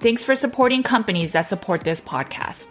Thanks 0.00 0.24
for 0.24 0.36
supporting 0.36 0.82
companies 0.82 1.32
that 1.32 1.48
support 1.48 1.82
this 1.82 2.00
podcast. 2.00 2.68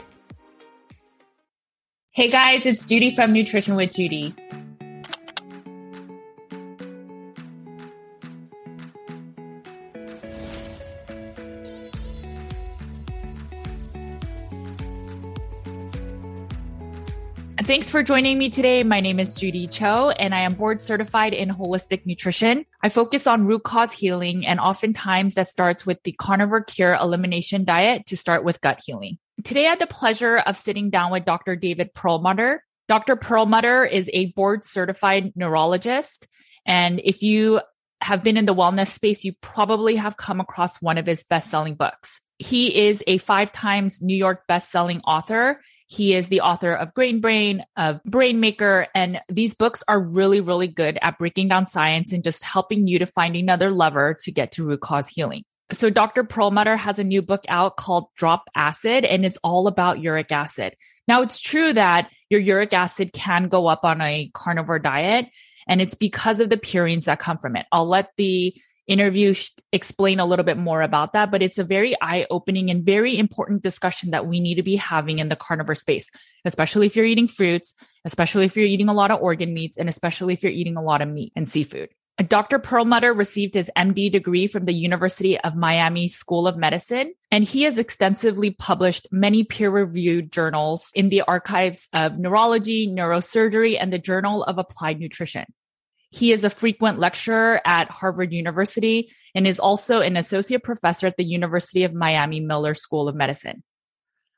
Hey 2.11 2.29
guys, 2.31 2.65
it's 2.65 2.87
Judy 2.87 3.13
from 3.13 3.33
Nutrition 3.33 3.75
with 3.75 3.93
Judy. 3.93 4.33
Thanks 17.67 17.91
for 17.91 18.01
joining 18.01 18.37
me 18.37 18.49
today. 18.49 18.83
My 18.83 19.01
name 19.01 19.19
is 19.19 19.35
Judy 19.35 19.67
Cho, 19.67 20.09
and 20.11 20.33
I 20.33 20.39
am 20.39 20.53
board 20.53 20.81
certified 20.81 21.33
in 21.33 21.49
holistic 21.49 22.05
nutrition. 22.05 22.65
I 22.81 22.87
focus 22.87 23.27
on 23.27 23.45
root 23.45 23.63
cause 23.63 23.91
healing, 23.91 24.47
and 24.47 24.57
oftentimes 24.57 25.35
that 25.35 25.47
starts 25.47 25.85
with 25.85 26.01
the 26.03 26.13
carnivore 26.13 26.63
cure 26.63 26.93
elimination 26.93 27.65
diet 27.65 28.05
to 28.05 28.15
start 28.15 28.45
with 28.45 28.61
gut 28.61 28.79
healing. 28.85 29.17
Today, 29.43 29.65
I 29.65 29.71
had 29.71 29.79
the 29.79 29.87
pleasure 29.87 30.37
of 30.37 30.55
sitting 30.55 30.89
down 30.89 31.11
with 31.11 31.25
Dr. 31.25 31.57
David 31.57 31.93
Perlmutter. 31.93 32.63
Dr. 32.87 33.17
Perlmutter 33.17 33.83
is 33.83 34.09
a 34.13 34.27
board 34.27 34.63
certified 34.63 35.33
neurologist. 35.35 36.25
And 36.65 37.01
if 37.03 37.21
you 37.21 37.59
have 37.99 38.23
been 38.23 38.37
in 38.37 38.45
the 38.45 38.55
wellness 38.55 38.87
space, 38.87 39.25
you 39.25 39.33
probably 39.41 39.97
have 39.97 40.15
come 40.15 40.39
across 40.39 40.81
one 40.81 40.97
of 40.97 41.05
his 41.05 41.23
best 41.23 41.49
selling 41.49 41.75
books. 41.75 42.21
He 42.39 42.87
is 42.87 43.03
a 43.07 43.17
five 43.17 43.51
times 43.51 44.01
New 44.01 44.15
York 44.15 44.47
best 44.47 44.71
selling 44.71 45.01
author 45.01 45.59
he 45.87 46.13
is 46.13 46.27
the 46.27 46.41
author 46.41 46.73
of 46.73 46.93
Grain 46.93 47.21
Brain, 47.21 47.63
of 47.77 48.03
Brain 48.03 48.39
Maker, 48.39 48.87
and 48.93 49.21
these 49.29 49.55
books 49.55 49.83
are 49.87 49.99
really, 49.99 50.41
really 50.41 50.67
good 50.67 50.99
at 51.01 51.17
breaking 51.17 51.47
down 51.47 51.65
science 51.65 52.11
and 52.11 52.23
just 52.23 52.43
helping 52.43 52.87
you 52.87 52.99
to 52.99 53.05
find 53.05 53.35
another 53.35 53.71
lever 53.71 54.15
to 54.21 54.31
get 54.31 54.51
to 54.53 54.65
root 54.65 54.81
cause 54.81 55.07
healing. 55.07 55.43
So 55.71 55.89
Dr. 55.89 56.23
Perlmutter 56.23 56.75
has 56.77 56.99
a 56.99 57.03
new 57.03 57.21
book 57.21 57.43
out 57.47 57.77
called 57.77 58.07
Drop 58.15 58.43
Acid, 58.55 59.05
and 59.05 59.25
it's 59.25 59.37
all 59.43 59.67
about 59.67 60.01
uric 60.01 60.31
acid. 60.31 60.75
Now, 61.07 61.21
it's 61.21 61.39
true 61.39 61.71
that 61.73 62.09
your 62.29 62.41
uric 62.41 62.73
acid 62.73 63.13
can 63.13 63.47
go 63.47 63.67
up 63.67 63.85
on 63.85 64.01
a 64.01 64.29
carnivore 64.33 64.79
diet, 64.79 65.27
and 65.67 65.81
it's 65.81 65.95
because 65.95 66.39
of 66.41 66.49
the 66.49 66.57
purines 66.57 67.05
that 67.05 67.19
come 67.19 67.37
from 67.37 67.55
it. 67.55 67.65
I'll 67.71 67.87
let 67.87 68.11
the 68.17 68.55
interview 68.87 69.33
explain 69.71 70.19
a 70.19 70.25
little 70.25 70.45
bit 70.45 70.57
more 70.57 70.81
about 70.81 71.13
that, 71.13 71.29
but 71.29 71.43
it's 71.43 71.59
a 71.59 71.63
very 71.63 71.95
eye 72.01 72.25
opening 72.29 72.71
and 72.71 72.85
very 72.85 73.17
important 73.17 73.61
discussion 73.61 74.11
that 74.11 74.25
we 74.25 74.39
need 74.39 74.55
to 74.55 74.63
be 74.63 74.77
having 74.77 75.19
in 75.19 75.29
the 75.29 75.35
carnivore 75.35 75.75
space, 75.75 76.09
especially 76.45 76.85
if 76.85 76.95
you're 76.95 77.05
eating 77.05 77.27
fruits, 77.27 77.75
especially 78.05 78.45
if 78.45 78.55
you're 78.55 78.65
eating 78.65 78.89
a 78.89 78.93
lot 78.93 79.11
of 79.11 79.21
organ 79.21 79.53
meats, 79.53 79.77
and 79.77 79.89
especially 79.89 80.33
if 80.33 80.41
you're 80.41 80.51
eating 80.51 80.77
a 80.77 80.81
lot 80.81 81.01
of 81.01 81.09
meat 81.09 81.33
and 81.35 81.47
seafood. 81.47 81.89
Dr. 82.27 82.57
Perlmutter 82.57 83.13
received 83.13 83.53
his 83.53 83.69
MD 83.77 84.11
degree 84.11 84.47
from 84.47 84.65
the 84.65 84.73
University 84.73 85.39
of 85.39 85.55
Miami 85.55 86.07
School 86.07 86.47
of 86.47 86.57
Medicine, 86.57 87.13
and 87.29 87.43
he 87.43 87.63
has 87.63 87.77
extensively 87.77 88.49
published 88.49 89.07
many 89.11 89.43
peer 89.43 89.69
reviewed 89.69 90.31
journals 90.31 90.89
in 90.95 91.09
the 91.09 91.21
archives 91.21 91.87
of 91.93 92.17
neurology, 92.17 92.87
neurosurgery, 92.87 93.77
and 93.79 93.93
the 93.93 93.99
Journal 93.99 94.43
of 94.43 94.57
Applied 94.57 94.99
Nutrition. 94.99 95.45
He 96.11 96.31
is 96.31 96.43
a 96.43 96.49
frequent 96.49 96.99
lecturer 96.99 97.61
at 97.65 97.91
Harvard 97.91 98.33
University 98.33 99.11
and 99.35 99.45
is 99.45 99.59
also 99.59 100.01
an 100.01 100.15
associate 100.15 100.63
professor 100.63 101.07
at 101.07 101.17
the 101.17 101.25
University 101.25 101.83
of 101.83 101.93
Miami 101.93 102.39
Miller 102.39 102.73
School 102.73 103.07
of 103.07 103.15
Medicine. 103.15 103.63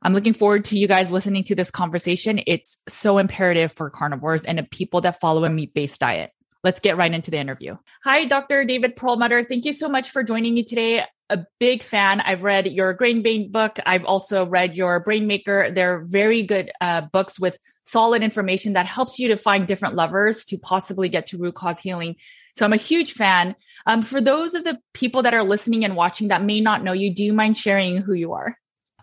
I'm 0.01 0.13
looking 0.13 0.33
forward 0.33 0.65
to 0.65 0.77
you 0.77 0.87
guys 0.87 1.11
listening 1.11 1.43
to 1.45 1.55
this 1.55 1.71
conversation. 1.71 2.41
It's 2.47 2.79
so 2.87 3.17
imperative 3.17 3.73
for 3.73 3.89
carnivores 3.89 4.43
and 4.43 4.69
people 4.71 5.01
that 5.01 5.19
follow 5.19 5.43
a 5.43 5.49
meat 5.49 5.73
based 5.73 5.99
diet. 5.99 6.31
Let's 6.63 6.79
get 6.79 6.97
right 6.97 7.13
into 7.13 7.31
the 7.31 7.37
interview. 7.37 7.75
Hi, 8.03 8.25
Dr. 8.25 8.65
David 8.65 8.95
Perlmutter. 8.95 9.43
Thank 9.43 9.65
you 9.65 9.73
so 9.73 9.89
much 9.89 10.09
for 10.09 10.23
joining 10.23 10.53
me 10.53 10.63
today 10.63 11.05
a 11.29 11.45
big 11.59 11.83
fan. 11.83 12.21
I've 12.21 12.43
read 12.43 12.67
your 12.67 12.93
Grain 12.93 13.21
Brain 13.21 13.51
book. 13.51 13.77
I've 13.85 14.05
also 14.05 14.45
read 14.45 14.75
your 14.75 14.99
Brain 14.99 15.27
Maker. 15.27 15.69
They're 15.71 15.99
very 16.05 16.43
good 16.43 16.71
uh, 16.81 17.01
books 17.01 17.39
with 17.39 17.57
solid 17.83 18.23
information 18.23 18.73
that 18.73 18.85
helps 18.85 19.19
you 19.19 19.27
to 19.29 19.37
find 19.37 19.67
different 19.67 19.95
levers 19.95 20.45
to 20.45 20.57
possibly 20.57 21.09
get 21.09 21.27
to 21.27 21.37
root 21.37 21.55
cause 21.55 21.79
healing. 21.79 22.15
So 22.55 22.65
I'm 22.65 22.73
a 22.73 22.77
huge 22.77 23.13
fan. 23.13 23.55
Um, 23.85 24.01
for 24.01 24.19
those 24.19 24.53
of 24.53 24.63
the 24.63 24.79
people 24.93 25.21
that 25.21 25.33
are 25.33 25.43
listening 25.43 25.85
and 25.85 25.95
watching 25.95 26.29
that 26.29 26.43
may 26.43 26.61
not 26.61 26.83
know 26.83 26.93
you, 26.93 27.13
do 27.13 27.23
you 27.23 27.33
mind 27.33 27.57
sharing 27.57 27.97
who 27.97 28.13
you 28.13 28.33
are? 28.33 28.57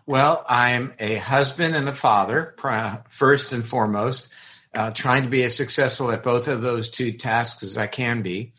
Well, 0.05 0.45
I'm 0.47 0.93
a 0.99 1.15
husband 1.15 1.75
and 1.75 1.89
a 1.89 1.93
father, 1.93 2.55
first 3.09 3.51
and 3.51 3.65
foremost, 3.65 4.33
uh, 4.73 4.91
trying 4.91 5.23
to 5.23 5.29
be 5.29 5.43
as 5.43 5.55
successful 5.55 6.11
at 6.11 6.23
both 6.23 6.47
of 6.47 6.61
those 6.61 6.89
two 6.89 7.11
tasks 7.11 7.63
as 7.63 7.77
I 7.77 7.87
can 7.87 8.21
be. 8.21 8.53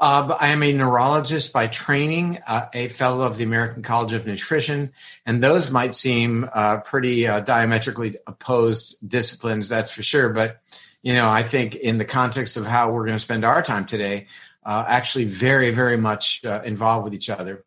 Uh, 0.00 0.34
I 0.40 0.48
am 0.48 0.62
a 0.62 0.72
neurologist 0.72 1.52
by 1.52 1.66
training, 1.66 2.38
uh, 2.46 2.68
a 2.72 2.88
fellow 2.88 3.26
of 3.26 3.36
the 3.36 3.44
American 3.44 3.82
College 3.82 4.14
of 4.14 4.26
Nutrition, 4.26 4.92
and 5.26 5.42
those 5.42 5.70
might 5.70 5.92
seem 5.92 6.48
uh, 6.50 6.78
pretty 6.78 7.28
uh, 7.28 7.40
diametrically 7.40 8.16
opposed 8.26 9.06
disciplines, 9.06 9.68
that's 9.68 9.92
for 9.92 10.02
sure. 10.02 10.30
But 10.30 10.58
you 11.02 11.12
know, 11.12 11.28
I 11.28 11.42
think 11.42 11.74
in 11.74 11.98
the 11.98 12.06
context 12.06 12.56
of 12.56 12.66
how 12.66 12.90
we're 12.90 13.04
going 13.04 13.16
to 13.16 13.22
spend 13.22 13.44
our 13.44 13.62
time 13.62 13.84
today, 13.84 14.26
uh, 14.64 14.84
actually 14.88 15.24
very, 15.24 15.70
very 15.70 15.98
much 15.98 16.46
uh, 16.46 16.62
involved 16.64 17.04
with 17.04 17.14
each 17.14 17.28
other. 17.28 17.64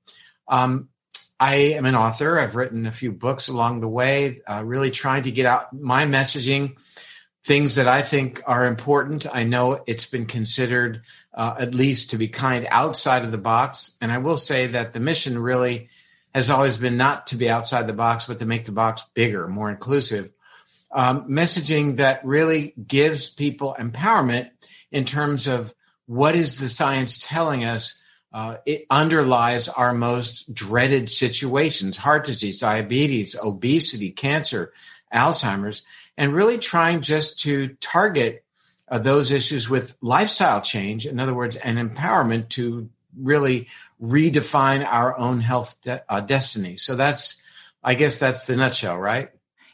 Um, 0.48 0.90
I 1.40 1.56
am 1.56 1.86
an 1.86 1.96
author. 1.96 2.40
I've 2.40 2.56
written 2.56 2.88
a 2.88 2.92
few 2.92 3.12
books 3.12 3.48
along 3.48 3.82
the 3.82 3.88
way, 3.88 4.42
really 4.64 4.90
trying 4.90 5.24
to 5.24 5.32
get 5.32 5.46
out 5.46 5.72
my 5.74 6.06
messaging 6.06 6.78
things 7.44 7.76
that 7.76 7.88
I 7.88 8.02
think 8.02 8.42
are 8.46 8.66
important. 8.66 9.26
I 9.32 9.44
know 9.44 9.84
it's 9.86 10.06
been 10.06 10.26
considered 10.26 11.02
uh, 11.34 11.56
at 11.60 11.74
least 11.74 12.12
to 12.12 12.18
be 12.18 12.28
kind 12.28 12.68
outside 12.70 13.24
of 13.24 13.32
the 13.32 13.38
box. 13.38 13.98
And 14.02 14.12
I 14.12 14.20
will 14.20 14.38
say 14.38 14.68
that 14.68 14.94
the 14.94 15.00
mission 15.00 15.38
really 15.40 15.90
has 16.34 16.50
always 16.50 16.78
been 16.78 16.98
not 16.98 17.28
to 17.28 17.36
be 17.36 17.50
outside 17.50 17.88
the 17.88 17.94
box, 17.94 18.26
but 18.26 18.40
to 18.40 18.46
make 18.46 18.66
the 18.66 18.72
box 18.72 19.06
bigger, 19.14 19.48
more 19.48 19.70
inclusive. 19.70 20.32
Um, 20.92 21.28
messaging 21.30 21.98
that 21.98 22.24
really 22.24 22.74
gives 22.88 23.32
people 23.32 23.76
empowerment 23.80 24.52
in 24.92 25.06
terms 25.06 25.48
of 25.48 25.74
what 26.06 26.36
is 26.36 26.60
the 26.60 26.68
science 26.68 27.18
telling 27.18 27.64
us 27.64 28.00
uh, 28.32 28.58
it 28.66 28.86
underlies 28.90 29.70
our 29.70 29.94
most 29.94 30.54
dreaded 30.54 31.10
situations 31.10 31.98
heart 31.98 32.26
disease, 32.26 32.60
diabetes, 32.60 33.38
obesity, 33.44 34.10
cancer, 34.12 34.74
Alzheimer's 35.14 35.84
and 36.18 36.34
really 36.34 36.58
trying 36.58 37.02
just 37.02 37.40
to 37.42 37.70
target 37.80 38.43
uh, 38.94 39.00
those 39.00 39.32
issues 39.32 39.68
with 39.68 39.98
lifestyle 40.02 40.62
change. 40.62 41.08
In 41.08 41.20
other 41.20 41.34
words, 41.34 41.56
an 41.56 41.78
empowerment 41.78 42.50
to 42.50 42.90
really 43.18 43.68
redefine 44.00 44.86
our 44.86 45.18
own 45.18 45.42
health 45.42 45.82
de- 45.82 46.04
uh, 46.08 46.22
destiny. 46.22 46.78
So 46.78 46.96
that's, 46.96 47.42
I 47.84 47.96
guess 47.96 48.20
that's 48.20 48.46
the 48.46 48.56
nutshell, 48.56 48.98
right? 48.98 49.30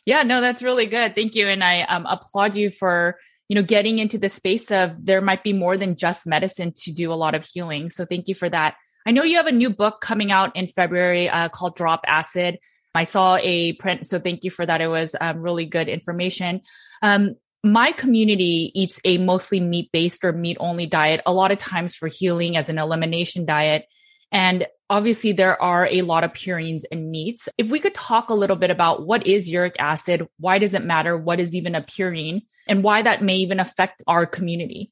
Yeah, 0.06 0.24
no, 0.24 0.40
that's 0.40 0.64
really 0.64 0.86
good. 0.86 1.16
Thank 1.16 1.36
you. 1.36 1.48
And 1.48 1.62
I 1.64 1.82
um, 1.82 2.06
applaud 2.06 2.56
you 2.56 2.70
for 2.70 3.18
you 3.50 3.56
know, 3.56 3.64
getting 3.64 4.00
into 4.00 4.18
the 4.18 4.30
space 4.30 4.72
of 4.72 5.06
there 5.06 5.22
might 5.22 5.44
be 5.44 5.54
more 5.54 5.76
than 5.76 5.96
just 5.96 6.28
medicine 6.28 6.72
to 6.78 6.94
do 6.94 7.12
a 7.12 7.16
lot 7.16 7.36
of 7.36 7.44
healing. 7.44 7.90
So 7.90 8.06
thank 8.06 8.28
you 8.28 8.36
for 8.36 8.48
that. 8.48 8.76
I 9.06 9.12
know 9.12 9.24
you 9.24 9.38
have 9.38 9.48
a 9.48 9.52
new 9.52 9.72
book 9.72 10.02
coming 10.02 10.32
out 10.32 10.56
in 10.56 10.68
February 10.68 11.28
uh, 11.28 11.50
called 11.50 11.76
Drop 11.76 12.02
Acid. 12.08 12.60
I 12.94 13.04
saw 13.04 13.38
a 13.42 13.74
print, 13.74 14.06
so 14.06 14.20
thank 14.20 14.44
you 14.44 14.52
for 14.52 14.66
that. 14.66 14.82
It 14.82 14.88
was 14.88 15.16
um, 15.20 15.40
really 15.40 15.66
good 15.66 15.90
information. 15.90 16.62
Um, 17.02 17.36
my 17.64 17.92
community 17.92 18.72
eats 18.74 19.00
a 19.04 19.18
mostly 19.18 19.60
meat 19.60 19.90
based 19.92 20.24
or 20.24 20.32
meat 20.32 20.58
only 20.60 20.86
diet, 20.86 21.22
a 21.26 21.34
lot 21.34 21.52
of 21.52 21.58
times 21.58 21.96
for 21.96 22.08
healing 22.08 22.56
as 22.56 22.70
an 22.70 22.78
elimination 22.78 23.46
diet. 23.46 23.86
And 24.32 24.68
obviously 24.90 25.32
there 25.32 25.62
are 25.62 25.88
a 25.90 26.02
lot 26.04 26.24
of 26.24 26.34
purines 26.34 26.84
in 26.92 27.12
meats. 27.12 27.50
If 27.58 27.72
we 27.72 27.80
could 27.80 27.94
talk 27.94 28.30
a 28.30 28.36
little 28.36 28.56
bit 28.56 28.72
about 28.72 29.06
what 29.06 29.28
is 29.28 29.50
uric 29.50 29.76
acid, 29.80 30.28
why 30.40 30.58
does 30.58 30.74
it 30.74 30.86
matter? 30.86 31.18
What 31.18 31.40
is 31.40 31.56
even 31.56 31.76
a 31.76 31.82
purine 31.82 32.44
and 32.68 32.84
why 32.84 33.02
that 33.02 33.24
may 33.24 33.38
even 33.38 33.60
affect 33.60 34.04
our 34.08 34.26
community? 34.26 34.92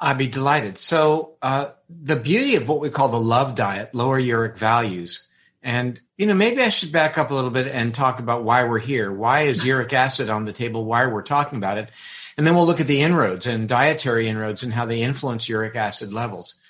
I'd 0.00 0.18
be 0.18 0.26
delighted. 0.26 0.76
So, 0.76 1.36
uh, 1.40 1.70
the 1.88 2.16
beauty 2.16 2.56
of 2.56 2.68
what 2.68 2.80
we 2.80 2.90
call 2.90 3.08
the 3.08 3.18
LUV 3.18 3.54
diet, 3.54 3.94
lower 3.94 4.18
uric 4.18 4.58
values, 4.58 5.30
and 5.64 5.98
you 6.18 6.26
know, 6.26 6.34
maybe 6.34 6.60
I 6.60 6.68
should 6.68 6.92
back 6.92 7.18
up 7.18 7.30
a 7.30 7.34
little 7.34 7.50
bit 7.50 7.66
and 7.66 7.92
talk 7.92 8.20
about 8.20 8.44
why 8.44 8.64
we're 8.64 8.78
here. 8.78 9.10
Why 9.10 9.40
is 9.40 9.64
uric 9.64 9.92
acid 9.92 10.30
on 10.30 10.44
the 10.44 10.52
table? 10.52 10.84
Why 10.84 11.06
we're 11.06 11.22
talking 11.22 11.58
about 11.58 11.78
it? 11.78 11.88
And 12.36 12.46
then 12.46 12.54
we'll 12.54 12.66
look 12.66 12.80
at 12.80 12.86
the 12.86 13.00
inroads 13.00 13.46
and 13.46 13.68
dietary 13.68 14.28
inroads 14.28 14.62
and 14.62 14.74
how 14.74 14.84
they 14.84 15.02
influence 15.02 15.48
uric 15.48 15.74
acid 15.74 16.12
levels. 16.12 16.60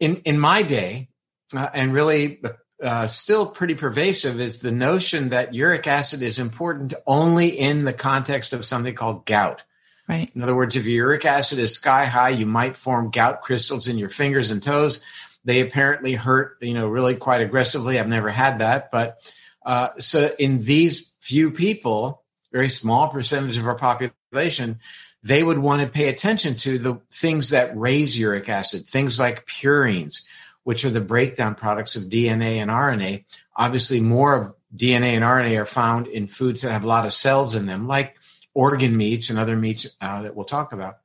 In 0.00 0.16
in 0.24 0.38
my 0.38 0.62
day, 0.62 1.10
uh, 1.54 1.68
and 1.74 1.92
really 1.92 2.40
uh, 2.82 3.06
still 3.06 3.46
pretty 3.46 3.74
pervasive, 3.74 4.40
is 4.40 4.60
the 4.60 4.72
notion 4.72 5.28
that 5.28 5.54
uric 5.54 5.86
acid 5.86 6.22
is 6.22 6.38
important 6.38 6.94
only 7.06 7.48
in 7.48 7.84
the 7.84 7.92
context 7.92 8.52
of 8.52 8.64
something 8.64 8.94
called 8.94 9.26
gout. 9.26 9.62
Right. 10.08 10.30
In 10.34 10.42
other 10.42 10.56
words, 10.56 10.74
if 10.74 10.84
your 10.84 11.06
uric 11.06 11.24
acid 11.24 11.58
is 11.58 11.74
sky 11.74 12.06
high, 12.06 12.30
you 12.30 12.46
might 12.46 12.76
form 12.76 13.10
gout 13.10 13.42
crystals 13.42 13.86
in 13.86 13.98
your 13.98 14.08
fingers 14.08 14.50
and 14.50 14.62
toes. 14.62 15.04
They 15.44 15.60
apparently 15.60 16.14
hurt, 16.14 16.56
you 16.60 16.74
know, 16.74 16.88
really 16.88 17.16
quite 17.16 17.40
aggressively. 17.40 17.98
I've 17.98 18.08
never 18.08 18.30
had 18.30 18.60
that, 18.60 18.90
but 18.90 19.30
uh, 19.64 19.88
so 19.98 20.30
in 20.38 20.64
these 20.64 21.14
few 21.20 21.50
people, 21.50 22.22
very 22.52 22.68
small 22.68 23.08
percentage 23.08 23.56
of 23.56 23.66
our 23.66 23.76
population, 23.76 24.78
they 25.22 25.42
would 25.42 25.58
want 25.58 25.82
to 25.82 25.88
pay 25.88 26.08
attention 26.08 26.56
to 26.56 26.78
the 26.78 27.00
things 27.10 27.50
that 27.50 27.76
raise 27.76 28.18
uric 28.18 28.48
acid, 28.48 28.86
things 28.86 29.18
like 29.18 29.46
purines, 29.46 30.24
which 30.64 30.84
are 30.84 30.90
the 30.90 31.00
breakdown 31.00 31.54
products 31.54 31.96
of 31.96 32.04
DNA 32.04 32.56
and 32.56 32.70
RNA. 32.70 33.24
Obviously, 33.56 34.00
more 34.00 34.34
of 34.34 34.54
DNA 34.74 35.12
and 35.12 35.24
RNA 35.24 35.60
are 35.60 35.66
found 35.66 36.06
in 36.06 36.26
foods 36.26 36.62
that 36.62 36.72
have 36.72 36.84
a 36.84 36.88
lot 36.88 37.06
of 37.06 37.12
cells 37.12 37.54
in 37.54 37.66
them, 37.66 37.86
like 37.86 38.16
organ 38.54 38.96
meats 38.96 39.30
and 39.30 39.38
other 39.38 39.56
meats 39.56 39.94
uh, 40.00 40.22
that 40.22 40.34
we'll 40.34 40.44
talk 40.44 40.72
about. 40.72 40.98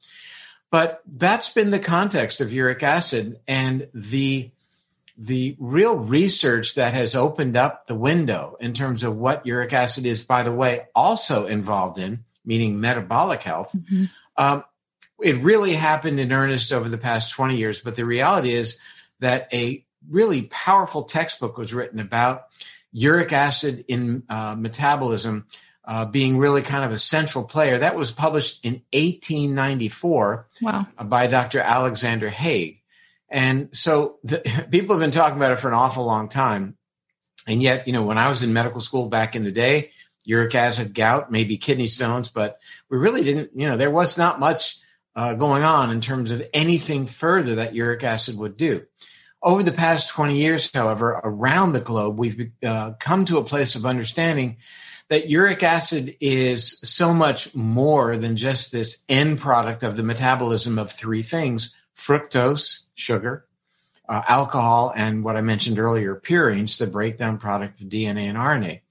But 0.70 1.02
that's 1.06 1.54
been 1.54 1.72
the 1.72 1.80
context 1.80 2.42
of 2.42 2.52
uric 2.52 2.84
acid 2.84 3.40
and 3.48 3.88
the 3.94 4.52
the 5.20 5.56
real 5.58 5.96
research 5.96 6.76
that 6.76 6.94
has 6.94 7.16
opened 7.16 7.58
up 7.58 7.88
the 7.88 7.96
window 7.96 8.56
in 8.60 8.74
terms 8.74 9.04
of 9.04 9.18
what 9.18 9.48
uric 9.48 9.74
acid 9.74 10.06
is, 10.06 10.24
by 10.24 10.44
the 10.44 10.52
way, 10.52 10.86
also 10.94 11.48
involved 11.48 11.98
in, 11.98 12.24
meaning 12.46 12.80
metabolic 12.80 13.42
health. 13.42 13.74
Mm-hmm. 13.76 14.06
Um, 14.38 14.64
it 15.20 15.38
really 15.38 15.74
happened 15.74 16.20
in 16.20 16.32
earnest 16.32 16.72
over 16.72 16.88
the 16.88 17.00
past 17.00 17.32
20 17.32 17.58
years. 17.58 17.82
But 17.82 17.96
the 17.96 18.06
reality 18.06 18.54
is 18.54 18.80
that 19.20 19.52
a 19.52 19.84
really 20.08 20.44
powerful 20.44 21.04
textbook 21.04 21.58
was 21.58 21.74
written 21.74 22.00
about 22.00 22.46
uric 22.92 23.34
acid 23.34 23.86
in 23.88 24.24
uh, 24.30 24.56
metabolism 24.56 25.46
uh, 25.88 26.06
being 26.06 26.38
really 26.38 26.62
kind 26.62 26.84
of 26.84 26.92
a 26.92 26.98
central 26.98 27.46
player. 27.46 27.80
That 27.80 27.96
was 27.96 28.12
published 28.12 28.64
in 28.64 28.82
1894 28.92 30.48
wow. 30.62 30.88
by 31.06 31.28
Dr. 31.28 31.60
Alexander 31.60 32.30
Haig. 32.30 32.82
And 33.30 33.70
so 33.72 34.18
the, 34.24 34.68
people 34.72 34.96
have 34.96 35.02
been 35.02 35.12
talking 35.12 35.38
about 35.38 35.54
it 35.54 35.60
for 35.60 35.70
an 35.70 35.74
awful 35.74 36.06
long 36.06 36.28
time. 36.28 36.78
And 37.48 37.64
yet, 37.64 37.88
you 37.88 37.94
know, 37.94 38.04
when 38.04 38.18
I 38.18 38.28
was 38.28 38.44
in 38.44 38.52
medical 38.52 38.82
school 38.82 39.08
back 39.08 39.36
in 39.36 39.46
the 39.46 39.52
day, 39.52 39.92
uric 40.26 40.54
acid, 40.54 40.94
gout, 40.94 41.32
maybe 41.32 41.56
kidney 41.56 41.88
stones, 41.88 42.30
but 42.30 42.60
we 42.90 42.98
really 42.98 43.24
didn't, 43.24 43.52
you 43.56 43.70
know, 43.70 43.78
there 43.78 43.90
was 43.90 44.18
not 44.18 44.42
much 44.42 44.80
uh, 45.16 45.36
going 45.36 45.64
on 45.64 45.90
in 45.90 46.02
terms 46.02 46.32
of 46.32 46.46
anything 46.54 47.06
further 47.06 47.56
that 47.56 47.74
uric 47.74 48.04
acid 48.04 48.38
would 48.38 48.58
do. 48.58 48.86
Over 49.42 49.64
the 49.64 49.72
past 49.72 50.10
20 50.10 50.36
years, 50.36 50.70
however, 50.74 51.22
around 51.24 51.72
the 51.72 51.80
globe, 51.80 52.20
we've 52.20 52.52
uh, 52.62 52.92
come 53.00 53.24
to 53.26 53.38
a 53.38 53.44
place 53.44 53.76
of 53.76 53.86
understanding 53.86 54.58
that 55.10 55.30
uric 55.30 55.64
acid 55.64 56.16
is 56.20 56.80
so 56.80 57.14
much 57.14 57.56
more 57.56 58.18
than 58.18 58.36
just 58.36 58.72
this 58.72 59.04
end 59.08 59.40
product 59.40 59.84
of 59.84 59.96
the 59.96 60.04
metabolism 60.04 60.78
of 60.78 60.92
three 60.92 61.22
things 61.22 61.74
fructose, 61.96 62.86
sugar, 62.94 63.46
uh, 64.08 64.22
alcohol, 64.28 64.94
and 64.96 65.24
what 65.24 65.36
I 65.36 65.42
mentioned 65.42 65.80
earlier, 65.80 66.16
purines, 66.16 66.78
the 66.78 66.88
breakdown 66.88 67.40
product 67.40 67.82
of 67.82 67.88
DNA 67.88 68.30
and 68.30 68.38
RNA. 68.38 68.82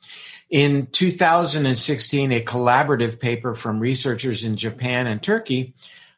In 0.51 0.87
2016, 0.87 2.33
a 2.33 2.43
collaborative 2.43 3.21
paper 3.21 3.55
from 3.55 3.81
researchers 3.81 4.45
in 4.45 4.57
Japan 4.57 5.07
and 5.07 5.23
Turkey 5.23 5.75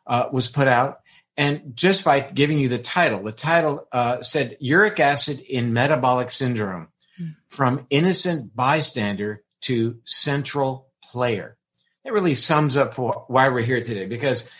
uh, 0.07 0.29
was 0.33 0.49
put 0.49 0.67
out. 0.67 1.01
And 1.37 1.77
just 1.77 2.05
by 2.05 2.21
giving 2.21 2.59
you 2.59 2.69
the 2.69 2.79
title, 2.79 3.23
the 3.23 3.33
title 3.33 3.87
uh, 3.93 4.23
said 4.23 4.57
Uric 4.61 4.99
Acid 4.99 5.41
in 5.41 5.73
Metabolic 5.73 6.31
Syndrome 6.31 6.89
hmm. 7.17 7.29
from 7.49 7.87
Innocent 7.91 8.57
Bystander 8.57 9.43
to 9.63 9.99
central 10.05 10.89
player. 11.03 11.57
It 12.05 12.13
really 12.13 12.35
sums 12.35 12.77
up 12.77 12.97
why 12.97 13.49
we're 13.49 13.61
here 13.61 13.83
today 13.83 14.07
because 14.07 14.51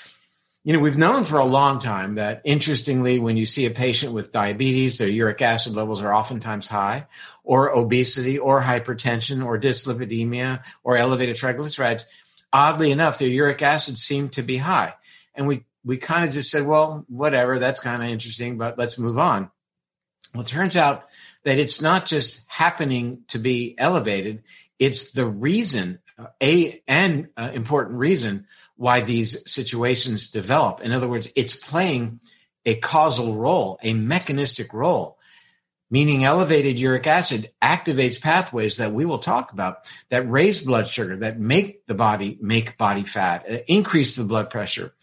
you 0.65 0.73
know 0.73 0.81
we've 0.81 0.99
known 0.99 1.25
for 1.25 1.39
a 1.39 1.45
long 1.45 1.79
time 1.79 2.17
that 2.17 2.43
interestingly 2.45 3.19
when 3.19 3.37
you 3.37 3.47
see 3.47 3.65
a 3.65 3.71
patient 3.71 4.13
with 4.13 4.33
diabetes 4.33 4.99
their 4.99 5.09
uric 5.09 5.41
acid 5.41 5.75
levels 5.75 6.03
are 6.03 6.13
oftentimes 6.13 6.69
high 6.69 7.07
or 7.45 7.75
obesity 7.75 8.39
or 8.39 8.61
hypertension 8.61 9.45
or 9.45 9.59
dyslipidemia 9.59 10.63
or 10.83 10.97
elevated 10.97 11.37
triglycerides. 11.37 12.05
Oddly 12.53 12.91
enough 12.91 13.19
their 13.19 13.29
uric 13.29 13.63
acid 13.63 13.97
seemed 13.97 14.35
to 14.35 14.43
be 14.43 14.59
high. 14.59 14.95
And 15.35 15.47
we 15.47 15.65
we 15.85 15.97
kind 15.97 16.25
of 16.25 16.31
just 16.31 16.51
said 16.51 16.67
well 16.67 17.07
whatever 17.09 17.59
that's 17.59 17.81
kind 17.81 18.03
of 18.03 18.09
interesting 18.11 18.59
but 18.59 18.77
let's 18.77 18.99
move 18.99 19.19
on. 19.19 19.51
Well 20.35 20.43
it 20.43 20.49
turns 20.49 20.77
out 20.77 21.07
that 21.45 21.59
it's 21.59 21.81
not 21.81 22.05
just 22.05 22.47
happening 22.51 23.23
to 23.29 23.39
be 23.39 23.75
elevated 23.79 24.43
it's 24.79 25.13
the 25.13 25.27
reason, 25.27 26.01
uh, 26.19 26.27
a 26.43 26.83
an 26.87 27.29
uh, 27.37 27.51
important 27.53 27.99
reason 27.99 28.47
why 28.77 29.01
these 29.01 29.51
situations 29.51 30.31
develop. 30.31 30.81
In 30.81 30.93
other 30.93 31.09
words, 31.09 31.31
it's 31.35 31.57
playing 31.57 32.21
a 32.65 32.77
causal 32.77 33.35
role, 33.35 33.79
a 33.83 33.93
mechanistic 33.95 34.73
role, 34.73 35.19
meaning 35.91 36.25
elevated 36.25 36.79
uric 36.79 37.07
acid 37.07 37.51
activates 37.63 38.21
pathways 38.21 38.77
that 38.77 38.93
we 38.93 39.05
will 39.05 39.19
talk 39.19 39.53
about 39.53 39.91
that 40.11 40.29
raise 40.31 40.65
blood 40.65 40.89
sugar, 40.89 41.17
that 41.17 41.41
make 41.41 41.87
the 41.87 41.95
body 41.95 42.39
make 42.41 42.79
body 42.79 43.05
fat, 43.05 43.45
uh, 43.51 43.59
increase 43.67 44.17
the 44.17 44.25
blood 44.25 44.51
pressure. 44.51 44.95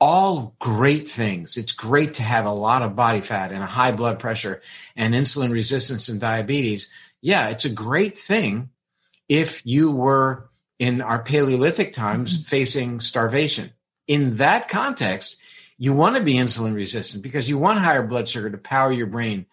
All 0.00 0.56
great 0.58 1.08
things. 1.08 1.56
It's 1.56 1.72
great 1.72 2.14
to 2.14 2.24
have 2.24 2.44
a 2.44 2.50
lot 2.50 2.82
of 2.82 2.96
body 2.96 3.20
fat 3.20 3.52
and 3.52 3.62
a 3.62 3.66
high 3.66 3.92
blood 3.92 4.18
pressure 4.18 4.60
and 4.96 5.14
insulin 5.14 5.52
resistance 5.52 6.08
and 6.08 6.20
diabetes. 6.20 6.92
Yeah, 7.20 7.50
it's 7.50 7.64
a 7.64 7.70
great 7.70 8.18
thing 8.18 8.70
if 9.32 9.64
you 9.64 9.90
were 9.90 10.48
in 10.78 11.00
our 11.00 11.22
Paleolithic 11.22 11.92
times 11.92 12.36
mm-hmm. 12.36 12.44
facing 12.44 13.00
starvation. 13.00 13.72
In 14.06 14.36
that 14.36 14.68
context, 14.68 15.40
you 15.78 15.94
want 15.94 16.16
to 16.16 16.22
be 16.22 16.34
insulin 16.34 16.74
resistant 16.74 17.22
because 17.22 17.48
you 17.48 17.56
want 17.56 17.78
higher 17.78 18.06
blood 18.06 18.28
sugar 18.28 18.50
to 18.50 18.58
power 18.58 18.92
your 18.92 19.06
brain 19.06 19.46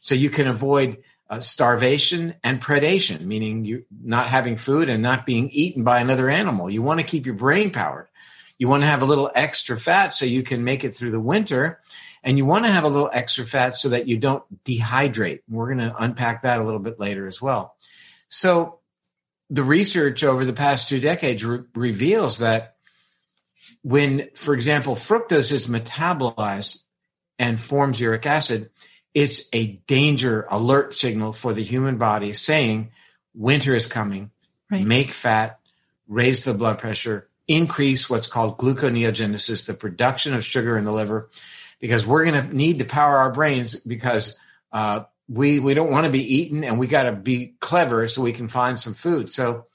so 0.00 0.14
you 0.14 0.30
can 0.30 0.46
avoid 0.46 0.98
uh, 1.28 1.40
starvation 1.40 2.36
and 2.44 2.62
predation, 2.62 3.22
meaning 3.22 3.64
you 3.64 3.84
not 4.02 4.28
having 4.28 4.56
food 4.56 4.88
and 4.88 5.02
not 5.02 5.26
being 5.26 5.50
eaten 5.50 5.82
by 5.84 6.00
another 6.00 6.30
animal. 6.30 6.70
You 6.70 6.82
want 6.82 7.00
to 7.00 7.06
keep 7.06 7.26
your 7.26 7.34
brain 7.34 7.70
powered. 7.70 8.06
You 8.58 8.68
want 8.68 8.84
to 8.84 8.88
have 8.88 9.02
a 9.02 9.06
little 9.06 9.30
extra 9.34 9.78
fat 9.78 10.14
so 10.14 10.24
you 10.24 10.42
can 10.42 10.64
make 10.64 10.84
it 10.84 10.94
through 10.94 11.10
the 11.10 11.20
winter. 11.20 11.80
And 12.22 12.38
you 12.38 12.46
want 12.46 12.64
to 12.64 12.70
have 12.70 12.84
a 12.84 12.88
little 12.88 13.10
extra 13.12 13.44
fat 13.44 13.74
so 13.74 13.90
that 13.90 14.08
you 14.08 14.18
don't 14.18 14.44
dehydrate. 14.64 15.40
We're 15.48 15.74
going 15.74 15.90
to 15.90 15.94
unpack 15.98 16.42
that 16.42 16.60
a 16.60 16.64
little 16.64 16.80
bit 16.80 16.98
later 16.98 17.26
as 17.26 17.42
well. 17.42 17.74
So 18.28 18.78
the 19.50 19.64
research 19.64 20.24
over 20.24 20.44
the 20.44 20.52
past 20.52 20.88
two 20.88 21.00
decades 21.00 21.44
re- 21.44 21.62
reveals 21.74 22.38
that 22.38 22.76
when, 23.82 24.28
for 24.34 24.54
example, 24.54 24.96
fructose 24.96 25.52
is 25.52 25.66
metabolized 25.66 26.84
and 27.38 27.60
forms 27.60 28.00
uric 28.00 28.26
acid, 28.26 28.70
it's 29.14 29.48
a 29.52 29.80
danger 29.86 30.46
alert 30.50 30.92
signal 30.92 31.32
for 31.32 31.52
the 31.52 31.62
human 31.62 31.96
body 31.96 32.32
saying 32.32 32.90
winter 33.34 33.74
is 33.74 33.86
coming, 33.86 34.30
right. 34.70 34.84
make 34.84 35.10
fat, 35.10 35.60
raise 36.08 36.44
the 36.44 36.54
blood 36.54 36.78
pressure, 36.78 37.28
increase 37.46 38.10
what's 38.10 38.28
called 38.28 38.58
gluconeogenesis, 38.58 39.66
the 39.66 39.74
production 39.74 40.34
of 40.34 40.44
sugar 40.44 40.76
in 40.76 40.84
the 40.84 40.92
liver, 40.92 41.28
because 41.80 42.06
we're 42.06 42.24
going 42.24 42.48
to 42.48 42.56
need 42.56 42.78
to 42.78 42.84
power 42.84 43.18
our 43.18 43.32
brains 43.32 43.76
because 43.76 44.38
uh, 44.72 45.04
we 45.28 45.58
we 45.58 45.74
don't 45.74 45.90
want 45.90 46.06
to 46.06 46.12
be 46.12 46.36
eaten 46.36 46.64
and 46.64 46.78
we 46.78 46.86
got 46.86 47.04
to 47.04 47.12
be 47.12 47.54
clever 47.60 48.06
so 48.08 48.22
we 48.22 48.32
can 48.32 48.48
find 48.48 48.78
some 48.78 48.94
food 48.94 49.28
so 49.28 49.66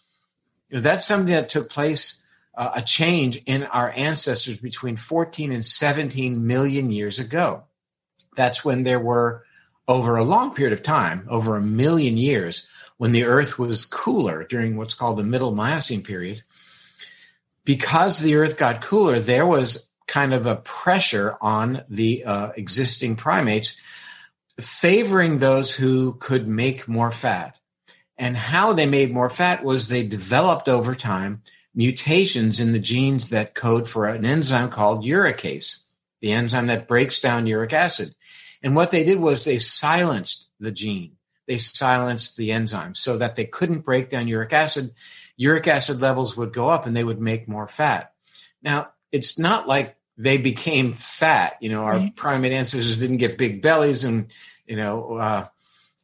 you 0.70 0.78
know, 0.78 0.82
that's 0.82 1.06
something 1.06 1.34
that 1.34 1.50
took 1.50 1.70
place 1.70 2.22
uh, 2.56 2.72
a 2.76 2.82
change 2.82 3.42
in 3.46 3.64
our 3.64 3.94
ancestors 3.96 4.60
between 4.60 4.98
14 4.98 5.52
and 5.52 5.64
17 5.64 6.46
million 6.46 6.92
years 6.92 7.20
ago. 7.20 7.64
That's 8.36 8.64
when 8.64 8.84
there 8.84 9.00
were, 9.00 9.46
over 9.88 10.16
a 10.16 10.24
long 10.24 10.54
period 10.54 10.74
of 10.74 10.84
time, 10.84 11.28
over 11.30 11.56
a 11.56 11.62
million 11.62 12.18
years, 12.18 12.70
when 12.98 13.12
the 13.12 13.26
Earth 13.26 13.58
was 13.58 13.86
cooler 13.86 14.44
during 14.44 14.78
what's 14.78 14.94
called 14.94 15.18
the 15.18 15.24
Middle 15.24 15.54
Miocene 15.54 16.04
period. 16.04 16.44
Because 17.66 18.20
the 18.20 18.36
Earth 18.36 18.58
got 18.58 18.82
cooler, 18.82 19.20
there 19.20 19.46
was 19.46 19.90
kind 20.08 20.34
of 20.34 20.46
a 20.46 20.58
pressure 20.58 21.38
on 21.42 21.84
the 21.90 22.24
uh, 22.26 22.52
existing 22.56 23.16
primates, 23.16 23.80
favoring 24.62 25.38
those 25.38 25.76
who 25.76 26.14
could 26.14 26.48
make 26.48 26.88
more 26.88 27.12
fat. 27.12 27.60
And 28.18 28.38
how 28.38 28.74
they 28.74 28.86
made 28.86 29.12
more 29.12 29.30
fat 29.30 29.64
was 29.64 29.88
they 29.88 30.06
developed 30.06 30.70
over 30.70 30.94
time 30.94 31.42
mutations 31.74 32.60
in 32.60 32.72
the 32.72 32.80
genes 32.80 33.30
that 33.30 33.56
code 33.56 33.88
for 33.88 34.08
an 34.08 34.26
enzyme 34.26 34.70
called 34.70 35.04
uricase, 35.04 35.86
the 36.22 36.32
enzyme 36.32 36.68
that 36.68 36.88
breaks 36.88 37.20
down 37.20 37.48
uric 37.48 37.74
acid. 37.74 38.14
And 38.62 38.76
what 38.76 38.92
they 38.92 39.04
did 39.04 39.20
was 39.20 39.44
they 39.44 39.58
silenced 39.58 40.50
the 40.60 40.72
gene. 40.72 41.18
They 41.48 41.58
silenced 41.58 42.38
the 42.38 42.52
enzyme 42.52 42.94
so 42.94 43.18
that 43.18 43.36
they 43.36 43.46
couldn't 43.46 43.80
break 43.80 44.10
down 44.10 44.28
uric 44.28 44.54
acid. 44.54 44.92
Uric 45.38 45.68
acid 45.68 46.00
levels 46.00 46.38
would 46.38 46.54
go 46.54 46.68
up 46.68 46.86
and 46.86 46.96
they 46.96 47.04
would 47.04 47.20
make 47.20 47.48
more 47.48 47.68
fat. 47.68 48.14
Now, 48.62 48.90
it's 49.12 49.40
not 49.40 49.68
like 49.68 49.96
they 50.18 50.38
became 50.38 50.94
fat. 50.94 51.58
You 51.60 51.70
know, 51.70 51.84
our 51.86 51.98
right. 51.98 52.16
primate 52.16 52.52
ancestors 52.52 52.98
didn't 52.98 53.18
get 53.18 53.40
big 53.40 53.64
bellies 53.64 54.04
and, 54.04 54.32
you 54.72 54.78
know, 54.78 55.16
uh, 55.18 55.48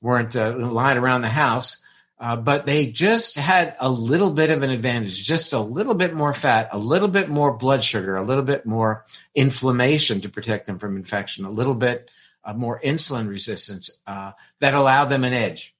weren't 0.01 0.35
uh, 0.35 0.53
lying 0.57 0.97
around 0.97 1.21
the 1.21 1.29
house. 1.29 1.85
Uh, 2.19 2.35
but 2.35 2.65
they 2.65 2.91
just 2.91 3.37
had 3.37 3.75
a 3.79 3.87
little 3.87 4.31
bit 4.31 4.49
of 4.49 4.61
an 4.61 4.71
advantage, 4.71 5.23
just 5.23 5.53
a 5.53 5.59
little 5.59 5.93
bit 5.93 6.13
more 6.13 6.33
fat, 6.33 6.67
a 6.71 6.77
little 6.77 7.07
bit 7.07 7.29
more 7.29 7.53
blood 7.53 7.81
sugar, 7.83 8.15
a 8.15 8.23
little 8.23 8.43
bit 8.43 8.65
more 8.65 9.05
inflammation 9.35 10.19
to 10.19 10.27
protect 10.27 10.65
them 10.65 10.79
from 10.79 10.97
infection, 10.97 11.45
a 11.45 11.49
little 11.49 11.75
bit 11.75 12.11
uh, 12.43 12.53
more 12.53 12.81
insulin 12.81 13.29
resistance 13.29 14.01
uh, 14.05 14.31
that 14.59 14.73
allowed 14.73 15.05
them 15.05 15.23
an 15.23 15.31
edge. 15.31 15.75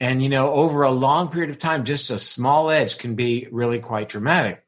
And, 0.00 0.22
you 0.22 0.28
know, 0.28 0.52
over 0.54 0.82
a 0.82 0.90
long 0.90 1.28
period 1.28 1.50
of 1.50 1.58
time, 1.58 1.84
just 1.84 2.10
a 2.10 2.18
small 2.18 2.70
edge 2.70 2.98
can 2.98 3.14
be 3.14 3.46
really 3.52 3.78
quite 3.78 4.08
dramatic. 4.08 4.64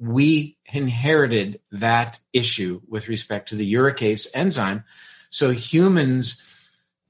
We 0.00 0.56
inherited 0.72 1.60
that 1.70 2.18
issue 2.32 2.80
with 2.88 3.08
respect 3.08 3.50
to 3.50 3.56
the 3.56 3.72
uricase 3.72 4.28
enzyme. 4.34 4.82
So 5.30 5.50
humans' 5.50 6.47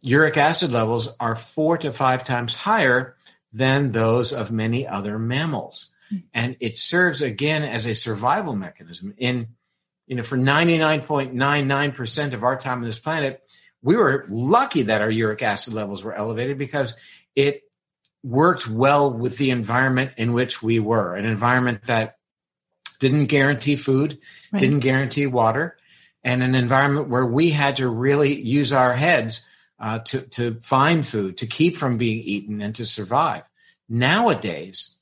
uric 0.00 0.36
acid 0.36 0.70
levels 0.70 1.16
are 1.18 1.36
four 1.36 1.78
to 1.78 1.92
five 1.92 2.24
times 2.24 2.54
higher 2.54 3.16
than 3.52 3.92
those 3.92 4.32
of 4.32 4.52
many 4.52 4.86
other 4.86 5.18
mammals. 5.18 5.90
And 6.32 6.56
it 6.60 6.76
serves 6.76 7.20
again 7.22 7.64
as 7.64 7.86
a 7.86 7.94
survival 7.94 8.56
mechanism. 8.56 9.14
In, 9.18 9.48
you 10.06 10.16
know, 10.16 10.22
for 10.22 10.38
99.99% 10.38 12.32
of 12.32 12.42
our 12.42 12.56
time 12.56 12.78
on 12.78 12.84
this 12.84 12.98
planet, 12.98 13.44
we 13.82 13.96
were 13.96 14.24
lucky 14.28 14.82
that 14.82 15.02
our 15.02 15.10
uric 15.10 15.42
acid 15.42 15.74
levels 15.74 16.02
were 16.02 16.14
elevated 16.14 16.56
because 16.58 16.98
it 17.36 17.62
worked 18.22 18.68
well 18.68 19.12
with 19.12 19.38
the 19.38 19.50
environment 19.50 20.12
in 20.16 20.32
which 20.32 20.62
we 20.62 20.80
were, 20.80 21.14
an 21.14 21.24
environment 21.24 21.84
that 21.84 22.16
didn't 22.98 23.26
guarantee 23.26 23.76
food, 23.76 24.18
right. 24.52 24.60
didn't 24.60 24.80
guarantee 24.80 25.26
water, 25.26 25.76
and 26.24 26.42
an 26.42 26.54
environment 26.54 27.08
where 27.08 27.26
we 27.26 27.50
had 27.50 27.76
to 27.76 27.88
really 27.88 28.34
use 28.34 28.72
our 28.72 28.94
heads 28.94 29.47
uh, 29.80 30.00
to, 30.00 30.28
to 30.30 30.60
find 30.60 31.06
food, 31.06 31.36
to 31.38 31.46
keep 31.46 31.76
from 31.76 31.96
being 31.96 32.22
eaten, 32.22 32.60
and 32.60 32.74
to 32.74 32.84
survive. 32.84 33.44
Nowadays, 33.88 34.98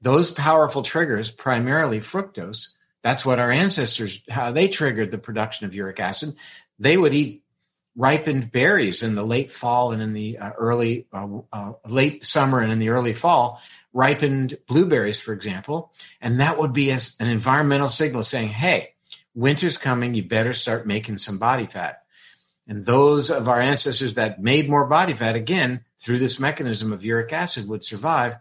those 0.00 0.30
powerful 0.30 0.82
triggers, 0.82 1.30
primarily 1.30 2.00
fructose, 2.00 2.74
that's 3.02 3.24
what 3.24 3.38
our 3.38 3.50
ancestors, 3.50 4.22
how 4.30 4.50
they 4.52 4.68
triggered 4.68 5.10
the 5.10 5.18
production 5.18 5.66
of 5.66 5.74
uric 5.74 6.00
acid. 6.00 6.34
They 6.78 6.96
would 6.96 7.12
eat 7.12 7.42
ripened 7.96 8.50
berries 8.50 9.02
in 9.02 9.14
the 9.14 9.22
late 9.22 9.52
fall 9.52 9.92
and 9.92 10.02
in 10.02 10.14
the 10.14 10.38
uh, 10.38 10.50
early, 10.58 11.06
uh, 11.12 11.28
uh, 11.52 11.72
late 11.86 12.26
summer 12.26 12.60
and 12.60 12.72
in 12.72 12.78
the 12.78 12.88
early 12.88 13.12
fall, 13.12 13.60
ripened 13.92 14.58
blueberries, 14.66 15.20
for 15.20 15.32
example. 15.32 15.92
And 16.20 16.40
that 16.40 16.58
would 16.58 16.72
be 16.72 16.90
an 16.90 16.98
environmental 17.20 17.88
signal 17.88 18.22
saying, 18.22 18.48
hey, 18.48 18.94
winter's 19.34 19.78
coming, 19.78 20.14
you 20.14 20.24
better 20.24 20.52
start 20.52 20.86
making 20.86 21.18
some 21.18 21.38
body 21.38 21.66
fat. 21.66 22.03
And 22.66 22.86
those 22.86 23.30
of 23.30 23.48
our 23.48 23.60
ancestors 23.60 24.14
that 24.14 24.42
made 24.42 24.68
more 24.68 24.86
body 24.86 25.12
fat, 25.12 25.36
again, 25.36 25.84
through 25.98 26.18
this 26.18 26.40
mechanism 26.40 26.92
of 26.92 27.04
uric 27.04 27.32
acid, 27.32 27.68
would 27.68 27.84
survive. 27.84 28.36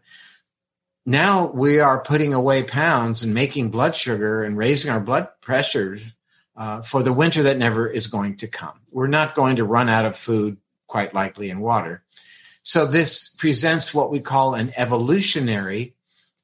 Now 1.06 1.48
we 1.48 1.80
are 1.80 2.02
putting 2.02 2.34
away 2.34 2.64
pounds 2.64 3.24
and 3.24 3.34
making 3.34 3.72
blood 3.72 3.96
sugar 3.96 4.44
and 4.44 4.58
raising 4.58 4.92
our 4.92 5.02
blood 5.02 5.28
pressure 5.42 6.00
uh, 6.56 6.82
for 6.82 7.04
the 7.04 7.12
winter 7.12 7.44
that 7.44 7.58
never 7.58 7.88
is 7.88 8.08
going 8.08 8.38
to 8.38 8.48
come. 8.48 8.80
We're 8.94 9.08
not 9.08 9.36
going 9.36 9.58
to 9.58 9.66
run 9.66 9.90
out 9.90 10.06
of 10.06 10.16
food, 10.16 10.58
quite 10.88 11.14
likely, 11.14 11.50
in 11.50 11.60
water. 11.60 12.04
So 12.62 12.86
this 12.86 13.36
presents 13.36 13.94
what 13.94 14.12
we 14.12 14.22
call 14.22 14.54
an 14.54 14.72
evolutionary 14.78 15.96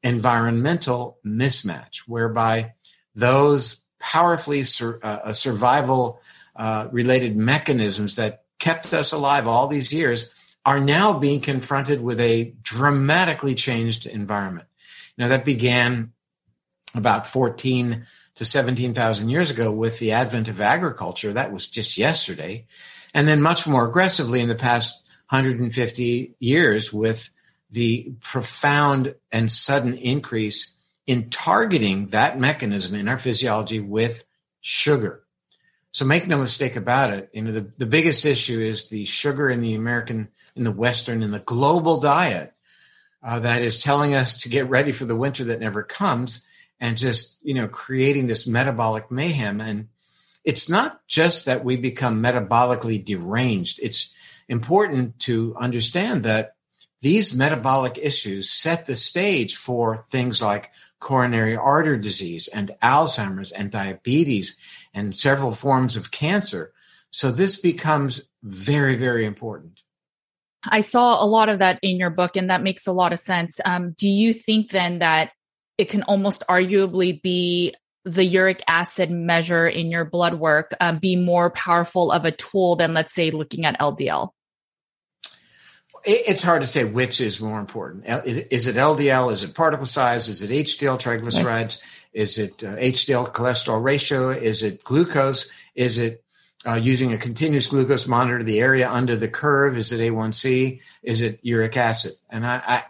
environmental 0.04 1.18
mismatch, 1.26 2.00
whereby 2.08 2.74
those 3.16 3.84
powerfully 4.00 4.66
sur- 4.66 5.00
uh, 5.02 5.32
survival 5.32 6.22
uh, 6.60 6.90
related 6.92 7.38
mechanisms 7.38 8.18
that 8.18 8.44
kept 8.60 8.94
us 8.94 9.14
alive 9.14 9.48
all 9.48 9.68
these 9.68 9.94
years 9.94 10.34
are 10.66 10.80
now 10.80 11.18
being 11.18 11.40
confronted 11.40 12.04
with 12.04 12.20
a 12.20 12.54
dramatically 12.62 13.56
changed 13.56 14.06
environment. 14.06 14.68
Now, 15.18 15.30
that 15.30 15.46
began 15.46 16.12
about 16.94 17.28
14 17.28 18.06
to 18.36 18.46
17,000 18.46 19.30
years 19.30 19.50
ago 19.50 19.72
with 19.72 20.00
the 20.00 20.12
advent 20.12 20.50
of 20.50 20.60
agriculture. 20.60 21.32
That 21.32 21.54
was 21.54 21.70
just 21.70 21.98
yesterday. 21.98 22.68
And 23.14 23.28
then 23.28 23.42
much 23.42 23.66
more 23.66 23.88
aggressively 23.88 24.42
in 24.42 24.50
the 24.50 24.56
past 24.56 25.08
150 25.30 26.36
years 26.40 26.92
with 26.92 27.30
the 27.72 28.12
profound 28.22 29.16
and 29.32 29.50
sudden 29.50 29.94
increase 29.96 30.76
in 31.08 31.30
targeting 31.30 32.08
that 32.08 32.38
mechanism 32.38 32.96
in 32.96 33.08
our 33.08 33.18
physiology 33.18 33.80
with 33.80 34.26
sugar. 34.62 35.24
So 35.92 36.06
make 36.06 36.28
no 36.28 36.38
mistake 36.38 36.76
about 36.76 37.14
it. 37.14 37.30
You 37.34 37.42
know, 37.42 37.52
the, 37.52 37.62
the 37.62 37.86
biggest 37.86 38.26
issue 38.26 38.60
is 38.60 38.90
the 38.90 39.06
sugar 39.06 39.50
in 39.50 39.62
the 39.62 39.76
American, 39.76 40.30
in 40.56 40.64
the 40.64 40.72
Western, 40.72 41.24
in 41.24 41.32
the 41.32 41.40
global 41.40 42.00
diet 42.00 42.54
uh, 43.24 43.40
that 43.40 43.62
is 43.62 43.82
telling 43.82 44.14
us 44.14 44.38
to 44.44 44.50
get 44.50 44.70
ready 44.70 44.92
for 44.92 45.06
the 45.06 45.16
winter 45.16 45.46
that 45.46 45.60
never 45.60 45.84
comes 45.84 46.48
and 46.80 46.98
just, 46.98 47.40
you 47.44 47.54
know, 47.54 47.68
creating 47.68 48.28
this 48.28 48.48
metabolic 48.48 49.12
mayhem. 49.12 49.60
And 49.60 49.90
it's 50.46 50.70
not 50.70 51.06
just 51.08 51.46
that 51.46 51.66
we 51.66 51.76
become 51.76 52.24
metabolically 52.24 53.04
deranged. 53.04 53.80
It's 53.82 54.14
important 54.48 55.20
to 55.20 55.56
understand 55.58 56.24
that 56.24 56.56
these 57.02 57.36
metabolic 57.36 57.98
issues 57.98 58.50
set 58.50 58.86
the 58.86 58.96
stage 58.96 59.56
for 59.56 60.06
things 60.10 60.42
like 60.42 60.72
coronary 61.00 61.56
artery 61.56 62.00
disease 62.00 62.48
and 62.50 62.72
Alzheimer's 62.82 63.52
and 63.52 63.72
diabetes 63.72 64.58
and 65.00 65.16
several 65.16 65.54
forms 65.54 65.96
of 65.96 66.12
cancer. 66.12 66.74
So 67.10 67.32
this 67.32 67.60
becomes 67.60 68.28
very, 68.44 68.96
very 68.96 69.26
important. 69.26 69.80
I 70.68 70.82
saw 70.82 71.24
a 71.24 71.26
lot 71.26 71.48
of 71.48 71.60
that 71.60 71.80
in 71.82 71.98
your 71.98 72.10
book, 72.10 72.36
and 72.36 72.50
that 72.50 72.62
makes 72.62 72.86
a 72.86 72.92
lot 72.92 73.14
of 73.14 73.20
sense. 73.20 73.62
Um, 73.64 73.92
do 73.98 74.10
you 74.10 74.34
think 74.34 74.72
then 74.72 75.00
that 75.00 75.32
it 75.78 75.90
can 75.90 76.04
almost 76.04 76.44
arguably 76.50 77.22
be 77.22 77.74
the 78.04 78.26
uric 78.26 78.62
acid 78.68 79.10
measure 79.10 79.68
in 79.68 79.90
your 79.90 80.04
blood 80.04 80.34
work 80.34 80.74
um, 80.82 80.98
be 80.98 81.16
more 81.16 81.50
powerful 81.50 82.12
of 82.12 82.26
a 82.26 82.32
tool 82.32 82.76
than, 82.76 82.94
let's 82.94 83.14
say, 83.14 83.32
looking 83.32 83.66
at 83.66 83.80
LDL? 83.80 84.32
It's 86.06 86.44
hard 86.44 86.62
to 86.62 86.68
say 86.68 86.86
which 86.86 87.22
is 87.22 87.42
more 87.42 87.60
important. 87.60 88.06
Is 88.26 88.68
it 88.68 88.76
LDL? 88.76 89.32
Is 89.32 89.44
it 89.44 89.54
particle 89.54 89.86
size? 89.86 90.30
Is 90.30 90.42
it 90.42 90.50
HDL 90.50 91.00
triglycerides? 91.00 91.82
Is 92.20 92.38
it 92.38 92.64
uh, 92.66 92.76
HDL 92.76 93.32
cholesterol 93.32 93.82
ratio? 93.82 94.30
Is 94.30 94.62
it 94.62 94.84
glucose? 94.84 95.50
Is 95.74 96.00
it 96.00 96.22
uh, 96.68 96.74
using 96.74 97.14
a 97.14 97.18
continuous 97.18 97.68
glucose 97.68 98.10
monitor, 98.10 98.44
the 98.44 98.60
area 98.60 98.92
under 98.92 99.16
the 99.16 99.30
curve? 99.30 99.78
Is 99.78 99.94
it 99.94 100.02
A1C? 100.02 100.82
Is 101.02 101.22
it 101.22 101.40
uric 101.44 101.78
acid? 101.78 102.12
And 102.30 102.46
I, 102.46 102.62
I 102.68 102.84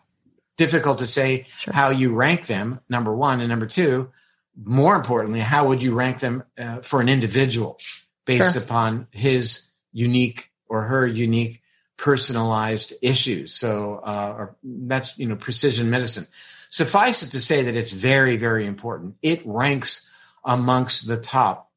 difficult 0.58 0.98
to 0.98 1.06
say 1.06 1.46
sure. 1.60 1.74
how 1.74 1.92
you 1.92 2.16
rank 2.16 2.48
them. 2.48 2.80
Number 2.90 3.16
one, 3.16 3.40
and 3.40 3.50
number 3.50 3.68
two, 3.68 4.10
more 4.56 4.96
importantly, 4.96 5.42
how 5.42 5.68
would 5.68 5.84
you 5.84 5.94
rank 5.94 6.22
them 6.22 6.44
uh, 6.58 6.82
for 6.82 7.00
an 7.00 7.08
individual 7.08 7.78
based 8.26 8.54
sure. 8.54 8.64
upon 8.64 9.06
his 9.12 9.70
unique 9.94 10.50
or 10.68 10.86
her 10.86 11.06
unique 11.06 11.62
personalized 11.98 12.96
issues? 13.04 13.54
So, 13.54 14.02
uh, 14.04 14.34
or 14.36 14.56
that's 14.64 15.20
you 15.20 15.28
know 15.28 15.36
precision 15.36 15.92
medicine. 15.92 16.26
Suffice 16.70 17.24
it 17.24 17.32
to 17.32 17.42
say 17.42 17.64
that 17.64 17.76
it's 17.76 17.92
very, 17.92 18.38
very 18.38 18.66
important. 18.66 19.16
It 19.22 19.42
ranks 19.46 20.10
amongst 20.46 21.08
the 21.08 21.18
top 21.18 21.70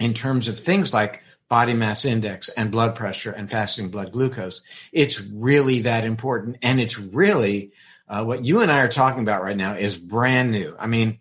in 0.00 0.14
terms 0.14 0.48
of 0.48 0.58
things 0.58 0.92
like 0.92 1.22
body 1.48 1.74
mass 1.74 2.04
index 2.04 2.48
and 2.48 2.70
blood 2.70 2.94
pressure 2.94 3.32
and 3.32 3.50
fasting 3.50 3.90
blood 3.90 4.12
glucose. 4.12 4.62
It's 4.92 5.20
really 5.20 5.80
that 5.80 6.04
important. 6.04 6.56
And 6.62 6.80
it's 6.80 6.98
really 6.98 7.72
uh, 8.08 8.24
what 8.24 8.44
you 8.44 8.60
and 8.62 8.72
I 8.72 8.80
are 8.80 8.88
talking 8.88 9.22
about 9.22 9.42
right 9.42 9.56
now 9.56 9.74
is 9.74 9.98
brand 9.98 10.52
new. 10.52 10.74
I 10.78 10.86
mean, 10.86 11.18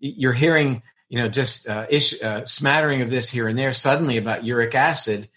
you're 0.00 0.32
hearing, 0.32 0.82
you 1.08 1.18
know, 1.18 1.28
just 1.28 1.68
uh, 1.68 1.86
ish, 1.88 2.20
uh, 2.22 2.44
smattering 2.46 3.02
of 3.02 3.10
this 3.10 3.30
here 3.30 3.48
and 3.48 3.58
there 3.58 3.72
suddenly 3.72 4.16
about 4.16 4.44
uric 4.44 4.74
acid. 4.74 5.28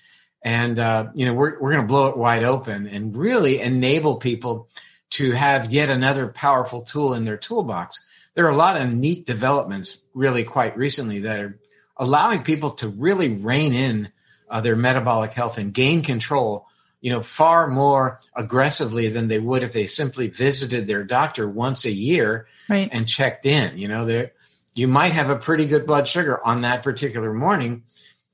And, 0.42 0.80
uh, 0.80 1.10
you 1.14 1.26
know, 1.26 1.34
we're, 1.34 1.60
we're 1.60 1.74
going 1.74 1.84
to 1.84 1.88
blow 1.88 2.08
it 2.08 2.18
wide 2.18 2.44
open 2.44 2.88
and 2.88 3.16
really 3.16 3.62
enable 3.62 4.18
people 4.18 4.70
to 5.12 5.32
have 5.32 5.72
yet 5.72 5.90
another 5.90 6.28
powerful 6.28 6.82
tool 6.82 7.14
in 7.14 7.24
their 7.24 7.38
toolbox. 7.38 8.08
There 8.36 8.46
are 8.46 8.52
a 8.52 8.56
lot 8.56 8.80
of 8.80 8.94
neat 8.94 9.26
developments 9.26 10.04
really 10.14 10.44
quite 10.44 10.78
recently 10.78 11.20
that 11.20 11.40
are 11.40 11.60
allowing 11.98 12.44
people 12.44 12.72
to 12.72 12.88
really 12.88 13.36
rein 13.36 13.74
in 13.74 14.10
uh, 14.50 14.62
their 14.62 14.76
metabolic 14.76 15.32
health 15.32 15.58
and 15.58 15.74
gain 15.74 16.02
control 16.02 16.68
you 17.02 17.12
know 17.12 17.22
far 17.22 17.68
more 17.68 18.20
aggressively 18.36 19.08
than 19.08 19.28
they 19.28 19.40
would 19.40 19.64
if 19.64 19.74
they 19.74 19.86
simply 19.86 20.28
visited 20.28 20.88
their 20.88 21.04
doctor 21.04 21.48
once 21.48 21.86
a 21.86 21.92
year 21.92 22.48
right. 22.68 22.90
and 22.92 23.08
checked 23.08 23.46
in 23.46 23.78
you 23.78 23.88
know 23.88 24.06
there 24.06 24.32
you 24.74 24.88
might 24.88 25.12
have 25.12 25.30
a 25.30 25.36
pretty 25.36 25.66
good 25.66 25.86
blood 25.86 26.08
sugar 26.08 26.46
on 26.46 26.62
that 26.62 26.84
particular 26.84 27.34
morning 27.34 27.84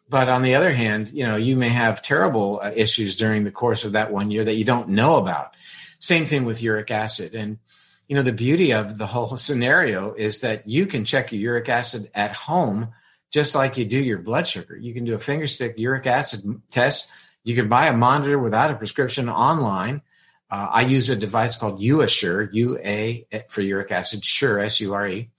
but 0.09 0.29
on 0.29 0.41
the 0.41 0.55
other 0.55 0.73
hand 0.73 1.09
you 1.11 1.25
know 1.25 1.35
you 1.35 1.55
may 1.55 1.69
have 1.69 2.01
terrible 2.01 2.59
uh, 2.61 2.71
issues 2.75 3.15
during 3.15 3.43
the 3.43 3.51
course 3.51 3.85
of 3.85 3.93
that 3.93 4.11
one 4.11 4.31
year 4.31 4.43
that 4.43 4.55
you 4.55 4.65
don't 4.65 4.89
know 4.89 5.17
about 5.17 5.55
same 6.05 6.25
thing 6.25 6.45
with 6.45 6.61
uric 6.61 6.91
acid 6.91 7.33
and 7.35 7.57
you 8.07 8.15
know 8.15 8.21
the 8.21 8.33
beauty 8.33 8.71
of 8.71 8.97
the 8.97 9.07
whole 9.07 9.37
scenario 9.47 10.13
is 10.13 10.41
that 10.41 10.67
you 10.67 10.85
can 10.85 11.05
check 11.05 11.31
your 11.31 11.41
uric 11.41 11.69
acid 11.69 12.09
at 12.13 12.33
home 12.33 12.89
just 13.31 13.55
like 13.55 13.77
you 13.77 13.85
do 13.85 13.99
your 13.99 14.19
blood 14.19 14.47
sugar 14.47 14.77
you 14.77 14.93
can 14.93 15.05
do 15.05 15.15
a 15.15 15.19
finger 15.19 15.47
stick 15.47 15.75
uric 15.77 16.07
acid 16.07 16.41
test 16.69 17.11
you 17.45 17.55
can 17.55 17.69
buy 17.69 17.85
a 17.85 17.95
monitor 17.95 18.39
without 18.39 18.71
a 18.71 18.75
prescription 18.75 19.29
online. 19.29 20.01
Uh, 20.49 20.67
I 20.71 20.81
use 20.81 21.09
a 21.09 21.15
device 21.15 21.57
called 21.57 21.79
UASure, 21.79 22.49
U 22.51 22.77
A 22.79 23.25
for 23.49 23.61
uric 23.61 23.91
acid, 23.91 24.25
sure, 24.25 24.59
S 24.59 24.81
U 24.81 24.93
R 24.93 25.07
E. 25.07 25.29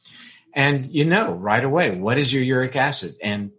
And 0.54 0.86
you 0.86 1.04
know 1.04 1.34
right 1.34 1.62
away 1.62 1.90
what 1.98 2.16
is 2.16 2.32
your 2.32 2.44
uric 2.44 2.76
acid. 2.76 3.16
And, 3.20 3.50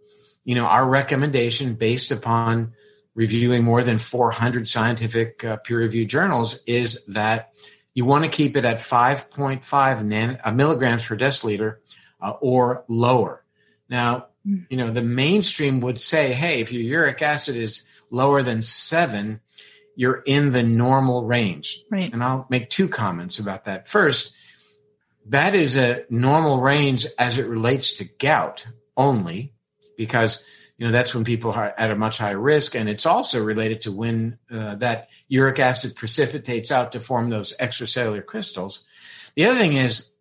you 0.44 0.54
know, 0.54 0.64
our 0.64 0.88
recommendation 0.88 1.74
based 1.74 2.10
upon 2.10 2.72
reviewing 3.18 3.64
more 3.64 3.82
than 3.82 3.98
400 3.98 4.68
scientific 4.68 5.42
uh, 5.42 5.56
peer 5.56 5.78
reviewed 5.78 6.08
journals 6.08 6.62
is 6.68 7.04
that 7.06 7.52
you 7.92 8.04
want 8.04 8.22
to 8.22 8.30
keep 8.30 8.56
it 8.56 8.64
at 8.64 8.76
5.5 8.76 10.04
nan- 10.04 10.38
uh, 10.44 10.52
milligrams 10.52 11.04
per 11.04 11.16
deciliter 11.16 11.78
uh, 12.22 12.34
or 12.40 12.84
lower. 12.86 13.42
Now, 13.88 14.28
you 14.44 14.76
know, 14.76 14.92
the 14.92 15.02
mainstream 15.02 15.80
would 15.80 15.98
say, 15.98 16.32
hey, 16.32 16.60
if 16.60 16.72
your 16.72 16.82
uric 16.82 17.20
acid 17.20 17.56
is 17.56 17.88
lower 18.08 18.40
than 18.40 18.62
seven, 18.62 19.40
you're 19.96 20.22
in 20.24 20.52
the 20.52 20.62
normal 20.62 21.24
range. 21.24 21.82
Right. 21.90 22.12
And 22.12 22.22
I'll 22.22 22.46
make 22.48 22.70
two 22.70 22.88
comments 22.88 23.40
about 23.40 23.64
that. 23.64 23.88
First, 23.88 24.32
that 25.26 25.56
is 25.56 25.76
a 25.76 26.04
normal 26.08 26.60
range 26.60 27.04
as 27.18 27.36
it 27.36 27.48
relates 27.48 27.94
to 27.94 28.04
gout 28.04 28.64
only, 28.96 29.54
because 29.96 30.46
you 30.78 30.86
know 30.86 30.92
that's 30.92 31.14
when 31.14 31.24
people 31.24 31.50
are 31.52 31.74
at 31.76 31.90
a 31.90 31.96
much 31.96 32.18
higher 32.18 32.38
risk, 32.38 32.76
and 32.76 32.88
it's 32.88 33.04
also 33.04 33.42
related 33.42 33.82
to 33.82 33.92
when 33.92 34.38
uh, 34.50 34.76
that 34.76 35.08
uric 35.26 35.58
acid 35.58 35.96
precipitates 35.96 36.70
out 36.70 36.92
to 36.92 37.00
form 37.00 37.30
those 37.30 37.56
extracellular 37.58 38.24
crystals. 38.24 38.86
The 39.34 39.44
other 39.44 39.58
thing 39.58 39.72
is, 39.72 40.14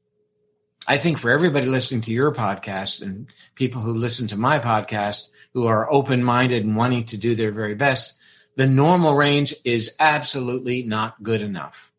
I 0.88 0.98
think 0.98 1.20
for 1.20 1.30
everybody 1.30 1.68
listening 1.68 2.02
to 2.02 2.12
your 2.12 2.34
podcast 2.34 3.04
and 3.04 3.28
people 3.54 3.82
who 3.82 3.94
listen 3.94 4.28
to 4.30 4.38
my 4.38 4.58
podcast, 4.58 5.30
who 5.54 5.68
are 5.68 5.92
open 5.92 6.24
minded 6.24 6.66
and 6.66 6.76
wanting 6.76 7.04
to 7.06 7.18
do 7.18 7.36
their 7.36 7.52
very 7.52 7.76
best, 7.76 8.20
the 8.56 8.66
normal 8.66 9.16
range 9.16 9.54
is 9.64 9.96
absolutely 10.00 10.82
not 10.82 11.22
good 11.22 11.42
enough. 11.42 11.92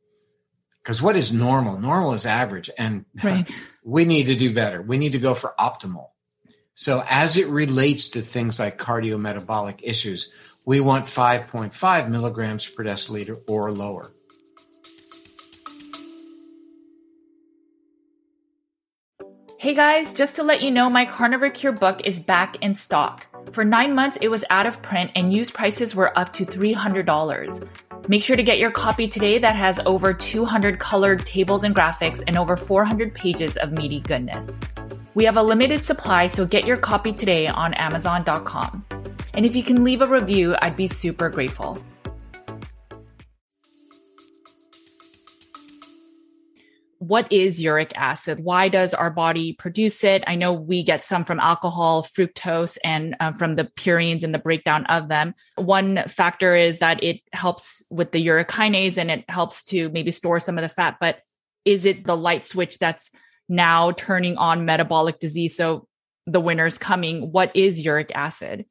Because 0.82 1.00
what 1.00 1.16
is 1.16 1.32
normal? 1.32 1.78
Normal 1.78 2.14
is 2.14 2.26
average, 2.26 2.70
and 2.76 3.04
right. 3.22 3.48
we 3.84 4.04
need 4.04 4.24
to 4.24 4.34
do 4.34 4.52
better. 4.52 4.82
We 4.82 4.98
need 4.98 5.12
to 5.12 5.18
go 5.18 5.34
for 5.34 5.54
optimal. 5.60 6.08
So, 6.80 7.02
as 7.10 7.36
it 7.36 7.48
relates 7.48 8.10
to 8.10 8.22
things 8.22 8.60
like 8.60 8.78
cardiometabolic 8.78 9.80
issues, 9.82 10.30
we 10.64 10.78
want 10.78 11.06
5.5 11.06 12.08
milligrams 12.08 12.68
per 12.68 12.84
deciliter 12.84 13.36
or 13.48 13.72
lower. 13.72 14.12
Hey 19.58 19.74
guys, 19.74 20.12
just 20.12 20.36
to 20.36 20.44
let 20.44 20.62
you 20.62 20.70
know, 20.70 20.88
my 20.88 21.04
Carnivore 21.04 21.50
Cure 21.50 21.72
book 21.72 22.02
is 22.04 22.20
back 22.20 22.54
in 22.60 22.76
stock. 22.76 23.26
For 23.52 23.64
nine 23.64 23.96
months, 23.96 24.16
it 24.20 24.28
was 24.28 24.44
out 24.48 24.66
of 24.66 24.80
print 24.80 25.10
and 25.16 25.32
used 25.32 25.54
prices 25.54 25.96
were 25.96 26.16
up 26.16 26.32
to 26.34 26.46
$300. 26.46 27.68
Make 28.08 28.22
sure 28.22 28.36
to 28.36 28.42
get 28.44 28.60
your 28.60 28.70
copy 28.70 29.08
today 29.08 29.38
that 29.38 29.56
has 29.56 29.80
over 29.84 30.14
200 30.14 30.78
colored 30.78 31.26
tables 31.26 31.64
and 31.64 31.74
graphics 31.74 32.22
and 32.28 32.38
over 32.38 32.56
400 32.56 33.12
pages 33.12 33.56
of 33.56 33.72
meaty 33.72 33.98
goodness. 33.98 34.56
We 35.18 35.24
have 35.24 35.36
a 35.36 35.42
limited 35.42 35.84
supply, 35.84 36.28
so 36.28 36.46
get 36.46 36.64
your 36.64 36.76
copy 36.76 37.12
today 37.12 37.48
on 37.48 37.74
Amazon.com. 37.74 38.84
And 39.34 39.44
if 39.44 39.56
you 39.56 39.64
can 39.64 39.82
leave 39.82 40.00
a 40.00 40.06
review, 40.06 40.54
I'd 40.62 40.76
be 40.76 40.86
super 40.86 41.28
grateful. 41.28 41.76
what 47.00 47.32
is 47.32 47.60
uric 47.60 47.92
acid? 47.96 48.38
Why 48.42 48.68
does 48.68 48.92
our 48.92 49.10
body 49.10 49.54
produce 49.54 50.04
it? 50.04 50.22
I 50.26 50.36
know 50.36 50.52
we 50.52 50.82
get 50.82 51.04
some 51.04 51.24
from 51.24 51.40
alcohol, 51.40 52.02
fructose, 52.02 52.76
and 52.84 53.16
uh, 53.18 53.32
from 53.32 53.56
the 53.56 53.64
purines 53.64 54.22
and 54.24 54.34
the 54.34 54.38
breakdown 54.38 54.84
of 54.86 55.08
them. 55.08 55.34
One 55.56 55.96
factor 56.06 56.54
is 56.54 56.80
that 56.80 57.02
it 57.02 57.22
helps 57.32 57.82
with 57.90 58.12
the 58.12 58.20
uric 58.20 58.48
urokinase 58.48 58.98
and 58.98 59.10
it 59.10 59.24
helps 59.28 59.62
to 59.64 59.88
maybe 59.88 60.10
store 60.10 60.38
some 60.38 60.58
of 60.58 60.62
the 60.62 60.68
fat. 60.68 60.98
But 61.00 61.20
is 61.64 61.86
it 61.86 62.04
the 62.04 62.16
light 62.16 62.44
switch 62.44 62.78
that's 62.78 63.10
now 63.48 63.92
turning 63.92 64.36
on 64.36 64.64
metabolic 64.64 65.18
disease? 65.18 65.56
So 65.56 65.86
the 66.26 66.40
winter's 66.40 66.78
coming. 66.78 67.32
What 67.32 67.50
is 67.54 67.84
uric 67.84 68.12
acid? 68.14 68.66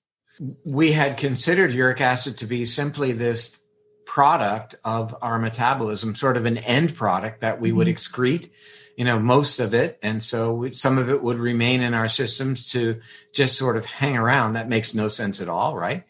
We 0.66 0.92
had 0.92 1.18
considered 1.18 1.74
uric 1.74 2.02
acid 2.02 2.38
to 2.40 2.46
be 2.46 2.66
simply 2.66 3.12
this 3.12 3.64
product 4.06 4.76
of 4.84 5.16
our 5.22 5.40
metabolism, 5.40 6.16
sort 6.16 6.38
of 6.38 6.46
an 6.46 6.58
end 6.60 6.96
product 6.96 7.42
that 7.42 7.60
we 7.60 7.70
mm-hmm. 7.70 7.78
would 7.78 7.88
excrete, 7.88 8.50
you 8.96 9.06
know, 9.06 9.20
most 9.20 9.60
of 9.60 9.74
it. 9.74 10.00
And 10.02 10.24
so 10.24 10.54
we, 10.54 10.74
some 10.74 10.98
of 10.98 11.10
it 11.10 11.22
would 11.22 11.38
remain 11.38 11.82
in 11.82 11.94
our 11.94 12.08
systems 12.08 12.72
to 12.72 13.00
just 13.34 13.58
sort 13.58 13.78
of 13.78 13.86
hang 13.86 14.18
around. 14.18 14.54
That 14.54 14.70
makes 14.70 14.96
no 14.96 15.08
sense 15.08 15.42
at 15.42 15.50
all, 15.50 15.76
right? 15.76 16.04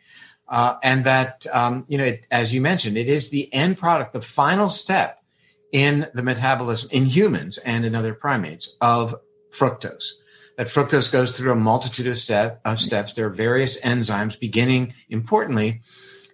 Uh, 0.47 0.75
and 0.83 1.03
that, 1.03 1.45
um, 1.51 1.85
you 1.89 1.97
know, 1.97 2.05
it, 2.05 2.25
as 2.31 2.53
you 2.53 2.61
mentioned, 2.61 2.97
it 2.97 3.07
is 3.07 3.29
the 3.29 3.53
end 3.53 3.77
product, 3.77 4.13
the 4.13 4.21
final 4.21 4.69
step 4.69 5.16
in 5.71 6.07
the 6.13 6.23
metabolism 6.23 6.89
in 6.91 7.05
humans 7.05 7.57
and 7.59 7.85
in 7.85 7.95
other 7.95 8.13
primates 8.13 8.75
of 8.81 9.15
fructose. 9.51 10.13
That 10.57 10.67
fructose 10.67 11.11
goes 11.11 11.37
through 11.37 11.51
a 11.51 11.55
multitude 11.55 12.07
of, 12.07 12.17
step, 12.17 12.61
of 12.65 12.79
steps. 12.79 13.13
There 13.13 13.27
are 13.27 13.29
various 13.29 13.81
enzymes, 13.81 14.39
beginning 14.39 14.93
importantly 15.09 15.81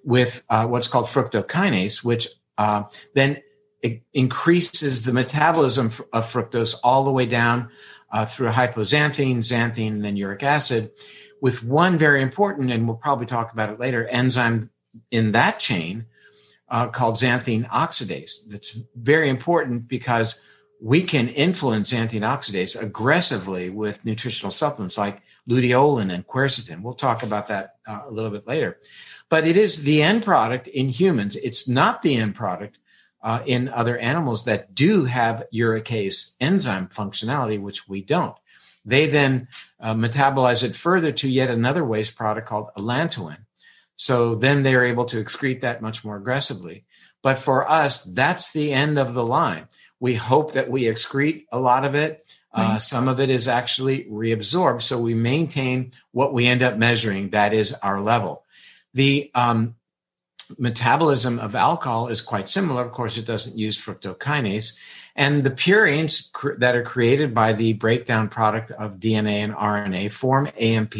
with 0.04 0.46
uh, 0.50 0.66
what's 0.68 0.88
called 0.88 1.06
fructokinase, 1.06 2.04
which 2.04 2.28
uh, 2.58 2.84
then 3.16 3.42
increases 4.14 5.04
the 5.04 5.14
metabolism 5.14 5.88
of 5.88 6.24
fructose 6.26 6.76
all 6.84 7.04
the 7.04 7.12
way 7.12 7.26
down 7.26 7.70
uh, 8.12 8.26
through 8.26 8.50
hypoxanthine, 8.50 9.38
xanthine, 9.38 9.88
and 9.88 10.06
then 10.06 10.16
uric 10.16 10.44
acid, 10.44 10.92
with 11.42 11.64
one 11.64 11.98
very 11.98 12.22
important, 12.22 12.72
and 12.72 12.88
we'll 12.88 12.96
probably 12.96 13.26
talk 13.26 13.52
about 13.52 13.70
it 13.70 13.80
later, 13.80 14.08
enzyme 14.08 14.62
in 15.12 15.34
that 15.34 15.60
chain 15.60 16.06
uh, 16.74 16.88
called 16.88 17.16
xanthine 17.16 17.66
oxidase. 17.70 18.50
That's 18.50 18.78
very 18.96 19.30
important 19.30 19.88
because 19.88 20.46
we 20.82 21.04
can 21.04 21.30
influence 21.30 21.94
xanthine 21.94 22.28
oxidase 22.34 22.82
aggressively 22.82 23.70
with 23.70 24.06
nutritional 24.06 24.52
supplements 24.52 24.98
like 24.98 25.22
luteolin 25.50 26.14
and 26.14 26.28
quercetin. 26.28 26.82
We'll 26.82 26.94
talk 26.96 27.24
about 27.24 27.48
that 27.48 27.76
uh, 27.88 28.02
a 28.06 28.12
little 28.12 28.32
bit 28.32 28.46
later 28.46 28.78
but 29.34 29.48
it 29.48 29.58
is 29.58 29.84
the 29.84 30.04
end 30.04 30.24
product 30.24 30.68
in 30.68 30.90
humans. 30.90 31.36
It's 31.38 31.68
not 31.68 32.04
the 32.04 32.18
end 32.18 32.36
product 32.36 32.78
uh, 33.24 33.42
in 33.48 33.68
other 33.68 33.98
animals 33.98 34.46
that 34.46 34.76
do 34.76 35.06
have 35.06 35.44
uricase 35.52 36.36
enzyme 36.40 36.88
functionality, 36.90 37.60
which 37.60 37.90
we 37.90 38.04
don't. 38.04 38.36
They 38.86 39.08
then 39.08 39.48
uh, 39.80 39.96
metabolize 39.96 40.64
it 40.64 40.76
further 40.76 41.12
to 41.14 41.28
yet 41.28 41.50
another 41.50 41.84
waste 41.84 42.16
product 42.16 42.48
called 42.48 42.70
allantoin. 42.78 43.43
So 44.04 44.36
then 44.36 44.64
they're 44.64 44.84
able 44.84 45.06
to 45.06 45.24
excrete 45.24 45.62
that 45.62 45.82
much 45.82 46.04
more 46.04 46.18
aggressively. 46.18 46.84
But 47.22 47.40
for 47.40 47.72
us, 47.72 48.04
that's 48.04 48.52
the 48.52 48.74
end 48.74 49.00
of 49.00 49.14
the 49.14 49.26
line. 49.26 49.68
We 49.98 50.16
hope 50.16 50.52
that 50.52 50.70
we 50.70 50.84
excrete 50.84 51.46
a 51.54 51.58
lot 51.58 51.86
of 51.86 51.96
it. 51.96 52.28
Uh, 52.54 52.80
some 52.80 53.08
of 53.08 53.22
it 53.22 53.30
is 53.30 53.48
actually 53.48 54.04
reabsorbed. 54.04 54.82
So 54.82 55.00
we 55.00 55.14
maintain 55.14 55.94
what 56.12 56.34
we 56.34 56.48
end 56.48 56.62
up 56.62 56.78
measuring, 56.78 57.30
that 57.30 57.54
is 57.54 57.74
our 57.76 58.02
level. 58.02 58.44
The 58.94 59.32
um, 59.34 59.76
metabolism 60.60 61.40
of 61.40 61.56
alcohol 61.56 62.10
is 62.10 62.20
quite 62.20 62.50
similar. 62.50 62.84
Of 62.84 62.92
course, 62.92 63.18
it 63.18 63.26
doesn't 63.26 63.58
use 63.58 63.80
fructokinase. 63.80 64.78
And 65.16 65.44
the 65.44 65.52
purines 65.52 66.32
cr- 66.32 66.56
that 66.58 66.76
are 66.76 66.84
created 66.84 67.34
by 67.34 67.54
the 67.54 67.74
breakdown 67.74 68.30
product 68.30 68.72
of 68.72 68.98
DNA 68.98 69.44
and 69.44 69.54
RNA 69.54 70.12
form 70.12 70.50
AMP 70.60 70.96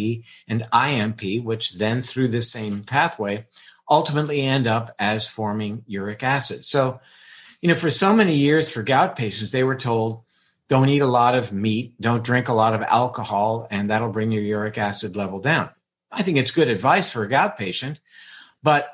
and 0.48 0.68
IMP, 0.72 1.44
which 1.44 1.76
then 1.76 2.02
through 2.02 2.28
this 2.28 2.52
same 2.52 2.84
pathway 2.84 3.46
ultimately 3.90 4.42
end 4.42 4.68
up 4.68 4.96
as 5.00 5.28
forming 5.28 5.84
uric 5.88 6.24
acid. 6.24 6.64
So, 6.64 7.00
you 7.62 7.70
know, 7.70 7.76
for 7.76 7.90
so 7.90 8.16
many 8.16 8.34
years 8.34 8.70
for 8.70 8.84
gout 8.84 9.16
patients, 9.16 9.52
they 9.52 9.64
were 9.64 9.76
told 9.76 10.24
don't 10.68 10.90
eat 10.90 11.00
a 11.00 11.08
lot 11.08 11.36
of 11.36 11.52
meat, 11.52 12.00
don't 12.00 12.24
drink 12.24 12.48
a 12.48 12.54
lot 12.54 12.74
of 12.74 12.82
alcohol, 12.82 13.68
and 13.70 13.90
that'll 13.90 14.12
bring 14.12 14.32
your 14.32 14.44
uric 14.44 14.78
acid 14.78 15.16
level 15.16 15.40
down. 15.40 15.70
I 16.12 16.24
think 16.24 16.38
it's 16.38 16.52
good 16.52 16.70
advice 16.70 17.12
for 17.12 17.24
a 17.24 17.30
gout 17.30 17.58
patient, 17.58 18.00
but 18.62 18.90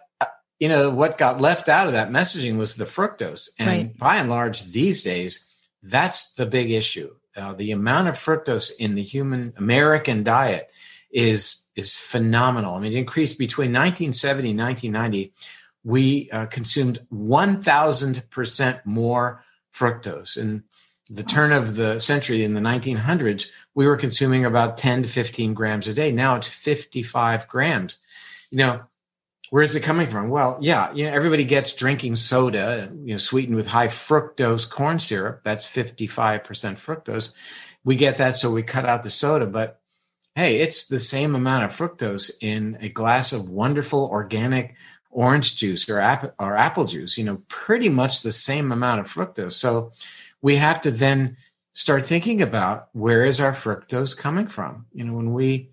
you 0.59 0.67
know 0.69 0.89
what 0.89 1.17
got 1.17 1.41
left 1.41 1.69
out 1.69 1.87
of 1.87 1.93
that 1.93 2.09
messaging 2.09 2.57
was 2.57 2.75
the 2.75 2.85
fructose, 2.85 3.49
and 3.57 3.69
right. 3.69 3.97
by 3.97 4.17
and 4.17 4.29
large, 4.29 4.63
these 4.71 5.03
days, 5.03 5.47
that's 5.81 6.33
the 6.33 6.45
big 6.45 6.71
issue. 6.71 7.15
Uh, 7.35 7.53
the 7.53 7.71
amount 7.71 8.07
of 8.07 8.15
fructose 8.15 8.71
in 8.79 8.95
the 8.95 9.01
human 9.01 9.53
American 9.57 10.23
diet 10.23 10.69
is 11.11 11.65
is 11.75 11.95
phenomenal. 11.95 12.75
I 12.75 12.81
mean, 12.81 12.91
it 12.91 12.97
increased 12.97 13.39
between 13.39 13.69
1970 13.69 14.51
and 14.51 14.59
1990. 14.59 15.31
We 15.83 16.29
uh, 16.31 16.45
consumed 16.47 16.99
1,000% 17.11 18.85
more 18.85 19.43
fructose. 19.73 20.37
And 20.37 20.63
the 21.07 21.23
turn 21.23 21.53
of 21.53 21.75
the 21.75 21.99
century 21.99 22.43
in 22.43 22.53
the 22.53 22.59
1900s, 22.59 23.49
we 23.73 23.87
were 23.87 23.95
consuming 23.95 24.43
about 24.43 24.77
10 24.77 25.03
to 25.03 25.09
15 25.09 25.53
grams 25.53 25.87
a 25.87 25.93
day. 25.93 26.11
Now 26.11 26.35
it's 26.35 26.47
55 26.47 27.47
grams. 27.47 27.97
You 28.51 28.57
know, 28.57 28.81
where 29.49 29.63
is 29.63 29.75
it 29.75 29.81
coming 29.81 30.07
from? 30.07 30.29
Well, 30.29 30.57
yeah, 30.61 30.91
you 30.93 31.05
know, 31.05 31.11
everybody 31.11 31.43
gets 31.43 31.73
drinking 31.73 32.15
soda, 32.15 32.91
you 33.03 33.13
know, 33.13 33.17
sweetened 33.17 33.55
with 33.55 33.67
high 33.67 33.87
fructose 33.87 34.69
corn 34.69 34.99
syrup. 34.99 35.41
That's 35.43 35.65
55% 35.65 36.43
fructose. 36.43 37.33
We 37.83 37.95
get 37.95 38.17
that, 38.17 38.35
so 38.35 38.51
we 38.51 38.61
cut 38.61 38.85
out 38.85 39.03
the 39.03 39.09
soda. 39.09 39.47
But 39.47 39.79
hey, 40.35 40.57
it's 40.57 40.87
the 40.87 40.99
same 40.99 41.35
amount 41.35 41.65
of 41.65 41.71
fructose 41.71 42.31
in 42.41 42.77
a 42.81 42.89
glass 42.89 43.33
of 43.33 43.49
wonderful 43.49 44.07
organic 44.11 44.75
orange 45.09 45.57
juice 45.57 45.89
or, 45.89 45.99
ap- 45.99 46.35
or 46.39 46.55
apple 46.55 46.85
juice, 46.85 47.17
you 47.17 47.23
know, 47.23 47.41
pretty 47.47 47.89
much 47.89 48.21
the 48.21 48.31
same 48.31 48.71
amount 48.71 48.99
of 48.99 49.07
fructose. 49.07 49.53
So 49.53 49.91
we 50.41 50.57
have 50.57 50.79
to 50.81 50.91
then 50.91 51.37
start 51.73 52.05
thinking 52.05 52.41
about 52.41 52.89
where 52.93 53.23
is 53.23 53.41
our 53.41 53.53
fructose 53.53 54.17
coming 54.17 54.47
from? 54.47 54.85
You 54.93 55.05
know, 55.05 55.13
when 55.13 55.33
we 55.33 55.69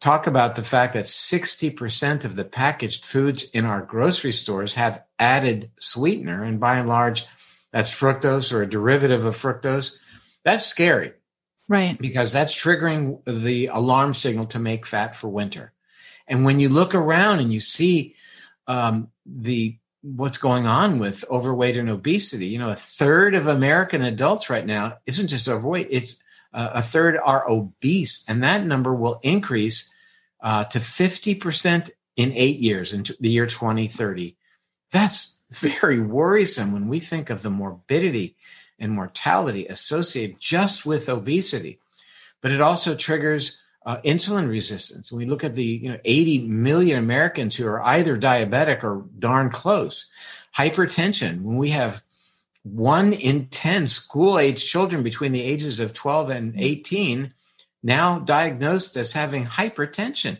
talk 0.00 0.26
about 0.26 0.56
the 0.56 0.62
fact 0.62 0.92
that 0.94 1.04
60% 1.04 2.24
of 2.24 2.36
the 2.36 2.44
packaged 2.44 3.04
foods 3.04 3.50
in 3.50 3.64
our 3.64 3.82
grocery 3.82 4.32
stores 4.32 4.74
have 4.74 5.02
added 5.18 5.70
sweetener, 5.78 6.42
and 6.42 6.60
by 6.60 6.78
and 6.78 6.88
large, 6.88 7.26
that's 7.70 7.90
fructose 7.90 8.52
or 8.52 8.62
a 8.62 8.68
derivative 8.68 9.24
of 9.24 9.36
fructose, 9.36 9.98
that's 10.44 10.64
scary. 10.64 11.12
Right. 11.68 11.98
Because 11.98 12.32
that's 12.32 12.54
triggering 12.54 13.20
the 13.26 13.66
alarm 13.66 14.14
signal 14.14 14.46
to 14.46 14.58
make 14.58 14.86
fat 14.86 15.16
for 15.16 15.28
winter. 15.28 15.72
And 16.28 16.44
when 16.44 16.60
you 16.60 16.68
look 16.68 16.94
around 16.94 17.40
and 17.40 17.52
you 17.52 17.60
see 17.60 18.14
um, 18.66 19.10
the 19.24 19.76
what's 20.02 20.38
going 20.38 20.66
on 20.66 21.00
with 21.00 21.24
overweight 21.30 21.76
and 21.76 21.90
obesity, 21.90 22.46
you 22.46 22.58
know, 22.58 22.70
a 22.70 22.76
third 22.76 23.34
of 23.34 23.46
American 23.46 24.02
adults 24.02 24.48
right 24.48 24.66
now 24.66 24.98
isn't 25.06 25.28
just 25.28 25.48
overweight; 25.48 25.88
it's 25.90 26.22
uh, 26.52 26.70
a 26.74 26.82
third 26.82 27.18
are 27.22 27.48
obese, 27.48 28.24
and 28.28 28.42
that 28.42 28.64
number 28.64 28.94
will 28.94 29.20
increase 29.22 29.94
uh, 30.40 30.64
to 30.64 30.80
fifty 30.80 31.34
percent 31.34 31.90
in 32.16 32.32
eight 32.32 32.58
years, 32.58 32.92
in 32.92 33.04
the 33.20 33.28
year 33.28 33.46
2030. 33.46 34.36
That's 34.90 35.38
very 35.52 36.00
worrisome 36.00 36.72
when 36.72 36.88
we 36.88 36.98
think 36.98 37.28
of 37.28 37.42
the 37.42 37.50
morbidity 37.50 38.36
and 38.78 38.92
mortality 38.92 39.66
associated 39.66 40.40
just 40.40 40.86
with 40.86 41.08
obesity. 41.08 41.78
But 42.40 42.52
it 42.52 42.60
also 42.60 42.94
triggers 42.94 43.58
uh, 43.84 43.98
insulin 43.98 44.48
resistance. 44.48 45.12
When 45.12 45.18
we 45.18 45.26
look 45.26 45.44
at 45.44 45.54
the 45.54 45.64
you 45.64 45.88
know 45.88 45.98
80 46.04 46.48
million 46.48 46.98
Americans 46.98 47.56
who 47.56 47.66
are 47.66 47.82
either 47.82 48.16
diabetic 48.16 48.82
or 48.82 49.04
darn 49.18 49.50
close, 49.50 50.10
hypertension. 50.56 51.42
When 51.42 51.56
we 51.56 51.70
have 51.70 52.02
one 52.72 53.12
in 53.12 53.46
10 53.46 53.86
school 53.88 54.38
age 54.38 54.64
children 54.64 55.02
between 55.02 55.32
the 55.32 55.42
ages 55.42 55.78
of 55.78 55.92
12 55.92 56.30
and 56.30 56.54
mm. 56.54 56.60
18 56.60 57.30
now 57.82 58.18
diagnosed 58.18 58.96
as 58.96 59.12
having 59.12 59.46
hypertension. 59.46 60.38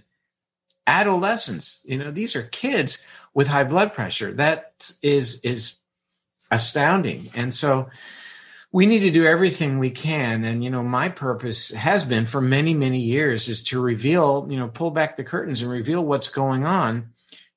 Adolescents, 0.89 1.85
you 1.89 1.97
know, 1.97 2.11
these 2.11 2.35
are 2.35 2.43
kids 2.43 3.09
with 3.35 3.49
high 3.49 3.65
blood 3.65 3.93
pressure. 3.93 4.33
That 4.33 4.91
is 5.03 5.41
is 5.43 5.77
astounding. 6.51 7.29
And 7.35 7.53
so 7.55 7.89
we 8.73 8.87
need 8.87 9.01
to 9.01 9.11
do 9.11 9.25
everything 9.25 9.79
we 9.79 9.91
can 9.91 10.45
and 10.45 10.63
you 10.63 10.69
know 10.69 10.83
my 10.83 11.09
purpose 11.09 11.73
has 11.73 12.05
been 12.05 12.27
for 12.27 12.41
many 12.41 12.75
many 12.75 12.99
years 12.99 13.49
is 13.49 13.63
to 13.63 13.81
reveal 13.81 14.47
you 14.51 14.57
know 14.59 14.69
pull 14.69 14.91
back 14.91 15.17
the 15.17 15.25
curtains 15.25 15.63
and 15.63 15.71
reveal 15.71 16.05
what's 16.05 16.29
going 16.29 16.65
on 16.65 17.09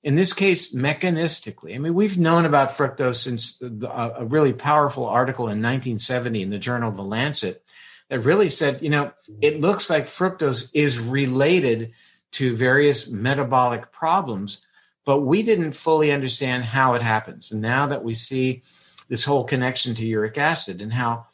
in 0.04 0.16
this 0.16 0.34
case 0.34 0.74
mechanistically 0.74 1.76
i 1.76 1.78
mean 1.78 1.94
we've 1.94 2.18
known 2.18 2.46
about 2.46 2.70
fructose 2.70 3.18
since 3.18 3.62
uh, 3.62 4.14
a 4.18 4.26
really 4.26 4.54
powerful 4.54 5.06
article 5.06 5.46
in 5.46 5.62
1970 5.62 6.42
in 6.42 6.50
the 6.50 6.60
journal 6.60 6.92
the 6.92 7.02
lancet 7.02 7.64
that 8.10 8.20
really 8.22 8.50
said 8.50 8.82
you 8.82 8.90
know 8.90 9.12
it 9.42 9.60
looks 9.60 9.90
like 9.90 10.06
fructose 10.06 10.70
is 10.74 11.00
related 11.00 11.92
to 12.32 12.56
various 12.56 13.12
metabolic 13.12 13.92
problems 13.92 14.66
but 15.10 15.22
we 15.22 15.42
didn't 15.42 15.72
fully 15.72 16.12
understand 16.12 16.66
how 16.66 16.94
it 16.94 17.02
happens. 17.02 17.52
And 17.52 17.64
now 17.64 17.88
that 17.88 18.04
we 18.04 18.14
see 18.14 18.62
this 19.08 19.26
whole 19.26 19.44
connection 19.44 19.96
to 19.96 20.06
uric 20.06 20.38
acid 20.38 20.84
and 20.84 20.94
how, 20.94 21.26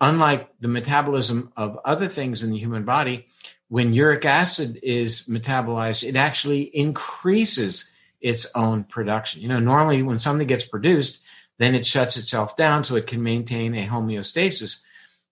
unlike 0.00 0.48
the 0.60 0.68
metabolism 0.68 1.52
of 1.54 1.78
other 1.84 2.08
things 2.08 2.42
in 2.42 2.50
the 2.50 2.58
human 2.58 2.84
body, 2.84 3.26
when 3.68 3.92
uric 3.92 4.24
acid 4.24 4.80
is 4.82 5.26
metabolized, 5.26 6.08
it 6.08 6.16
actually 6.16 6.62
increases 6.74 7.92
its 8.20 8.50
own 8.54 8.84
production. 8.84 9.42
You 9.42 9.48
know, 9.48 9.60
normally 9.60 10.02
when 10.02 10.18
something 10.18 10.46
gets 10.46 10.66
produced, 10.66 11.26
then 11.58 11.74
it 11.74 11.86
shuts 11.86 12.16
itself 12.16 12.56
down 12.56 12.84
so 12.84 12.96
it 12.96 13.06
can 13.06 13.22
maintain 13.22 13.74
a 13.74 13.86
homeostasis. 13.86 14.84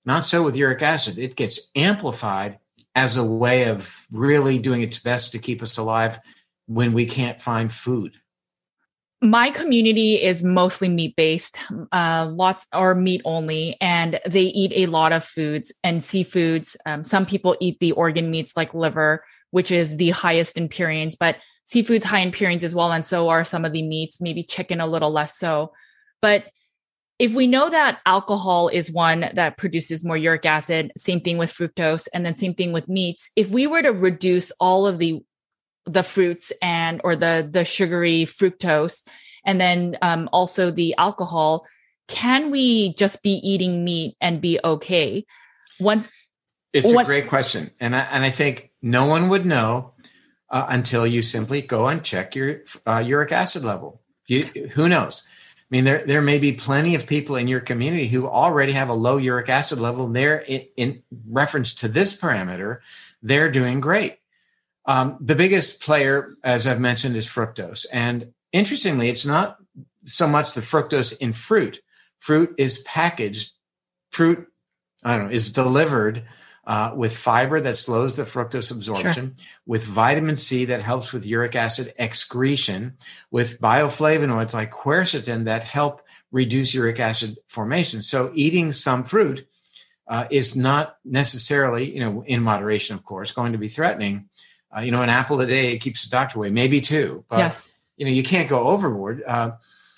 Not 0.05 0.25
so 0.25 0.42
with 0.42 0.57
uric 0.57 0.83
acid. 0.83 1.18
It 1.18 1.37
gets 1.37 1.70
amplified 1.75 2.59
as 2.94 3.16
a 3.16 3.25
way 3.25 3.68
of 3.68 4.07
really 4.11 4.59
doing 4.59 4.83
its 4.83 4.99
best 4.99 5.33
to 5.33 5.38
keep 5.38 5.62
us 5.62 5.79
alive 5.79 6.18
when 6.66 6.92
we 6.92 7.07
can't 7.07 7.40
find 7.40 7.72
food 7.72 8.12
my 9.22 9.51
community 9.51 10.14
is 10.14 10.44
mostly 10.44 10.88
meat 10.88 11.16
based 11.16 11.59
uh, 11.92 12.31
lots 12.31 12.66
are 12.72 12.94
meat 12.94 13.22
only 13.25 13.77
and 13.81 14.20
they 14.27 14.42
eat 14.42 14.72
a 14.75 14.87
lot 14.87 15.12
of 15.12 15.25
foods 15.25 15.75
and 15.83 16.01
seafoods 16.01 16.77
um, 16.87 17.03
some 17.03 17.25
people 17.25 17.57
eat 17.61 17.79
the 17.81 17.92
organ 17.92 18.31
meats 18.31 18.57
like 18.57 18.75
liver 18.75 19.25
which 19.51 19.70
is 19.70 19.96
the 19.96 20.11
highest 20.11 20.59
in 20.59 20.68
purines 20.68 21.16
but 21.18 21.37
seafood's 21.66 22.05
high 22.05 22.20
in 22.20 22.33
purines 22.33 22.62
as 22.62 22.74
well 22.74 22.92
and 22.92 23.05
so 23.05 23.29
are 23.29 23.44
some 23.44 23.64
of 23.64 23.72
the 23.72 23.83
meats 23.83 24.20
maybe 24.20 24.42
chicken 24.42 24.81
a 24.81 24.87
little 24.87 25.11
less 25.11 25.37
so. 25.37 25.72
But 26.22 26.46
if 27.18 27.35
we 27.35 27.46
know 27.46 27.70
that 27.70 28.00
alcohol 28.07 28.68
is 28.68 28.90
one 28.90 29.31
that 29.35 29.57
produces 29.57 30.05
more 30.05 30.16
uric 30.16 30.46
acid 30.46 30.92
same 30.96 31.20
thing 31.20 31.38
with 31.38 31.52
fructose 31.52 32.09
and 32.14 32.24
then 32.24 32.35
same 32.35 32.55
thing 32.55 32.72
with 32.72 32.88
meats 32.88 33.31
if 33.37 33.50
we 33.50 33.66
were 33.66 33.83
to 33.83 33.92
reduce 33.92 34.50
all 34.61 34.87
of 34.87 34.98
the 34.98 35.22
the 35.87 36.02
fruits 36.02 36.52
and 36.61 37.00
or 37.05 37.14
the 37.16 37.48
the 37.50 37.64
sugary 37.64 38.24
fructose 38.24 39.07
and 39.44 39.61
then 39.61 39.96
um, 40.02 40.29
also 40.33 40.70
the 40.70 40.94
alcohol 40.98 41.64
can 42.09 42.50
we 42.50 42.94
just 42.94 43.22
be 43.22 43.40
eating 43.42 43.85
meat 43.85 44.16
and 44.20 44.40
be 44.40 44.61
okay? 44.62 45.24
One 45.79 46.05
it's 46.72 46.92
a 46.92 47.05
great 47.05 47.29
question 47.29 47.70
and 47.81 47.96
I, 47.96 48.00
and 48.00 48.22
I 48.22 48.31
think 48.31 48.70
no 48.83 49.07
one 49.07 49.29
would 49.31 49.46
know 49.46 49.94
uh, 50.50 50.66
until 50.68 51.06
you 51.06 51.22
simply 51.22 51.61
go 51.61 51.88
and 51.88 52.04
check 52.04 52.35
your 52.35 52.62
uh, 52.87 53.02
uric 53.04 53.32
acid 53.32 53.64
level 53.64 54.00
you, 54.26 54.42
who 54.72 54.88
knows 54.88 55.26
I 55.68 55.74
mean, 55.74 55.85
there 55.85 56.06
there 56.06 56.22
may 56.22 56.38
be 56.38 56.52
plenty 56.52 56.94
of 56.94 57.09
people 57.09 57.35
in 57.35 57.48
your 57.48 57.59
community 57.59 58.06
who 58.06 58.28
already 58.28 58.70
have 58.72 58.88
a 58.88 58.94
low 58.94 59.16
uric 59.16 59.48
acid 59.48 59.80
level. 59.80 60.06
They're 60.06 60.38
in, 60.38 60.64
in 60.76 61.02
reference 61.28 61.74
to 61.76 61.88
this 61.88 62.18
parameter, 62.18 62.78
they're 63.20 63.50
doing 63.50 63.80
great. 63.80 64.18
Um, 64.85 65.18
the 65.20 65.35
biggest 65.35 65.82
player, 65.82 66.37
as 66.44 66.68
I've 66.68 66.78
mentioned, 66.78 67.16
is 67.16 67.26
fructose. 67.26 67.85
And 67.92 68.32
interestingly, 68.52 69.09
it's 69.09 69.26
not 69.26 69.56
so 70.04 70.28
much 70.28 70.54
the 70.54 70.61
fructose 70.61 71.18
in 71.20 71.32
fruit. 71.32 71.80
Fruit 72.20 72.54
is 72.56 72.78
packaged, 72.82 73.52
fruit, 74.11 74.46
I 75.04 75.16
don't 75.16 75.26
know, 75.26 75.32
is 75.32 75.52
delivered 75.52 76.22
uh, 76.66 76.92
with 76.94 77.16
fiber 77.16 77.61
that 77.61 77.76
slows 77.76 78.16
the 78.16 78.24
fructose 78.24 78.72
absorption, 78.72 79.35
sure. 79.37 79.46
with 79.66 79.85
vitamin 79.85 80.37
C 80.37 80.64
that 80.64 80.83
helps 80.83 81.12
with 81.12 81.24
uric 81.26 81.55
acid 81.55 81.92
excretion, 81.98 82.94
with 83.31 83.61
bioflavonoids 83.61 84.55
like 84.55 84.72
quercetin 84.72 85.44
that 85.44 85.64
help 85.64 86.02
reduce 86.33 86.74
uric 86.74 86.98
acid 86.98 87.38
formation. 87.46 88.02
So 88.02 88.31
eating 88.35 88.72
some 88.72 89.05
fruit 89.05 89.46
uh, 90.09 90.26
is 90.31 90.57
not 90.57 90.98
necessarily, 91.05 91.92
you 91.92 92.00
know, 92.00 92.24
in 92.26 92.42
moderation, 92.42 92.96
of 92.96 93.05
course, 93.05 93.33
going 93.33 93.52
to 93.52 93.59
be 93.59 93.68
threatening 93.68 94.29
uh, 94.76 94.81
you 94.81 94.90
know, 94.90 95.02
an 95.02 95.09
apple 95.09 95.40
a 95.40 95.46
day 95.46 95.79
keeps 95.79 96.05
the 96.05 96.11
doctor 96.11 96.38
away, 96.38 96.50
maybe 96.50 96.81
two, 96.81 97.24
but 97.29 97.38
yes. 97.38 97.68
you 97.96 98.05
know, 98.05 98.12
you 98.12 98.22
can't 98.22 98.48
go 98.48 98.68
overboard. 98.68 99.22
Uh, 99.26 99.52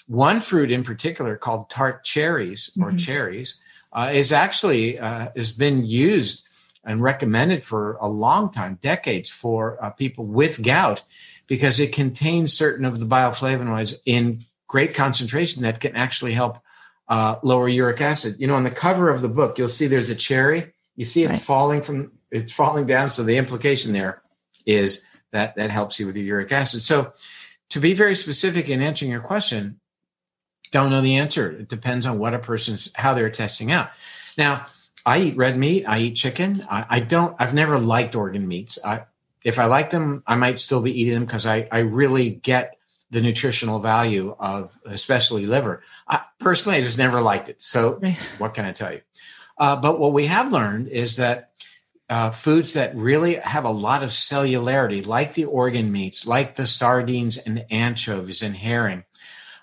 one 0.06 0.40
fruit 0.40 0.70
in 0.70 0.82
particular 0.82 1.36
called 1.36 1.68
tart 1.68 2.04
cherries 2.04 2.76
or 2.80 2.88
mm-hmm. 2.88 2.96
cherries 2.96 3.62
uh, 3.92 4.10
is 4.12 4.32
actually 4.32 4.98
uh, 4.98 5.28
has 5.36 5.52
been 5.52 5.84
used 5.84 6.47
and 6.88 7.02
recommended 7.02 7.62
for 7.62 7.98
a 8.00 8.08
long 8.08 8.50
time, 8.50 8.78
decades, 8.80 9.28
for 9.28 9.82
uh, 9.84 9.90
people 9.90 10.24
with 10.24 10.64
gout 10.64 11.04
because 11.46 11.78
it 11.78 11.92
contains 11.92 12.52
certain 12.52 12.86
of 12.86 12.98
the 12.98 13.06
bioflavonoids 13.06 13.96
in 14.06 14.40
great 14.66 14.94
concentration 14.94 15.62
that 15.62 15.80
can 15.80 15.94
actually 15.94 16.32
help 16.32 16.58
uh, 17.08 17.36
lower 17.42 17.68
uric 17.68 18.00
acid. 18.00 18.36
You 18.38 18.46
know, 18.46 18.54
on 18.54 18.64
the 18.64 18.70
cover 18.70 19.10
of 19.10 19.20
the 19.20 19.28
book, 19.28 19.58
you'll 19.58 19.68
see 19.68 19.86
there's 19.86 20.08
a 20.08 20.14
cherry. 20.14 20.72
You 20.96 21.04
see 21.04 21.22
it's 21.22 21.32
right. 21.32 21.40
falling 21.42 21.82
from 21.82 22.12
it's 22.30 22.52
falling 22.52 22.86
down. 22.86 23.08
So 23.10 23.22
the 23.22 23.36
implication 23.36 23.92
there 23.92 24.22
is 24.66 25.06
that 25.32 25.56
that 25.56 25.70
helps 25.70 26.00
you 26.00 26.06
with 26.06 26.16
your 26.16 26.26
uric 26.26 26.52
acid. 26.52 26.82
So 26.82 27.12
to 27.70 27.80
be 27.80 27.92
very 27.92 28.14
specific 28.14 28.70
in 28.70 28.80
answering 28.80 29.10
your 29.10 29.20
question, 29.20 29.78
don't 30.72 30.90
know 30.90 31.02
the 31.02 31.16
answer. 31.16 31.50
It 31.50 31.68
depends 31.68 32.06
on 32.06 32.18
what 32.18 32.34
a 32.34 32.38
person's 32.38 32.90
how 32.96 33.12
they're 33.12 33.30
testing 33.30 33.70
out. 33.72 33.90
Now, 34.38 34.66
I 35.08 35.20
eat 35.20 35.36
red 35.38 35.56
meat. 35.56 35.86
I 35.86 36.00
eat 36.00 36.16
chicken. 36.16 36.62
I, 36.70 36.84
I 36.90 37.00
don't. 37.00 37.34
I've 37.38 37.54
never 37.54 37.78
liked 37.78 38.14
organ 38.14 38.46
meats. 38.46 38.78
I, 38.84 39.04
if 39.42 39.58
I 39.58 39.64
like 39.64 39.88
them, 39.88 40.22
I 40.26 40.36
might 40.36 40.58
still 40.58 40.82
be 40.82 41.00
eating 41.00 41.14
them 41.14 41.24
because 41.24 41.46
I 41.46 41.66
I 41.72 41.78
really 41.78 42.28
get 42.28 42.76
the 43.10 43.22
nutritional 43.22 43.78
value 43.78 44.36
of 44.38 44.70
especially 44.84 45.46
liver. 45.46 45.82
I, 46.06 46.20
personally, 46.38 46.76
I 46.76 46.82
just 46.82 46.98
never 46.98 47.22
liked 47.22 47.48
it. 47.48 47.62
So 47.62 48.00
what 48.36 48.52
can 48.52 48.66
I 48.66 48.72
tell 48.72 48.92
you? 48.92 49.00
Uh, 49.56 49.76
but 49.76 49.98
what 49.98 50.12
we 50.12 50.26
have 50.26 50.52
learned 50.52 50.88
is 50.88 51.16
that 51.16 51.52
uh, 52.10 52.30
foods 52.30 52.74
that 52.74 52.94
really 52.94 53.36
have 53.36 53.64
a 53.64 53.70
lot 53.70 54.02
of 54.02 54.10
cellularity, 54.10 55.06
like 55.06 55.32
the 55.32 55.46
organ 55.46 55.90
meats, 55.90 56.26
like 56.26 56.56
the 56.56 56.66
sardines 56.66 57.38
and 57.38 57.64
anchovies 57.70 58.42
and 58.42 58.56
herring, 58.56 59.04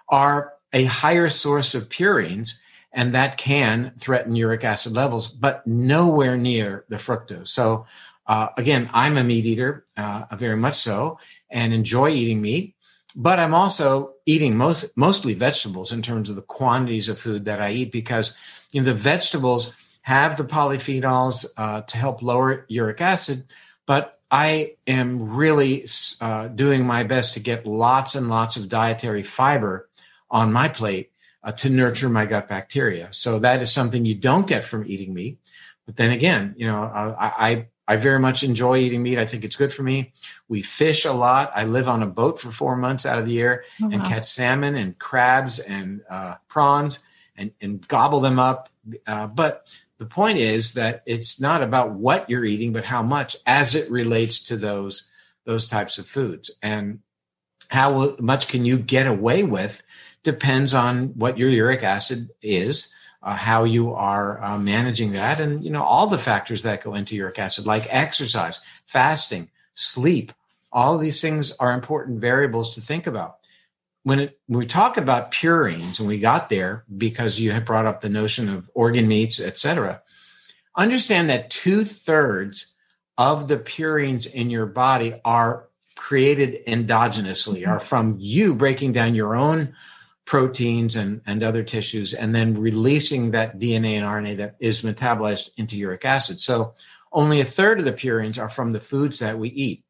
are 0.09 0.53
a 0.73 0.85
higher 0.85 1.29
source 1.29 1.75
of 1.75 1.89
purines, 1.89 2.61
and 2.95 3.13
that 3.13 3.37
can 3.37 3.91
threaten 3.99 4.35
uric 4.35 4.63
acid 4.63 4.93
levels, 4.93 5.29
but 5.29 5.67
nowhere 5.67 6.37
near 6.37 6.85
the 6.87 6.95
fructose. 6.95 7.49
So, 7.49 7.85
uh, 8.25 8.47
again, 8.57 8.89
I'm 8.93 9.17
a 9.17 9.23
meat 9.23 9.45
eater, 9.45 9.83
uh, 9.97 10.23
very 10.31 10.55
much 10.55 10.75
so, 10.75 11.19
and 11.49 11.73
enjoy 11.73 12.09
eating 12.09 12.41
meat. 12.41 12.73
But 13.17 13.37
I'm 13.37 13.53
also 13.53 14.13
eating 14.25 14.57
most 14.57 14.97
mostly 14.97 15.33
vegetables 15.33 15.91
in 15.91 16.01
terms 16.01 16.29
of 16.29 16.35
the 16.35 16.41
quantities 16.41 17.07
of 17.07 17.19
food 17.19 17.45
that 17.45 17.61
I 17.61 17.71
eat 17.71 17.91
because 17.91 18.35
you 18.71 18.81
know 18.81 18.85
the 18.85 18.93
vegetables 18.93 19.73
have 20.01 20.37
the 20.37 20.43
polyphenols 20.43 21.45
uh, 21.57 21.81
to 21.81 21.97
help 21.97 22.21
lower 22.21 22.65
uric 22.67 23.01
acid, 23.01 23.53
but 23.85 24.19
I 24.31 24.75
am 24.87 25.35
really 25.35 25.87
uh, 26.19 26.47
doing 26.47 26.85
my 26.85 27.03
best 27.03 27.35
to 27.35 27.39
get 27.39 27.65
lots 27.65 28.15
and 28.15 28.27
lots 28.27 28.57
of 28.57 28.69
dietary 28.69 29.23
fiber 29.23 29.87
on 30.29 30.51
my 30.51 30.67
plate 30.67 31.11
uh, 31.45 31.51
to 31.53 31.69
nurture 31.69 32.09
my 32.09 32.25
gut 32.25 32.47
bacteria. 32.47 33.07
So 33.11 33.39
that 33.39 33.61
is 33.61 33.71
something 33.71 34.03
you 34.03 34.15
don't 34.15 34.47
get 34.47 34.65
from 34.65 34.83
eating 34.85 35.13
meat. 35.13 35.37
But 35.85 35.95
then 35.95 36.11
again, 36.11 36.55
you 36.57 36.67
know, 36.67 36.83
I, 36.83 37.49
I 37.49 37.67
I 37.87 37.97
very 37.97 38.19
much 38.19 38.43
enjoy 38.43 38.77
eating 38.77 39.03
meat. 39.03 39.19
I 39.19 39.27
think 39.27 39.43
it's 39.43 39.55
good 39.55 39.71
for 39.71 39.83
me. 39.83 40.11
We 40.47 40.63
fish 40.63 41.05
a 41.05 41.13
lot. 41.13 41.51
I 41.53 41.65
live 41.65 41.87
on 41.87 42.01
a 42.01 42.07
boat 42.07 42.39
for 42.39 42.49
four 42.49 42.75
months 42.75 43.05
out 43.05 43.19
of 43.19 43.25
the 43.25 43.33
year 43.33 43.63
oh, 43.79 43.91
and 43.91 44.01
wow. 44.01 44.09
catch 44.09 44.25
salmon 44.25 44.73
and 44.75 44.97
crabs 44.97 45.59
and 45.59 46.01
uh, 46.09 46.35
prawns 46.47 47.05
and, 47.37 47.51
and 47.61 47.87
gobble 47.87 48.21
them 48.21 48.39
up. 48.39 48.69
Uh, 49.05 49.27
but 49.27 49.71
the 49.99 50.07
point 50.07 50.39
is 50.39 50.73
that 50.73 51.03
it's 51.05 51.39
not 51.39 51.61
about 51.61 51.91
what 51.91 52.27
you're 52.27 52.43
eating, 52.43 52.73
but 52.73 52.85
how 52.85 53.03
much 53.03 53.37
as 53.45 53.75
it 53.75 53.89
relates 53.91 54.41
to 54.45 54.57
those 54.57 55.11
those 55.45 55.67
types 55.67 55.99
of 55.99 56.07
foods. 56.07 56.49
And 56.63 57.01
how 57.69 58.15
much 58.19 58.47
can 58.47 58.65
you 58.65 58.79
get 58.79 59.05
away 59.05 59.43
with 59.43 59.83
depends 60.25 60.73
on 60.73 61.07
what 61.17 61.37
your 61.37 61.49
uric 61.49 61.83
acid 61.83 62.29
is, 62.41 62.93
uh, 63.23 63.35
how 63.35 63.63
you 63.63 63.93
are 63.93 64.43
uh, 64.43 64.59
managing 64.59 65.13
that, 65.13 65.39
and 65.39 65.63
you 65.63 65.69
know 65.69 65.83
all 65.83 66.07
the 66.07 66.17
factors 66.17 66.63
that 66.63 66.83
go 66.83 66.93
into 66.93 67.15
uric 67.15 67.39
acid, 67.39 67.65
like 67.65 67.87
exercise, 67.89 68.61
fasting, 68.85 69.49
sleep. 69.73 70.33
All 70.73 70.95
of 70.95 71.01
these 71.01 71.21
things 71.21 71.55
are 71.57 71.71
important 71.71 72.19
variables 72.19 72.75
to 72.75 72.81
think 72.81 73.07
about 73.07 73.37
when, 74.03 74.19
it, 74.19 74.39
when 74.45 74.59
we 74.59 74.65
talk 74.65 74.97
about 74.97 75.31
purines, 75.31 75.99
and 75.99 76.07
we 76.07 76.19
got 76.19 76.49
there 76.49 76.83
because 76.95 77.39
you 77.39 77.51
had 77.51 77.65
brought 77.65 77.87
up 77.87 78.01
the 78.01 78.09
notion 78.09 78.49
of 78.49 78.69
organ 78.73 79.07
meats, 79.07 79.39
et 79.39 79.57
cetera, 79.57 80.01
understand 80.75 81.29
that 81.29 81.49
two 81.49 81.83
thirds 81.83 82.75
of 83.17 83.47
the 83.47 83.57
purines 83.57 84.31
in 84.31 84.49
your 84.49 84.65
body 84.67 85.19
are 85.23 85.69
created 85.95 86.63
endogenously, 86.67 87.65
are 87.67 87.79
from 87.79 88.17
you 88.19 88.53
breaking 88.53 88.91
down 88.91 89.15
your 89.15 89.35
own 89.35 89.73
proteins 90.25 90.95
and, 90.95 91.21
and 91.25 91.43
other 91.43 91.63
tissues 91.63 92.13
and 92.13 92.35
then 92.35 92.59
releasing 92.59 93.31
that 93.31 93.59
DNA 93.59 93.93
and 93.93 94.05
RNA 94.05 94.37
that 94.37 94.55
is 94.59 94.81
metabolized 94.81 95.51
into 95.57 95.77
uric 95.77 96.03
acid. 96.03 96.39
So 96.39 96.73
only 97.11 97.39
a 97.39 97.45
third 97.45 97.79
of 97.79 97.85
the 97.85 97.93
purines 97.93 98.41
are 98.41 98.49
from 98.49 98.71
the 98.71 98.79
foods 98.79 99.19
that 99.19 99.37
we 99.37 99.49
eat. 99.49 99.85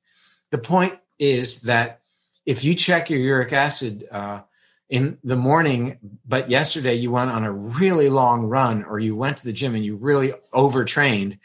The 0.52 0.58
point 0.58 1.00
is 1.18 1.64
that 1.64 2.02
if 2.46 2.64
you 2.64 2.76
check 2.76 3.10
your 3.10 3.20
uric 3.20 3.54
acid 3.54 4.08
uh, 4.12 4.42
in 4.90 5.18
the 5.24 5.38
morning, 5.38 5.98
but 6.28 6.52
yesterday 6.52 6.94
you 6.94 7.12
went 7.12 7.32
on 7.32 7.44
a 7.44 7.52
really 7.52 8.10
long 8.10 8.46
run 8.46 8.84
or 8.84 9.00
you 9.00 9.16
went 9.16 9.38
to 9.38 9.46
the 9.46 9.54
gym 9.54 9.74
and 9.74 9.86
you 9.86 9.96
really 9.96 10.34
overtrained, 10.54 11.40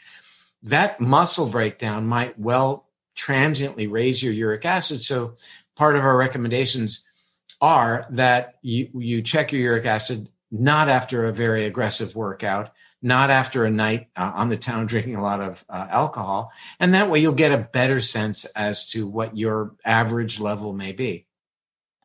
that 0.63 0.99
muscle 0.99 1.49
breakdown 1.49 2.05
might 2.05 2.37
well 2.37 2.87
transiently 3.15 3.87
raise 3.87 4.21
your 4.21 4.33
uric 4.33 4.65
acid. 4.65 5.01
So 5.01 5.35
part 5.75 5.95
of 5.95 6.03
our 6.03 6.17
recommendations 6.17 7.05
are 7.61 8.07
that 8.09 8.55
you, 8.61 8.89
you 8.95 9.21
check 9.21 9.51
your 9.51 9.61
uric 9.61 9.85
acid 9.85 10.29
not 10.51 10.89
after 10.89 11.25
a 11.25 11.31
very 11.31 11.65
aggressive 11.65 12.15
workout, 12.15 12.71
not 13.01 13.29
after 13.29 13.63
a 13.65 13.71
night 13.71 14.09
uh, 14.15 14.31
on 14.35 14.49
the 14.49 14.57
town 14.57 14.85
drinking 14.85 15.15
a 15.15 15.21
lot 15.21 15.39
of 15.39 15.63
uh, 15.69 15.87
alcohol. 15.89 16.51
And 16.79 16.93
that 16.93 17.09
way 17.09 17.19
you'll 17.19 17.33
get 17.33 17.51
a 17.51 17.69
better 17.71 18.01
sense 18.01 18.45
as 18.53 18.87
to 18.89 19.07
what 19.07 19.37
your 19.37 19.75
average 19.85 20.39
level 20.39 20.73
may 20.73 20.91
be. 20.91 21.25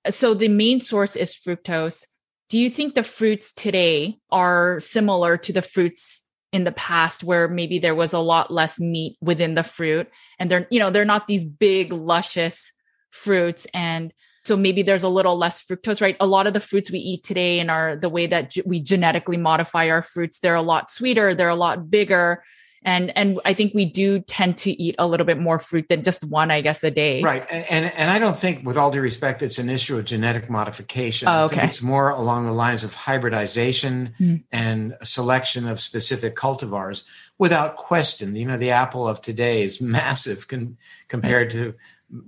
So 0.08 0.34
the 0.34 0.48
main 0.48 0.80
source 0.80 1.16
is 1.16 1.34
fructose. 1.34 2.06
Do 2.48 2.58
you 2.58 2.70
think 2.70 2.94
the 2.94 3.02
fruits 3.02 3.52
today 3.52 4.18
are 4.30 4.78
similar 4.78 5.36
to 5.38 5.52
the 5.52 5.62
fruits 5.62 6.22
in 6.52 6.62
the 6.62 6.72
past 6.72 7.24
where 7.24 7.48
maybe 7.48 7.78
there 7.80 7.94
was 7.94 8.12
a 8.12 8.20
lot 8.20 8.52
less 8.52 8.78
meat 8.78 9.16
within 9.20 9.54
the 9.54 9.64
fruit 9.64 10.08
and 10.38 10.48
they're 10.48 10.66
you 10.70 10.78
know 10.78 10.90
they're 10.90 11.04
not 11.04 11.26
these 11.26 11.44
big 11.44 11.92
luscious 11.92 12.72
fruits 13.10 13.66
and 13.74 14.12
so 14.46 14.56
maybe 14.56 14.82
there's 14.82 15.02
a 15.02 15.08
little 15.08 15.36
less 15.36 15.64
fructose 15.64 16.00
right? 16.00 16.16
A 16.20 16.26
lot 16.26 16.46
of 16.46 16.52
the 16.52 16.60
fruits 16.60 16.90
we 16.90 16.98
eat 16.98 17.24
today 17.24 17.58
and 17.58 17.70
are 17.70 17.96
the 17.96 18.08
way 18.08 18.26
that 18.26 18.54
we 18.64 18.80
genetically 18.80 19.36
modify 19.36 19.88
our 19.90 20.02
fruits 20.02 20.40
they're 20.40 20.54
a 20.54 20.62
lot 20.62 20.88
sweeter 20.90 21.34
they're 21.34 21.48
a 21.48 21.56
lot 21.56 21.90
bigger. 21.90 22.42
And 22.82 23.10
and 23.16 23.40
i 23.44 23.52
think 23.52 23.74
we 23.74 23.84
do 23.84 24.20
tend 24.20 24.56
to 24.58 24.70
eat 24.70 24.94
a 24.98 25.06
little 25.06 25.26
bit 25.26 25.38
more 25.38 25.58
fruit 25.58 25.88
than 25.88 26.04
just 26.04 26.24
one 26.30 26.52
i 26.52 26.60
guess 26.60 26.84
a 26.84 26.90
day. 26.90 27.20
Right. 27.20 27.44
And 27.50 27.66
and, 27.68 27.94
and 27.96 28.10
i 28.10 28.18
don't 28.18 28.38
think 28.38 28.64
with 28.64 28.76
all 28.76 28.90
due 28.92 29.00
respect 29.00 29.42
it's 29.42 29.58
an 29.58 29.68
issue 29.68 29.98
of 29.98 30.04
genetic 30.04 30.48
modification. 30.48 31.26
Oh, 31.28 31.46
okay. 31.46 31.64
it's 31.66 31.82
more 31.82 32.10
along 32.10 32.46
the 32.46 32.52
lines 32.52 32.84
of 32.84 32.94
hybridization 32.94 34.14
mm. 34.20 34.44
and 34.52 34.96
selection 35.02 35.66
of 35.66 35.80
specific 35.80 36.36
cultivars 36.36 37.04
without 37.38 37.76
question. 37.76 38.36
You 38.36 38.46
know 38.46 38.56
the 38.56 38.70
apple 38.70 39.08
of 39.08 39.20
today 39.20 39.62
is 39.62 39.80
massive 39.98 40.46
con- 40.46 40.76
compared 41.08 41.50
to 41.50 41.74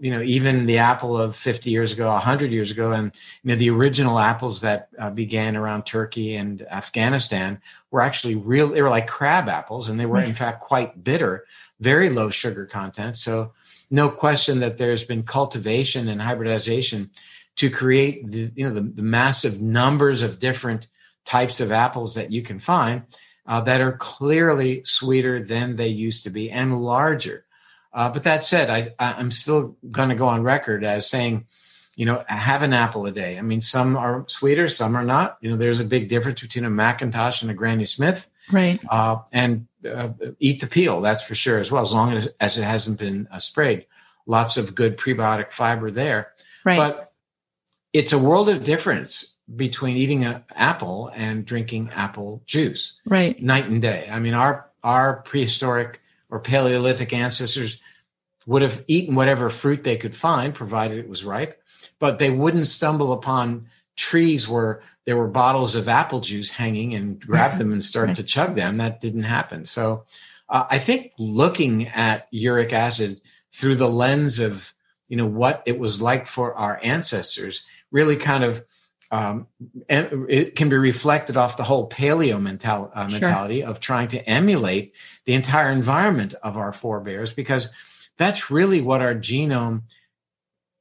you 0.01 0.11
know 0.11 0.21
even 0.21 0.67
the 0.67 0.79
apple 0.79 1.17
of 1.17 1.37
50 1.37 1.71
years 1.71 1.93
ago 1.93 2.11
100 2.11 2.51
years 2.51 2.73
ago 2.73 2.91
and 2.91 3.15
you 3.45 3.51
know 3.51 3.57
the 3.57 3.71
original 3.71 4.19
apples 4.19 4.61
that 4.63 4.89
uh, 4.99 5.09
began 5.09 5.57
around 5.57 5.85
turkey 5.85 6.35
and 6.35 6.63
afghanistan 6.63 7.61
were 7.93 8.01
actually 8.01 8.35
real 8.35 8.69
they 8.69 8.83
were 8.83 8.91
like 8.91 9.07
crab 9.07 9.49
apples 9.49 9.89
and 9.89 10.01
they 10.01 10.07
were 10.07 10.21
in 10.21 10.35
fact 10.35 10.61
quite 10.61 11.05
bitter 11.05 11.45
very 11.81 12.11
low 12.11 12.31
sugar 12.31 12.67
content. 12.67 13.17
So 13.17 13.53
no 13.91 14.09
question 14.09 14.61
that 14.61 14.79
there's 14.79 15.05
been 15.05 15.23
cultivation 15.23 16.09
and 16.09 16.21
hybridization 16.21 17.11
to 17.57 17.71
create 17.71 18.31
the 18.31 18.53
you 18.55 18.69
know 18.69 18.75
the, 18.75 18.81
the 18.81 19.03
massive 19.03 19.61
numbers 19.61 20.23
of 20.23 20.39
different 20.39 20.89
types 21.25 21.61
of 21.61 21.73
apples 21.73 22.15
that 22.15 22.33
you 22.33 22.43
can 22.43 22.61
find 22.61 23.03
uh, 23.47 23.61
that 23.63 23.81
are 23.81 23.93
clearly 23.93 24.83
sweeter 24.85 25.41
than 25.41 25.77
they 25.77 25.89
used 25.89 26.25
to 26.25 26.31
be 26.31 26.51
and 26.51 26.81
larger 26.81 27.45
uh, 27.99 28.09
but 28.09 28.23
that 28.23 28.45
said, 28.45 28.71
I, 28.71 28.95
I'm 29.01 29.33
still 29.33 29.77
going 29.91 30.11
to 30.11 30.15
go 30.15 30.29
on 30.29 30.45
record 30.45 30.85
as 30.85 31.11
saying, 31.11 31.47
you 31.97 32.07
know, 32.07 32.25
have 32.29 32.63
an 32.63 32.73
apple 32.73 33.07
a 33.07 33.11
day. 33.11 33.37
I 33.37 33.43
mean, 33.43 33.61
some 33.61 33.97
are 33.97 34.25
sweeter, 34.29 34.69
some 34.69 34.95
are 34.95 35.03
not. 35.03 35.37
You 35.41 35.51
know, 35.51 35.57
there's 35.57 35.81
a 35.81 35.85
big 35.85 36.09
difference 36.09 36.41
between 36.41 36.65
a 36.65 36.71
McIntosh 36.71 37.43
and 37.43 37.51
a 37.51 37.55
Granny 37.55 37.87
Smith. 37.87 38.31
Right. 38.53 38.79
Uh, 38.89 39.17
and 39.33 39.67
uh, 39.85 40.11
eat 40.39 40.61
the 40.61 40.69
peel, 40.69 41.01
that's 41.01 41.25
for 41.25 41.35
sure, 41.35 41.59
as 41.59 41.73
well, 41.73 41.83
as 41.83 41.93
long 41.93 42.13
as, 42.13 42.29
as 42.39 42.57
it 42.57 42.63
hasn't 42.63 43.01
been 43.01 43.27
uh, 43.33 43.41
sprayed. 43.41 43.85
Lots 44.27 44.57
of 44.57 44.77
good 44.77 44.97
prebiotic 44.97 45.51
fiber 45.51 45.91
there. 45.91 46.31
Right. 46.65 46.77
But 46.77 47.13
it's 47.93 48.13
a 48.13 48.19
world 48.19 48.49
of 48.49 48.63
difference 48.63 49.39
between 49.57 49.97
eating 49.97 50.25
an 50.25 50.45
apple 50.55 51.11
and 51.17 51.45
drinking 51.45 51.91
apple 51.97 52.45
juice. 52.47 53.01
Right. 53.05 53.43
Night 53.43 53.67
and 53.67 53.83
day. 53.83 54.09
I 54.09 54.21
mean, 54.21 54.35
our 54.35 54.71
our 54.85 55.17
prehistoric 55.23 56.01
or 56.31 56.41
Paleolithic 56.41 57.13
ancestors 57.13 57.81
would 58.47 58.63
have 58.63 58.85
eaten 58.87 59.15
whatever 59.15 59.51
fruit 59.51 59.85
they 59.85 59.97
could 59.97 60.17
find, 60.17 60.55
provided 60.55 60.99
it 60.99 61.09
was 61.09 61.25
ripe, 61.25 61.63
but 61.99 62.19
they 62.19 62.31
wouldn't 62.31 62.67
stumble 62.67 63.13
upon 63.13 63.69
trees 63.97 64.49
where 64.49 64.81
there 65.05 65.17
were 65.17 65.29
bottles 65.29 65.75
of 65.75 65.89
apple 65.89 66.21
juice 66.21 66.51
hanging 66.51 66.95
and 66.95 67.21
grab 67.21 67.59
them 67.59 67.73
and 67.73 67.85
start 67.85 68.15
to 68.15 68.23
chug 68.23 68.55
them. 68.55 68.77
That 68.77 69.01
didn't 69.01 69.25
happen. 69.25 69.65
So 69.65 70.05
uh, 70.49 70.65
I 70.71 70.79
think 70.79 71.13
looking 71.19 71.89
at 71.89 72.29
uric 72.31 72.73
acid 72.73 73.21
through 73.53 73.75
the 73.75 73.89
lens 73.89 74.39
of 74.39 74.73
you 75.09 75.17
know 75.17 75.27
what 75.27 75.63
it 75.67 75.79
was 75.79 76.01
like 76.01 76.27
for 76.27 76.55
our 76.55 76.79
ancestors 76.83 77.67
really 77.91 78.17
kind 78.17 78.45
of 78.45 78.63
um, 79.11 79.47
and 79.89 80.27
it 80.29 80.55
can 80.55 80.69
be 80.69 80.77
reflected 80.77 81.37
off 81.37 81.57
the 81.57 81.65
whole 81.65 81.89
paleo 81.89 82.41
mental, 82.41 82.91
uh, 82.95 83.09
mentality 83.09 83.61
sure. 83.61 83.71
of 83.71 83.81
trying 83.81 84.09
to 84.09 84.29
emulate 84.29 84.95
the 85.25 85.35
entire 85.35 85.71
environment 85.71 86.35
of 86.43 86.57
our 86.57 86.73
forebears 86.73 87.33
because 87.33 87.73
that's 88.19 88.51
really 88.51 88.83
what 88.83 89.01
our 89.01 89.15
genome 89.15 89.83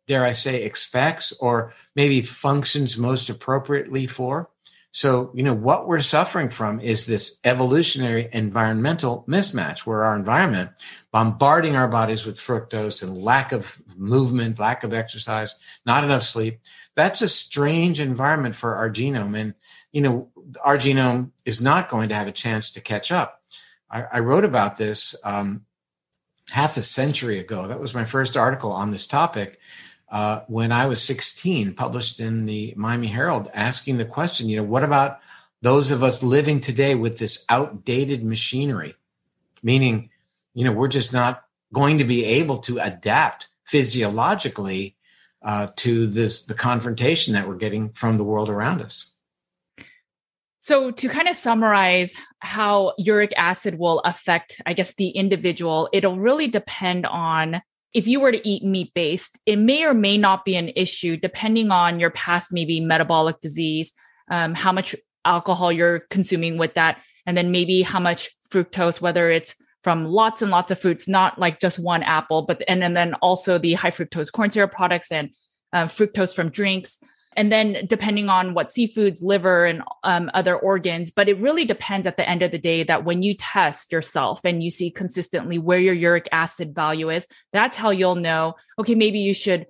dare 0.07 0.25
i 0.25 0.31
say 0.31 0.63
expects 0.63 1.31
or 1.39 1.73
maybe 1.95 2.21
functions 2.21 2.97
most 2.97 3.29
appropriately 3.29 4.07
for 4.07 4.49
so 4.91 5.31
you 5.33 5.43
know 5.43 5.53
what 5.53 5.87
we're 5.87 5.99
suffering 5.99 6.49
from 6.49 6.79
is 6.79 7.05
this 7.05 7.39
evolutionary 7.43 8.29
environmental 8.33 9.23
mismatch 9.27 9.85
where 9.85 10.03
our 10.03 10.15
environment 10.15 10.71
bombarding 11.11 11.75
our 11.75 11.87
bodies 11.87 12.25
with 12.25 12.37
fructose 12.37 13.03
and 13.03 13.21
lack 13.21 13.51
of 13.51 13.81
movement 13.97 14.59
lack 14.59 14.83
of 14.83 14.93
exercise 14.93 15.59
not 15.85 16.03
enough 16.03 16.23
sleep 16.23 16.59
that's 16.97 17.21
a 17.21 17.27
strange 17.27 18.01
environment 18.01 18.55
for 18.55 18.75
our 18.75 18.89
genome. 18.89 19.37
And, 19.37 19.53
you 19.91 20.01
know, 20.01 20.29
our 20.63 20.77
genome 20.77 21.29
is 21.45 21.61
not 21.61 21.89
going 21.89 22.09
to 22.09 22.15
have 22.15 22.27
a 22.27 22.31
chance 22.31 22.71
to 22.71 22.81
catch 22.81 23.11
up. 23.11 23.43
I, 23.89 24.05
I 24.13 24.19
wrote 24.19 24.43
about 24.43 24.77
this 24.77 25.15
um, 25.23 25.65
half 26.49 26.75
a 26.75 26.81
century 26.81 27.37
ago. 27.37 27.67
That 27.67 27.79
was 27.79 27.93
my 27.93 28.03
first 28.03 28.35
article 28.35 28.71
on 28.71 28.89
this 28.89 29.05
topic. 29.05 29.59
Uh, 30.09 30.41
when 30.47 30.71
I 30.71 30.87
was 30.87 31.03
16, 31.03 31.75
published 31.75 32.19
in 32.19 32.47
the 32.47 32.73
Miami 32.75 33.07
Herald, 33.07 33.51
asking 33.53 33.97
the 33.97 34.05
question, 34.05 34.49
you 34.49 34.57
know, 34.57 34.63
what 34.63 34.83
about 34.83 35.19
those 35.61 35.91
of 35.91 36.01
us 36.01 36.23
living 36.23 36.59
today 36.59 36.95
with 36.95 37.19
this 37.19 37.45
outdated 37.47 38.23
machinery? 38.23 38.95
Meaning, 39.61 40.09
you 40.55 40.63
know, 40.63 40.73
we're 40.73 40.87
just 40.87 41.13
not 41.13 41.43
going 41.71 41.99
to 41.99 42.05
be 42.05 42.25
able 42.25 42.57
to 42.61 42.79
adapt 42.79 43.49
physiologically 43.65 44.96
uh, 45.43 45.67
to 45.77 46.07
this 46.07 46.45
the 46.45 46.53
confrontation 46.53 47.33
that 47.33 47.47
we're 47.47 47.55
getting 47.55 47.89
from 47.91 48.17
the 48.17 48.23
world 48.23 48.49
around 48.49 48.81
us. 48.81 49.13
So, 50.59 50.91
to 50.91 51.07
kind 51.07 51.27
of 51.27 51.35
summarize 51.35 52.13
how 52.39 52.93
uric 52.97 53.33
acid 53.37 53.79
will 53.79 53.99
affect, 54.01 54.61
I 54.65 54.73
guess, 54.73 54.95
the 54.95 55.09
individual, 55.09 55.87
it'll 55.93 56.17
really 56.17 56.47
depend 56.47 57.05
on 57.05 57.61
if 57.93 58.07
you 58.07 58.19
were 58.19 58.31
to 58.31 58.47
eat 58.47 58.63
meat 58.63 58.93
based, 58.93 59.39
it 59.45 59.57
may 59.57 59.85
or 59.85 59.93
may 59.93 60.17
not 60.17 60.45
be 60.45 60.55
an 60.55 60.69
issue 60.75 61.17
depending 61.17 61.71
on 61.71 61.99
your 61.99 62.11
past, 62.11 62.51
maybe 62.51 62.79
metabolic 62.79 63.39
disease, 63.39 63.93
um, 64.29 64.53
how 64.53 64.71
much 64.71 64.95
alcohol 65.25 65.71
you're 65.71 66.01
consuming 66.09 66.57
with 66.57 66.73
that, 66.73 67.01
and 67.25 67.37
then 67.37 67.51
maybe 67.51 67.81
how 67.81 67.99
much 67.99 68.29
fructose, 68.51 68.99
whether 69.01 69.31
it's 69.31 69.55
from 69.87 70.03
lots 70.03 70.41
and 70.41 70.51
lots 70.51 70.69
of 70.69 70.77
fruits, 70.77 71.07
not 71.07 71.39
like 71.39 71.61
just 71.61 71.81
one 71.81 72.03
apple, 72.03 72.41
but 72.41 72.61
and, 72.67 72.83
and 72.83 72.93
then 72.93 73.13
also 73.21 73.57
the 73.57 73.71
high 73.71 73.89
fructose 73.89 74.29
corn 74.29 74.51
syrup 74.51 74.73
products 74.73 75.13
and 75.13 75.31
uh, 75.71 75.85
fructose 75.85 76.35
from 76.35 76.49
drinks. 76.49 76.97
And 77.37 77.49
then 77.49 77.85
depending 77.87 78.27
on 78.27 78.53
what 78.53 78.67
seafoods, 78.67 79.23
liver, 79.23 79.63
and 79.63 79.81
um, 80.03 80.29
other 80.33 80.57
organs, 80.57 81.09
but 81.09 81.29
it 81.29 81.39
really 81.39 81.63
depends 81.63 82.05
at 82.05 82.17
the 82.17 82.27
end 82.27 82.41
of 82.41 82.51
the 82.51 82.57
day 82.57 82.83
that 82.83 83.05
when 83.05 83.23
you 83.23 83.33
test 83.33 83.93
yourself 83.93 84.43
and 84.43 84.61
you 84.61 84.71
see 84.71 84.91
consistently 84.91 85.57
where 85.57 85.79
your 85.79 85.93
uric 85.93 86.27
acid 86.33 86.75
value 86.75 87.09
is, 87.09 87.25
that's 87.53 87.77
how 87.77 87.91
you'll 87.91 88.15
know, 88.15 88.55
okay, 88.77 88.93
maybe 88.93 89.19
you 89.19 89.33
should 89.33 89.67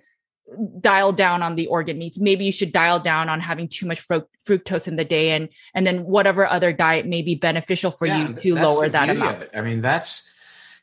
dial 0.79 1.11
down 1.11 1.43
on 1.43 1.55
the 1.55 1.67
organ 1.67 1.97
meats. 1.97 2.19
Maybe 2.19 2.45
you 2.45 2.51
should 2.51 2.71
dial 2.71 2.99
down 2.99 3.29
on 3.29 3.39
having 3.39 3.67
too 3.67 3.85
much 3.85 4.05
fructose 4.07 4.87
in 4.87 4.95
the 4.95 5.05
day, 5.05 5.31
and 5.31 5.49
and 5.73 5.85
then 5.85 5.99
whatever 5.99 6.47
other 6.47 6.73
diet 6.73 7.05
may 7.05 7.21
be 7.21 7.35
beneficial 7.35 7.91
for 7.91 8.05
yeah, 8.05 8.29
you 8.29 8.33
to 8.33 8.55
lower 8.55 8.89
that 8.89 9.09
amount. 9.09 9.49
I 9.55 9.61
mean, 9.61 9.81
that's 9.81 10.31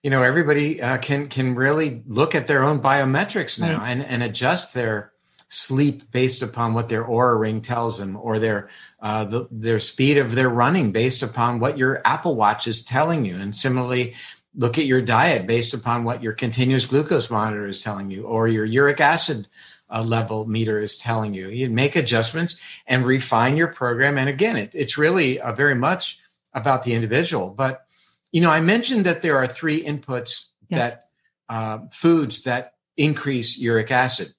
you 0.03 0.11
know 0.11 0.23
everybody 0.23 0.83
uh, 0.83 0.99
can 0.99 1.29
can 1.29 1.55
really 1.55 2.03
look 2.07 2.35
at 2.35 2.47
their 2.47 2.63
own 2.63 2.81
biometrics 2.81 3.61
now 3.61 3.79
right. 3.79 3.91
and 3.91 4.05
and 4.05 4.23
adjust 4.23 4.75
their 4.75 5.13
sleep 5.49 6.11
based 6.11 6.43
upon 6.43 6.75
what 6.75 6.89
their 6.89 7.05
Oura 7.05 7.39
ring 7.39 7.61
tells 7.61 7.99
them, 7.99 8.17
or 8.17 8.39
their 8.39 8.69
uh, 9.01 9.25
the, 9.25 9.47
their 9.51 9.79
speed 9.79 10.19
of 10.19 10.35
their 10.35 10.49
running 10.49 10.93
based 10.93 11.23
upon 11.23 11.61
what 11.61 11.79
your 11.79 12.03
Apple 12.05 12.37
Watch 12.37 12.67
is 12.67 12.85
telling 12.85 13.25
you, 13.25 13.37
and 13.37 13.55
similarly 13.55 14.15
look 14.57 14.79
at 14.79 14.87
your 14.87 15.03
diet 15.03 15.47
based 15.47 15.75
upon 15.75 16.05
what 16.05 16.23
your 16.23 16.33
continuous 16.33 16.87
glucose 16.87 17.31
monitor 17.31 17.67
is 17.67 17.81
telling 17.81 18.11
you 18.11 18.25
or 18.25 18.49
your 18.49 18.65
uric 18.65 19.01
acid 19.01 19.49
uh, 19.91 20.03
level 20.03 20.47
meter 20.47 20.81
is 20.81 20.97
telling 20.97 21.35
you. 21.35 21.49
You 21.49 21.71
make 21.71 21.97
adjustments 21.97 22.61
and 22.87 23.05
refine 23.05 23.57
your 23.57 23.69
program. 23.69 24.19
And 24.19 24.29
again, 24.29 24.57
it, 24.57 24.75
it's 24.75 24.97
really 24.99 25.41
uh, 25.41 25.53
very 25.53 25.75
much 25.75 26.19
about 26.53 26.85
the 26.85 26.95
individual. 26.95 27.51
But, 27.51 27.85
you 28.33 28.41
know, 28.41 28.51
I 28.51 28.61
mentioned 28.61 29.05
that 29.07 29.23
there 29.23 29.37
are 29.37 29.47
three 29.47 29.83
inputs 29.83 30.49
yes. 30.69 30.97
that 30.97 31.09
uh, 31.49 31.79
foods 31.91 32.45
that 32.45 32.75
increase 32.97 33.59
uric 33.59 33.91
acid. 33.91 34.35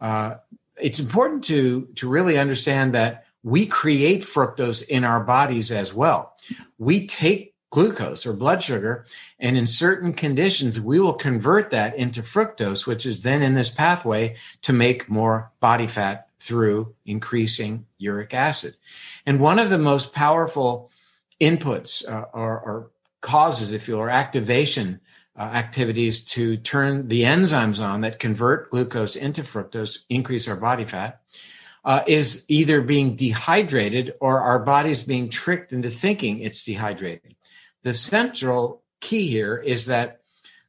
Uh, 0.00 0.36
it's 0.76 1.00
important 1.00 1.44
to, 1.44 1.86
to 1.94 2.08
really 2.08 2.36
understand 2.36 2.94
that 2.94 3.24
we 3.42 3.66
create 3.66 4.22
fructose 4.22 4.86
in 4.88 5.04
our 5.04 5.22
bodies 5.22 5.70
as 5.70 5.94
well. 5.94 6.34
We 6.78 7.06
take 7.06 7.53
glucose 7.74 8.24
or 8.24 8.32
blood 8.32 8.62
sugar. 8.62 9.04
And 9.40 9.56
in 9.56 9.66
certain 9.66 10.12
conditions, 10.12 10.80
we 10.80 11.00
will 11.00 11.12
convert 11.12 11.70
that 11.70 11.96
into 11.96 12.22
fructose, 12.22 12.86
which 12.86 13.04
is 13.04 13.22
then 13.22 13.42
in 13.42 13.54
this 13.54 13.74
pathway 13.74 14.36
to 14.62 14.72
make 14.72 15.10
more 15.10 15.50
body 15.58 15.88
fat 15.88 16.28
through 16.38 16.94
increasing 17.04 17.86
uric 17.98 18.32
acid. 18.32 18.76
And 19.26 19.40
one 19.40 19.58
of 19.58 19.70
the 19.70 19.78
most 19.78 20.14
powerful 20.14 20.88
inputs 21.40 22.08
uh, 22.08 22.26
or, 22.32 22.60
or, 22.60 22.90
causes, 23.20 23.72
if 23.72 23.88
you 23.88 23.94
will, 23.94 24.02
or 24.02 24.10
activation 24.10 25.00
uh, 25.34 25.42
activities 25.44 26.22
to 26.26 26.58
turn 26.58 27.08
the 27.08 27.22
enzymes 27.22 27.82
on 27.82 28.02
that 28.02 28.18
convert 28.18 28.70
glucose 28.70 29.16
into 29.16 29.40
fructose, 29.40 30.04
increase 30.10 30.46
our 30.46 30.56
body 30.56 30.84
fat, 30.84 31.22
uh, 31.86 32.02
is 32.06 32.44
either 32.48 32.82
being 32.82 33.16
dehydrated 33.16 34.12
or 34.20 34.40
our 34.40 34.58
body's 34.58 35.02
being 35.04 35.30
tricked 35.30 35.72
into 35.72 35.88
thinking 35.88 36.38
it's 36.38 36.66
dehydrated 36.66 37.34
the 37.84 37.92
central 37.92 38.82
key 39.00 39.28
here 39.28 39.56
is 39.56 39.86
that 39.86 40.20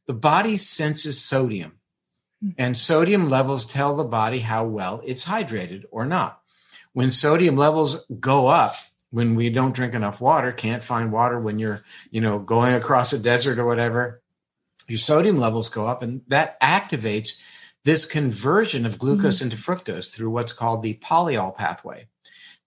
the 0.06 0.14
body 0.14 0.56
senses 0.56 1.20
sodium, 1.20 1.72
hmm. 2.40 2.50
and 2.56 2.76
sodium 2.76 3.28
levels 3.28 3.66
tell 3.66 3.96
the 3.96 4.04
body 4.04 4.38
how 4.38 4.64
well 4.64 5.02
it's 5.04 5.26
hydrated 5.26 5.84
or 5.90 6.04
not. 6.04 6.40
When 6.92 7.10
sodium 7.10 7.56
levels 7.56 8.06
go 8.20 8.46
up, 8.46 8.76
when 9.10 9.34
we 9.34 9.50
don't 9.50 9.74
drink 9.74 9.94
enough 9.94 10.20
water, 10.20 10.52
can't 10.52 10.84
find 10.84 11.10
water 11.10 11.40
when 11.40 11.58
you're, 11.58 11.82
you 12.10 12.20
know, 12.20 12.38
going 12.38 12.74
across 12.74 13.12
a 13.12 13.22
desert 13.22 13.58
or 13.58 13.66
whatever, 13.66 14.22
your 14.88 14.98
sodium 14.98 15.38
levels 15.38 15.68
go 15.68 15.86
up, 15.86 16.02
and 16.02 16.22
that 16.28 16.60
activates 16.60 17.42
this 17.84 18.04
conversion 18.04 18.84
of 18.84 18.98
glucose 18.98 19.36
mm-hmm. 19.36 19.50
into 19.50 19.56
fructose 19.56 20.14
through 20.14 20.30
what's 20.30 20.52
called 20.52 20.82
the 20.82 20.94
polyol 20.94 21.56
pathway. 21.56 22.06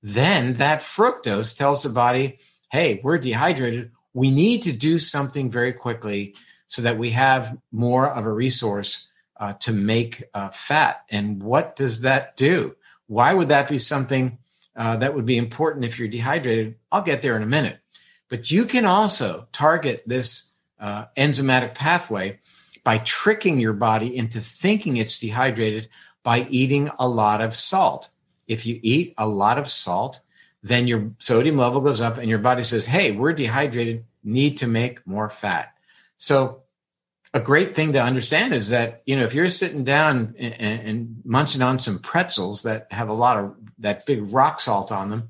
Then 0.02 0.54
that 0.54 0.80
fructose 0.80 1.58
tells 1.58 1.84
the 1.84 1.90
body, 1.90 2.40
hey, 2.72 3.02
we're 3.04 3.18
dehydrated 3.18 3.92
we 4.14 4.32
need 4.32 4.64
to 4.64 4.74
do 4.74 4.98
something 4.98 5.52
very 5.52 5.74
quickly 5.74 6.36
so 6.68 6.82
that 6.82 6.98
we 6.98 7.12
have 7.12 7.58
more 7.72 8.10
of 8.10 8.26
a 8.26 8.32
resource 8.32 9.10
uh, 9.40 9.54
to 9.54 9.72
make 9.72 10.24
uh, 10.34 10.50
fat. 10.50 11.04
And 11.10 11.42
what 11.42 11.76
does 11.76 12.02
that 12.02 12.36
do? 12.36 12.76
Why 13.08 13.34
would 13.34 13.50
that 13.50 13.70
be 13.70 13.80
something 13.80 14.38
uh, 14.76 14.98
that 14.98 15.16
would 15.16 15.26
be 15.26 15.38
important 15.38 15.86
if 15.86 15.98
you're 15.98 16.08
dehydrated? 16.08 16.76
I'll 16.92 17.02
get 17.02 17.22
there 17.22 17.36
in 17.36 17.44
a 17.44 17.48
minute. 17.48 17.80
But 18.30 18.52
you 18.52 18.66
can 18.66 18.86
also 18.86 19.48
target 19.52 20.04
this 20.06 20.60
uh, 20.80 21.06
enzymatic 21.18 21.74
pathway 21.74 22.40
by 22.84 23.00
tricking 23.00 23.60
your 23.60 23.74
body 23.74 24.16
into 24.16 24.40
thinking 24.40 24.98
it's 24.98 25.20
dehydrated 25.20 25.90
by 26.24 26.46
eating 26.50 26.92
a 27.00 27.08
lot 27.08 27.42
of 27.42 27.56
salt. 27.56 28.10
If 28.48 28.66
you 28.66 28.80
eat 28.84 29.14
a 29.18 29.28
lot 29.28 29.58
of 29.58 29.68
salt, 29.68 30.22
then 30.62 30.88
your 30.88 31.12
sodium 31.20 31.58
level 31.58 31.82
goes 31.82 32.02
up 32.02 32.18
and 32.18 32.30
your 32.30 32.40
body 32.40 32.64
says, 32.64 32.86
Hey, 32.86 33.12
we're 33.12 33.34
dehydrated, 33.34 34.06
need 34.24 34.58
to 34.58 34.68
make 34.68 35.06
more 35.08 35.30
fat. 35.30 35.74
So, 36.18 36.64
a 37.32 37.40
great 37.40 37.76
thing 37.76 37.94
to 37.94 38.02
understand 38.02 38.56
is 38.56 38.70
that, 38.70 39.04
you 39.06 39.16
know, 39.16 39.24
if 39.24 39.36
you're 39.36 39.50
sitting 39.50 39.84
down 39.84 40.34
and, 40.40 40.54
and 40.60 41.22
munching 41.24 41.62
on 41.62 41.78
some 41.78 42.00
pretzels 42.00 42.64
that 42.64 42.88
have 42.92 43.08
a 43.08 43.14
lot 43.14 43.38
of 43.38 43.56
that 43.78 44.08
big 44.08 44.34
rock 44.34 44.60
salt 44.60 44.92
on 44.92 45.12
them, 45.12 45.30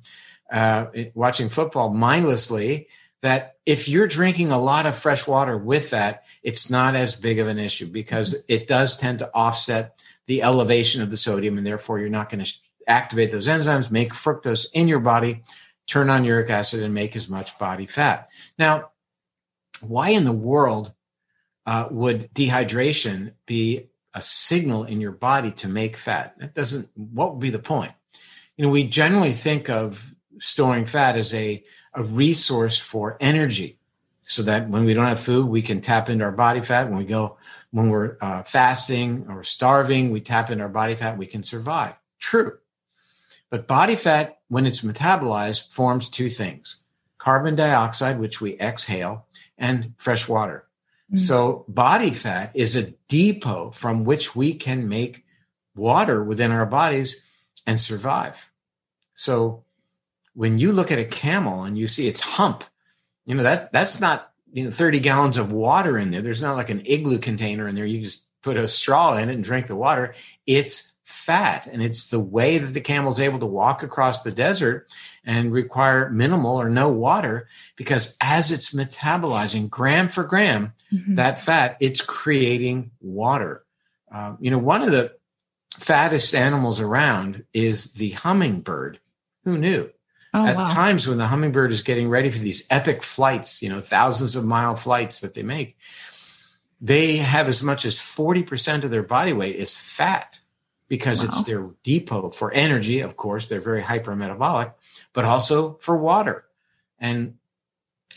uh, 0.49 0.85
watching 1.13 1.49
football 1.49 1.89
mindlessly, 1.89 2.87
that 3.21 3.57
if 3.65 3.89
you're 3.89 4.07
drinking 4.07 4.51
a 4.51 4.57
lot 4.57 4.85
of 4.85 4.97
fresh 4.97 5.27
water 5.27 5.57
with 5.57 5.89
that, 5.89 6.23
it's 6.41 6.69
not 6.69 6.95
as 6.95 7.19
big 7.19 7.37
of 7.37 7.47
an 7.47 7.59
issue 7.59 7.87
because 7.87 8.43
it 8.47 8.67
does 8.67 8.97
tend 8.97 9.19
to 9.19 9.29
offset 9.33 9.95
the 10.25 10.41
elevation 10.41 11.01
of 11.01 11.09
the 11.09 11.17
sodium, 11.17 11.57
and 11.57 11.67
therefore 11.67 11.99
you're 11.99 12.07
not 12.07 12.29
going 12.29 12.43
to 12.43 12.53
activate 12.89 13.31
those 13.31 13.47
enzymes, 13.47 13.91
make 13.91 14.13
fructose 14.13 14.67
in 14.73 14.87
your 14.87 14.99
body, 14.99 15.43
turn 15.87 16.09
on 16.09 16.25
uric 16.25 16.49
acid, 16.49 16.83
and 16.83 16.93
make 16.93 17.15
as 17.15 17.29
much 17.29 17.57
body 17.57 17.85
fat. 17.85 18.29
Now, 18.57 18.91
why 19.81 20.09
in 20.09 20.25
the 20.25 20.33
world 20.33 20.93
uh, 21.65 21.87
would 21.89 22.33
dehydration 22.33 23.33
be 23.45 23.89
a 24.13 24.21
signal 24.21 24.83
in 24.83 24.99
your 24.99 25.11
body 25.11 25.51
to 25.51 25.67
make 25.67 25.95
fat? 25.95 26.37
That 26.39 26.53
doesn't, 26.53 26.89
what 26.95 27.31
would 27.31 27.41
be 27.41 27.49
the 27.49 27.59
point? 27.59 27.93
You 28.57 28.65
know, 28.65 28.71
we 28.71 28.83
generally 28.83 29.31
think 29.31 29.69
of 29.69 30.13
storing 30.39 30.85
fat 30.85 31.15
as 31.15 31.33
a, 31.33 31.63
a 31.93 32.03
resource 32.03 32.77
for 32.77 33.17
energy 33.19 33.77
so 34.23 34.43
that 34.43 34.69
when 34.69 34.85
we 34.85 34.93
don't 34.93 35.05
have 35.05 35.19
food, 35.19 35.47
we 35.47 35.61
can 35.61 35.81
tap 35.81 36.07
into 36.07 36.23
our 36.23 36.31
body 36.31 36.61
fat. 36.61 36.87
When 36.87 36.99
we 36.99 37.05
go, 37.05 37.37
when 37.71 37.89
we're 37.89 38.15
uh, 38.21 38.43
fasting 38.43 39.25
or 39.27 39.43
starving, 39.43 40.11
we 40.11 40.21
tap 40.21 40.51
into 40.51 40.63
our 40.63 40.69
body 40.69 40.93
fat, 40.93 41.17
we 41.17 41.25
can 41.25 41.43
survive. 41.43 41.95
True. 42.19 42.58
But 43.49 43.67
body 43.67 43.95
fat, 43.95 44.39
when 44.47 44.65
it's 44.65 44.81
metabolized, 44.81 45.71
forms 45.73 46.09
two 46.09 46.29
things 46.29 46.83
carbon 47.17 47.55
dioxide, 47.55 48.19
which 48.19 48.39
we 48.39 48.57
exhale, 48.59 49.25
and 49.57 49.93
fresh 49.97 50.27
water. 50.27 50.65
Mm-hmm. 51.07 51.17
So, 51.17 51.65
body 51.67 52.11
fat 52.11 52.51
is 52.53 52.75
a 52.75 52.91
depot 53.07 53.71
from 53.71 54.05
which 54.05 54.35
we 54.35 54.53
can 54.53 54.87
make 54.87 55.25
water 55.75 56.23
within 56.23 56.51
our 56.51 56.65
bodies 56.65 57.29
and 57.67 57.79
survive. 57.79 58.49
So, 59.15 59.63
when 60.33 60.59
you 60.59 60.71
look 60.71 60.91
at 60.91 60.99
a 60.99 61.05
camel 61.05 61.63
and 61.63 61.77
you 61.77 61.87
see 61.87 62.07
its 62.07 62.21
hump, 62.21 62.63
you 63.25 63.35
know 63.35 63.43
that 63.43 63.73
that's 63.73 63.99
not 63.99 64.31
you 64.53 64.63
know 64.63 64.71
30 64.71 64.99
gallons 64.99 65.37
of 65.37 65.51
water 65.51 65.97
in 65.97 66.11
there. 66.11 66.21
There's 66.21 66.41
not 66.41 66.55
like 66.55 66.69
an 66.69 66.81
igloo 66.85 67.19
container 67.19 67.67
in 67.67 67.75
there. 67.75 67.85
You 67.85 68.01
just 68.01 68.27
put 68.41 68.57
a 68.57 68.67
straw 68.67 69.17
in 69.17 69.29
it 69.29 69.35
and 69.35 69.43
drink 69.43 69.67
the 69.67 69.75
water. 69.75 70.13
It's 70.45 70.95
fat. 71.29 71.67
And 71.67 71.83
it's 71.83 72.09
the 72.09 72.19
way 72.19 72.57
that 72.57 72.73
the 72.73 72.81
camel 72.81 73.11
is 73.11 73.19
able 73.19 73.37
to 73.37 73.45
walk 73.45 73.83
across 73.83 74.23
the 74.23 74.31
desert 74.31 74.87
and 75.23 75.51
require 75.51 76.09
minimal 76.09 76.59
or 76.59 76.71
no 76.71 76.89
water 76.89 77.47
because 77.75 78.17
as 78.19 78.51
it's 78.51 78.73
metabolizing 78.73 79.69
gram 79.69 80.09
for 80.09 80.23
gram, 80.23 80.73
mm-hmm. 80.91 81.13
that 81.15 81.39
fat, 81.39 81.77
it's 81.79 82.01
creating 82.01 82.89
water. 82.99 83.63
Um, 84.11 84.39
you 84.41 84.49
know, 84.49 84.57
one 84.57 84.81
of 84.81 84.89
the 84.89 85.17
fattest 85.77 86.33
animals 86.33 86.81
around 86.81 87.45
is 87.53 87.93
the 87.93 88.09
hummingbird. 88.09 88.99
Who 89.43 89.59
knew? 89.59 89.91
Oh, 90.33 90.47
At 90.47 90.55
wow. 90.55 90.65
times 90.65 91.07
when 91.07 91.19
the 91.19 91.27
hummingbird 91.27 91.71
is 91.71 91.83
getting 91.83 92.09
ready 92.09 92.31
for 92.31 92.39
these 92.39 92.65
epic 92.71 93.03
flights, 93.03 93.61
you 93.61 93.69
know, 93.69 93.81
thousands 93.81 94.35
of 94.35 94.45
mile 94.45 94.75
flights 94.75 95.19
that 95.19 95.35
they 95.35 95.43
make, 95.43 95.77
they 96.81 97.17
have 97.17 97.47
as 97.47 97.61
much 97.61 97.85
as 97.85 97.97
40% 97.97 98.83
of 98.83 98.89
their 98.89 99.03
body 99.03 99.33
weight 99.33 99.57
is 99.57 99.77
fat 99.77 100.39
because 100.89 101.21
wow. 101.21 101.25
it's 101.25 101.43
their 101.45 101.69
depot 101.83 102.31
for 102.31 102.51
energy. 102.51 102.99
Of 102.99 103.15
course, 103.15 103.47
they're 103.47 103.61
very 103.61 103.81
hypermetabolic, 103.81 104.73
but 105.13 105.25
also 105.25 105.75
for 105.75 105.95
water. 105.95 106.45
And 106.99 107.35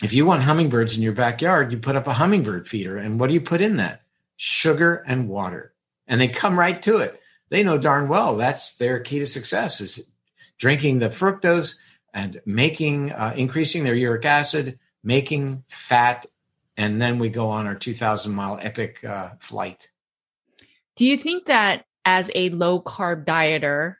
if 0.03 0.13
you 0.13 0.25
want 0.25 0.43
hummingbirds 0.43 0.97
in 0.97 1.03
your 1.03 1.13
backyard, 1.13 1.71
you 1.71 1.77
put 1.77 1.95
up 1.95 2.07
a 2.07 2.13
hummingbird 2.13 2.67
feeder. 2.67 2.97
And 2.97 3.19
what 3.19 3.27
do 3.27 3.33
you 3.33 3.41
put 3.41 3.61
in 3.61 3.77
that? 3.77 4.01
Sugar 4.35 5.03
and 5.07 5.29
water. 5.29 5.73
And 6.07 6.19
they 6.19 6.27
come 6.27 6.59
right 6.59 6.81
to 6.81 6.97
it. 6.97 7.21
They 7.49 7.63
know 7.63 7.77
darn 7.77 8.09
well 8.09 8.35
that's 8.35 8.77
their 8.77 8.99
key 8.99 9.19
to 9.19 9.25
success 9.25 9.79
is 9.79 10.11
drinking 10.57 10.99
the 10.99 11.09
fructose 11.09 11.79
and 12.13 12.41
making, 12.45 13.11
uh, 13.11 13.33
increasing 13.37 13.83
their 13.83 13.95
uric 13.95 14.25
acid, 14.25 14.79
making 15.03 15.63
fat 15.69 16.25
and 16.77 17.01
then 17.01 17.19
we 17.19 17.29
go 17.29 17.49
on 17.49 17.67
our 17.67 17.75
2000 17.75 18.33
mile 18.33 18.59
epic 18.61 19.03
uh, 19.03 19.31
flight. 19.39 19.91
Do 20.95 21.05
you 21.05 21.17
think 21.17 21.45
that 21.45 21.85
as 22.05 22.31
a 22.35 22.49
low 22.49 22.81
carb 22.81 23.25
dieter, 23.25 23.95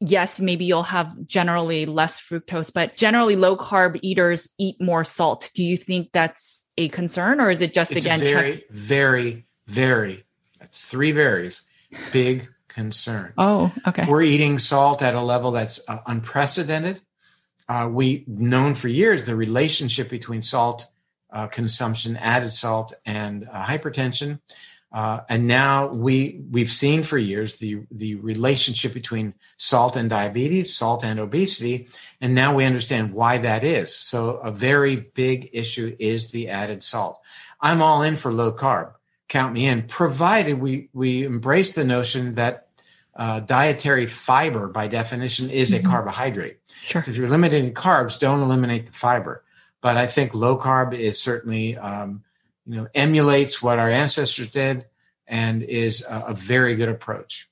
yes, 0.00 0.40
maybe 0.40 0.64
you'll 0.64 0.82
have 0.82 1.26
generally 1.26 1.86
less 1.86 2.20
fructose, 2.20 2.72
but 2.72 2.96
generally 2.96 3.36
low 3.36 3.56
carb 3.56 3.98
eaters 4.02 4.54
eat 4.58 4.80
more 4.80 5.04
salt. 5.04 5.50
Do 5.54 5.62
you 5.62 5.76
think 5.76 6.10
that's 6.12 6.66
a 6.76 6.88
concern 6.88 7.40
or 7.40 7.50
is 7.50 7.60
it 7.60 7.74
just 7.74 7.92
it's 7.92 8.04
again 8.04 8.20
very, 8.20 8.52
check- 8.54 8.70
very, 8.70 9.46
very, 9.66 10.24
that's 10.58 10.90
three 10.90 11.12
berries, 11.12 11.68
big 12.12 12.48
concern. 12.72 13.32
Oh, 13.36 13.72
okay. 13.86 14.06
We're 14.08 14.22
eating 14.22 14.58
salt 14.58 15.02
at 15.02 15.14
a 15.14 15.20
level 15.20 15.50
that's 15.50 15.88
uh, 15.88 15.98
unprecedented. 16.06 17.02
Uh, 17.68 17.88
we've 17.90 18.26
known 18.26 18.74
for 18.74 18.88
years 18.88 19.26
the 19.26 19.36
relationship 19.36 20.08
between 20.08 20.42
salt 20.42 20.86
uh, 21.32 21.46
consumption, 21.46 22.16
added 22.16 22.52
salt, 22.52 22.92
and 23.06 23.48
uh, 23.50 23.64
hypertension. 23.64 24.40
Uh, 24.92 25.20
and 25.28 25.46
now 25.46 25.88
we 25.88 26.42
we've 26.50 26.70
seen 26.70 27.02
for 27.02 27.18
years 27.18 27.58
the 27.58 27.80
the 27.90 28.14
relationship 28.16 28.92
between 28.92 29.34
salt 29.56 29.96
and 29.96 30.10
diabetes, 30.10 30.76
salt 30.76 31.04
and 31.04 31.18
obesity, 31.18 31.88
and 32.20 32.34
now 32.34 32.54
we 32.54 32.64
understand 32.64 33.14
why 33.14 33.38
that 33.38 33.64
is. 33.64 33.94
So 33.94 34.36
a 34.36 34.50
very 34.50 34.96
big 34.96 35.48
issue 35.52 35.96
is 35.98 36.30
the 36.30 36.50
added 36.50 36.82
salt. 36.82 37.20
I'm 37.60 37.80
all 37.80 38.02
in 38.02 38.16
for 38.16 38.32
low 38.32 38.52
carb. 38.52 38.92
Count 39.28 39.54
me 39.54 39.66
in, 39.66 39.82
provided 39.84 40.60
we 40.60 40.90
we 40.92 41.24
embrace 41.24 41.74
the 41.74 41.84
notion 41.84 42.34
that 42.34 42.68
uh, 43.14 43.40
dietary 43.40 44.06
fiber, 44.06 44.68
by 44.68 44.88
definition, 44.88 45.50
is 45.50 45.72
mm-hmm. 45.72 45.86
a 45.86 45.90
carbohydrate. 45.90 46.58
Sure. 46.82 47.04
If 47.06 47.16
you're 47.16 47.28
limiting 47.28 47.74
carbs, 47.74 48.18
don't 48.18 48.40
eliminate 48.40 48.86
the 48.86 48.92
fiber. 48.92 49.44
But 49.80 49.96
I 49.96 50.06
think 50.06 50.34
low 50.34 50.56
carb 50.56 50.94
is 50.94 51.20
certainly, 51.20 51.76
um, 51.76 52.22
you 52.66 52.76
know, 52.76 52.88
emulates 52.94 53.62
what 53.62 53.78
our 53.78 53.90
ancestors 53.90 54.50
did 54.50 54.86
and 55.26 55.62
is 55.62 56.06
a, 56.08 56.24
a 56.28 56.34
very 56.34 56.74
good 56.74 56.88
approach. 56.88 57.48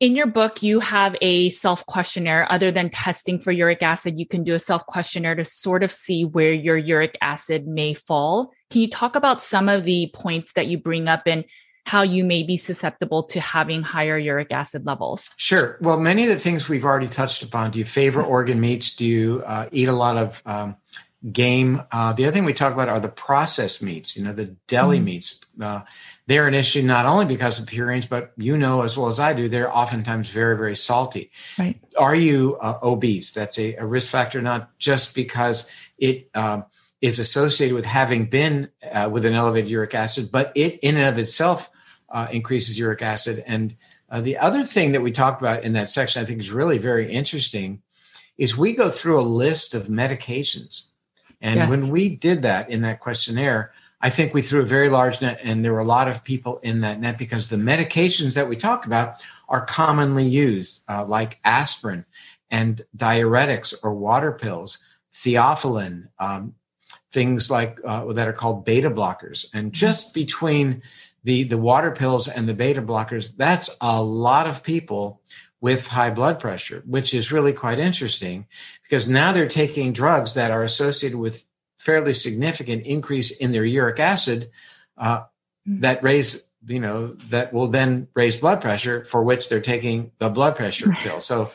In 0.00 0.14
your 0.14 0.28
book, 0.28 0.62
you 0.62 0.78
have 0.78 1.16
a 1.20 1.50
self 1.50 1.84
questionnaire. 1.86 2.50
Other 2.52 2.70
than 2.70 2.88
testing 2.88 3.40
for 3.40 3.50
uric 3.50 3.82
acid, 3.82 4.16
you 4.16 4.26
can 4.26 4.44
do 4.44 4.54
a 4.54 4.58
self 4.58 4.86
questionnaire 4.86 5.34
to 5.34 5.44
sort 5.44 5.82
of 5.82 5.90
see 5.90 6.24
where 6.24 6.52
your 6.52 6.76
uric 6.76 7.18
acid 7.20 7.66
may 7.66 7.94
fall. 7.94 8.52
Can 8.70 8.80
you 8.80 8.88
talk 8.88 9.16
about 9.16 9.42
some 9.42 9.68
of 9.68 9.84
the 9.84 10.10
points 10.14 10.52
that 10.52 10.68
you 10.68 10.78
bring 10.78 11.08
up 11.08 11.22
and 11.26 11.44
how 11.84 12.02
you 12.02 12.22
may 12.22 12.42
be 12.42 12.56
susceptible 12.56 13.24
to 13.24 13.40
having 13.40 13.82
higher 13.82 14.18
uric 14.18 14.52
acid 14.52 14.86
levels? 14.86 15.30
Sure. 15.36 15.78
Well, 15.80 15.98
many 15.98 16.24
of 16.24 16.28
the 16.28 16.36
things 16.36 16.68
we've 16.68 16.84
already 16.84 17.08
touched 17.08 17.42
upon. 17.42 17.72
Do 17.72 17.80
you 17.80 17.84
favor 17.84 18.22
organ 18.22 18.60
meats? 18.60 18.94
Do 18.94 19.04
you 19.04 19.42
uh, 19.44 19.68
eat 19.72 19.88
a 19.88 19.92
lot 19.92 20.16
of 20.16 20.42
um, 20.46 20.76
game? 21.32 21.82
Uh, 21.90 22.12
the 22.12 22.24
other 22.24 22.32
thing 22.32 22.44
we 22.44 22.52
talk 22.52 22.72
about 22.72 22.88
are 22.88 23.00
the 23.00 23.08
processed 23.08 23.82
meats, 23.82 24.16
you 24.16 24.24
know, 24.24 24.32
the 24.32 24.56
deli 24.66 24.98
mm. 24.98 25.04
meats. 25.04 25.40
Uh, 25.60 25.82
they're 26.26 26.46
an 26.46 26.54
issue 26.54 26.82
not 26.82 27.06
only 27.06 27.24
because 27.24 27.58
of 27.58 27.66
purines, 27.66 28.08
but 28.08 28.32
you 28.36 28.56
know 28.56 28.82
as 28.82 28.96
well 28.96 29.06
as 29.06 29.18
I 29.18 29.32
do, 29.32 29.48
they're 29.48 29.74
oftentimes 29.74 30.30
very, 30.30 30.56
very 30.56 30.76
salty. 30.76 31.30
Right. 31.58 31.80
Are 31.98 32.14
you 32.14 32.58
uh, 32.60 32.78
obese? 32.82 33.32
That's 33.32 33.58
a, 33.58 33.74
a, 33.76 33.86
risk 33.86 34.10
factor, 34.10 34.42
not 34.42 34.76
just 34.78 35.14
because 35.14 35.72
it 35.96 36.28
um, 36.34 36.66
is 37.00 37.18
associated 37.18 37.74
with 37.74 37.86
having 37.86 38.26
been 38.26 38.70
uh, 38.92 39.08
with 39.10 39.24
an 39.24 39.34
elevated 39.34 39.70
uric 39.70 39.94
acid, 39.94 40.28
but 40.30 40.52
it 40.54 40.78
in 40.82 40.96
and 40.96 41.06
of 41.06 41.18
itself 41.18 41.70
uh, 42.10 42.28
increases 42.30 42.78
uric 42.78 43.02
acid. 43.02 43.42
And 43.46 43.74
uh, 44.10 44.20
the 44.20 44.38
other 44.38 44.64
thing 44.64 44.92
that 44.92 45.02
we 45.02 45.12
talked 45.12 45.40
about 45.40 45.64
in 45.64 45.74
that 45.74 45.88
section, 45.88 46.22
I 46.22 46.24
think 46.24 46.40
is 46.40 46.50
really 46.50 46.78
very 46.78 47.10
interesting, 47.10 47.82
is 48.36 48.56
we 48.56 48.72
go 48.72 48.90
through 48.90 49.20
a 49.20 49.22
list 49.22 49.74
of 49.74 49.88
medications. 49.88 50.87
And 51.40 51.56
yes. 51.56 51.70
when 51.70 51.88
we 51.90 52.08
did 52.08 52.42
that 52.42 52.70
in 52.70 52.82
that 52.82 53.00
questionnaire, 53.00 53.72
I 54.00 54.10
think 54.10 54.32
we 54.32 54.42
threw 54.42 54.60
a 54.60 54.66
very 54.66 54.88
large 54.88 55.20
net, 55.20 55.40
and 55.42 55.64
there 55.64 55.72
were 55.72 55.80
a 55.80 55.84
lot 55.84 56.08
of 56.08 56.22
people 56.22 56.58
in 56.62 56.82
that 56.82 57.00
net 57.00 57.18
because 57.18 57.48
the 57.48 57.56
medications 57.56 58.34
that 58.34 58.48
we 58.48 58.56
talk 58.56 58.86
about 58.86 59.24
are 59.48 59.64
commonly 59.64 60.24
used, 60.24 60.82
uh, 60.88 61.04
like 61.04 61.40
aspirin 61.44 62.04
and 62.50 62.82
diuretics 62.96 63.74
or 63.82 63.92
water 63.94 64.32
pills, 64.32 64.84
theophylline, 65.12 66.08
um, 66.20 66.54
things 67.10 67.50
like 67.50 67.78
uh, 67.84 68.12
that 68.12 68.28
are 68.28 68.32
called 68.32 68.64
beta 68.64 68.90
blockers. 68.90 69.46
And 69.52 69.72
just 69.72 70.14
between 70.14 70.82
the 71.24 71.42
the 71.42 71.58
water 71.58 71.90
pills 71.90 72.28
and 72.28 72.48
the 72.48 72.54
beta 72.54 72.80
blockers 72.80 73.36
that's 73.36 73.76
a 73.80 74.02
lot 74.02 74.46
of 74.46 74.62
people 74.62 75.20
with 75.60 75.88
high 75.88 76.10
blood 76.10 76.38
pressure 76.38 76.82
which 76.86 77.12
is 77.12 77.32
really 77.32 77.52
quite 77.52 77.78
interesting 77.78 78.46
because 78.82 79.08
now 79.08 79.32
they're 79.32 79.48
taking 79.48 79.92
drugs 79.92 80.34
that 80.34 80.50
are 80.50 80.62
associated 80.62 81.18
with 81.18 81.44
fairly 81.78 82.12
significant 82.12 82.84
increase 82.86 83.36
in 83.36 83.52
their 83.52 83.64
uric 83.64 84.00
acid 84.00 84.50
uh, 84.96 85.20
mm-hmm. 85.20 85.80
that 85.80 86.02
raise 86.02 86.48
you 86.66 86.80
know 86.80 87.08
that 87.30 87.52
will 87.52 87.68
then 87.68 88.08
raise 88.14 88.40
blood 88.40 88.60
pressure 88.60 89.04
for 89.04 89.22
which 89.22 89.48
they're 89.48 89.60
taking 89.60 90.12
the 90.18 90.28
blood 90.28 90.56
pressure 90.56 90.92
pill. 91.00 91.20
So 91.20 91.50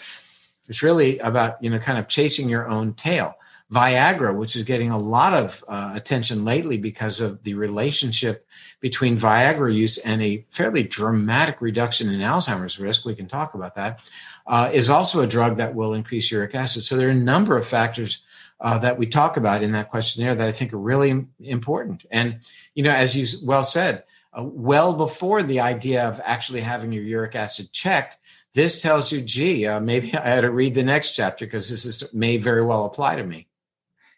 it's 0.68 0.84
really 0.84 1.20
about 1.20 1.62
you 1.62 1.70
know 1.70 1.80
kind 1.80 2.00
of 2.00 2.08
chasing 2.08 2.50
your 2.50 2.68
own 2.68 2.94
tail 2.94 3.36
Viagra, 3.74 4.36
which 4.36 4.56
is 4.56 4.64
getting 4.64 4.92
a 4.92 4.98
lot 4.98 5.34
of 5.34 5.64
uh, 5.68 5.92
attention 5.96 6.46
lately 6.46 6.78
because 6.78 7.20
of 7.20 7.44
the 7.44 7.56
relationship 7.56 8.48
between 8.80 9.18
Viagra 9.18 9.74
use 9.74 9.98
and 9.98 10.22
a 10.22 10.46
fairly 10.50 10.84
dramatic 10.84 11.62
reduction 11.62 12.10
in 12.10 12.20
Alzheimer's 12.20 12.80
risk. 12.80 13.06
We 13.06 13.16
can 13.16 13.28
talk 13.28 13.56
about 13.56 13.76
that. 13.76 14.10
Uh, 14.46 14.70
is 14.74 14.90
also 14.90 15.22
a 15.22 15.28
drug 15.28 15.58
that 15.58 15.74
will 15.74 15.94
increase 15.94 16.32
uric 16.32 16.54
acid. 16.54 16.84
So 16.84 16.96
there 16.96 17.08
are 17.08 17.12
a 17.12 17.16
number 17.16 17.58
of 17.58 17.66
factors 17.66 18.22
uh, 18.60 18.78
that 18.80 18.98
we 18.98 19.08
talk 19.08 19.38
about 19.38 19.64
in 19.64 19.72
that 19.72 19.90
questionnaire 19.90 20.36
that 20.36 20.48
I 20.48 20.52
think 20.52 20.74
are 20.74 20.78
really 20.78 21.26
important. 21.40 22.06
And, 22.12 22.46
you 22.76 22.84
know, 22.84 22.92
as 22.92 23.16
you 23.16 23.26
well 23.46 23.64
said, 23.64 24.04
uh, 24.38 24.44
well 24.44 24.94
before 24.94 25.44
the 25.44 25.62
idea 25.62 26.08
of 26.08 26.22
actually 26.24 26.62
having 26.62 26.92
your 26.92 27.04
uric 27.04 27.36
acid 27.36 27.72
checked, 27.72 28.18
this 28.54 28.82
tells 28.82 29.12
you, 29.12 29.22
gee, 29.22 29.66
uh, 29.66 29.80
maybe 29.80 30.14
I 30.18 30.30
had 30.30 30.42
to 30.42 30.52
read 30.52 30.76
the 30.76 30.84
next 30.84 31.12
chapter 31.12 31.46
because 31.46 31.70
this 31.70 31.86
is, 31.86 32.14
may 32.14 32.38
very 32.38 32.64
well 32.64 32.86
apply 32.86 33.16
to 33.16 33.24
me. 33.24 33.48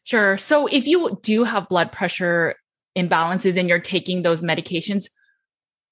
Sure. 0.05 0.37
So 0.37 0.67
if 0.67 0.87
you 0.87 1.19
do 1.23 1.43
have 1.43 1.67
blood 1.67 1.91
pressure 1.91 2.55
imbalances 2.95 3.57
and 3.57 3.67
you're 3.67 3.79
taking 3.79 4.21
those 4.21 4.41
medications, 4.41 5.09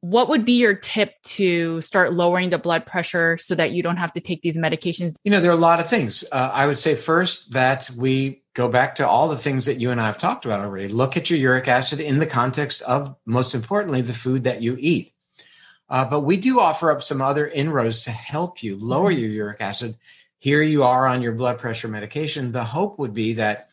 what 0.01 0.30
would 0.30 0.45
be 0.45 0.59
your 0.59 0.76
tip 0.76 1.14
to 1.24 1.82
start 1.82 2.14
lowering 2.14 2.49
the 2.51 2.59
blood 2.59 2.86
pressure 2.86 3.38
so 3.38 3.55
that 3.55 3.72
you 3.72 3.82
don't 3.82 3.97
have 3.97 4.14
to 4.14 4.22
take 4.22 4.41
these 4.41 4.55
medications? 4.55 5.16
You 5.24 5.32
know, 5.32 5.39
there 5.39 5.49
are 5.49 5.55
a 5.55 5.59
lot 5.59 5.80
of 5.80 5.89
things. 5.89 6.24
Uh, 6.32 6.51
I 6.53 6.68
would 6.68 6.78
say 6.78 6.93
first 6.93 7.53
that 7.53 7.89
we 7.97 8.43
go 8.53 8.70
back 8.70 8.95
to 8.95 9.07
all 9.07 9.30
the 9.30 9.38
things 9.38 9.66
that 9.66 9.80
you 9.80 9.89
and 9.89 9.99
I 9.99 10.05
have 10.05 10.20
talked 10.20 10.45
about 10.45 10.59
already. 10.59 10.89
Look 10.89 11.18
at 11.18 11.32
your 11.32 11.39
uric 11.39 11.68
acid 11.68 11.99
in 11.99 12.20
the 12.20 12.28
context 12.28 12.84
of, 12.84 13.16
most 13.26 13.55
importantly, 13.55 14.01
the 14.01 14.14
food 14.14 14.43
that 14.43 14.61
you 14.61 14.78
eat. 14.80 15.11
Uh, 15.89 16.05
but 16.07 16.22
we 16.22 16.38
do 16.38 16.59
offer 16.59 16.91
up 16.91 17.01
some 17.01 17.22
other 17.22 17.47
inroads 17.47 18.03
to 18.03 18.11
help 18.11 18.61
you 18.61 18.78
lower 18.78 19.09
mm-hmm. 19.09 19.22
your 19.22 19.30
uric 19.30 19.61
acid. 19.61 19.95
Here 20.38 20.61
you 20.61 20.84
are 20.84 21.07
on 21.07 21.22
your 21.24 21.32
blood 21.32 21.57
pressure 21.57 21.88
medication. 21.88 22.51
The 22.51 22.64
hope 22.64 22.99
would 22.99 23.14
be 23.14 23.34
that 23.34 23.70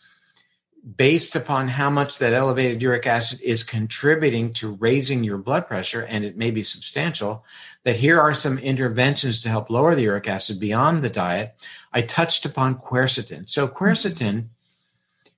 based 0.96 1.36
upon 1.36 1.68
how 1.68 1.90
much 1.90 2.18
that 2.18 2.32
elevated 2.32 2.80
uric 2.80 3.06
acid 3.06 3.40
is 3.42 3.62
contributing 3.62 4.52
to 4.54 4.72
raising 4.74 5.24
your 5.24 5.38
blood 5.38 5.66
pressure, 5.66 6.02
and 6.02 6.24
it 6.24 6.36
may 6.36 6.50
be 6.50 6.62
substantial, 6.62 7.44
that 7.84 7.96
here 7.96 8.18
are 8.18 8.34
some 8.34 8.58
interventions 8.58 9.40
to 9.40 9.48
help 9.48 9.70
lower 9.70 9.94
the 9.94 10.02
uric 10.02 10.28
acid 10.28 10.58
beyond 10.58 11.02
the 11.02 11.10
diet. 11.10 11.54
I 11.92 12.02
touched 12.02 12.46
upon 12.46 12.76
quercetin. 12.76 13.48
So, 13.48 13.68
quercetin 13.68 14.46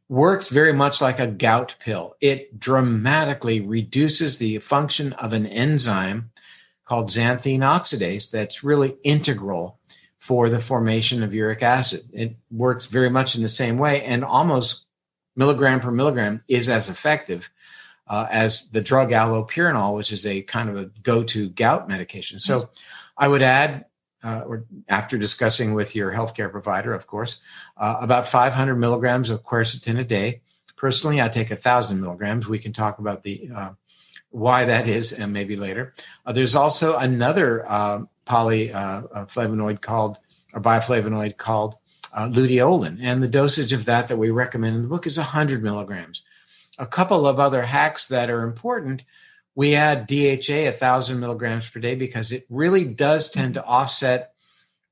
works 0.08 0.48
very 0.48 0.72
much 0.72 1.00
like 1.00 1.18
a 1.18 1.26
gout 1.26 1.76
pill. 1.80 2.14
It 2.20 2.60
dramatically 2.60 3.60
reduces 3.60 4.38
the 4.38 4.58
function 4.58 5.12
of 5.14 5.32
an 5.32 5.46
enzyme 5.46 6.30
called 6.84 7.08
xanthine 7.08 7.60
oxidase 7.60 8.30
that's 8.30 8.62
really 8.62 8.96
integral 9.02 9.78
for 10.18 10.50
the 10.50 10.60
formation 10.60 11.22
of 11.22 11.34
uric 11.34 11.62
acid. 11.62 12.02
It 12.12 12.36
works 12.50 12.86
very 12.86 13.10
much 13.10 13.34
in 13.34 13.42
the 13.42 13.48
same 13.48 13.78
way 13.78 14.02
and 14.04 14.22
almost 14.22 14.86
milligram 15.36 15.80
per 15.80 15.90
milligram 15.90 16.40
is 16.48 16.68
as 16.68 16.88
effective 16.88 17.50
uh, 18.06 18.26
as 18.30 18.68
the 18.70 18.80
drug 18.80 19.10
allopurinol, 19.10 19.96
which 19.96 20.12
is 20.12 20.26
a 20.26 20.42
kind 20.42 20.68
of 20.68 20.76
a 20.76 20.86
go-to 21.02 21.48
gout 21.48 21.88
medication. 21.88 22.38
So 22.38 22.68
I 23.16 23.28
would 23.28 23.42
add, 23.42 23.86
uh, 24.22 24.42
or 24.46 24.64
after 24.88 25.18
discussing 25.18 25.74
with 25.74 25.96
your 25.96 26.12
healthcare 26.12 26.50
provider, 26.50 26.94
of 26.94 27.06
course, 27.06 27.42
uh, 27.76 27.96
about 28.00 28.26
500 28.26 28.76
milligrams 28.76 29.30
of 29.30 29.44
quercetin 29.44 29.98
a 29.98 30.04
day. 30.04 30.42
Personally, 30.76 31.22
I 31.22 31.28
take 31.28 31.50
a 31.50 31.56
thousand 31.56 32.00
milligrams. 32.00 32.48
We 32.48 32.58
can 32.58 32.72
talk 32.72 32.98
about 32.98 33.22
the 33.22 33.50
uh, 33.54 33.70
why 34.30 34.64
that 34.64 34.88
is, 34.88 35.12
and 35.12 35.32
maybe 35.32 35.56
later. 35.56 35.92
Uh, 36.26 36.32
there's 36.32 36.56
also 36.56 36.96
another 36.96 37.64
uh, 37.70 38.02
polyflavonoid 38.26 39.80
called 39.80 40.18
or 40.52 40.60
bioflavonoid 40.60 41.36
called 41.36 41.76
uh, 42.14 42.28
luteolin. 42.28 42.98
And 43.00 43.22
the 43.22 43.28
dosage 43.28 43.72
of 43.72 43.84
that 43.86 44.08
that 44.08 44.16
we 44.16 44.30
recommend 44.30 44.76
in 44.76 44.82
the 44.82 44.88
book 44.88 45.06
is 45.06 45.18
100 45.18 45.62
milligrams. 45.62 46.22
A 46.78 46.86
couple 46.86 47.26
of 47.26 47.38
other 47.38 47.62
hacks 47.62 48.08
that 48.08 48.30
are 48.30 48.42
important. 48.42 49.02
We 49.54 49.74
add 49.74 50.06
DHA 50.06 50.64
1,000 50.64 51.20
milligrams 51.20 51.68
per 51.68 51.80
day 51.80 51.94
because 51.94 52.32
it 52.32 52.46
really 52.48 52.84
does 52.84 53.30
tend 53.30 53.54
to 53.54 53.64
offset 53.64 54.32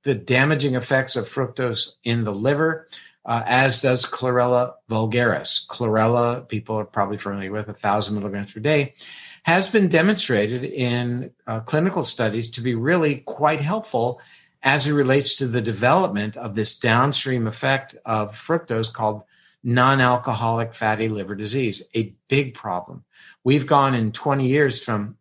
the 0.02 0.14
damaging 0.14 0.74
effects 0.74 1.16
of 1.16 1.24
fructose 1.24 1.94
in 2.04 2.24
the 2.24 2.32
liver, 2.32 2.86
uh, 3.24 3.42
as 3.46 3.82
does 3.82 4.06
chlorella 4.06 4.74
vulgaris. 4.88 5.66
Chlorella, 5.66 6.46
people 6.48 6.76
are 6.76 6.84
probably 6.84 7.18
familiar 7.18 7.52
with 7.52 7.66
1,000 7.66 8.14
milligrams 8.14 8.52
per 8.52 8.60
day, 8.60 8.94
has 9.44 9.70
been 9.70 9.88
demonstrated 9.88 10.64
in 10.64 11.32
uh, 11.46 11.60
clinical 11.60 12.02
studies 12.02 12.50
to 12.50 12.60
be 12.60 12.74
really 12.74 13.18
quite 13.18 13.60
helpful 13.60 14.20
as 14.62 14.86
it 14.86 14.92
relates 14.92 15.36
to 15.36 15.46
the 15.46 15.62
development 15.62 16.36
of 16.36 16.54
this 16.54 16.78
downstream 16.78 17.46
effect 17.46 17.96
of 18.04 18.34
fructose 18.34 18.92
called 18.92 19.24
non-alcoholic 19.62 20.74
fatty 20.74 21.08
liver 21.08 21.34
disease, 21.34 21.88
a 21.94 22.14
big 22.28 22.54
problem. 22.54 23.04
We've 23.44 23.66
gone 23.66 23.94
in 23.94 24.12
20 24.12 24.46
years 24.46 24.82
from 24.82 25.16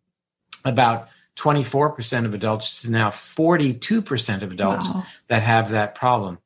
about 0.64 1.08
24% 1.36 2.24
of 2.24 2.34
adults 2.34 2.82
to 2.82 2.90
now 2.90 3.10
42% 3.10 4.42
of 4.42 4.52
adults 4.52 4.90
wow. 4.92 5.04
that 5.28 5.42
have 5.42 5.70
that 5.70 5.94
problem. 5.94 6.38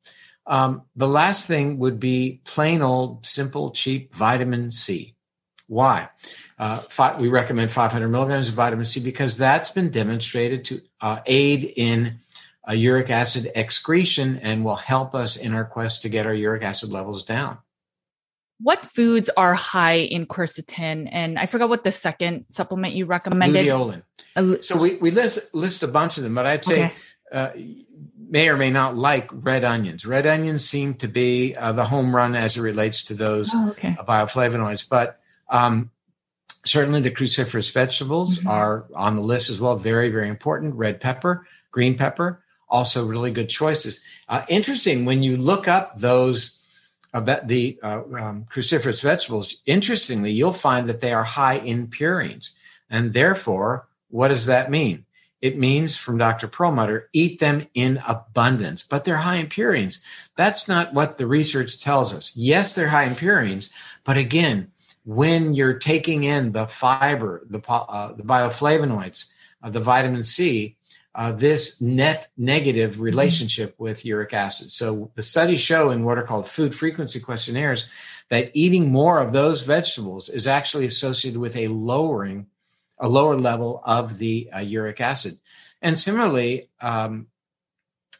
Um, 0.46 0.82
the 0.94 1.08
last 1.08 1.48
thing 1.48 1.78
would 1.78 1.98
be 1.98 2.40
plain 2.44 2.82
old, 2.82 3.24
simple, 3.26 3.70
cheap 3.70 4.12
vitamin 4.12 4.70
C. 4.70 5.14
Why? 5.66 6.10
Uh, 6.58 6.82
we 7.18 7.28
recommend 7.28 7.72
500 7.72 8.08
milligrams 8.08 8.50
of 8.50 8.54
vitamin 8.54 8.84
C 8.84 9.00
because 9.00 9.38
that's 9.38 9.70
been 9.70 9.90
demonstrated 9.90 10.64
to 10.66 10.80
uh, 11.00 11.20
aid 11.26 11.72
in 11.76 12.18
a 12.66 12.74
uric 12.74 13.10
acid 13.10 13.50
excretion 13.54 14.38
and 14.42 14.64
will 14.64 14.76
help 14.76 15.14
us 15.14 15.36
in 15.36 15.54
our 15.54 15.64
quest 15.64 16.02
to 16.02 16.08
get 16.08 16.26
our 16.26 16.34
uric 16.34 16.62
acid 16.62 16.90
levels 16.90 17.24
down. 17.24 17.58
What 18.60 18.84
foods 18.84 19.28
are 19.36 19.54
high 19.54 19.98
in 19.98 20.26
quercetin? 20.26 21.08
And 21.10 21.38
I 21.38 21.46
forgot 21.46 21.68
what 21.68 21.84
the 21.84 21.92
second 21.92 22.46
supplement 22.48 22.94
you 22.94 23.04
recommended. 23.04 23.66
Luteolin. 23.66 24.02
Uh, 24.36 24.56
so 24.62 24.80
we, 24.80 24.96
we 24.96 25.10
list, 25.10 25.54
list 25.54 25.82
a 25.82 25.88
bunch 25.88 26.16
of 26.16 26.24
them, 26.24 26.34
but 26.34 26.46
I'd 26.46 26.64
say 26.64 26.86
okay. 26.86 26.94
uh, 27.32 27.50
may 28.28 28.48
or 28.48 28.56
may 28.56 28.70
not 28.70 28.96
like 28.96 29.28
red 29.32 29.64
onions. 29.64 30.06
Red 30.06 30.26
onions 30.26 30.64
seem 30.64 30.94
to 30.94 31.08
be 31.08 31.54
uh, 31.56 31.72
the 31.72 31.84
home 31.84 32.14
run 32.14 32.34
as 32.34 32.56
it 32.56 32.62
relates 32.62 33.04
to 33.06 33.14
those 33.14 33.50
oh, 33.54 33.70
okay. 33.70 33.96
bioflavonoids. 34.00 34.88
But 34.88 35.20
um, 35.50 35.90
certainly 36.64 37.00
the 37.00 37.10
cruciferous 37.10 37.72
vegetables 37.72 38.38
mm-hmm. 38.38 38.48
are 38.48 38.86
on 38.94 39.16
the 39.16 39.20
list 39.20 39.50
as 39.50 39.60
well. 39.60 39.76
Very, 39.76 40.10
very 40.10 40.28
important. 40.28 40.74
Red 40.76 41.00
pepper, 41.00 41.46
green 41.70 41.96
pepper, 41.96 42.43
also 42.74 43.06
really 43.06 43.30
good 43.30 43.48
choices. 43.48 44.04
Uh, 44.28 44.42
interesting 44.48 45.04
when 45.04 45.22
you 45.22 45.36
look 45.36 45.68
up 45.68 45.96
those 45.98 46.60
uh, 47.14 47.20
the 47.44 47.78
uh, 47.80 48.02
um, 48.18 48.44
cruciferous 48.50 49.00
vegetables. 49.00 49.62
Interestingly, 49.66 50.32
you'll 50.32 50.52
find 50.52 50.88
that 50.88 51.00
they 51.00 51.12
are 51.12 51.22
high 51.22 51.58
in 51.58 51.86
purines, 51.86 52.56
and 52.90 53.12
therefore, 53.12 53.86
what 54.10 54.28
does 54.28 54.46
that 54.46 54.68
mean? 54.68 55.04
It 55.40 55.56
means, 55.56 55.94
from 55.94 56.18
Dr. 56.18 56.48
Perlmutter, 56.48 57.08
eat 57.12 57.38
them 57.38 57.68
in 57.74 58.00
abundance, 58.08 58.82
but 58.82 59.04
they're 59.04 59.18
high 59.18 59.36
in 59.36 59.46
purines. 59.46 60.02
That's 60.34 60.68
not 60.68 60.92
what 60.92 61.16
the 61.16 61.28
research 61.28 61.78
tells 61.78 62.12
us. 62.12 62.36
Yes, 62.36 62.74
they're 62.74 62.88
high 62.88 63.04
in 63.04 63.14
purines, 63.14 63.70
but 64.02 64.16
again, 64.16 64.72
when 65.04 65.54
you're 65.54 65.78
taking 65.78 66.24
in 66.24 66.50
the 66.50 66.66
fiber, 66.66 67.46
the, 67.48 67.60
uh, 67.70 68.12
the 68.14 68.24
bioflavonoids, 68.24 69.32
uh, 69.62 69.70
the 69.70 69.80
vitamin 69.80 70.24
C, 70.24 70.76
uh, 71.14 71.32
this 71.32 71.80
net 71.80 72.28
negative 72.36 72.92
mm-hmm. 72.92 73.02
relationship 73.02 73.74
with 73.78 74.04
uric 74.04 74.32
acid. 74.32 74.70
So 74.70 75.10
the 75.14 75.22
studies 75.22 75.60
show 75.60 75.90
in 75.90 76.04
what 76.04 76.18
are 76.18 76.22
called 76.22 76.48
food 76.48 76.74
frequency 76.74 77.20
questionnaires 77.20 77.88
that 78.30 78.50
eating 78.54 78.90
more 78.90 79.20
of 79.20 79.32
those 79.32 79.62
vegetables 79.62 80.28
is 80.28 80.46
actually 80.46 80.86
associated 80.86 81.40
with 81.40 81.56
a 81.56 81.68
lowering, 81.68 82.46
a 82.98 83.08
lower 83.08 83.36
level 83.36 83.82
of 83.84 84.18
the 84.18 84.48
uh, 84.54 84.60
uric 84.60 85.00
acid. 85.00 85.38
And 85.82 85.98
similarly, 85.98 86.70
um, 86.80 87.26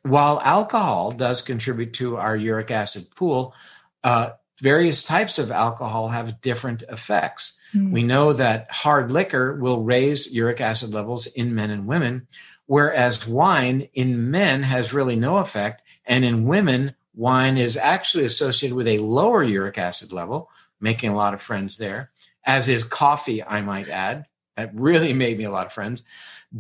while 0.03 0.40
alcohol 0.45 1.11
does 1.11 1.40
contribute 1.40 1.95
to 1.95 2.16
our 2.16 2.36
uric 2.36 2.70
acid 2.70 3.05
pool, 3.16 3.55
uh, 4.03 4.30
various 4.61 5.03
types 5.03 5.38
of 5.38 5.51
alcohol 5.51 6.11
have 6.11 6.40
different 6.42 6.82
effects. 6.88 7.59
Mm. 7.74 7.90
We 7.90 8.03
know 8.03 8.34
that 8.34 8.70
hard 8.70 9.11
liquor 9.11 9.57
will 9.57 9.82
raise 9.82 10.32
uric 10.32 10.61
acid 10.61 10.92
levels 10.92 11.26
in 11.26 11.55
men 11.55 11.70
and 11.70 11.86
women, 11.86 12.26
Whereas 12.66 13.28
wine 13.28 13.88
in 13.92 14.30
men 14.30 14.62
has 14.62 14.92
really 14.92 15.16
no 15.16 15.36
effect. 15.36 15.82
And 16.06 16.24
in 16.24 16.46
women, 16.46 16.94
wine 17.14 17.58
is 17.58 17.76
actually 17.76 18.24
associated 18.24 18.74
with 18.74 18.88
a 18.88 18.98
lower 18.98 19.42
uric 19.42 19.78
acid 19.78 20.12
level, 20.12 20.50
making 20.80 21.10
a 21.10 21.16
lot 21.16 21.34
of 21.34 21.42
friends 21.42 21.76
there, 21.76 22.10
as 22.44 22.68
is 22.68 22.84
coffee, 22.84 23.42
I 23.42 23.60
might 23.60 23.88
add. 23.88 24.26
That 24.56 24.74
really 24.74 25.12
made 25.24 25.38
me 25.38 25.44
a 25.44 25.50
lot 25.50 25.66
of 25.66 25.72
friends. 25.72 26.02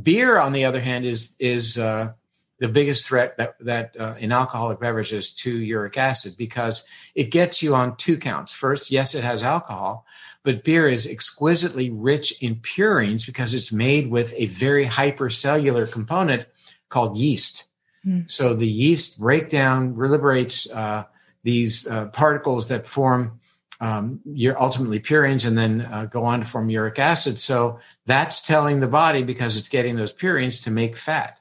Beer, 0.02 0.38
on 0.38 0.52
the 0.52 0.64
other 0.64 0.80
hand, 0.80 1.04
is, 1.04 1.36
is, 1.38 1.78
uh, 1.78 2.12
the 2.58 2.68
biggest 2.68 3.06
threat 3.06 3.36
that, 3.36 3.56
that 3.60 3.96
uh, 3.98 4.14
in 4.18 4.32
alcoholic 4.32 4.80
beverages 4.80 5.32
to 5.34 5.58
uric 5.58 5.98
acid 5.98 6.34
because 6.38 6.88
it 7.14 7.30
gets 7.30 7.62
you 7.62 7.74
on 7.74 7.96
two 7.96 8.16
counts. 8.16 8.52
First, 8.52 8.90
yes, 8.90 9.14
it 9.14 9.24
has 9.24 9.42
alcohol, 9.42 10.06
but 10.44 10.62
beer 10.62 10.86
is 10.86 11.10
exquisitely 11.10 11.90
rich 11.90 12.40
in 12.42 12.56
purines 12.56 13.26
because 13.26 13.54
it's 13.54 13.72
made 13.72 14.10
with 14.10 14.32
a 14.36 14.46
very 14.46 14.84
hypercellular 14.84 15.90
component 15.90 16.46
called 16.90 17.16
yeast. 17.16 17.68
Mm. 18.06 18.30
So 18.30 18.54
the 18.54 18.68
yeast 18.68 19.18
breakdown 19.18 19.96
liberates 19.96 20.70
uh, 20.70 21.04
these 21.42 21.88
uh, 21.88 22.06
particles 22.06 22.68
that 22.68 22.86
form 22.86 23.40
um, 23.80 24.20
your 24.24 24.60
ultimately 24.62 25.00
purines 25.00 25.46
and 25.46 25.58
then 25.58 25.80
uh, 25.80 26.06
go 26.06 26.24
on 26.24 26.40
to 26.40 26.46
form 26.46 26.70
uric 26.70 26.98
acid. 26.98 27.38
So 27.38 27.80
that's 28.06 28.46
telling 28.46 28.80
the 28.80 28.86
body 28.86 29.22
because 29.22 29.56
it's 29.56 29.68
getting 29.68 29.96
those 29.96 30.14
purines 30.14 30.62
to 30.64 30.70
make 30.70 30.96
fat. 30.96 31.40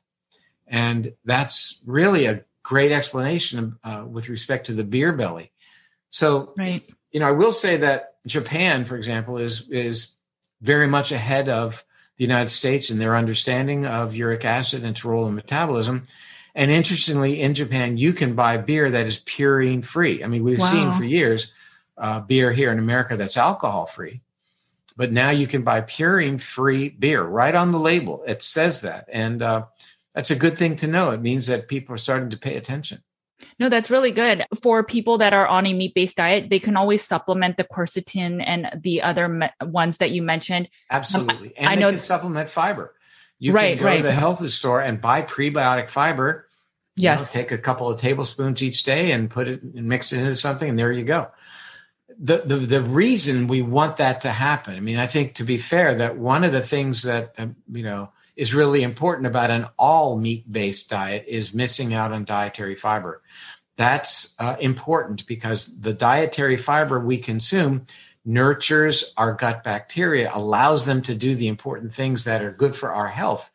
And 0.66 1.14
that's 1.26 1.82
really 1.86 2.26
a 2.26 2.44
great 2.64 2.92
explanation 2.92 3.78
uh, 3.84 4.06
with 4.08 4.30
respect 4.30 4.66
to 4.68 4.74
the 4.74 4.84
beer 4.84 5.14
belly. 5.14 5.52
So, 6.10 6.54
right. 6.58 6.84
you 7.12 7.20
know, 7.20 7.28
I 7.28 7.32
will 7.32 7.52
say 7.52 7.78
that 7.78 8.13
Japan, 8.26 8.86
for 8.86 8.96
example, 8.96 9.38
is 9.38 9.70
is 9.70 10.18
very 10.62 10.88
much 10.88 11.12
ahead 11.12 11.50
of 11.50 11.84
the 12.18 12.24
United 12.24 12.50
States 12.50 12.90
in 12.90 13.00
their 13.00 13.16
understanding 13.16 13.86
of 13.86 14.16
uric 14.16 14.46
acid 14.46 14.82
and 14.82 14.92
its 14.92 15.04
role 15.04 15.28
in 15.28 15.36
metabolism. 15.36 16.04
And 16.56 16.70
interestingly, 16.70 17.42
in 17.42 17.56
Japan, 17.56 17.98
you 17.98 18.14
can 18.14 18.36
buy 18.36 18.58
beer 18.58 18.92
that 18.92 19.08
is 19.08 19.20
purine 19.20 19.84
free. 19.84 20.24
I 20.24 20.28
mean, 20.28 20.44
we've 20.44 20.60
wow. 20.60 20.66
seen 20.66 20.92
for 20.92 21.04
years 21.04 21.52
uh, 21.98 22.20
beer 22.20 22.52
here 22.52 22.72
in 22.72 22.80
America 22.80 23.18
that's 23.18 23.38
alcohol 23.38 23.88
free, 23.88 24.22
but 24.96 25.12
now 25.12 25.32
you 25.32 25.48
can 25.48 25.64
buy 25.64 25.82
purine 25.82 26.40
free 26.40 26.90
beer 26.90 27.24
right 27.24 27.56
on 27.56 27.72
the 27.72 27.80
label. 27.80 28.24
It 28.28 28.44
says 28.44 28.82
that, 28.82 29.10
and 29.12 29.42
uh, 29.42 29.66
that's 30.14 30.32
a 30.32 30.36
good 30.36 30.58
thing 30.58 30.76
to 30.78 30.88
know. 30.88 31.10
It 31.10 31.22
means 31.22 31.48
that 31.48 31.68
people 31.68 31.96
are 31.96 32.00
starting 32.00 32.30
to 32.30 32.38
pay 32.38 32.56
attention. 32.56 33.02
No, 33.60 33.70
that's 33.70 33.90
really 33.90 34.12
good. 34.12 34.46
For 34.62 34.84
people 34.84 35.18
that 35.20 35.34
are 35.34 35.48
on 35.48 35.66
a 35.66 35.74
meat 35.74 35.94
based 35.94 36.18
diet, 36.18 36.50
they 36.50 36.60
can 36.60 36.76
always 36.76 37.04
supplement 37.04 37.58
the 37.58 37.64
quercetin 37.64 38.44
and 38.46 38.70
the 38.82 39.02
other 39.02 39.28
me- 39.28 39.50
ones 39.62 39.98
that 39.98 40.12
you 40.12 40.22
mentioned. 40.24 40.70
Absolutely. 40.90 41.50
Um, 41.50 41.54
and 41.58 41.68
I 41.68 41.76
know 41.76 41.92
can 41.92 42.00
supplement 42.00 42.50
fiber. 42.50 42.94
You 43.40 43.54
right, 43.54 43.76
can 43.76 43.84
go 43.84 43.86
right. 43.86 43.98
to 43.98 44.04
the 44.04 44.12
health 44.12 44.48
store 44.50 44.82
and 44.82 45.02
buy 45.02 45.22
prebiotic 45.22 45.90
fiber. 45.90 46.48
you 46.96 47.04
know, 47.04 47.12
Yes. 47.12 47.34
take 47.34 47.52
a 47.52 47.58
couple 47.58 47.90
of 47.90 48.00
tablespoons 48.00 48.62
each 48.62 48.84
day 48.84 49.12
and 49.12 49.30
put 49.30 49.48
it 49.48 49.64
and 49.64 49.88
mix 49.88 50.14
it 50.14 50.20
into 50.20 50.36
something, 50.36 50.70
and 50.70 50.78
there 50.80 50.92
you 50.92 51.04
go. 51.04 51.32
The, 52.20 52.44
the 52.46 52.58
the 52.58 52.82
reason 52.82 53.48
we 53.48 53.64
want 53.64 53.98
that 53.98 54.22
to 54.22 54.30
happen, 54.30 54.76
I 54.76 54.80
mean, 54.80 54.98
I 54.98 55.08
think 55.08 55.34
to 55.36 55.44
be 55.44 55.58
fair, 55.58 55.96
that 55.96 56.18
one 56.18 56.44
of 56.44 56.52
the 56.52 56.62
things 56.62 57.02
that 57.04 57.34
um, 57.40 57.56
you 57.72 57.82
know 57.84 58.12
is 58.36 58.54
really 58.54 58.84
important 58.84 59.28
about 59.28 59.52
an 59.52 59.68
all 59.78 60.18
meat 60.18 60.52
based 60.52 60.90
diet 60.90 61.26
is 61.28 61.54
missing 61.54 61.94
out 61.94 62.12
on 62.12 62.26
dietary 62.26 62.76
fiber. 62.76 63.22
That's 63.76 64.36
uh, 64.40 64.56
important 64.60 65.26
because 65.28 65.80
the 65.80 65.94
dietary 65.94 66.58
fiber 66.58 67.00
we 67.00 67.18
consume 67.18 67.86
nurtures 68.26 69.14
our 69.18 69.34
gut 69.34 69.64
bacteria, 69.64 70.32
allows 70.34 70.86
them 70.86 71.02
to 71.02 71.16
do 71.16 71.36
the 71.36 71.48
important 71.48 71.94
things 71.94 72.24
that 72.24 72.42
are 72.42 72.52
good 72.52 72.76
for 72.76 72.94
our 72.94 73.10
health. 73.10 73.52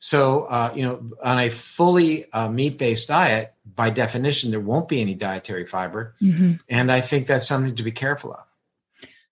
So, 0.00 0.44
uh, 0.44 0.72
you 0.74 0.82
know, 0.82 1.10
on 1.22 1.38
a 1.38 1.50
fully 1.50 2.30
uh, 2.32 2.48
meat 2.48 2.78
based 2.78 3.08
diet, 3.08 3.54
by 3.76 3.90
definition, 3.90 4.50
there 4.50 4.60
won't 4.60 4.88
be 4.88 5.00
any 5.00 5.14
dietary 5.14 5.66
fiber. 5.66 6.14
Mhm. 6.22 6.60
And 6.68 6.90
I 6.90 7.00
think 7.00 7.26
that's 7.26 7.46
something 7.46 7.74
to 7.76 7.82
be 7.82 7.92
careful 7.92 8.32
of. 8.32 8.44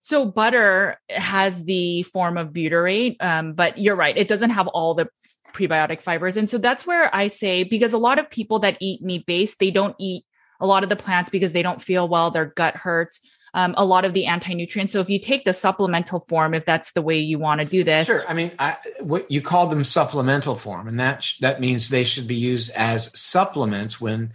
So 0.06 0.24
butter 0.24 1.00
has 1.10 1.64
the 1.64 2.04
form 2.04 2.36
of 2.38 2.52
butyrate, 2.52 3.16
um, 3.18 3.54
but 3.54 3.76
you're 3.76 3.96
right; 3.96 4.16
it 4.16 4.28
doesn't 4.28 4.50
have 4.50 4.68
all 4.68 4.94
the 4.94 5.08
prebiotic 5.52 6.00
fibers, 6.00 6.36
and 6.36 6.48
so 6.48 6.58
that's 6.58 6.86
where 6.86 7.12
I 7.12 7.26
say 7.26 7.64
because 7.64 7.92
a 7.92 7.98
lot 7.98 8.20
of 8.20 8.30
people 8.30 8.60
that 8.60 8.76
eat 8.80 9.02
meat 9.02 9.26
based, 9.26 9.58
they 9.58 9.72
don't 9.72 9.96
eat 9.98 10.24
a 10.60 10.66
lot 10.66 10.84
of 10.84 10.90
the 10.90 10.94
plants 10.94 11.28
because 11.28 11.52
they 11.52 11.62
don't 11.62 11.82
feel 11.82 12.06
well, 12.06 12.30
their 12.30 12.46
gut 12.46 12.76
hurts. 12.76 13.18
Um, 13.52 13.74
a 13.76 13.84
lot 13.84 14.04
of 14.04 14.12
the 14.12 14.26
anti 14.26 14.54
nutrients. 14.54 14.92
So 14.92 15.00
if 15.00 15.10
you 15.10 15.18
take 15.18 15.44
the 15.44 15.52
supplemental 15.52 16.24
form, 16.28 16.54
if 16.54 16.64
that's 16.64 16.92
the 16.92 17.02
way 17.02 17.18
you 17.18 17.40
want 17.40 17.62
to 17.62 17.68
do 17.68 17.82
this, 17.82 18.06
Sure. 18.06 18.22
I 18.28 18.32
mean, 18.32 18.52
I, 18.60 18.76
what 19.00 19.28
you 19.28 19.42
call 19.42 19.66
them 19.66 19.82
supplemental 19.82 20.54
form, 20.54 20.86
and 20.86 21.00
that 21.00 21.24
sh- 21.24 21.38
that 21.38 21.60
means 21.60 21.88
they 21.88 22.04
should 22.04 22.28
be 22.28 22.36
used 22.36 22.70
as 22.76 23.18
supplements 23.18 24.00
when 24.00 24.34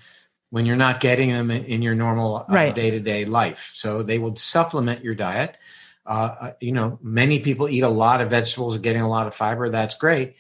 when 0.52 0.66
you're 0.66 0.76
not 0.76 1.00
getting 1.00 1.30
them 1.30 1.50
in, 1.50 1.82
your 1.82 1.96
normal 1.96 2.46
Right. 2.48 2.76
day 2.76 2.92
to 2.92 3.00
day 3.00 3.26
life. 3.26 3.72
So 3.74 4.04
they 4.04 4.20
would 4.20 4.38
supplement 4.38 5.04
your 5.04 5.16
diet. 5.16 5.58
Uh, 6.06 6.36
uh, 6.40 6.52
you 6.60 6.72
know, 6.72 7.00
many 7.02 7.40
people 7.40 7.68
eat 7.68 7.82
a 7.82 7.90
lot 7.90 8.22
of 8.22 8.30
vegetables, 8.30 8.78
getting 8.78 9.02
a 9.02 9.10
lot 9.10 9.28
of 9.28 9.34
fiber. 9.34 9.70
That's 9.70 9.96
great, 9.96 10.36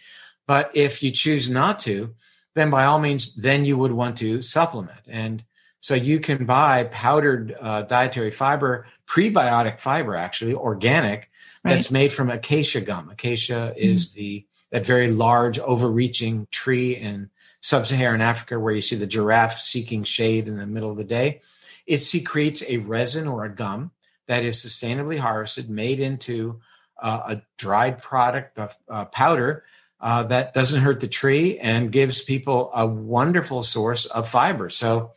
but 0.47 0.70
if 0.74 1.01
you 1.01 1.12
choose 1.12 1.49
not 1.49 1.80
to, 1.80 2.14
then 2.55 2.70
by 2.70 2.86
all 2.86 2.99
means, 2.99 3.34
then 3.36 3.66
you 3.66 3.78
would 3.78 3.91
want 3.93 4.18
to 4.18 4.41
supplement 4.43 5.01
and. 5.07 5.43
So 5.84 5.95
you 5.95 6.20
can 6.20 6.45
buy 6.45 6.84
powdered 6.84 7.55
uh, 7.59 7.82
dietary 7.82 8.30
fiber, 8.30 8.86
prebiotic 9.07 9.80
fiber, 9.80 10.16
actually 10.16 10.53
organic, 10.53 11.32
that's 11.64 11.89
made 11.89 12.14
from 12.14 12.30
acacia 12.30 12.82
gum. 12.82 13.09
Acacia 13.09 13.74
is 13.76 14.14
the 14.14 14.45
that 14.72 14.86
very 14.86 15.09
large, 15.12 15.57
overreaching 15.57 16.47
tree 16.51 16.95
in 16.95 17.32
sub-Saharan 17.62 18.22
Africa, 18.22 18.59
where 18.59 18.74
you 18.74 18.82
see 18.82 18.95
the 18.95 19.07
giraffe 19.07 19.59
seeking 19.59 20.03
shade 20.03 20.47
in 20.47 20.57
the 20.57 20.68
middle 20.68 20.91
of 20.91 20.97
the 20.97 21.03
day. 21.03 21.41
It 21.88 21.99
secretes 21.99 22.64
a 22.68 22.78
resin 22.78 23.28
or 23.28 23.45
a 23.45 23.53
gum 23.53 23.91
that 24.28 24.43
is 24.43 24.59
sustainably 24.59 25.20
harvested, 25.20 25.70
made 25.70 25.99
into 25.99 26.59
uh, 27.01 27.22
a 27.28 27.41
dried 27.57 28.01
product 28.01 28.59
of 28.59 28.76
uh, 28.89 29.05
powder 29.05 29.64
uh, 29.99 30.24
that 30.24 30.53
doesn't 30.53 30.82
hurt 30.82 30.99
the 30.99 31.07
tree 31.07 31.59
and 31.59 31.91
gives 31.91 32.22
people 32.22 32.72
a 32.74 32.86
wonderful 32.88 33.64
source 33.64 34.05
of 34.05 34.28
fiber. 34.28 34.70
So 34.70 35.12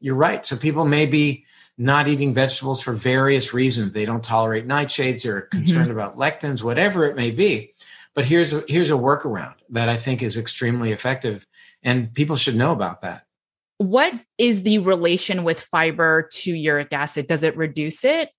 you're 0.00 0.14
right. 0.14 0.44
So 0.44 0.56
people 0.56 0.84
may 0.84 1.06
be 1.06 1.44
not 1.78 2.08
eating 2.08 2.34
vegetables 2.34 2.82
for 2.82 2.92
various 2.92 3.52
reasons. 3.52 3.92
They 3.92 4.06
don't 4.06 4.24
tolerate 4.24 4.66
nightshades, 4.66 5.22
they're 5.22 5.42
concerned 5.42 5.90
about 5.90 6.16
lectins, 6.16 6.62
whatever 6.62 7.04
it 7.04 7.16
may 7.16 7.30
be. 7.30 7.72
But 8.14 8.24
here's 8.24 8.54
a, 8.54 8.62
here's 8.66 8.90
a 8.90 8.94
workaround 8.94 9.54
that 9.70 9.90
I 9.90 9.96
think 9.98 10.22
is 10.22 10.38
extremely 10.38 10.92
effective, 10.92 11.46
and 11.86 12.12
people 12.12 12.36
should 12.36 12.56
know 12.56 12.72
about 12.72 13.00
that. 13.00 13.22
what 13.78 14.12
is 14.38 14.62
the 14.62 14.78
relation 14.78 15.44
with 15.44 15.60
fiber 15.60 16.28
to 16.32 16.52
uric 16.52 16.92
acid? 16.92 17.26
Does 17.26 17.42
it 17.42 17.56
reduce 17.56 18.04
it? 18.04 18.30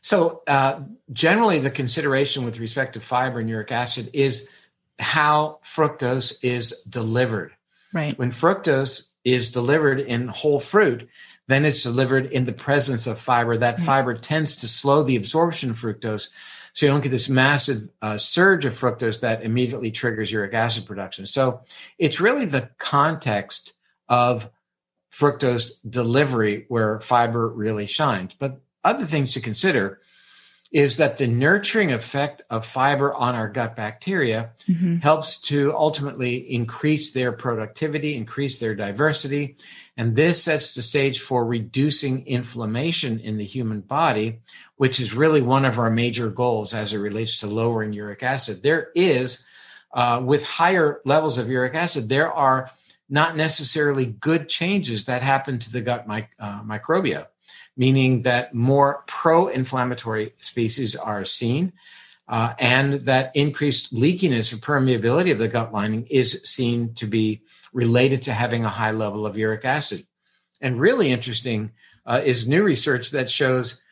So, 0.00 0.42
uh, 0.46 0.80
generally, 1.12 1.58
the 1.58 1.70
consideration 1.70 2.44
with 2.44 2.60
respect 2.60 2.94
to 2.94 3.00
fiber 3.00 3.40
and 3.40 3.48
uric 3.48 3.72
acid 3.72 4.08
is 4.12 4.68
how 4.98 5.58
fructose 5.64 6.38
is 6.42 6.82
delivered. 6.82 7.52
Right. 7.92 8.16
When 8.18 8.30
fructose 8.30 9.12
is 9.24 9.50
delivered 9.50 9.98
in 10.00 10.28
whole 10.28 10.60
fruit, 10.60 11.08
then 11.48 11.64
it's 11.64 11.82
delivered 11.82 12.26
in 12.26 12.44
the 12.44 12.52
presence 12.52 13.06
of 13.06 13.18
fiber. 13.18 13.56
That 13.56 13.78
Right. 13.78 13.86
fiber 13.86 14.14
tends 14.14 14.56
to 14.56 14.68
slow 14.68 15.02
the 15.02 15.16
absorption 15.16 15.70
of 15.70 15.78
fructose. 15.78 16.28
So 16.76 16.84
you 16.84 16.92
don't 16.92 17.02
get 17.02 17.08
this 17.08 17.30
massive 17.30 17.88
uh, 18.02 18.18
surge 18.18 18.66
of 18.66 18.74
fructose 18.74 19.22
that 19.22 19.42
immediately 19.42 19.90
triggers 19.90 20.30
uric 20.30 20.52
acid 20.52 20.84
production. 20.84 21.24
So 21.24 21.62
it's 21.98 22.20
really 22.20 22.44
the 22.44 22.68
context 22.76 23.72
of 24.10 24.50
fructose 25.10 25.80
delivery 25.88 26.66
where 26.68 27.00
fiber 27.00 27.48
really 27.48 27.86
shines. 27.86 28.34
But 28.34 28.60
other 28.84 29.06
things 29.06 29.32
to 29.32 29.40
consider 29.40 30.00
is 30.70 30.98
that 30.98 31.16
the 31.16 31.26
nurturing 31.28 31.92
effect 31.92 32.42
of 32.50 32.66
fiber 32.66 33.14
on 33.14 33.34
our 33.34 33.48
gut 33.48 33.74
bacteria 33.74 34.50
Mhm. 34.68 35.00
helps 35.02 35.40
to 35.40 35.72
ultimately 35.74 36.34
increase 36.52 37.12
their 37.12 37.32
productivity, 37.32 38.14
increase 38.16 38.58
their 38.58 38.74
diversity. 38.74 39.56
And 39.96 40.14
this 40.14 40.42
sets 40.42 40.74
the 40.74 40.82
stage 40.82 41.20
for 41.20 41.46
reducing 41.46 42.26
inflammation 42.26 43.18
in 43.20 43.38
the 43.38 43.44
human 43.44 43.80
body, 43.80 44.40
which 44.76 45.00
is 45.00 45.14
really 45.14 45.40
one 45.40 45.64
of 45.64 45.78
our 45.78 45.90
major 45.90 46.30
goals 46.30 46.74
as 46.74 46.92
it 46.92 46.98
relates 46.98 47.40
to 47.40 47.46
lowering 47.46 47.92
uric 47.92 48.22
acid. 48.22 48.62
There 48.62 48.90
is, 48.94 49.48
uh, 49.92 50.22
with 50.24 50.46
higher 50.46 51.00
levels 51.04 51.38
of 51.38 51.48
uric 51.48 51.74
acid, 51.74 52.08
there 52.08 52.32
are 52.32 52.70
not 53.08 53.36
necessarily 53.36 54.06
good 54.06 54.48
changes 54.48 55.06
that 55.06 55.22
happen 55.22 55.58
to 55.58 55.70
the 55.70 55.80
gut 55.80 56.08
mic- 56.08 56.34
uh, 56.38 56.62
microbia, 56.62 57.26
meaning 57.76 58.22
that 58.22 58.54
more 58.54 59.04
pro 59.06 59.48
inflammatory 59.48 60.34
species 60.40 60.96
are 60.96 61.24
seen 61.24 61.72
uh, 62.28 62.54
and 62.58 62.94
that 63.02 63.30
increased 63.34 63.94
leakiness 63.94 64.52
or 64.52 64.56
permeability 64.56 65.30
of 65.30 65.38
the 65.38 65.48
gut 65.48 65.72
lining 65.72 66.06
is 66.10 66.42
seen 66.42 66.92
to 66.94 67.06
be 67.06 67.42
related 67.72 68.22
to 68.22 68.32
having 68.32 68.64
a 68.64 68.70
high 68.70 68.90
level 68.90 69.24
of 69.24 69.36
uric 69.36 69.64
acid. 69.64 70.04
And 70.60 70.80
really 70.80 71.12
interesting 71.12 71.72
uh, 72.04 72.22
is 72.24 72.48
new 72.48 72.64
research 72.64 73.10
that 73.12 73.30
shows 73.30 73.84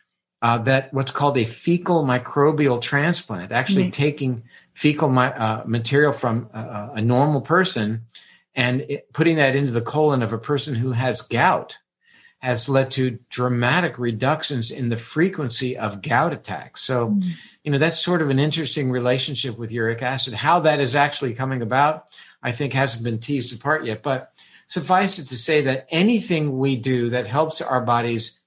uh, 0.45 0.59
that 0.59 0.92
what's 0.92 1.11
called 1.11 1.38
a 1.38 1.45
fecal 1.45 2.05
microbial 2.05 2.78
transplant, 2.78 3.51
actually 3.51 3.84
Right. 3.84 3.92
taking 3.95 4.42
fecal 4.74 5.09
mi- 5.09 5.22
uh, 5.22 5.62
material 5.64 6.12
from 6.12 6.51
uh, 6.53 6.90
a 6.95 7.01
normal 7.01 7.40
person 7.40 8.03
and 8.55 8.82
it, 8.82 9.11
putting 9.14 9.36
that 9.36 9.57
into 9.57 9.72
the 9.72 9.80
colon 9.80 10.22
of 10.22 10.34
a 10.34 10.38
person 10.38 10.74
who 10.74 10.92
has 10.92 11.22
gout 11.22 11.78
has 12.40 12.68
led 12.68 12.90
to 12.90 13.18
dramatic 13.30 13.99
reductions 13.99 14.70
in 14.70 14.90
the 14.90 14.99
frequency 14.99 15.78
of 15.78 16.03
gout 16.03 16.34
attacks. 16.34 16.82
So, 16.82 17.16
you 17.62 17.72
know, 17.72 17.78
that's 17.78 17.99
sort 17.99 18.20
of 18.20 18.28
an 18.28 18.38
interesting 18.38 18.90
relationship 18.90 19.57
with 19.57 19.72
uric 19.72 20.03
acid. 20.03 20.34
How 20.34 20.61
that 20.61 20.78
is 20.78 20.95
actually 20.95 21.32
coming 21.32 21.62
about, 21.62 22.11
I 22.42 22.53
think 22.53 22.74
hasn't 22.74 23.03
been 23.03 23.18
teased 23.18 23.55
apart 23.55 23.86
yet. 23.86 24.03
But 24.03 24.30
suffice 24.66 25.18
it 25.18 25.28
to 25.28 25.36
say 25.36 25.62
that 25.62 25.86
anything 25.88 26.59
we 26.59 26.76
do 26.76 27.09
that 27.11 27.26
helps 27.26 27.62
our 27.62 27.80
bodies 27.80 28.43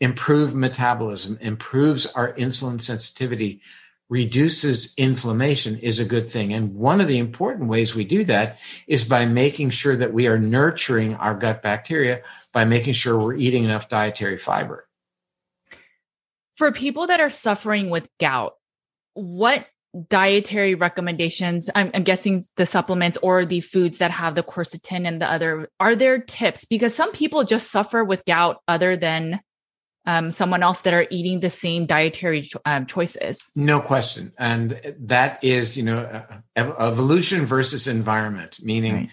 improve 0.00 0.54
metabolism, 0.54 1.38
improves 1.40 2.06
our 2.06 2.32
insulin 2.34 2.80
sensitivity, 2.80 3.60
reduces 4.08 4.94
inflammation 4.96 5.78
is 5.78 5.98
a 5.98 6.04
good 6.04 6.30
thing. 6.30 6.52
And 6.52 6.74
one 6.74 7.00
of 7.00 7.08
the 7.08 7.18
important 7.18 7.68
ways 7.68 7.94
we 7.94 8.04
do 8.04 8.24
that 8.24 8.58
is 8.86 9.08
by 9.08 9.24
making 9.26 9.70
sure 9.70 9.96
that 9.96 10.12
we 10.12 10.28
are 10.28 10.38
nurturing 10.38 11.14
our 11.14 11.34
gut 11.34 11.62
bacteria 11.62 12.22
by 12.52 12.64
making 12.64 12.92
sure 12.92 13.18
we're 13.18 13.34
eating 13.34 13.64
enough 13.64 13.88
dietary 13.88 14.38
fiber. 14.38 14.86
For 16.54 16.72
people 16.72 17.08
that 17.08 17.20
are 17.20 17.30
suffering 17.30 17.90
with 17.90 18.08
gout, 18.18 18.54
what 19.14 19.66
dietary 20.08 20.74
recommendations? 20.74 21.68
I'm, 21.74 21.90
I'm 21.92 22.02
guessing 22.02 22.44
the 22.56 22.66
supplements 22.66 23.18
or 23.18 23.44
the 23.44 23.60
foods 23.60 23.98
that 23.98 24.10
have 24.10 24.34
the 24.34 24.42
quercetin 24.42 25.06
and 25.06 25.20
the 25.20 25.30
other. 25.30 25.68
Are 25.80 25.96
there 25.96 26.18
tips? 26.18 26.64
Because 26.64 26.94
some 26.94 27.12
people 27.12 27.44
just 27.44 27.70
suffer 27.70 28.04
with 28.04 28.24
gout 28.24 28.62
other 28.68 28.96
than 28.96 29.40
um, 30.06 30.30
someone 30.30 30.62
else 30.62 30.82
that 30.82 30.94
are 30.94 31.06
eating 31.10 31.40
the 31.40 31.50
same 31.50 31.84
dietary 31.86 32.42
cho- 32.42 32.60
um, 32.64 32.86
choices. 32.86 33.50
No 33.56 33.80
question. 33.80 34.32
And 34.38 34.80
that 35.00 35.42
is, 35.42 35.76
you 35.76 35.82
know, 35.82 35.98
uh, 36.56 36.72
evolution 36.78 37.44
versus 37.44 37.88
environment, 37.88 38.58
meaning, 38.62 38.94
Right. 38.94 39.10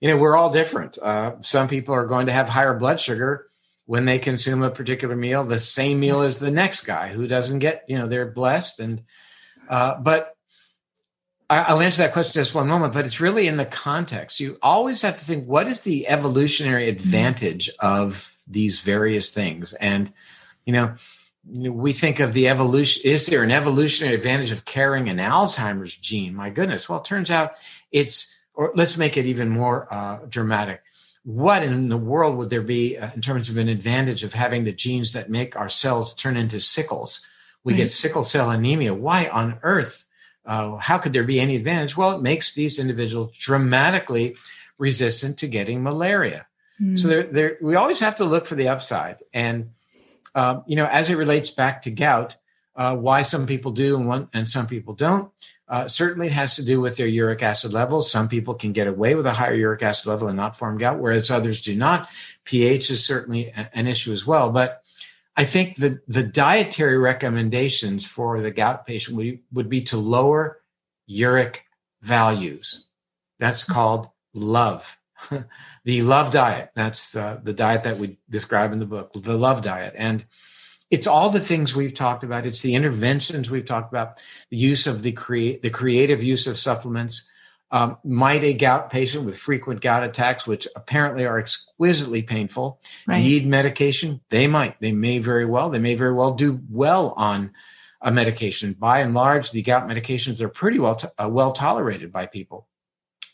you 0.00 0.08
know, 0.08 0.16
we're 0.16 0.36
all 0.36 0.50
different. 0.50 0.96
Uh, 1.02 1.32
some 1.42 1.68
people 1.68 1.94
are 1.94 2.06
going 2.06 2.26
to 2.26 2.32
have 2.32 2.48
higher 2.50 2.74
blood 2.78 3.00
sugar 3.00 3.46
when 3.86 4.04
they 4.04 4.18
consume 4.18 4.62
a 4.62 4.70
particular 4.70 5.16
meal, 5.16 5.44
the 5.44 5.58
same 5.58 5.98
meal 6.00 6.20
as 6.20 6.38
the 6.38 6.50
next 6.50 6.82
guy 6.82 7.08
who 7.08 7.26
doesn't 7.26 7.58
get, 7.58 7.84
you 7.88 7.96
know, 7.98 8.06
they're 8.06 8.30
blessed. 8.30 8.80
And, 8.80 9.02
uh, 9.68 9.96
but 9.96 10.34
I- 11.50 11.62
I'll 11.62 11.80
answer 11.80 12.02
that 12.02 12.12
question 12.12 12.34
just 12.34 12.54
one 12.54 12.68
moment, 12.68 12.92
but 12.92 13.06
it's 13.06 13.20
really 13.20 13.48
in 13.48 13.56
the 13.56 13.64
context. 13.64 14.38
You 14.40 14.58
always 14.62 15.00
have 15.02 15.18
to 15.18 15.24
think 15.24 15.46
what 15.46 15.66
is 15.66 15.80
the 15.80 16.06
evolutionary 16.06 16.88
advantage 16.90 17.70
of 17.80 18.36
these 18.46 18.80
various 18.80 19.30
things? 19.30 19.72
And, 19.74 20.12
you 20.68 20.74
know, 20.74 20.92
we 21.46 21.94
think 21.94 22.20
of 22.20 22.34
the 22.34 22.46
evolution. 22.46 23.00
Is 23.10 23.26
there 23.26 23.42
an 23.42 23.50
evolutionary 23.50 24.14
advantage 24.14 24.52
of 24.52 24.66
carrying 24.66 25.08
an 25.08 25.16
Alzheimer's 25.16 25.96
gene? 25.96 26.34
My 26.34 26.50
goodness. 26.50 26.90
Well, 26.90 26.98
it 26.98 27.06
turns 27.06 27.30
out 27.30 27.52
it's, 27.90 28.38
or 28.52 28.70
let's 28.74 28.98
make 28.98 29.16
it 29.16 29.24
even 29.24 29.48
more 29.48 29.88
uh, 29.90 30.18
dramatic. 30.28 30.82
What 31.24 31.62
in 31.62 31.88
the 31.88 31.96
world 31.96 32.36
would 32.36 32.50
there 32.50 32.60
be 32.60 32.98
uh, 32.98 33.12
in 33.14 33.22
terms 33.22 33.48
of 33.48 33.56
an 33.56 33.70
advantage 33.70 34.22
of 34.22 34.34
having 34.34 34.64
the 34.64 34.72
genes 34.72 35.14
that 35.14 35.30
make 35.30 35.56
our 35.56 35.70
cells 35.70 36.14
turn 36.14 36.36
into 36.36 36.60
sickles? 36.60 37.24
We 37.64 37.72
right. 37.72 37.78
get 37.78 37.90
sickle 37.90 38.22
cell 38.22 38.50
anemia. 38.50 38.92
Why 38.92 39.26
on 39.28 39.58
earth? 39.62 40.04
Uh, 40.44 40.76
how 40.76 40.98
could 40.98 41.14
there 41.14 41.24
be 41.24 41.40
any 41.40 41.56
advantage? 41.56 41.96
Well, 41.96 42.12
it 42.12 42.20
makes 42.20 42.54
these 42.54 42.78
individuals 42.78 43.34
dramatically 43.38 44.36
resistant 44.76 45.38
to 45.38 45.46
getting 45.46 45.82
malaria. 45.82 46.46
Mm. 46.78 46.98
So 46.98 47.08
there, 47.08 47.22
there, 47.22 47.58
we 47.62 47.74
always 47.74 48.00
have 48.00 48.16
to 48.16 48.24
look 48.24 48.46
for 48.46 48.54
the 48.54 48.68
upside. 48.68 49.22
And 49.32 49.70
um, 50.34 50.62
you 50.66 50.76
know, 50.76 50.86
as 50.86 51.10
it 51.10 51.16
relates 51.16 51.50
back 51.50 51.82
to 51.82 51.90
gout, 51.90 52.36
uh, 52.76 52.96
why 52.96 53.22
some 53.22 53.46
people 53.46 53.72
do 53.72 53.96
and 53.96 54.06
one 54.06 54.28
and 54.32 54.48
some 54.48 54.66
people 54.66 54.94
don't. 54.94 55.32
Uh, 55.66 55.86
certainly, 55.86 56.28
it 56.28 56.32
has 56.32 56.56
to 56.56 56.64
do 56.64 56.80
with 56.80 56.96
their 56.96 57.06
uric 57.06 57.42
acid 57.42 57.74
levels. 57.74 58.10
Some 58.10 58.28
people 58.28 58.54
can 58.54 58.72
get 58.72 58.86
away 58.86 59.14
with 59.14 59.26
a 59.26 59.32
higher 59.32 59.54
uric 59.54 59.82
acid 59.82 60.06
level 60.06 60.28
and 60.28 60.36
not 60.36 60.56
form 60.56 60.78
gout, 60.78 60.98
whereas 60.98 61.30
others 61.30 61.60
do 61.60 61.74
not. 61.74 62.08
pH 62.44 62.90
is 62.90 63.04
certainly 63.04 63.52
an 63.74 63.86
issue 63.86 64.12
as 64.12 64.26
well. 64.26 64.50
But 64.50 64.82
I 65.36 65.44
think 65.44 65.76
the, 65.76 66.00
the 66.08 66.24
dietary 66.24 66.98
recommendations 66.98 68.06
for 68.06 68.40
the 68.40 68.50
gout 68.50 68.86
patient 68.86 69.16
would, 69.16 69.40
would 69.52 69.68
be 69.68 69.82
to 69.82 69.96
lower 69.96 70.60
uric 71.06 71.66
values. 72.02 72.88
That's 73.38 73.64
called 73.64 74.08
LUV. 74.34 74.97
the 75.84 76.00
LUV 76.00 76.30
diet. 76.30 76.70
That's 76.74 77.16
uh, 77.16 77.40
the 77.42 77.52
diet 77.52 77.84
that 77.84 77.98
we 77.98 78.18
describe 78.30 78.72
in 78.72 78.78
the 78.78 78.86
book, 78.86 79.12
the 79.12 79.38
LUV 79.38 79.62
diet. 79.62 79.94
And 79.96 80.24
it's 80.90 81.06
all 81.06 81.30
the 81.30 81.40
things 81.40 81.74
we've 81.74 81.94
talked 81.94 82.24
about. 82.24 82.46
It's 82.46 82.62
the 82.62 82.74
interventions 82.74 83.50
we've 83.50 83.64
talked 83.64 83.92
about, 83.92 84.22
the 84.50 84.56
use 84.56 84.86
of 84.86 85.02
the 85.02 85.12
create, 85.12 85.62
the 85.62 85.70
creative 85.70 86.22
use 86.22 86.46
of 86.46 86.58
supplements. 86.58 87.30
Um, 87.70 87.98
might 88.02 88.42
a 88.42 88.54
gout 88.54 88.88
patient 88.88 89.26
with 89.26 89.36
frequent 89.36 89.82
gout 89.82 90.02
attacks, 90.02 90.46
which 90.46 90.66
apparently 90.74 91.26
are 91.26 91.38
exquisitely 91.38 92.22
painful, 92.22 92.80
right. 93.06 93.20
need 93.20 93.46
medication? 93.46 94.22
They 94.30 94.46
might. 94.46 94.80
They 94.80 94.92
may 94.92 95.18
very 95.18 95.44
well. 95.44 95.68
They 95.68 95.78
may 95.78 95.94
very 95.94 96.14
well 96.14 96.32
do 96.32 96.62
well 96.70 97.12
on 97.18 97.52
a 98.00 98.10
medication. 98.10 98.72
By 98.72 99.00
and 99.00 99.12
large, 99.12 99.50
the 99.50 99.60
gout 99.60 99.86
medications 99.86 100.40
are 100.40 100.48
pretty 100.48 100.78
well 100.78 100.94
to, 100.94 101.12
uh, 101.22 101.28
well 101.28 101.52
tolerated 101.52 102.10
by 102.10 102.24
people. 102.24 102.66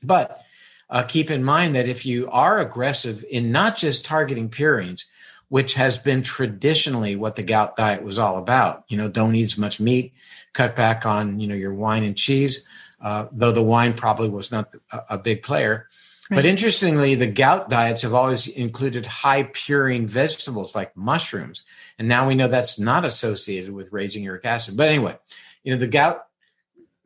But 0.02 0.43
uh, 0.90 1.02
keep 1.02 1.30
in 1.30 1.42
mind 1.42 1.74
that 1.74 1.88
if 1.88 2.04
you 2.04 2.28
are 2.30 2.58
aggressive 2.58 3.24
in 3.30 3.52
not 3.52 3.76
just 3.76 4.04
targeting 4.04 4.48
purines, 4.48 5.04
which 5.48 5.74
has 5.74 5.98
been 5.98 6.22
traditionally 6.22 7.16
what 7.16 7.36
the 7.36 7.42
gout 7.42 7.76
diet 7.76 8.02
was 8.02 8.18
all 8.18 8.38
about, 8.38 8.84
you 8.88 8.96
know, 8.96 9.08
don't 9.08 9.34
eat 9.34 9.44
as 9.44 9.58
much 9.58 9.80
meat, 9.80 10.12
cut 10.52 10.74
back 10.74 11.06
on, 11.06 11.38
you 11.38 11.46
know, 11.46 11.54
your 11.54 11.74
wine 11.74 12.02
and 12.02 12.16
cheese, 12.16 12.66
uh, 13.00 13.26
though 13.30 13.52
the 13.52 13.62
wine 13.62 13.92
probably 13.92 14.28
was 14.28 14.50
not 14.50 14.74
a, 14.90 15.02
a 15.10 15.18
big 15.18 15.42
player. 15.42 15.86
Right. 16.30 16.38
But 16.38 16.46
interestingly, 16.46 17.14
the 17.14 17.30
gout 17.30 17.68
diets 17.68 18.02
have 18.02 18.14
always 18.14 18.48
included 18.48 19.04
high 19.04 19.42
purine 19.42 20.06
vegetables 20.06 20.74
like 20.74 20.96
mushrooms. 20.96 21.64
And 21.98 22.08
now 22.08 22.26
we 22.26 22.34
know 22.34 22.48
that's 22.48 22.80
not 22.80 23.04
associated 23.04 23.72
with 23.72 23.92
raising 23.92 24.24
uric 24.24 24.46
acid. 24.46 24.76
But 24.76 24.88
anyway, 24.88 25.18
you 25.62 25.72
know, 25.72 25.78
the 25.78 25.86
gout 25.86 26.26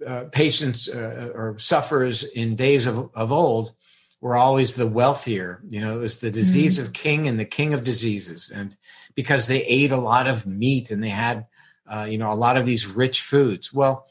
uh, 0.07 0.25
patients 0.33 0.89
uh, 0.89 1.33
or 1.35 1.59
sufferers 1.59 2.25
in 2.25 2.57
days 2.57 2.87
of, 2.87 3.11
of 3.15 3.33
old 3.33 3.75
were 4.21 4.37
always 4.37 4.75
the 4.75 4.87
wealthier. 4.87 5.61
You 5.69 5.81
know, 5.81 5.97
it 5.97 6.01
was 6.01 6.21
the 6.21 6.31
disease 6.31 6.79
mm-hmm. 6.79 6.89
of 6.89 6.95
king 6.95 7.29
and 7.29 7.39
the 7.39 7.45
king 7.45 7.75
of 7.75 7.85
diseases. 7.85 8.51
And 8.55 8.77
because 9.15 9.47
they 9.47 9.65
ate 9.65 9.93
a 9.93 9.97
lot 9.97 10.27
of 10.27 10.47
meat 10.47 10.91
and 10.91 11.03
they 11.03 11.11
had, 11.11 11.47
uh, 11.91 12.07
you 12.09 12.19
know, 12.19 12.33
a 12.33 12.35
lot 12.35 12.57
of 12.57 12.67
these 12.67 12.87
rich 12.87 13.21
foods. 13.21 13.73
Well, 13.73 14.07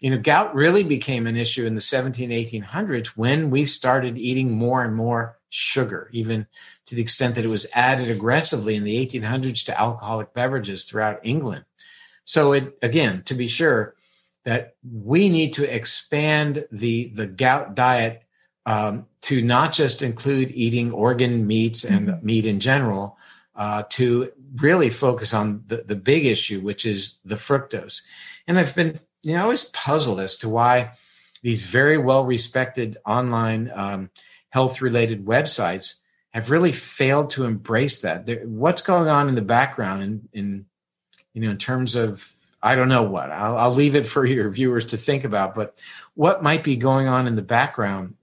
you 0.00 0.10
know, 0.10 0.18
gout 0.18 0.54
really 0.54 0.82
became 0.82 1.26
an 1.26 1.36
issue 1.36 1.66
in 1.66 1.74
the 1.74 1.80
17, 1.80 2.30
1800s 2.30 3.08
when 3.08 3.50
we 3.50 3.66
started 3.66 4.16
eating 4.16 4.52
more 4.52 4.82
and 4.82 4.94
more 4.94 5.38
sugar, 5.50 6.08
even 6.12 6.46
to 6.86 6.94
the 6.94 7.02
extent 7.02 7.34
that 7.34 7.44
it 7.44 7.48
was 7.48 7.68
added 7.74 8.10
aggressively 8.10 8.76
in 8.76 8.84
the 8.84 9.06
1800s 9.06 9.64
to 9.66 9.78
alcoholic 9.78 10.32
beverages 10.32 10.84
throughout 10.84 11.20
England. 11.22 11.64
So 12.24 12.52
it, 12.52 12.78
again, 12.80 13.22
to 13.24 13.34
be 13.34 13.46
sure, 13.46 13.94
that 14.44 14.76
we 14.82 15.28
need 15.28 15.54
to 15.54 15.74
expand 15.74 16.66
the 16.70 17.08
the 17.08 17.26
gout 17.26 17.74
diet 17.74 18.22
um, 18.66 19.06
to 19.22 19.42
not 19.42 19.72
just 19.72 20.02
include 20.02 20.50
eating 20.52 20.92
organ 20.92 21.46
meats 21.46 21.84
and 21.84 22.08
mm-hmm. 22.08 22.26
meat 22.26 22.46
in 22.46 22.60
general, 22.60 23.18
uh, 23.56 23.82
to 23.90 24.32
really 24.56 24.90
focus 24.90 25.32
on 25.34 25.64
the, 25.66 25.78
the 25.78 25.96
big 25.96 26.26
issue, 26.26 26.60
which 26.60 26.84
is 26.84 27.18
the 27.24 27.36
fructose. 27.36 28.06
And 28.46 28.58
I've 28.58 28.74
been 28.74 29.00
you 29.22 29.34
know 29.34 29.44
always 29.44 29.64
puzzled 29.64 30.20
as 30.20 30.36
to 30.38 30.48
why 30.48 30.92
these 31.42 31.64
very 31.64 31.98
well 31.98 32.24
respected 32.24 32.98
online 33.06 33.70
um, 33.74 34.10
health 34.50 34.80
related 34.80 35.24
websites 35.24 36.00
have 36.32 36.50
really 36.50 36.72
failed 36.72 37.30
to 37.30 37.44
embrace 37.44 38.00
that. 38.02 38.26
They're, 38.26 38.44
what's 38.46 38.82
going 38.82 39.08
on 39.08 39.28
in 39.28 39.34
the 39.34 39.42
background 39.42 40.02
in, 40.02 40.28
in 40.32 40.66
you 41.34 41.42
know 41.42 41.50
in 41.50 41.58
terms 41.58 41.96
of 41.96 42.32
I 42.62 42.74
don't 42.74 42.88
know 42.88 43.02
what. 43.02 43.30
I'll, 43.30 43.56
I'll 43.56 43.72
leave 43.72 43.94
it 43.94 44.06
for 44.06 44.24
your 44.24 44.50
viewers 44.50 44.86
to 44.86 44.96
think 44.96 45.24
about. 45.24 45.54
But 45.54 45.80
what 46.14 46.42
might 46.42 46.62
be 46.62 46.76
going 46.76 47.08
on 47.08 47.26
in 47.26 47.36
the 47.36 47.42
background 47.42 48.14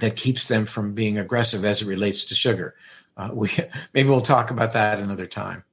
that 0.00 0.16
keeps 0.16 0.48
them 0.48 0.66
from 0.66 0.94
being 0.94 1.18
aggressive 1.18 1.64
as 1.64 1.82
it 1.82 1.88
relates 1.88 2.26
to 2.26 2.34
sugar? 2.34 2.74
Uh, 3.16 3.30
we 3.32 3.50
maybe 3.94 4.08
we'll 4.08 4.20
talk 4.20 4.50
about 4.50 4.72
that 4.72 4.98
another 4.98 5.26
time. 5.26 5.64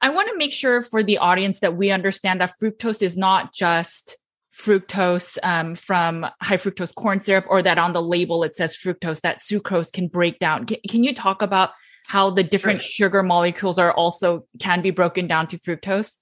I 0.00 0.10
want 0.10 0.28
to 0.28 0.36
make 0.36 0.52
sure 0.52 0.82
for 0.82 1.02
the 1.02 1.18
audience 1.18 1.60
that 1.60 1.76
we 1.76 1.90
understand 1.90 2.40
that 2.40 2.52
fructose 2.60 3.02
is 3.02 3.16
not 3.16 3.54
just 3.54 4.16
fructose 4.52 5.38
um, 5.42 5.74
from 5.74 6.26
high 6.42 6.56
fructose 6.56 6.94
corn 6.94 7.20
syrup, 7.20 7.46
or 7.48 7.62
that 7.62 7.78
on 7.78 7.92
the 7.92 8.02
label 8.02 8.44
it 8.44 8.54
says 8.54 8.76
fructose 8.76 9.20
that 9.22 9.38
sucrose 9.38 9.92
can 9.92 10.08
break 10.08 10.38
down. 10.38 10.66
Can, 10.66 10.78
can 10.88 11.04
you 11.04 11.14
talk 11.14 11.40
about 11.40 11.70
how 12.08 12.30
the 12.30 12.42
different 12.42 12.80
sure. 12.80 13.06
sugar 13.06 13.22
molecules 13.22 13.78
are 13.78 13.92
also 13.92 14.44
can 14.58 14.82
be 14.82 14.90
broken 14.90 15.26
down 15.26 15.46
to 15.46 15.56
fructose? 15.56 16.16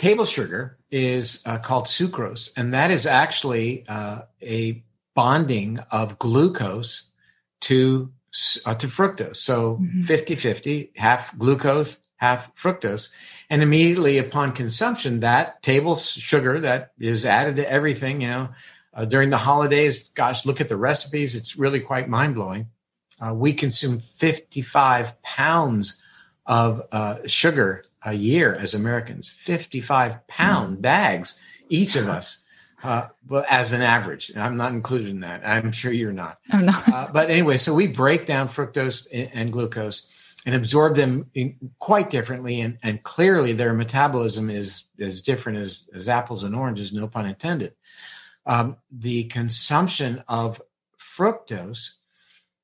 Table 0.00 0.24
sugar 0.24 0.78
is 0.90 1.42
uh, 1.44 1.58
called 1.58 1.84
sucrose, 1.84 2.50
and 2.56 2.72
that 2.72 2.90
is 2.90 3.06
actually 3.06 3.84
uh, 3.86 4.22
a 4.40 4.82
bonding 5.14 5.78
of 5.90 6.18
glucose 6.18 7.10
to 7.60 8.10
uh, 8.64 8.74
to 8.76 8.86
fructose. 8.86 9.36
So 9.36 9.76
mm-hmm. 9.76 10.00
50 10.00 10.36
50, 10.36 10.92
half 10.96 11.36
glucose, 11.36 12.00
half 12.16 12.54
fructose. 12.54 13.12
And 13.50 13.62
immediately 13.62 14.16
upon 14.16 14.52
consumption, 14.52 15.20
that 15.20 15.62
table 15.62 15.96
sugar 15.96 16.58
that 16.60 16.92
is 16.98 17.26
added 17.26 17.56
to 17.56 17.70
everything, 17.70 18.22
you 18.22 18.28
know, 18.28 18.48
uh, 18.94 19.04
during 19.04 19.28
the 19.28 19.36
holidays, 19.36 20.08
gosh, 20.10 20.46
look 20.46 20.62
at 20.62 20.70
the 20.70 20.76
recipes. 20.76 21.36
It's 21.36 21.58
really 21.58 21.80
quite 21.80 22.08
mind 22.08 22.36
blowing. 22.36 22.68
Uh, 23.20 23.34
we 23.34 23.52
consume 23.52 23.98
55 23.98 25.20
pounds 25.20 26.02
of 26.46 26.82
uh, 26.90 27.18
sugar 27.26 27.84
a 28.04 28.14
year 28.14 28.54
as 28.54 28.74
Americans, 28.74 29.28
55 29.28 30.26
pound 30.26 30.78
mm. 30.78 30.82
bags, 30.82 31.42
each 31.68 31.96
of 31.96 32.08
us. 32.08 32.44
Uh, 32.82 33.08
well, 33.28 33.44
as 33.50 33.74
an 33.74 33.82
average, 33.82 34.34
I'm 34.34 34.56
not 34.56 34.72
included 34.72 35.08
in 35.08 35.20
that. 35.20 35.42
I'm 35.44 35.70
sure 35.70 35.92
you're 35.92 36.14
not. 36.14 36.38
I'm 36.50 36.64
not. 36.64 36.88
uh, 36.88 37.08
but 37.12 37.28
anyway, 37.28 37.58
so 37.58 37.74
we 37.74 37.86
break 37.86 38.24
down 38.24 38.48
fructose 38.48 39.06
and 39.12 39.52
glucose 39.52 40.34
and 40.46 40.54
absorb 40.54 40.96
them 40.96 41.30
quite 41.78 42.08
differently, 42.08 42.60
and, 42.62 42.78
and 42.82 43.02
clearly 43.02 43.52
their 43.52 43.74
metabolism 43.74 44.48
is 44.48 44.86
as 44.98 45.20
different 45.20 45.58
as, 45.58 45.90
as 45.94 46.08
apples 46.08 46.42
and 46.42 46.56
oranges, 46.56 46.92
no 46.92 47.06
pun 47.06 47.26
intended. 47.26 47.74
Um, 48.46 48.78
the 48.90 49.24
consumption 49.24 50.24
of 50.26 50.62
fructose, 50.98 51.98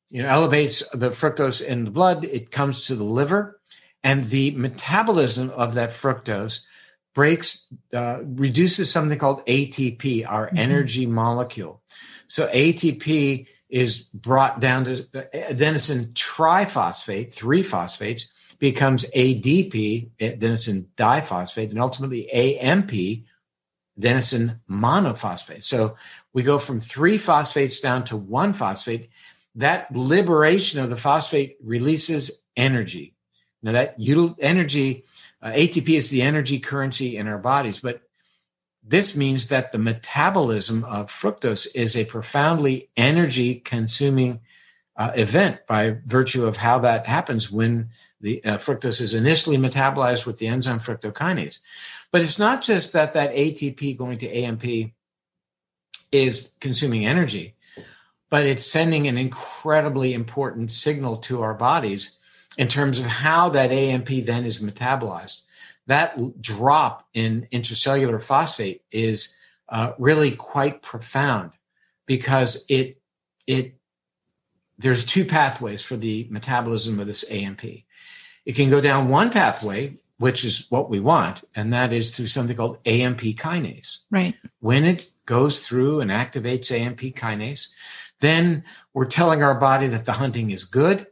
you 0.08 0.22
know, 0.22 0.28
elevates 0.28 0.88
the 0.90 1.10
fructose 1.10 1.62
in 1.62 1.84
the 1.84 1.90
blood. 1.90 2.24
It 2.24 2.50
comes 2.50 2.86
to 2.86 2.94
the 2.94 3.04
liver 3.04 3.60
and 4.06 4.26
the 4.26 4.52
metabolism 4.52 5.50
of 5.50 5.74
that 5.74 5.90
fructose 5.90 6.64
breaks 7.12 7.74
uh, 7.92 8.20
reduces 8.22 8.88
something 8.88 9.18
called 9.18 9.44
ATP, 9.46 10.24
our 10.30 10.46
mm-hmm. 10.46 10.58
energy 10.58 11.06
molecule. 11.06 11.82
So 12.28 12.46
ATP 12.46 13.48
is 13.68 14.04
brought 14.14 14.60
down 14.60 14.84
to 14.84 14.92
adenosine 14.92 16.12
triphosphate, 16.12 17.34
three 17.34 17.64
phosphates, 17.64 18.54
becomes 18.60 19.10
ADP, 19.10 20.10
adenosine 20.20 20.86
diphosphate, 20.96 21.70
and 21.70 21.80
ultimately 21.80 22.30
AMP, 22.30 22.92
adenosine 23.98 24.60
monophosphate. 24.70 25.64
So 25.64 25.96
we 26.32 26.44
go 26.44 26.60
from 26.60 26.78
three 26.78 27.18
phosphates 27.18 27.80
down 27.80 28.04
to 28.04 28.16
one 28.16 28.52
phosphate. 28.52 29.08
That 29.56 29.90
liberation 29.90 30.78
of 30.78 30.90
the 30.90 30.96
phosphate 30.96 31.56
releases 31.60 32.44
energy. 32.56 33.15
Now 33.66 33.72
that 33.72 33.98
util- 33.98 34.36
energy, 34.38 35.02
uh, 35.42 35.48
ATP 35.48 35.88
is 35.98 36.10
the 36.10 36.22
energy 36.22 36.60
currency 36.60 37.16
in 37.16 37.26
our 37.26 37.36
bodies, 37.36 37.80
but 37.80 38.00
this 38.80 39.16
means 39.16 39.48
that 39.48 39.72
the 39.72 39.78
metabolism 39.78 40.84
of 40.84 41.08
fructose 41.08 41.66
is 41.74 41.96
a 41.96 42.04
profoundly 42.04 42.90
energy 42.96 43.56
consuming 43.56 44.38
uh, 44.96 45.10
event 45.16 45.66
by 45.66 45.98
virtue 46.04 46.46
of 46.46 46.58
how 46.58 46.78
that 46.78 47.06
happens 47.06 47.50
when 47.50 47.90
the 48.20 48.42
uh, 48.44 48.56
fructose 48.56 49.00
is 49.00 49.14
initially 49.14 49.58
metabolized 49.58 50.26
with 50.26 50.38
the 50.38 50.46
enzyme 50.46 50.78
fructokinase. 50.78 51.58
But 52.12 52.22
it's 52.22 52.38
not 52.38 52.62
just 52.62 52.92
that 52.92 53.14
that 53.14 53.34
ATP 53.34 53.98
going 53.98 54.18
to 54.18 54.30
AMP 54.30 54.92
is 56.12 56.52
consuming 56.60 57.04
energy, 57.04 57.56
but 58.30 58.46
it's 58.46 58.64
sending 58.64 59.08
an 59.08 59.18
incredibly 59.18 60.14
important 60.14 60.70
signal 60.70 61.16
to 61.16 61.42
our 61.42 61.52
bodies 61.52 62.20
in 62.58 62.68
terms 62.68 62.98
of 62.98 63.06
how 63.06 63.48
that 63.50 63.70
AMP 63.70 64.08
then 64.08 64.44
is 64.44 64.62
metabolized. 64.62 65.44
That 65.86 66.40
drop 66.40 67.06
in 67.14 67.46
intracellular 67.52 68.22
phosphate 68.22 68.82
is 68.90 69.36
uh, 69.68 69.92
really 69.98 70.30
quite 70.32 70.82
profound 70.82 71.52
because 72.06 72.66
it 72.68 73.00
it 73.46 73.76
there's 74.78 75.06
two 75.06 75.24
pathways 75.24 75.82
for 75.82 75.96
the 75.96 76.26
metabolism 76.30 77.00
of 77.00 77.06
this 77.06 77.30
AMP. 77.30 77.64
It 77.64 78.54
can 78.54 78.70
go 78.70 78.80
down 78.80 79.08
one 79.08 79.30
pathway, 79.30 79.96
which 80.18 80.44
is 80.44 80.66
what 80.70 80.90
we 80.90 81.00
want, 81.00 81.42
and 81.54 81.72
that 81.72 81.92
is 81.92 82.14
through 82.14 82.26
something 82.26 82.56
called 82.56 82.78
AMP 82.86 83.20
kinase. 83.20 84.00
Right. 84.10 84.34
When 84.60 84.84
it 84.84 85.10
goes 85.24 85.66
through 85.66 86.00
and 86.00 86.10
activates 86.10 86.70
AMP 86.70 87.00
kinase, 87.00 87.72
then 88.20 88.64
we're 88.94 89.06
telling 89.06 89.42
our 89.42 89.58
body 89.58 89.88
that 89.88 90.04
the 90.04 90.12
hunting 90.12 90.50
is 90.50 90.64
good. 90.64 91.06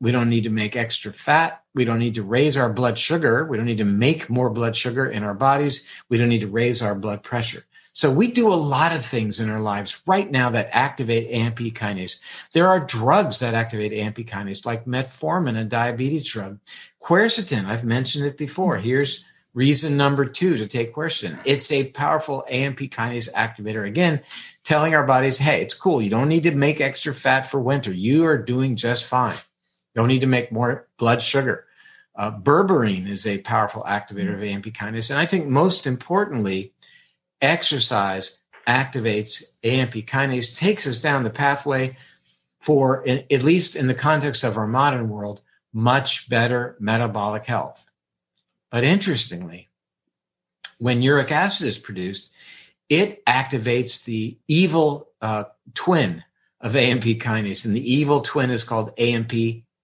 We 0.00 0.12
don't 0.12 0.28
need 0.28 0.44
to 0.44 0.50
make 0.50 0.76
extra 0.76 1.12
fat. 1.12 1.62
We 1.74 1.84
don't 1.84 1.98
need 1.98 2.14
to 2.14 2.22
raise 2.22 2.56
our 2.56 2.72
blood 2.72 2.98
sugar. 2.98 3.44
We 3.46 3.56
don't 3.56 3.66
need 3.66 3.78
to 3.78 3.84
make 3.84 4.28
more 4.28 4.50
blood 4.50 4.76
sugar 4.76 5.06
in 5.06 5.24
our 5.24 5.34
bodies. 5.34 5.88
We 6.08 6.18
don't 6.18 6.28
need 6.28 6.42
to 6.42 6.48
raise 6.48 6.82
our 6.82 6.94
blood 6.94 7.22
pressure. 7.22 7.64
So 7.96 8.12
we 8.12 8.30
do 8.30 8.52
a 8.52 8.54
lot 8.54 8.94
of 8.94 9.02
things 9.02 9.40
in 9.40 9.48
our 9.48 9.60
lives 9.60 10.02
right 10.06 10.30
now 10.30 10.50
that 10.50 10.68
activate 10.72 11.30
AMP 11.30 11.60
kinase. 11.60 12.20
There 12.52 12.68
are 12.68 12.78
drugs 12.78 13.38
that 13.38 13.54
activate 13.54 13.94
AMP 13.94 14.18
kinase, 14.18 14.66
like 14.66 14.84
metformin, 14.84 15.58
a 15.58 15.64
diabetes 15.64 16.30
drug. 16.30 16.58
Quercetin, 17.02 17.64
I've 17.64 17.84
mentioned 17.84 18.26
it 18.26 18.36
before. 18.36 18.76
Here's 18.76 19.24
reason 19.54 19.96
number 19.96 20.26
two 20.26 20.58
to 20.58 20.66
take 20.66 20.94
quercetin. 20.94 21.40
It's 21.46 21.72
a 21.72 21.90
powerful 21.92 22.44
AMP 22.50 22.80
kinase 22.80 23.32
activator. 23.32 23.86
Again, 23.86 24.20
telling 24.62 24.94
our 24.94 25.06
bodies, 25.06 25.38
hey, 25.38 25.62
it's 25.62 25.72
cool. 25.72 26.02
You 26.02 26.10
don't 26.10 26.28
need 26.28 26.42
to 26.42 26.54
make 26.54 26.82
extra 26.82 27.14
fat 27.14 27.48
for 27.48 27.60
winter. 27.60 27.92
You 27.92 28.26
are 28.26 28.36
doing 28.36 28.76
just 28.76 29.06
fine. 29.06 29.36
Don't 29.96 30.08
need 30.08 30.20
to 30.20 30.26
make 30.26 30.52
more 30.52 30.86
blood 30.98 31.22
sugar. 31.22 31.64
Uh, 32.14 32.30
berberine 32.30 33.08
is 33.08 33.26
a 33.26 33.40
powerful 33.40 33.82
activator 33.88 34.34
of 34.34 34.42
AMP 34.42 34.66
kinase. 34.66 35.10
And 35.10 35.18
I 35.18 35.24
think 35.24 35.46
most 35.46 35.86
importantly, 35.86 36.72
exercise 37.40 38.42
activates 38.68 39.52
AMP 39.64 39.94
kinase, 40.06 40.56
takes 40.56 40.86
us 40.86 40.98
down 40.98 41.24
the 41.24 41.30
pathway 41.30 41.96
for, 42.60 43.06
at 43.08 43.42
least 43.42 43.74
in 43.74 43.86
the 43.86 43.94
context 43.94 44.44
of 44.44 44.58
our 44.58 44.66
modern 44.66 45.08
world, 45.08 45.40
much 45.72 46.28
better 46.28 46.76
metabolic 46.78 47.46
health. 47.46 47.90
But 48.70 48.84
interestingly, 48.84 49.68
when 50.78 51.00
uric 51.00 51.32
acid 51.32 51.68
is 51.68 51.78
produced, 51.78 52.34
it 52.90 53.24
activates 53.24 54.04
the 54.04 54.36
evil 54.46 55.08
uh, 55.22 55.44
twin 55.74 56.24
of 56.60 56.76
AMP 56.76 57.04
kinase, 57.04 57.64
and 57.64 57.74
the 57.74 57.92
evil 57.92 58.20
twin 58.20 58.50
is 58.50 58.64
called 58.64 58.92
AMP 58.98 59.32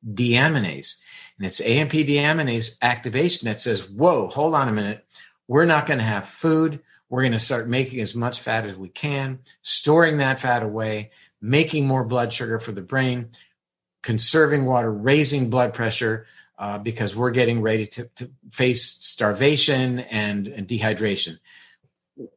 deaminase. 0.06 1.02
And 1.38 1.46
it's 1.46 1.60
AMP 1.60 1.92
deaminase 1.92 2.78
activation 2.82 3.46
that 3.46 3.58
says, 3.58 3.88
whoa, 3.88 4.28
hold 4.28 4.54
on 4.54 4.68
a 4.68 4.72
minute. 4.72 5.04
We're 5.48 5.64
not 5.64 5.86
going 5.86 5.98
to 5.98 6.04
have 6.04 6.28
food. 6.28 6.80
We're 7.08 7.22
going 7.22 7.32
to 7.32 7.38
start 7.38 7.68
making 7.68 8.00
as 8.00 8.14
much 8.14 8.40
fat 8.40 8.64
as 8.64 8.76
we 8.76 8.88
can, 8.88 9.40
storing 9.60 10.18
that 10.18 10.40
fat 10.40 10.62
away, 10.62 11.10
making 11.40 11.86
more 11.86 12.04
blood 12.04 12.32
sugar 12.32 12.58
for 12.58 12.72
the 12.72 12.80
brain, 12.80 13.30
conserving 14.02 14.64
water, 14.64 14.90
raising 14.90 15.50
blood 15.50 15.74
pressure, 15.74 16.26
uh, 16.58 16.78
because 16.78 17.16
we're 17.16 17.30
getting 17.30 17.60
ready 17.60 17.86
to, 17.86 18.04
to 18.14 18.30
face 18.50 18.84
starvation 18.84 19.98
and, 19.98 20.46
and, 20.46 20.68
dehydration. 20.68 21.38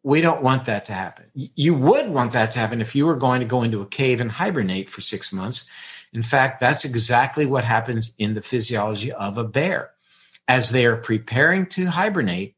We 0.01 0.21
don't 0.21 0.41
want 0.41 0.65
that 0.65 0.85
to 0.85 0.93
happen. 0.93 1.25
You 1.35 1.75
would 1.75 2.09
want 2.09 2.31
that 2.31 2.49
to 2.51 2.59
happen 2.59 2.81
if 2.81 2.95
you 2.95 3.05
were 3.05 3.17
going 3.17 3.41
to 3.41 3.45
go 3.45 3.61
into 3.61 3.81
a 3.81 3.85
cave 3.85 4.19
and 4.19 4.31
hibernate 4.31 4.89
for 4.89 5.01
six 5.01 5.31
months. 5.31 5.69
In 6.15 6.23
fact, 6.23 6.61
that's 6.61 6.85
exactly 6.85 7.45
what 7.45 7.65
happens 7.65 8.15
in 8.17 8.35
the 8.35 8.41
physiology 8.41 9.11
of 9.11 9.37
a 9.37 9.43
bear. 9.43 9.91
As 10.47 10.69
they 10.69 10.85
are 10.85 10.95
preparing 10.95 11.65
to 11.67 11.87
hibernate, 11.87 12.55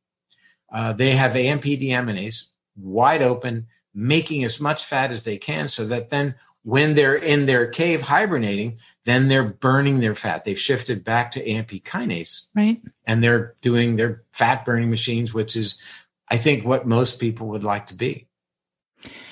uh, 0.72 0.94
they 0.94 1.12
have 1.12 1.36
AMP 1.36 1.64
deaminase 1.64 2.52
wide 2.76 3.24
open, 3.24 3.66
making 3.96 4.44
as 4.44 4.62
much 4.62 4.86
fat 4.86 5.10
as 5.10 5.24
they 5.24 5.38
can 5.38 5.68
so 5.68 5.86
that 5.88 6.12
then 6.12 6.36
when 6.62 6.94
they're 6.94 7.16
in 7.16 7.48
their 7.48 7.66
cave 7.66 8.02
hibernating, 8.02 8.78
then 9.06 9.28
they're 9.28 9.44
burning 9.44 10.02
their 10.02 10.14
fat. 10.14 10.44
They've 10.44 10.60
shifted 10.60 11.04
back 11.04 11.32
to 11.32 11.50
AMP 11.50 11.70
kinase. 11.70 12.50
Right. 12.56 12.80
And 13.06 13.24
they're 13.24 13.56
doing 13.62 13.96
their 13.96 14.24
fat 14.34 14.66
burning 14.66 14.92
machines, 14.92 15.34
which 15.34 15.56
is, 15.56 15.82
I 16.30 16.38
think, 16.38 16.64
what 16.64 16.86
most 16.86 17.20
people 17.20 17.48
would 17.48 17.64
like 17.64 17.88
to 17.88 17.96
be. 17.96 18.27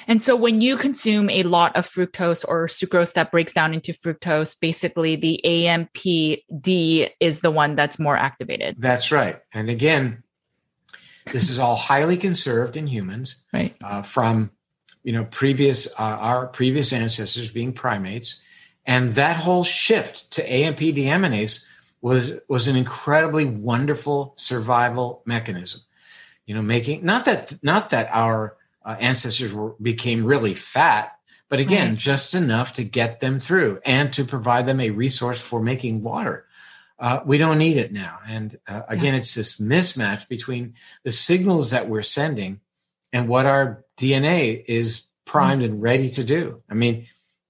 And 0.07 0.21
so 0.21 0.35
when 0.35 0.61
you 0.61 0.77
consume 0.77 1.29
a 1.29 1.43
lot 1.43 1.75
of 1.75 1.85
fructose 1.85 2.45
or 2.47 2.67
sucrose 2.67 3.13
that 3.13 3.31
breaks 3.31 3.53
down 3.53 3.73
into 3.73 3.91
fructose, 3.91 4.59
basically 4.59 5.15
the 5.15 5.41
AMPD 5.43 7.09
is 7.19 7.41
the 7.41 7.51
one 7.51 7.75
that's 7.75 7.99
more 7.99 8.17
activated. 8.17 8.75
That's 8.77 9.11
right. 9.11 9.39
And 9.53 9.69
again, 9.69 10.23
this 11.31 11.49
is 11.49 11.59
all 11.59 11.75
highly 11.75 12.17
conserved 12.17 12.77
in 12.77 12.87
humans 12.87 13.45
right. 13.51 13.75
uh, 13.83 14.01
from 14.03 14.51
you 15.03 15.13
know 15.13 15.25
previous 15.25 15.91
uh, 15.99 16.03
our 16.03 16.47
previous 16.47 16.93
ancestors 16.93 17.51
being 17.51 17.73
primates, 17.73 18.43
and 18.85 19.13
that 19.15 19.37
whole 19.37 19.63
shift 19.63 20.31
to 20.33 20.53
AMP 20.53 20.79
deaminase 20.79 21.67
was 22.01 22.33
was 22.47 22.67
an 22.67 22.75
incredibly 22.75 23.45
wonderful 23.45 24.33
survival 24.37 25.23
mechanism. 25.25 25.81
You 26.45 26.55
know, 26.55 26.61
making 26.61 27.03
not 27.03 27.25
that 27.25 27.57
not 27.63 27.89
that 27.89 28.09
our 28.11 28.55
uh, 28.85 28.95
ancestors 28.99 29.53
were, 29.53 29.75
became 29.81 30.25
really 30.25 30.53
fat, 30.53 31.17
but 31.49 31.59
again, 31.59 31.89
right. 31.89 31.97
just 31.97 32.33
enough 32.33 32.73
to 32.73 32.83
get 32.83 33.19
them 33.19 33.39
through 33.39 33.79
and 33.85 34.13
to 34.13 34.23
provide 34.23 34.65
them 34.65 34.79
a 34.79 34.91
resource 34.91 35.41
for 35.41 35.59
making 35.59 36.03
water 36.03 36.45
uh, 36.97 37.19
we 37.25 37.37
don't 37.37 37.57
need 37.57 37.77
it 37.77 37.91
now. 37.91 38.19
And 38.27 38.57
uh, 38.67 38.83
again, 38.87 39.13
yes. 39.13 39.35
it's 39.35 39.35
this 39.35 39.61
mismatch 39.61 40.27
between 40.27 40.75
the 41.03 41.11
signals 41.11 41.71
that 41.71 41.87
we're 41.87 42.03
sending 42.03 42.61
and 43.11 43.27
what 43.27 43.45
our 43.45 43.83
DNA 43.97 44.63
is 44.67 45.07
primed 45.25 45.61
mm-hmm. 45.61 45.73
and 45.73 45.81
ready 45.81 46.09
to 46.11 46.23
do. 46.23 46.61
I 46.69 46.73
mean, 46.73 47.07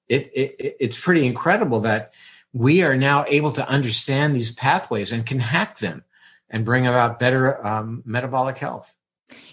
it, 0.07 0.31
it, 0.33 0.77
it's 0.79 0.99
pretty 0.99 1.25
incredible 1.25 1.81
that 1.81 2.13
we 2.53 2.83
are 2.83 2.95
now 2.95 3.25
able 3.27 3.51
to 3.53 3.67
understand 3.69 4.33
these 4.35 4.53
pathways 4.53 5.11
and 5.11 5.25
can 5.25 5.39
hack 5.39 5.77
them 5.77 6.03
and 6.49 6.65
bring 6.65 6.87
about 6.87 7.19
better 7.19 7.65
um, 7.65 8.01
metabolic 8.05 8.57
health. 8.57 8.97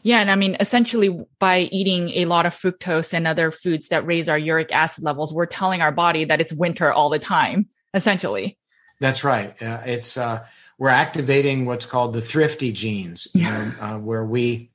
Yeah. 0.02 0.20
And 0.20 0.30
I 0.30 0.34
mean, 0.34 0.56
essentially, 0.60 1.24
by 1.38 1.68
eating 1.72 2.10
a 2.10 2.24
lot 2.26 2.46
of 2.46 2.52
fructose 2.52 3.14
and 3.14 3.26
other 3.26 3.50
foods 3.50 3.88
that 3.88 4.06
raise 4.06 4.28
our 4.28 4.38
uric 4.38 4.72
acid 4.72 5.04
levels, 5.04 5.32
we're 5.32 5.46
telling 5.46 5.80
our 5.80 5.92
body 5.92 6.24
that 6.24 6.40
it's 6.40 6.52
winter 6.52 6.92
all 6.92 7.08
the 7.08 7.18
time, 7.18 7.68
essentially. 7.94 8.58
That's 9.00 9.24
right. 9.24 9.60
Uh, 9.62 9.80
it's 9.84 10.16
uh, 10.16 10.44
we're 10.78 10.88
activating 10.88 11.64
what's 11.64 11.86
called 11.86 12.12
the 12.12 12.20
thrifty 12.20 12.72
genes, 12.72 13.28
you 13.34 13.44
know, 13.44 13.72
uh, 13.80 13.98
where 13.98 14.24
we 14.24 14.70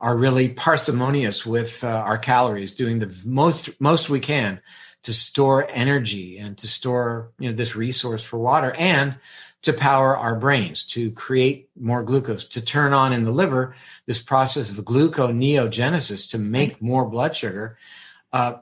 are 0.00 0.16
really 0.16 0.48
parsimonious 0.50 1.46
with 1.46 1.82
uh, 1.82 1.88
our 1.88 2.18
calories, 2.18 2.74
doing 2.74 2.98
the 2.98 3.22
most 3.24 3.80
most 3.80 4.10
we 4.10 4.20
can 4.20 4.60
to 5.06 5.12
store 5.12 5.68
energy 5.70 6.36
and 6.38 6.58
to 6.58 6.66
store 6.66 7.30
you 7.38 7.48
know 7.48 7.54
this 7.54 7.76
resource 7.76 8.24
for 8.24 8.38
water 8.38 8.74
and 8.76 9.16
to 9.66 9.72
power 9.72 10.16
our 10.16 10.34
brains 10.34 10.84
to 10.84 11.10
create 11.12 11.68
more 11.78 12.02
glucose 12.02 12.44
to 12.46 12.64
turn 12.64 12.92
on 12.92 13.12
in 13.12 13.22
the 13.22 13.30
liver 13.30 13.74
this 14.06 14.22
process 14.22 14.76
of 14.76 14.84
gluconeogenesis 14.84 16.28
to 16.30 16.38
make 16.38 16.80
more 16.80 17.04
blood 17.04 17.36
sugar 17.36 17.76
uh, 18.32 18.54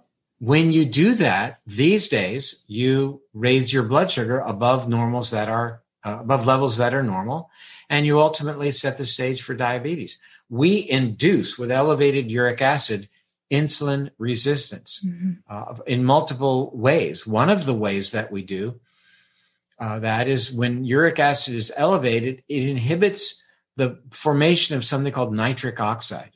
when 0.45 0.73
you 0.73 0.85
do 0.85 1.15
that 1.15 1.61
these 1.67 2.09
days, 2.09 2.65
you 2.69 3.23
raise 3.33 3.73
your 3.73 3.85
blood 3.85 4.11
sugar 4.11 4.41
above 4.41 4.89
normals 4.89 5.31
that 5.31 5.49
are 5.49 5.83
uh, 6.05 6.19
above 6.21 6.47
levels 6.47 6.77
that 6.77 6.93
are 6.93 7.03
normal, 7.03 7.51
and 7.89 8.05
you 8.05 8.21
ultimately 8.21 8.71
set 8.71 8.99
the 8.99 9.07
stage 9.07 9.41
for 9.41 9.55
diabetes. 9.55 10.21
We 10.51 10.89
induce 10.91 11.59
with 11.59 11.71
elevated 11.71 12.31
uric 12.31 12.61
acid 12.61 13.09
insulin 13.51 14.11
resistance 14.19 15.03
mm-hmm. 15.07 15.33
uh, 15.49 15.77
in 15.87 16.05
multiple 16.05 16.71
ways. 16.75 17.27
One 17.27 17.49
of 17.49 17.65
the 17.65 17.75
ways 17.75 18.11
that 18.11 18.31
we 18.31 18.43
do 18.43 18.81
uh, 19.79 19.99
that 20.01 20.29
is 20.29 20.55
when 20.55 20.85
uric 20.85 21.19
acid 21.19 21.55
is 21.55 21.73
elevated, 21.77 22.43
it 22.49 22.69
inhibits 22.69 23.43
the 23.77 23.99
formation 24.11 24.77
of 24.77 24.85
something 24.85 25.13
called 25.13 25.35
nitric 25.35 25.81
oxide 25.81 26.35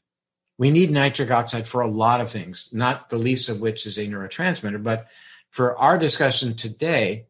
we 0.59 0.73
need 0.73 0.91
nitric 0.91 1.31
oxide 1.31 1.69
for 1.69 1.81
a 1.81 1.89
lot 1.89 2.21
of 2.21 2.31
things, 2.31 2.71
not 2.73 3.09
the 3.09 3.17
least 3.17 3.49
of 3.49 3.61
which 3.61 3.87
is 3.87 3.97
a 3.97 4.07
neurotransmitter. 4.07 4.83
But 4.83 5.07
for 5.51 5.79
our 5.79 5.97
discussion 5.97 6.55
today, 6.55 7.27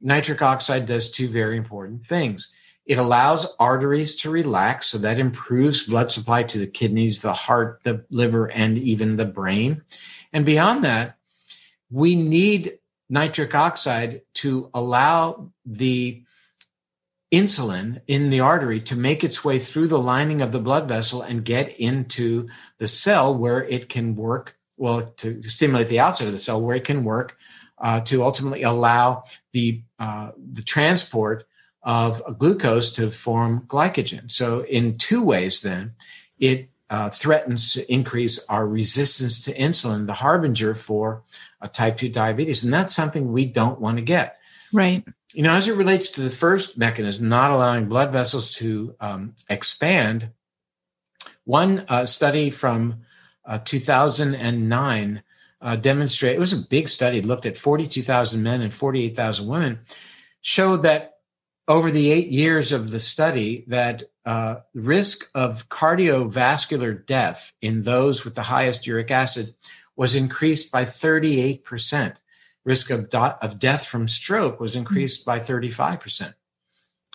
nitric 0.00 0.42
oxide 0.42 0.86
does 0.86 1.10
two 1.10 1.28
very 1.28 1.56
important 1.56 2.04
things. 2.04 2.52
It 2.84 2.98
allows 2.98 3.54
arteries 3.58 4.16
to 4.16 4.30
relax, 4.30 4.88
so 4.88 4.98
that 4.98 5.18
improves 5.18 5.86
blood 5.86 6.12
supply 6.12 6.42
to 6.42 6.58
the 6.58 6.66
kidneys, 6.66 7.22
the 7.22 7.32
heart, 7.32 7.80
the 7.84 8.04
liver, 8.10 8.50
and 8.50 8.76
even 8.76 9.16
the 9.16 9.24
brain. 9.24 9.82
And 10.32 10.44
beyond 10.44 10.84
that, 10.84 11.16
we 11.90 12.16
need 12.16 12.78
nitric 13.14 13.54
oxide 13.54 14.22
to 14.34 14.68
allow 14.74 15.50
the 15.64 16.22
insulin 17.32 18.00
in 18.08 18.30
the 18.30 18.40
artery 18.40 18.80
to 18.80 18.96
make 18.96 19.22
its 19.22 19.44
way 19.44 19.58
through 19.58 19.86
the 19.86 19.98
lining 19.98 20.42
of 20.42 20.50
the 20.50 20.58
blood 20.58 20.88
vessel 20.88 21.22
and 21.22 21.44
get 21.44 21.68
into 21.78 22.48
the 22.78 22.86
cell 22.86 23.32
where 23.34 23.64
it 23.64 23.88
can 23.88 24.16
work 24.16 24.56
well 24.76 25.02
to 25.16 25.40
stimulate 25.44 25.88
the 25.88 26.00
outside 26.00 26.26
of 26.26 26.32
the 26.32 26.38
cell 26.38 26.60
where 26.60 26.76
it 26.76 26.84
can 26.84 27.04
work 27.04 27.38
uh, 27.78 28.00
to 28.00 28.24
ultimately 28.24 28.62
allow 28.62 29.22
the 29.52 29.82
uh, 29.98 30.30
the 30.36 30.62
transport 30.62 31.46
of 31.82 32.20
glucose 32.38 32.92
to 32.92 33.10
form 33.10 33.64
glycogen. 33.68 34.30
So 34.30 34.64
in 34.64 34.98
two 34.98 35.22
ways, 35.22 35.60
then 35.60 35.92
it 36.38 36.68
uh, 36.94 37.10
threatens 37.10 37.72
to 37.72 37.92
increase 37.92 38.48
our 38.48 38.68
resistance 38.68 39.42
to 39.42 39.52
insulin, 39.54 40.06
the 40.06 40.12
harbinger 40.12 40.76
for 40.76 41.24
a 41.60 41.66
type 41.66 41.96
2 41.96 42.08
diabetes. 42.08 42.62
And 42.62 42.72
that's 42.72 42.94
something 42.94 43.32
we 43.32 43.46
don't 43.46 43.80
want 43.80 43.96
to 43.96 44.02
get. 44.04 44.38
Right. 44.72 45.04
You 45.32 45.42
know, 45.42 45.54
as 45.54 45.68
it 45.68 45.74
relates 45.74 46.08
to 46.12 46.20
the 46.20 46.30
first 46.30 46.78
mechanism, 46.78 47.28
not 47.28 47.50
allowing 47.50 47.88
blood 47.88 48.12
vessels 48.12 48.54
to 48.58 48.94
um, 49.00 49.34
expand, 49.48 50.30
one 51.42 51.84
uh, 51.88 52.06
study 52.06 52.50
from 52.50 53.00
uh, 53.44 53.58
2009 53.58 55.22
uh, 55.62 55.74
demonstrated, 55.74 56.36
it 56.36 56.38
was 56.38 56.52
a 56.52 56.68
big 56.68 56.88
study, 56.88 57.20
looked 57.20 57.44
at 57.44 57.58
42,000 57.58 58.40
men 58.40 58.60
and 58.60 58.72
48,000 58.72 59.48
women, 59.48 59.80
showed 60.42 60.84
that 60.84 61.13
over 61.66 61.90
the 61.90 62.10
eight 62.10 62.28
years 62.28 62.72
of 62.72 62.90
the 62.90 63.00
study 63.00 63.64
that 63.68 64.04
uh, 64.26 64.56
risk 64.74 65.30
of 65.34 65.68
cardiovascular 65.68 67.04
death 67.04 67.52
in 67.60 67.82
those 67.82 68.24
with 68.24 68.34
the 68.34 68.42
highest 68.42 68.86
uric 68.86 69.10
acid 69.10 69.54
was 69.96 70.14
increased 70.14 70.72
by 70.72 70.84
38%. 70.84 72.16
Risk 72.64 72.90
of, 72.90 73.10
do- 73.10 73.18
of 73.18 73.58
death 73.58 73.86
from 73.86 74.08
stroke 74.08 74.58
was 74.60 74.76
increased 74.76 75.24
by 75.26 75.38
35%. 75.38 76.34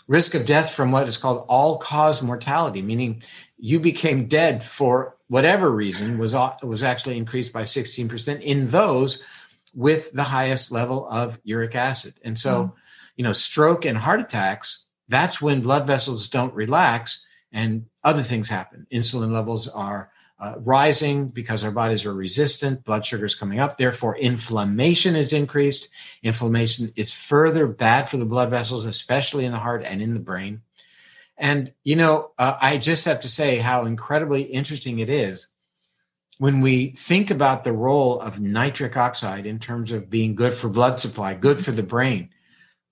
Risk 0.07 0.33
of 0.33 0.45
death 0.45 0.73
from 0.73 0.91
what 0.91 1.07
is 1.07 1.17
called 1.17 1.45
all 1.47 1.77
cause 1.77 2.23
mortality, 2.23 2.81
meaning 2.81 3.21
you 3.57 3.79
became 3.79 4.27
dead 4.27 4.63
for 4.63 5.15
whatever 5.27 5.69
reason, 5.69 6.17
was, 6.17 6.35
was 6.63 6.83
actually 6.83 7.17
increased 7.17 7.53
by 7.53 7.63
16% 7.63 8.41
in 8.41 8.69
those 8.69 9.25
with 9.75 10.11
the 10.13 10.23
highest 10.23 10.71
level 10.71 11.07
of 11.07 11.39
uric 11.43 11.75
acid. 11.75 12.13
And 12.23 12.39
so, 12.39 12.63
mm. 12.63 12.73
You 13.19 13.25
know, 13.25 13.33
stroke 13.33 13.83
and 13.83 13.97
heart 13.97 14.21
attacks, 14.21 14.87
that's 15.09 15.41
when 15.41 15.59
blood 15.59 15.85
vessels 15.85 16.29
don't 16.29 16.53
relax 16.53 17.27
and 17.51 17.85
other 18.01 18.21
things 18.21 18.47
happen. 18.47 18.87
Insulin 18.93 19.33
levels 19.33 19.67
are 19.67 20.09
uh, 20.39 20.53
rising 20.59 21.27
because 21.27 21.61
our 21.61 21.71
bodies 21.71 22.05
are 22.05 22.13
resistant, 22.13 22.85
blood 22.85 23.05
sugar 23.05 23.25
is 23.25 23.35
coming 23.35 23.59
up. 23.59 23.77
Therefore, 23.77 24.15
inflammation 24.15 25.17
is 25.17 25.33
increased. 25.33 25.89
Inflammation 26.23 26.93
is 26.95 27.13
further 27.13 27.67
bad 27.67 28.07
for 28.07 28.15
the 28.15 28.25
blood 28.25 28.51
vessels, 28.51 28.85
especially 28.85 29.43
in 29.43 29.51
the 29.51 29.57
heart 29.57 29.83
and 29.83 30.01
in 30.01 30.13
the 30.13 30.21
brain. 30.21 30.61
And, 31.37 31.73
you 31.83 31.97
know, 31.97 32.31
uh, 32.39 32.57
I 32.61 32.77
just 32.77 33.03
have 33.03 33.19
to 33.19 33.27
say 33.27 33.57
how 33.57 33.83
incredibly 33.83 34.43
interesting 34.43 34.99
it 34.99 35.09
is 35.09 35.49
when 36.37 36.61
we 36.61 36.91
think 36.91 37.29
about 37.29 37.65
the 37.65 37.73
role 37.73 38.21
of 38.21 38.39
nitric 38.39 38.95
oxide 38.95 39.45
in 39.45 39.59
terms 39.59 39.91
of 39.91 40.09
being 40.09 40.35
good 40.35 40.53
for 40.53 40.69
blood 40.69 41.01
supply, 41.01 41.33
good 41.33 41.61
for 41.61 41.71
the 41.71 41.83
brain, 41.83 42.29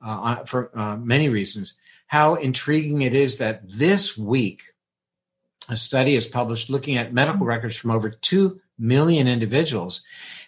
uh, 0.01 0.43
for 0.45 0.77
uh, 0.77 0.95
many 0.97 1.29
reasons, 1.29 1.77
how 2.07 2.35
intriguing 2.35 3.01
it 3.01 3.13
is 3.13 3.37
that 3.37 3.61
this 3.67 4.17
week, 4.17 4.63
a 5.69 5.75
study 5.75 6.15
is 6.15 6.25
published 6.25 6.69
looking 6.69 6.97
at 6.97 7.13
medical 7.13 7.39
mm-hmm. 7.39 7.49
records 7.49 7.75
from 7.75 7.91
over 7.91 8.09
2 8.09 8.59
million 8.79 9.27
individuals 9.27 10.01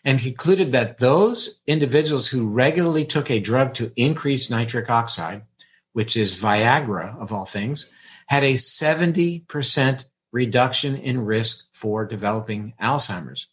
and 0.05 0.19
concluded 0.19 0.71
that 0.71 0.99
those 0.99 1.59
individuals 1.67 2.27
who 2.27 2.47
regularly 2.47 3.05
took 3.05 3.29
a 3.29 3.39
drug 3.39 3.73
to 3.73 3.91
increase 3.95 4.49
nitric 4.49 4.89
oxide, 4.89 5.43
which 5.93 6.15
is 6.15 6.41
Viagra 6.41 7.19
of 7.19 7.33
all 7.33 7.45
things, 7.45 7.93
had 8.27 8.43
a 8.43 8.53
70% 8.53 10.05
reduction 10.31 10.95
in 10.95 11.25
risk 11.25 11.67
for 11.73 12.05
developing 12.05 12.73
Alzheimer's. 12.81 13.47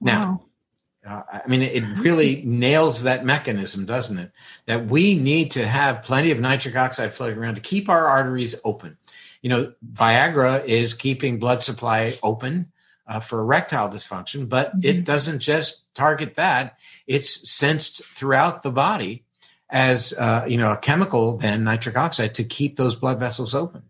Wow. 0.00 0.47
Uh, 1.08 1.22
I 1.32 1.46
mean, 1.46 1.62
it 1.62 1.84
really 1.98 2.42
nails 2.44 3.04
that 3.04 3.24
mechanism, 3.24 3.86
doesn't 3.86 4.18
it? 4.18 4.30
That 4.66 4.86
we 4.86 5.14
need 5.14 5.52
to 5.52 5.66
have 5.66 6.02
plenty 6.02 6.30
of 6.30 6.40
nitric 6.40 6.76
oxide 6.76 7.14
floating 7.14 7.38
around 7.38 7.54
to 7.54 7.60
keep 7.62 7.88
our 7.88 8.06
arteries 8.06 8.60
open 8.64 8.98
you 9.42 9.50
know, 9.50 9.72
Viagra 9.92 10.64
is 10.64 10.94
keeping 10.94 11.38
blood 11.38 11.62
supply 11.62 12.18
open 12.22 12.72
uh, 13.06 13.20
for 13.20 13.40
erectile 13.40 13.88
dysfunction, 13.88 14.48
but 14.48 14.68
mm-hmm. 14.68 14.86
it 14.86 15.04
doesn't 15.04 15.40
just 15.40 15.92
target 15.94 16.34
that. 16.34 16.78
It's 17.06 17.50
sensed 17.50 18.04
throughout 18.04 18.62
the 18.62 18.70
body 18.70 19.24
as, 19.70 20.14
uh, 20.18 20.44
you 20.48 20.58
know, 20.58 20.72
a 20.72 20.76
chemical, 20.76 21.36
then 21.36 21.64
nitric 21.64 21.96
oxide 21.96 22.34
to 22.36 22.44
keep 22.44 22.76
those 22.76 22.96
blood 22.96 23.18
vessels 23.18 23.54
open. 23.54 23.82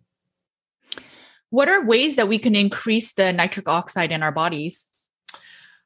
What 1.51 1.69
are 1.69 1.85
ways 1.85 2.17
that 2.17 2.29
we 2.29 2.39
can 2.39 2.55
increase 2.55 3.13
the 3.13 3.33
nitric 3.33 3.69
oxide 3.69 4.13
in 4.13 4.23
our 4.23 4.33
bodies? 4.33 4.88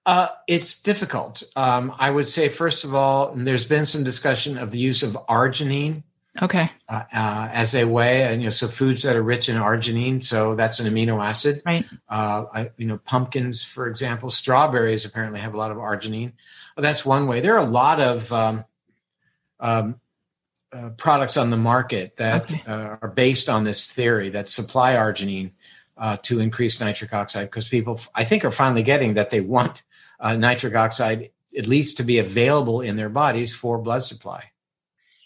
Uh, 0.04 0.28
it's 0.48 0.82
difficult. 0.82 1.42
Um, 1.54 1.94
I 1.98 2.10
would 2.10 2.26
say, 2.26 2.48
first 2.48 2.84
of 2.84 2.94
all, 2.94 3.32
there's 3.36 3.68
been 3.68 3.86
some 3.86 4.02
discussion 4.02 4.58
of 4.58 4.70
the 4.70 4.78
use 4.78 5.02
of 5.02 5.12
arginine 5.28 6.02
Okay. 6.40 6.70
Uh, 6.88 7.02
uh, 7.12 7.48
as 7.52 7.74
a 7.74 7.84
way, 7.84 8.22
and 8.22 8.40
you 8.40 8.46
know, 8.46 8.50
so 8.50 8.66
foods 8.66 9.02
that 9.02 9.16
are 9.16 9.22
rich 9.22 9.50
in 9.50 9.56
arginine, 9.56 10.22
so 10.22 10.54
that's 10.54 10.80
an 10.80 10.92
amino 10.92 11.22
acid. 11.22 11.60
Right. 11.66 11.84
Uh, 12.08 12.44
I, 12.52 12.70
you 12.78 12.86
know, 12.86 12.98
pumpkins, 12.98 13.62
for 13.62 13.86
example, 13.86 14.30
strawberries 14.30 15.04
apparently 15.04 15.40
have 15.40 15.52
a 15.52 15.58
lot 15.58 15.70
of 15.70 15.76
arginine. 15.76 16.32
Well, 16.74 16.82
that's 16.82 17.04
one 17.04 17.26
way. 17.26 17.40
There 17.40 17.54
are 17.54 17.62
a 17.62 17.70
lot 17.70 18.00
of 18.00 18.32
um, 18.32 18.64
um, 19.60 20.00
uh, 20.72 20.90
products 20.90 21.36
on 21.36 21.50
the 21.50 21.58
market 21.58 22.16
that 22.16 22.50
okay. 22.50 22.62
Uh, 22.66 22.96
are 23.02 23.12
based 23.14 23.50
on 23.50 23.64
this 23.64 23.92
theory 23.92 24.30
that 24.30 24.48
supply 24.48 24.94
arginine 24.94 25.50
uh, 25.98 26.16
to 26.22 26.40
increase 26.40 26.80
nitric 26.80 27.12
oxide 27.12 27.48
because 27.48 27.68
people, 27.68 28.00
I 28.14 28.24
think, 28.24 28.42
are 28.46 28.50
finally 28.50 28.82
getting 28.82 29.14
that 29.14 29.28
they 29.28 29.42
want 29.42 29.82
nitric 30.22 30.74
oxide 30.74 31.30
at 31.56 31.66
least 31.66 31.96
to 31.98 32.02
be 32.02 32.18
available 32.18 32.80
in 32.80 32.96
their 32.96 33.08
bodies 33.08 33.54
for 33.54 33.78
blood 33.78 34.02
supply. 34.02 34.52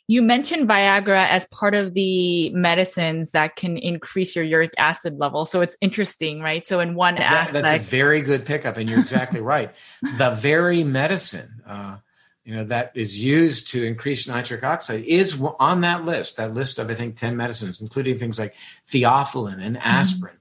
You 0.09 0.23
mentioned 0.23 0.69
Viagra 0.69 1.27
as 1.29 1.47
part 1.47 1.75
of 1.75 1.95
the 1.95 2.51
medicines 2.51 3.33
that 3.33 3.57
can 3.57 3.77
increase 3.77 4.37
your 4.37 4.45
uric 4.45 4.73
acid 4.79 5.19
level. 5.19 5.47
So 5.47 5.63
it's 5.63 5.77
interesting, 5.81 6.41
right? 6.41 6.65
So 6.65 6.79
in 6.79 6.95
one 6.95 7.17
that, 7.17 7.33
aspect, 7.33 7.65
that's 7.65 7.85
a 7.85 7.91
very 7.91 8.21
good 8.21 8.47
pickup, 8.47 8.77
and 8.77 8.89
you're 8.89 9.01
exactly 9.01 9.41
right. 9.55 9.75
The 10.19 10.31
very 10.31 10.85
medicine, 10.85 11.49
uh, 11.67 11.97
you 12.45 12.55
know, 12.55 12.63
that 12.65 12.93
is 12.95 13.23
used 13.25 13.73
to 13.73 13.85
increase 13.85 14.29
nitric 14.29 14.63
oxide 14.63 15.03
is 15.03 15.43
on 15.59 15.81
that 15.81 16.05
list. 16.05 16.37
That 16.37 16.55
list 16.55 16.79
of 16.79 16.89
I 16.89 16.95
think 16.95 17.17
ten 17.17 17.37
medicines, 17.37 17.83
including 17.83 18.17
things 18.17 18.39
like 18.39 18.55
theophylline 18.87 19.61
and 19.61 19.77
mm-hmm. 19.77 19.89
aspirin. 19.89 20.35
Mm-hmm. 20.35 20.36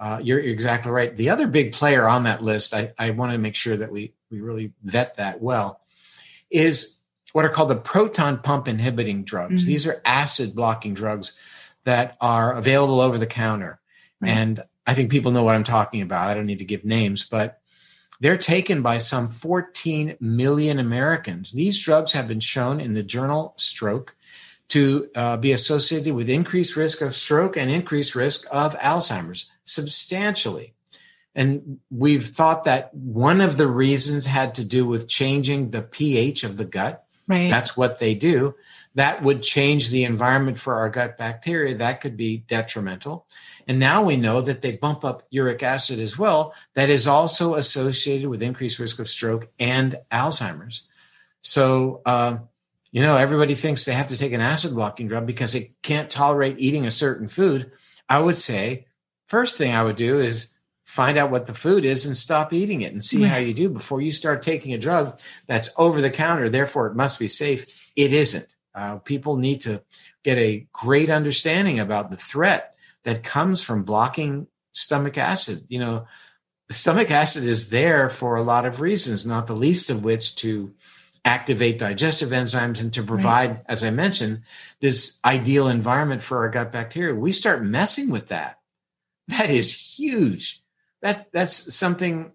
Uh, 0.00 0.18
you're, 0.22 0.40
you're, 0.40 0.52
exactly 0.52 0.90
right. 0.90 1.14
The 1.14 1.28
other 1.28 1.46
big 1.46 1.74
player 1.74 2.08
on 2.08 2.24
that 2.24 2.42
list, 2.42 2.72
I, 2.72 2.92
I 2.98 3.10
want 3.10 3.32
to 3.32 3.38
make 3.38 3.54
sure 3.54 3.76
that 3.76 3.92
we 3.92 4.14
we 4.30 4.40
really 4.40 4.72
vet 4.82 5.16
that 5.16 5.42
well, 5.42 5.80
is 6.50 7.02
what 7.32 7.44
are 7.44 7.50
called 7.50 7.68
the 7.68 7.76
proton 7.76 8.38
pump 8.38 8.66
inhibiting 8.66 9.24
drugs. 9.24 9.62
Mm-hmm. 9.62 9.66
These 9.66 9.86
are 9.86 10.00
acid 10.04 10.54
blocking 10.54 10.94
drugs 10.94 11.38
that 11.84 12.16
are 12.20 12.54
available 12.54 13.00
over 13.00 13.18
the 13.18 13.26
counter. 13.26 13.78
Right. 14.20 14.30
And 14.30 14.60
I 14.86 14.94
think 14.94 15.10
people 15.10 15.32
know 15.32 15.44
what 15.44 15.54
I'm 15.54 15.64
talking 15.64 16.00
about. 16.02 16.28
I 16.28 16.34
don't 16.34 16.46
need 16.46 16.58
to 16.58 16.64
give 16.64 16.84
names, 16.84 17.26
but 17.26 17.60
they're 18.20 18.36
taken 18.36 18.82
by 18.82 18.98
some 18.98 19.28
14 19.28 20.16
million 20.20 20.78
Americans. 20.78 21.52
These 21.52 21.82
drugs 21.82 22.12
have 22.12 22.28
been 22.28 22.40
shown 22.40 22.80
in 22.80 22.92
the 22.92 23.02
journal 23.02 23.54
Stroke 23.56 24.16
to 24.68 25.08
uh, 25.14 25.36
be 25.36 25.52
associated 25.52 26.14
with 26.14 26.28
increased 26.28 26.76
risk 26.76 27.00
of 27.00 27.14
stroke 27.14 27.56
and 27.56 27.70
increased 27.70 28.14
risk 28.14 28.46
of 28.52 28.78
Alzheimer's 28.78 29.50
substantially. 29.72 30.74
And 31.34 31.78
we've 31.90 32.26
thought 32.26 32.64
that 32.64 32.92
one 32.92 33.40
of 33.40 33.56
the 33.56 33.68
reasons 33.68 34.26
had 34.26 34.54
to 34.56 34.64
do 34.64 34.84
with 34.86 35.08
changing 35.08 35.70
the 35.70 35.82
pH 35.82 36.42
of 36.44 36.56
the 36.56 36.64
gut 36.64 37.06
Right. 37.30 37.48
That's 37.48 37.76
what 37.76 38.00
they 38.00 38.14
do. 38.14 38.56
That 38.96 39.22
would 39.22 39.44
change 39.44 39.90
the 39.90 40.02
environment 40.02 40.58
for 40.58 40.74
our 40.74 40.90
gut 40.90 41.16
bacteria. 41.16 41.76
That 41.76 42.00
could 42.00 42.16
be 42.16 42.38
detrimental. 42.38 43.24
And 43.68 43.78
now 43.78 44.02
we 44.02 44.16
know 44.16 44.40
that 44.40 44.62
they 44.62 44.72
bump 44.72 45.04
up 45.04 45.22
uric 45.30 45.62
acid 45.62 46.00
as 46.00 46.18
well. 46.18 46.52
That 46.74 46.90
is 46.90 47.06
also 47.06 47.54
associated 47.54 48.28
with 48.28 48.42
increased 48.42 48.80
risk 48.80 48.98
of 48.98 49.08
stroke 49.08 49.48
and 49.60 49.94
Alzheimer's. 50.10 50.88
So, 51.40 52.02
uh, 52.04 52.38
you 52.90 53.00
know, 53.00 53.16
everybody 53.16 53.54
thinks 53.54 53.84
they 53.84 53.92
have 53.92 54.08
to 54.08 54.18
take 54.18 54.32
an 54.32 54.40
acid 54.40 54.74
blocking 54.74 55.06
drug 55.06 55.24
because 55.24 55.52
they 55.52 55.74
can't 55.84 56.10
tolerate 56.10 56.56
eating 56.58 56.84
a 56.84 56.90
certain 56.90 57.28
food. 57.28 57.70
I 58.08 58.18
would 58.18 58.36
say, 58.36 58.88
first 59.30 59.56
thing 59.56 59.72
I 59.72 59.84
would 59.84 59.96
do 59.96 60.18
is 60.18 60.58
find 60.84 61.16
out 61.16 61.30
what 61.30 61.46
the 61.46 61.54
food 61.54 61.84
is 61.84 62.04
and 62.04 62.16
stop 62.16 62.52
eating 62.52 62.82
it 62.82 62.90
and 62.92 63.02
see 63.02 63.22
how 63.22 63.36
you 63.36 63.54
do 63.54 63.68
before 63.68 64.00
you 64.00 64.10
start 64.10 64.42
taking 64.42 64.74
a 64.74 64.78
drug 64.78 65.16
that's 65.46 65.72
over 65.78 66.00
the 66.00 66.10
counter. 66.10 66.48
Therefore, 66.48 66.88
it 66.88 66.96
must 66.96 67.20
be 67.20 67.28
safe. 67.28 67.92
It 67.94 68.12
isn't. 68.12 68.56
Uh, 68.74 68.96
people 68.96 69.36
need 69.36 69.60
to 69.60 69.82
get 70.24 70.36
a 70.36 70.66
great 70.72 71.08
understanding 71.08 71.78
about 71.78 72.10
the 72.10 72.16
threat 72.16 72.74
that 73.04 73.22
comes 73.22 73.62
from 73.62 73.84
blocking 73.84 74.48
stomach 74.72 75.16
acid. 75.16 75.60
You 75.68 75.78
know, 75.78 76.06
stomach 76.70 77.12
acid 77.12 77.44
is 77.44 77.70
there 77.70 78.10
for 78.10 78.34
a 78.34 78.42
lot 78.42 78.66
of 78.66 78.80
reasons, 78.80 79.24
not 79.24 79.46
the 79.46 79.54
least 79.54 79.90
of 79.90 80.02
which 80.02 80.34
to 80.36 80.74
activate 81.24 81.78
digestive 81.78 82.30
enzymes 82.30 82.80
and 82.80 82.92
to 82.94 83.02
provide, 83.04 83.50
right. 83.50 83.62
as 83.68 83.84
I 83.84 83.90
mentioned, 83.90 84.42
this 84.80 85.20
ideal 85.24 85.68
environment 85.68 86.22
for 86.22 86.38
our 86.38 86.48
gut 86.48 86.72
bacteria. 86.72 87.14
We 87.14 87.30
start 87.30 87.62
messing 87.62 88.10
with 88.10 88.28
that. 88.28 88.59
That 89.30 89.50
is 89.50 89.96
huge. 89.98 90.60
That 91.02 91.30
that's 91.32 91.74
something 91.74 92.32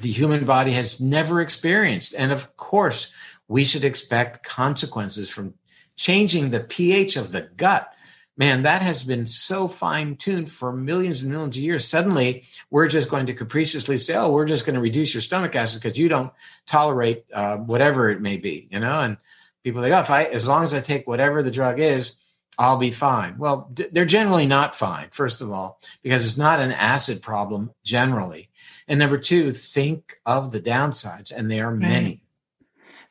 the 0.00 0.10
human 0.10 0.44
body 0.44 0.72
has 0.72 1.00
never 1.00 1.40
experienced. 1.40 2.14
And 2.16 2.32
of 2.32 2.56
course, 2.56 3.12
we 3.48 3.64
should 3.64 3.84
expect 3.84 4.44
consequences 4.44 5.28
from 5.28 5.54
changing 5.96 6.50
the 6.50 6.60
pH 6.60 7.16
of 7.16 7.32
the 7.32 7.42
gut. 7.42 7.92
Man, 8.36 8.62
that 8.62 8.82
has 8.82 9.02
been 9.02 9.26
so 9.26 9.66
fine 9.66 10.14
tuned 10.14 10.48
for 10.48 10.72
millions 10.72 11.22
and 11.22 11.32
millions 11.32 11.56
of 11.56 11.62
years. 11.62 11.84
Suddenly, 11.84 12.44
we're 12.70 12.86
just 12.86 13.10
going 13.10 13.26
to 13.26 13.34
capriciously 13.34 13.98
say, 13.98 14.14
oh, 14.14 14.30
we're 14.30 14.46
just 14.46 14.64
going 14.64 14.76
to 14.76 14.80
reduce 14.80 15.12
your 15.12 15.22
stomach 15.22 15.56
acid 15.56 15.82
because 15.82 15.98
you 15.98 16.08
don't 16.08 16.32
tolerate 16.64 17.24
uh, 17.34 17.56
whatever 17.56 18.10
it 18.10 18.20
may 18.20 18.36
be, 18.36 18.68
you 18.70 18.78
know? 18.78 19.00
And 19.00 19.16
people 19.64 19.82
think, 19.82 19.92
oh, 19.92 20.00
if 20.00 20.10
I, 20.10 20.24
as 20.24 20.46
long 20.46 20.62
as 20.62 20.72
I 20.72 20.80
take 20.80 21.08
whatever 21.08 21.42
the 21.42 21.50
drug 21.50 21.80
is, 21.80 22.16
I'll 22.58 22.76
be 22.76 22.90
fine. 22.90 23.38
Well, 23.38 23.70
d- 23.72 23.86
they're 23.92 24.04
generally 24.04 24.46
not 24.46 24.74
fine, 24.74 25.08
first 25.12 25.40
of 25.40 25.52
all, 25.52 25.78
because 26.02 26.26
it's 26.26 26.36
not 26.36 26.60
an 26.60 26.72
acid 26.72 27.22
problem 27.22 27.70
generally. 27.84 28.50
And 28.88 28.98
number 28.98 29.18
two, 29.18 29.52
think 29.52 30.14
of 30.26 30.50
the 30.50 30.60
downsides, 30.60 31.34
and 31.34 31.50
there 31.50 31.68
are 31.68 31.74
many. 31.74 32.22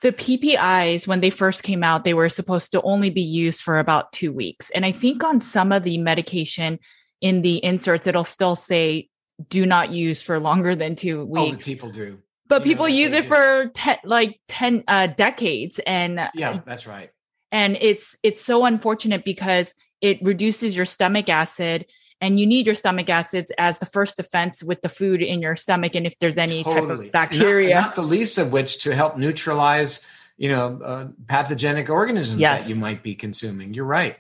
The 0.02 0.12
PPIs, 0.12 1.08
when 1.08 1.22
they 1.22 1.30
first 1.30 1.64
came 1.64 1.84
out, 1.84 2.04
they 2.04 2.14
were 2.14 2.30
supposed 2.30 2.72
to 2.74 2.82
only 2.82 3.10
be 3.10 3.22
used 3.22 3.62
for 3.64 3.80
about 3.80 4.12
two 4.12 4.32
weeks. 4.32 4.70
And 4.72 4.86
I 4.86 4.92
think 4.92 5.24
on 5.24 5.40
some 5.40 5.72
of 5.72 5.84
the 5.84 5.98
medication 5.98 6.80
in 7.22 7.42
the 7.42 7.64
inserts, 7.64 8.06
it'll 8.06 8.24
still 8.24 8.56
say 8.56 9.10
do 9.50 9.66
not 9.66 9.92
use 9.92 10.22
for 10.22 10.40
longer 10.40 10.76
than 10.76 10.96
two 10.96 11.26
weeks. 11.26 11.66
Oh, 11.68 11.72
people 11.72 11.90
do. 11.90 12.20
But 12.48 12.66
you 12.66 12.72
people 12.72 12.88
know, 12.88 12.94
use 12.94 13.12
it 13.12 13.26
just... 13.26 13.30
for 13.30 13.72
ten, 13.74 13.98
like 14.04 14.40
10 14.48 14.84
uh, 14.88 15.08
decades. 15.08 15.80
And 15.86 16.30
yeah, 16.34 16.60
that's 16.66 16.88
right. 16.88 17.12
And 17.52 17.78
it's, 17.80 18.18
it's 18.24 18.42
so 18.42 18.66
unfortunate 18.66 19.24
because 19.24 19.74
it 20.02 20.22
reduces 20.22 20.76
your 20.76 20.86
stomach 20.86 21.30
acid 21.30 21.86
and 22.20 22.40
you 22.40 22.48
need 22.48 22.66
your 22.66 22.76
stomach 22.76 23.10
acids 23.10 23.52
as 23.58 23.80
the 23.80 23.86
first 23.86 24.18
defense 24.18 24.64
with 24.64 24.82
the 24.82 24.90
food 24.90 25.22
in 25.22 25.42
your 25.42 25.56
stomach 25.56 25.96
and 25.96 26.06
if 26.06 26.18
there's 26.20 26.38
any 26.38 26.64
totally. 26.64 26.88
type 26.88 27.06
of 27.06 27.12
bacteria 27.12 27.76
not, 27.76 27.82
not, 27.82 27.96
the 27.96 28.02
least 28.02 28.38
of 28.38 28.52
which 28.52 28.84
to 28.84 28.96
help 28.96 29.18
neutralize 29.18 30.10
you 30.38 30.50
know 30.50 30.80
uh, 30.84 31.08
pathogenic 31.28 31.90
organisms 31.90 32.40
yes. 32.40 32.64
that 32.64 32.70
you 32.70 32.76
might 32.80 33.04
be 33.04 33.16
consuming 33.16 33.74
you're 33.74 33.86
right 33.86 34.18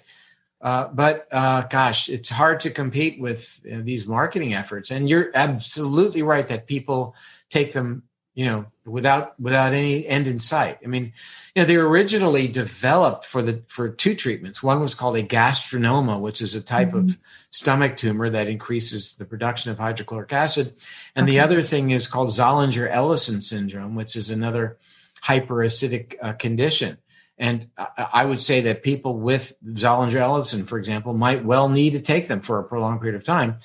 uh, 0.61 0.88
but 0.88 1.28
uh, 1.32 1.63
gosh 1.63 2.09
it's 2.09 2.30
hard 2.30 2.59
to 2.59 2.69
compete 2.69 3.19
with 3.19 3.65
uh, 3.71 3.78
these 3.82 4.07
marketing 4.07 4.53
efforts 4.53 4.91
and 4.91 5.09
you're 5.09 5.32
absolutely 5.34 6.21
right 6.21 6.47
that 6.47 6.67
people 6.67 7.15
take 7.49 7.73
them 7.73 8.03
you 8.38 8.45
know, 8.45 8.67
without 8.85 9.38
without 9.39 9.73
any 9.73 10.05
end 10.05 10.27
in 10.27 10.38
sight. 10.38 10.77
I 10.83 10.88
mean, 10.88 11.11
you 11.55 11.63
know, 11.63 11.65
they 11.65 11.75
were 11.75 11.89
originally 11.89 12.47
developed 12.47 13.25
for 13.25 13.41
the 13.41 13.63
for 13.67 13.89
two 13.89 14.13
treatments. 14.13 14.61
One 14.61 14.79
was 14.79 14.93
called 14.93 15.17
a 15.17 15.23
gastrinoma, 15.23 16.19
which 16.19 16.39
is 16.39 16.55
a 16.55 16.61
type 16.61 16.89
mm-hmm. 16.89 16.99
of 16.99 17.17
stomach 17.49 17.97
tumor 17.97 18.29
that 18.29 18.47
increases 18.47 19.17
the 19.17 19.25
production 19.25 19.71
of 19.71 19.79
hydrochloric 19.79 20.31
acid, 20.31 20.67
and 21.15 21.23
okay. 21.23 21.31
the 21.31 21.39
other 21.39 21.63
thing 21.63 21.89
is 21.89 22.07
called 22.07 22.29
Zollinger-Ellison 22.29 23.41
syndrome, 23.41 23.95
which 23.95 24.15
is 24.15 24.29
another 24.29 24.77
hyperacidic 25.23 26.13
uh, 26.21 26.33
condition. 26.33 26.99
And 27.39 27.69
I, 27.75 28.07
I 28.13 28.25
would 28.25 28.39
say 28.39 28.61
that 28.61 28.83
people 28.83 29.17
with 29.17 29.57
Zollinger-Ellison, 29.65 30.65
for 30.65 30.77
example, 30.77 31.15
might 31.15 31.43
well 31.43 31.69
need 31.69 31.93
to 31.93 32.01
take 32.03 32.27
them 32.27 32.41
for 32.41 32.59
a 32.59 32.63
prolonged 32.63 33.01
period 33.01 33.15
of 33.15 33.23
time. 33.23 33.57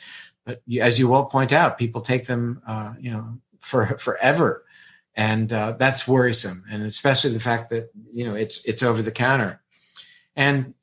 But 0.47 0.63
as 0.81 0.99
you 0.99 1.11
well 1.11 1.27
point 1.27 1.53
out, 1.53 1.77
people 1.77 2.01
take 2.01 2.25
them, 2.25 2.63
uh, 2.67 2.95
you 2.99 3.11
know, 3.11 3.37
for 3.63 3.99
forever, 3.99 4.65
and 5.15 5.53
uh, 5.53 5.73
that's 5.73 6.07
worrisome. 6.07 6.65
And 6.71 6.83
especially 6.83 7.33
the 7.33 7.41
fact 7.41 7.71
that 7.71 7.91
you 8.13 8.27
know 8.27 8.35
it's 8.35 8.65
it's 8.67 8.83
over 8.83 9.01
the 9.01 9.11
counter, 9.11 9.63
and 10.37 10.75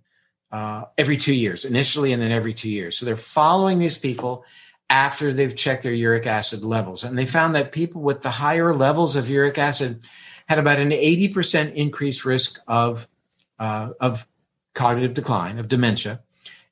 uh, 0.52 0.86
every 0.98 1.18
two 1.18 1.34
years, 1.34 1.66
initially 1.66 2.12
and 2.12 2.22
then 2.22 2.32
every 2.32 2.54
two 2.54 2.70
years. 2.70 2.98
So 2.98 3.06
they're 3.06 3.16
following 3.16 3.80
these 3.80 3.98
people 3.98 4.44
after 4.90 5.32
they've 5.32 5.56
checked 5.56 5.84
their 5.84 5.94
uric 5.94 6.28
acid 6.28 6.64
levels. 6.64 7.04
And 7.04 7.18
they 7.18 7.26
found 7.26 7.56
that 7.56 7.72
people 7.72 8.02
with 8.02 8.22
the 8.22 8.32
higher 8.32 8.74
levels 8.74 9.16
of 9.16 9.30
uric 9.30 9.58
acid 9.58 10.06
had 10.48 10.60
about 10.60 10.80
an 10.80 10.90
80% 10.90 11.74
increased 11.76 12.26
risk 12.26 12.60
of, 12.68 13.08
uh, 13.60 13.92
of 14.02 14.28
cognitive 14.74 15.14
decline, 15.14 15.60
of 15.60 15.70
dementia, 15.70 16.22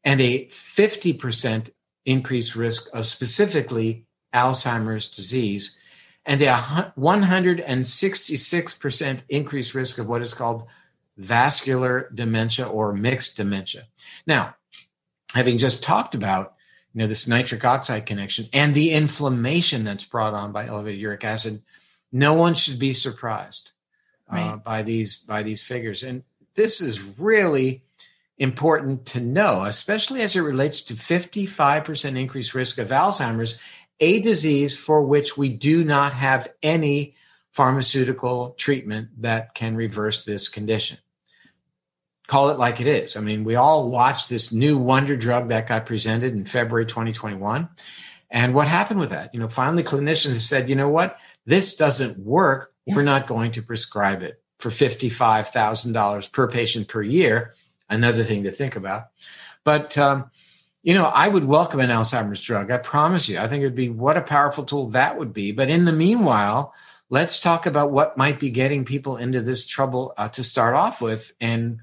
and 0.04 0.20
a 0.20 0.46
50% 0.48 1.70
increased 2.10 2.56
risk 2.56 2.90
of 2.94 3.06
specifically 3.06 4.06
Alzheimer's 4.34 5.10
disease, 5.10 5.80
and 6.26 6.42
a 6.42 6.94
166% 6.98 9.22
increased 9.30 9.74
risk 9.74 10.00
of 10.00 10.08
what 10.08 10.22
is 10.22 10.34
called 10.34 10.68
vascular 11.18 12.10
dementia 12.14 12.68
or 12.68 12.94
mixed 12.94 13.36
dementia. 13.38 13.88
Now, 14.26 14.56
having 15.36 15.58
just 15.58 15.84
talked 15.84 16.16
about 16.16 16.56
you 16.94 17.02
know 17.02 17.08
this 17.08 17.28
nitric 17.28 17.66
oxide 17.66 18.08
connection 18.08 18.48
and 18.52 18.74
the 18.74 18.92
inflammation 18.92 19.84
that's 19.84 20.06
brought 20.06 20.34
on 20.34 20.52
by 20.52 20.66
elevated 20.66 21.00
uric 21.00 21.24
acid, 21.24 21.62
no 22.12 22.34
one 22.34 22.56
should 22.56 22.80
be 22.80 22.94
surprised 22.94 23.74
uh, 24.32 24.36
right. 24.36 24.64
by 24.64 24.82
these 24.82 25.20
by 25.20 25.44
these 25.44 25.62
figures. 25.62 26.02
And 26.04 26.24
this 26.56 26.82
is 26.82 27.20
really 27.20 27.84
important 28.40 29.06
to 29.06 29.22
know, 29.22 29.66
especially 29.66 30.22
as 30.22 30.36
it 30.36 30.42
relates 30.42 30.82
to 30.86 30.94
55% 30.94 32.18
increased 32.18 32.56
risk 32.56 32.78
of 32.78 32.88
Alzheimer's, 32.88 33.62
a 34.00 34.22
disease 34.22 34.80
for 34.80 35.04
which 35.04 35.38
we 35.38 35.54
do 35.54 35.84
not 35.84 36.14
have 36.14 36.48
any 36.64 37.16
pharmaceutical 37.52 38.52
treatment 38.58 39.10
that 39.22 39.54
can 39.54 39.76
reverse 39.76 40.24
this 40.24 40.48
condition. 40.48 40.98
Call 42.28 42.50
it 42.50 42.58
like 42.58 42.80
it 42.80 42.88
is. 42.88 43.18
I 43.18 43.22
mean, 43.22 43.44
we 43.44 43.56
all 43.56 43.90
watched 43.90 44.30
this 44.30 44.54
new 44.54 44.78
wonder 44.78 45.18
drug 45.18 45.50
that 45.50 45.68
got 45.68 45.86
presented 45.86 46.34
in 46.34 46.46
February 46.46 46.86
2021. 46.86 47.68
And 48.32 48.54
what 48.54 48.68
happened 48.68 49.00
with 49.00 49.10
that? 49.10 49.34
You 49.34 49.40
know, 49.40 49.50
finally 49.50 49.84
clinicians 49.84 50.40
said, 50.42 50.70
you 50.70 50.76
know 50.76 50.90
what? 50.90 51.18
This 51.46 51.76
doesn't 51.76 52.20
work. 52.20 52.72
We're 52.86 53.02
not 53.02 53.28
going 53.28 53.52
to 53.54 53.64
prescribe 53.64 54.22
it 54.22 54.42
for 54.60 54.70
$55,000 54.70 56.32
per 56.32 56.48
patient 56.48 56.88
per 56.88 57.02
year 57.02 57.52
another 57.90 58.24
thing 58.24 58.44
to 58.44 58.52
think 58.52 58.76
about. 58.76 59.08
But 59.64 59.98
um, 59.98 60.30
you 60.82 60.94
know, 60.94 61.06
I 61.06 61.28
would 61.28 61.46
welcome 61.46 61.80
an 61.80 61.90
Alzheimer's 61.90 62.42
drug. 62.42 62.72
I 62.72 62.78
promise 62.78 63.28
you. 63.28 63.38
I 63.38 63.48
think 63.48 63.62
it'd 63.62 63.76
be 63.76 63.90
what 63.90 64.18
a 64.18 64.22
powerful 64.22 64.64
tool 64.64 64.88
that 64.90 65.18
would 65.18 65.34
be. 65.34 65.52
But 65.52 65.70
in 65.70 65.86
the 65.86 65.92
meanwhile, 65.92 66.74
let's 67.10 67.40
talk 67.40 67.66
about 67.66 67.92
what 67.92 68.18
might 68.18 68.40
be 68.40 68.50
getting 68.50 68.86
people 68.86 69.18
into 69.18 69.42
this 69.42 69.66
trouble 69.66 70.14
uh, 70.18 70.30
to 70.30 70.44
start 70.44 70.76
off 70.76 71.02
with, 71.02 71.34
and 71.42 71.82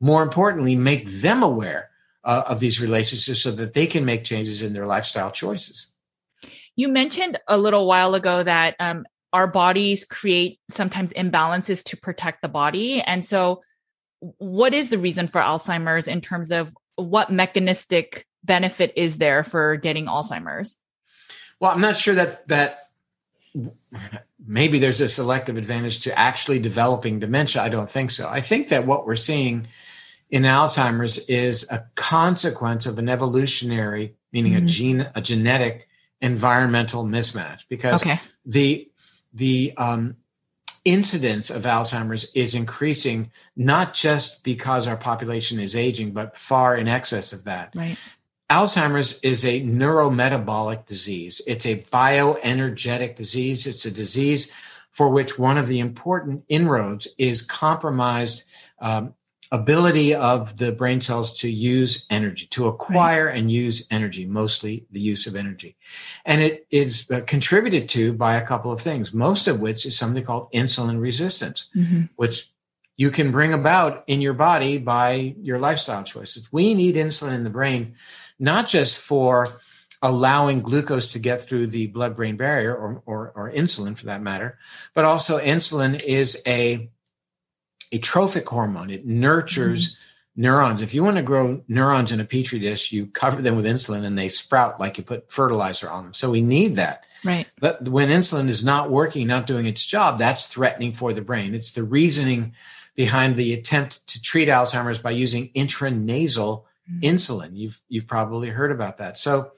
more 0.00 0.22
importantly, 0.22 0.76
make 0.76 1.06
them 1.08 1.42
aware 1.42 1.90
uh, 2.24 2.44
of 2.46 2.60
these 2.60 2.80
relationships 2.80 3.42
so 3.42 3.50
that 3.50 3.74
they 3.74 3.86
can 3.86 4.04
make 4.04 4.24
changes 4.24 4.62
in 4.62 4.72
their 4.72 4.86
lifestyle 4.86 5.30
choices. 5.30 5.92
You 6.74 6.88
mentioned 6.88 7.38
a 7.48 7.58
little 7.58 7.86
while 7.86 8.14
ago 8.14 8.42
that 8.42 8.76
um, 8.78 9.04
our 9.32 9.46
bodies 9.46 10.04
create 10.04 10.60
sometimes 10.70 11.12
imbalances 11.12 11.84
to 11.84 11.96
protect 11.96 12.40
the 12.40 12.48
body, 12.48 13.02
and 13.02 13.26
so 13.26 13.62
what 14.20 14.74
is 14.74 14.90
the 14.90 14.98
reason 14.98 15.28
for 15.28 15.40
Alzheimer's 15.40 16.08
in 16.08 16.20
terms 16.20 16.50
of 16.50 16.76
what 16.96 17.30
mechanistic 17.30 18.26
benefit 18.44 18.92
is 18.96 19.18
there 19.18 19.44
for 19.44 19.76
getting 19.76 20.06
Alzheimer's? 20.06 20.76
Well, 21.60 21.70
I'm 21.70 21.80
not 21.80 21.96
sure 21.96 22.14
that 22.14 22.46
that 22.48 22.90
maybe 24.46 24.78
there's 24.78 25.00
a 25.00 25.08
selective 25.08 25.56
advantage 25.56 26.00
to 26.00 26.18
actually 26.18 26.58
developing 26.58 27.18
dementia. 27.18 27.62
I 27.62 27.68
don't 27.68 27.90
think 27.90 28.10
so. 28.10 28.28
I 28.28 28.40
think 28.40 28.68
that 28.68 28.86
what 28.86 29.06
we're 29.06 29.16
seeing 29.16 29.68
in 30.30 30.42
Alzheimer's 30.42 31.26
is 31.28 31.70
a 31.70 31.84
consequence 31.94 32.86
of 32.86 32.98
an 32.98 33.08
evolutionary, 33.08 34.14
meaning 34.32 34.52
mm-hmm. 34.52 34.64
a 34.64 34.68
gene, 34.68 35.10
a 35.14 35.22
genetic 35.22 35.88
environmental 36.20 37.04
mismatch 37.04 37.66
because 37.68 38.02
okay. 38.02 38.20
the 38.44 38.90
the 39.32 39.72
um, 39.76 40.16
incidence 40.90 41.50
of 41.50 41.62
Alzheimer's 41.62 42.30
is 42.34 42.54
increasing, 42.54 43.30
not 43.56 43.94
just 43.94 44.44
because 44.44 44.86
our 44.86 44.96
population 44.96 45.60
is 45.60 45.76
aging, 45.76 46.12
but 46.12 46.36
far 46.36 46.76
in 46.76 46.88
excess 46.88 47.32
of 47.32 47.44
that. 47.44 47.74
Right. 47.74 47.98
Alzheimer's 48.50 49.20
is 49.20 49.44
a 49.44 49.60
neurometabolic 49.60 50.86
disease. 50.86 51.42
It's 51.46 51.66
a 51.66 51.82
bioenergetic 51.92 53.16
disease. 53.16 53.66
It's 53.66 53.84
a 53.84 53.90
disease 53.90 54.54
for 54.90 55.10
which 55.10 55.38
one 55.38 55.58
of 55.58 55.66
the 55.66 55.80
important 55.80 56.44
inroads 56.48 57.08
is 57.18 57.42
compromised 57.42 58.48
um, 58.80 59.14
ability 59.50 60.14
of 60.14 60.58
the 60.58 60.72
brain 60.72 61.00
cells 61.00 61.32
to 61.40 61.50
use 61.50 62.06
energy, 62.10 62.46
to 62.46 62.66
acquire 62.66 63.26
right. 63.26 63.36
and 63.36 63.50
use 63.50 63.86
energy, 63.90 64.26
mostly 64.26 64.86
the 64.90 65.00
use 65.00 65.26
of 65.26 65.36
energy. 65.36 65.76
And 66.24 66.42
it 66.42 66.66
is 66.70 67.10
uh, 67.10 67.22
contributed 67.26 67.88
to 67.90 68.12
by 68.12 68.36
a 68.36 68.46
couple 68.46 68.70
of 68.72 68.80
things, 68.80 69.14
most 69.14 69.48
of 69.48 69.60
which 69.60 69.86
is 69.86 69.96
something 69.96 70.24
called 70.24 70.52
insulin 70.52 71.00
resistance, 71.00 71.70
mm-hmm. 71.74 72.02
which 72.16 72.50
you 72.96 73.10
can 73.10 73.30
bring 73.30 73.54
about 73.54 74.04
in 74.06 74.20
your 74.20 74.34
body 74.34 74.76
by 74.76 75.34
your 75.42 75.58
lifestyle 75.58 76.02
choices. 76.02 76.52
We 76.52 76.74
need 76.74 76.96
insulin 76.96 77.34
in 77.34 77.44
the 77.44 77.50
brain, 77.50 77.94
not 78.38 78.68
just 78.68 78.98
for 78.98 79.46
allowing 80.02 80.60
glucose 80.60 81.12
to 81.12 81.18
get 81.18 81.40
through 81.40 81.68
the 81.68 81.86
blood 81.88 82.16
brain 82.16 82.36
barrier 82.36 82.74
or, 82.74 83.02
or, 83.06 83.32
or 83.34 83.52
insulin 83.52 83.98
for 83.98 84.06
that 84.06 84.22
matter, 84.22 84.58
but 84.94 85.04
also 85.04 85.38
insulin 85.40 86.02
is 86.04 86.42
a 86.46 86.90
a 87.92 87.98
trophic 87.98 88.48
hormone. 88.48 88.90
It 88.90 89.06
nurtures 89.06 89.94
mm-hmm. 89.94 90.42
neurons. 90.42 90.82
If 90.82 90.94
you 90.94 91.04
want 91.04 91.16
to 91.16 91.22
grow 91.22 91.62
neurons 91.68 92.12
in 92.12 92.20
a 92.20 92.24
petri 92.24 92.58
dish, 92.58 92.92
you 92.92 93.06
cover 93.06 93.42
them 93.42 93.56
with 93.56 93.64
insulin 93.64 94.04
and 94.04 94.18
they 94.18 94.28
sprout 94.28 94.80
like 94.80 94.98
you 94.98 95.04
put 95.04 95.30
fertilizer 95.30 95.90
on 95.90 96.04
them. 96.04 96.14
So 96.14 96.30
we 96.30 96.40
need 96.40 96.76
that. 96.76 97.04
Right. 97.24 97.48
But 97.60 97.88
when 97.88 98.08
insulin 98.08 98.48
is 98.48 98.64
not 98.64 98.90
working, 98.90 99.26
not 99.26 99.46
doing 99.46 99.66
its 99.66 99.84
job, 99.84 100.18
that's 100.18 100.46
threatening 100.46 100.92
for 100.92 101.12
the 101.12 101.22
brain. 101.22 101.54
It's 101.54 101.72
the 101.72 101.82
reasoning 101.82 102.54
behind 102.94 103.36
the 103.36 103.52
attempt 103.54 104.06
to 104.08 104.20
treat 104.20 104.48
Alzheimer's 104.48 104.98
by 104.98 105.12
using 105.12 105.50
intranasal 105.50 106.64
mm-hmm. 106.90 107.00
insulin. 107.00 107.56
You've 107.56 107.80
you've 107.88 108.06
probably 108.06 108.50
heard 108.50 108.72
about 108.72 108.96
that. 108.98 109.18
So 109.18 109.52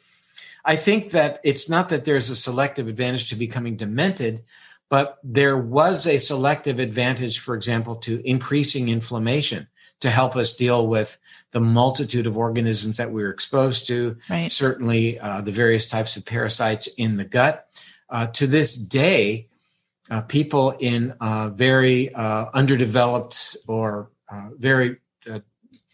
I 0.64 0.76
think 0.76 1.12
that 1.12 1.40
it's 1.42 1.68
not 1.68 1.88
that 1.88 2.04
there's 2.04 2.30
a 2.30 2.36
selective 2.36 2.86
advantage 2.86 3.30
to 3.30 3.36
becoming 3.36 3.76
demented, 3.76 4.44
but 4.90 5.18
there 5.22 5.56
was 5.56 6.06
a 6.06 6.18
selective 6.18 6.78
advantage, 6.78 7.38
for 7.38 7.54
example, 7.54 7.96
to 7.96 8.20
increasing 8.28 8.88
inflammation 8.90 9.68
to 10.00 10.10
help 10.10 10.34
us 10.34 10.56
deal 10.56 10.86
with 10.86 11.18
the 11.52 11.60
multitude 11.60 12.26
of 12.26 12.36
organisms 12.36 12.96
that 12.96 13.12
we 13.12 13.22
were 13.22 13.30
exposed 13.30 13.86
to, 13.86 14.16
right. 14.28 14.50
certainly 14.50 15.18
uh, 15.20 15.40
the 15.40 15.52
various 15.52 15.88
types 15.88 16.16
of 16.16 16.26
parasites 16.26 16.88
in 16.98 17.16
the 17.16 17.24
gut. 17.24 17.66
Uh, 18.08 18.26
to 18.26 18.46
this 18.46 18.74
day, 18.74 19.46
uh, 20.10 20.22
people 20.22 20.72
in 20.80 21.14
uh, 21.20 21.50
very 21.50 22.12
uh, 22.14 22.46
underdeveloped 22.52 23.56
or 23.68 24.10
uh, 24.28 24.48
very 24.58 24.96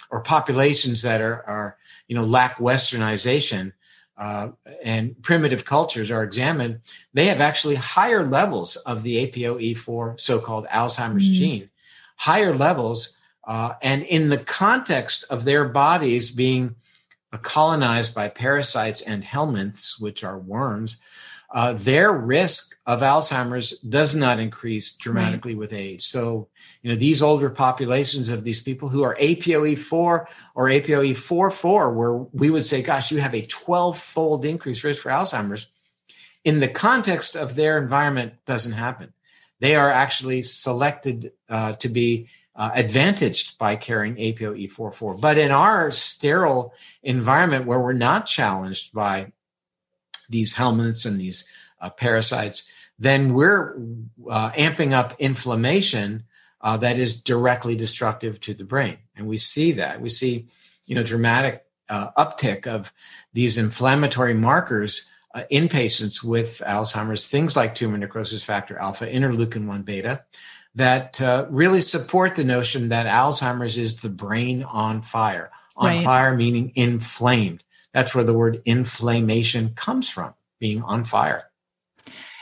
or 0.08 0.20
populations 0.20 1.02
that 1.02 1.20
are, 1.20 1.42
are 1.46 1.76
you 2.08 2.16
know 2.16 2.24
lack 2.24 2.58
westernization 2.58 3.72
uh, 4.18 4.48
and 4.82 5.20
primitive 5.22 5.64
cultures 5.64 6.10
are 6.10 6.22
examined, 6.22 6.80
they 7.12 7.26
have 7.26 7.40
actually 7.40 7.74
higher 7.74 8.24
levels 8.24 8.76
of 8.76 9.02
the 9.02 9.26
APOE4 9.26 10.18
so-called 10.18 10.66
Alzheimer's 10.68 11.24
mm-hmm. 11.24 11.34
gene, 11.34 11.70
higher 12.16 12.54
levels, 12.54 13.18
uh, 13.44 13.74
and 13.82 14.02
in 14.04 14.30
the 14.30 14.38
context 14.38 15.24
of 15.30 15.44
their 15.44 15.68
bodies 15.68 16.34
being 16.34 16.74
colonized 17.42 18.14
by 18.14 18.28
parasites 18.28 19.02
and 19.02 19.22
helminths, 19.22 20.00
which 20.00 20.24
are 20.24 20.38
worms, 20.38 21.02
uh, 21.54 21.72
their 21.74 22.12
risk 22.12 22.76
of 22.86 23.00
Alzheimer's 23.00 23.78
does 23.80 24.14
not 24.14 24.40
increase 24.40 24.96
dramatically 24.96 25.54
right. 25.54 25.60
with 25.60 25.72
age. 25.72 26.02
So, 26.02 26.48
you 26.86 26.92
know, 26.92 26.98
these 26.98 27.20
older 27.20 27.50
populations 27.50 28.28
of 28.28 28.44
these 28.44 28.62
people 28.62 28.88
who 28.88 29.02
are 29.02 29.16
APOE4 29.16 29.90
or 30.54 30.68
APOE44, 30.68 31.92
where 31.92 32.12
we 32.14 32.48
would 32.48 32.62
say, 32.62 32.80
gosh, 32.80 33.10
you 33.10 33.18
have 33.18 33.34
a 33.34 33.44
12 33.44 33.98
fold 33.98 34.44
increased 34.44 34.84
risk 34.84 35.02
for 35.02 35.10
Alzheimer's, 35.10 35.66
in 36.44 36.60
the 36.60 36.68
context 36.68 37.34
of 37.34 37.56
their 37.56 37.76
environment, 37.76 38.34
doesn't 38.44 38.74
happen. 38.74 39.12
They 39.58 39.74
are 39.74 39.90
actually 39.90 40.44
selected 40.44 41.32
uh, 41.48 41.72
to 41.72 41.88
be 41.88 42.28
uh, 42.54 42.70
advantaged 42.72 43.58
by 43.58 43.74
carrying 43.74 44.14
APOE44. 44.14 45.20
But 45.20 45.38
in 45.38 45.50
our 45.50 45.90
sterile 45.90 46.72
environment 47.02 47.66
where 47.66 47.80
we're 47.80 47.94
not 47.94 48.26
challenged 48.26 48.94
by 48.94 49.32
these 50.30 50.54
helminths 50.54 51.04
and 51.04 51.20
these 51.20 51.50
uh, 51.80 51.90
parasites, 51.90 52.72
then 52.96 53.34
we're 53.34 53.76
uh, 54.30 54.50
amping 54.52 54.92
up 54.92 55.14
inflammation 55.18 56.22
uh, 56.66 56.76
that 56.76 56.98
is 56.98 57.22
directly 57.22 57.76
destructive 57.76 58.40
to 58.40 58.52
the 58.52 58.64
brain. 58.64 58.98
And 59.14 59.28
we 59.28 59.38
see 59.38 59.70
that. 59.72 60.00
We 60.00 60.08
see, 60.08 60.48
you 60.88 60.96
know, 60.96 61.04
dramatic 61.04 61.64
uh, 61.88 62.10
uptick 62.18 62.66
of 62.66 62.92
these 63.32 63.56
inflammatory 63.56 64.34
markers 64.34 65.12
uh, 65.32 65.44
in 65.48 65.68
patients 65.68 66.24
with 66.24 66.60
Alzheimer's, 66.66 67.28
things 67.28 67.54
like 67.54 67.76
tumor 67.76 67.98
necrosis 67.98 68.42
factor 68.42 68.76
alpha, 68.78 69.06
interleukin 69.06 69.68
1 69.68 69.82
beta, 69.82 70.24
that 70.74 71.20
uh, 71.20 71.46
really 71.50 71.82
support 71.82 72.34
the 72.34 72.42
notion 72.42 72.88
that 72.88 73.06
Alzheimer's 73.06 73.78
is 73.78 74.00
the 74.00 74.08
brain 74.08 74.64
on 74.64 75.02
fire. 75.02 75.52
On 75.76 75.86
right. 75.86 76.02
fire 76.02 76.36
meaning 76.36 76.72
inflamed. 76.74 77.62
That's 77.94 78.12
where 78.12 78.24
the 78.24 78.34
word 78.34 78.60
inflammation 78.64 79.68
comes 79.74 80.10
from, 80.10 80.34
being 80.58 80.82
on 80.82 81.04
fire. 81.04 81.44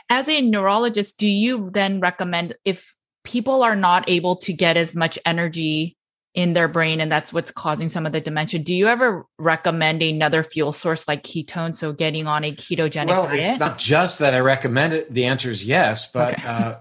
As 0.09 0.27
a 0.27 0.41
neurologist, 0.41 1.19
do 1.19 1.27
you 1.27 1.69
then 1.69 1.99
recommend 1.99 2.55
if 2.65 2.95
people 3.25 3.63
are 3.63 3.75
not 3.75 4.09
able 4.09 4.37
to 4.37 4.53
get 4.53 4.77
as 4.77 4.95
much 4.95 5.19
energy 5.25 5.97
in 6.35 6.51
their 6.51 6.67
brain 6.67 6.99
and 6.99 7.09
that's 7.09 7.31
what's 7.31 7.49
causing 7.49 7.87
some 7.87 8.05
of 8.05 8.11
the 8.11 8.19
dementia, 8.19 8.59
do 8.59 8.75
you 8.75 8.87
ever 8.87 9.25
recommend 9.39 10.03
another 10.03 10.43
fuel 10.43 10.73
source 10.73 11.07
like 11.07 11.23
ketones? 11.23 11.77
So 11.77 11.93
getting 11.93 12.27
on 12.27 12.43
a 12.43 12.51
ketogenic 12.51 13.07
well, 13.07 13.25
diet? 13.25 13.39
it's 13.39 13.59
not 13.59 13.77
just 13.77 14.19
that 14.19 14.33
I 14.33 14.41
recommend 14.41 14.93
it. 14.93 15.13
The 15.13 15.25
answer 15.25 15.49
is 15.49 15.65
yes, 15.65 16.11
but 16.11 16.33
okay. 16.33 16.47
uh, 16.47 16.75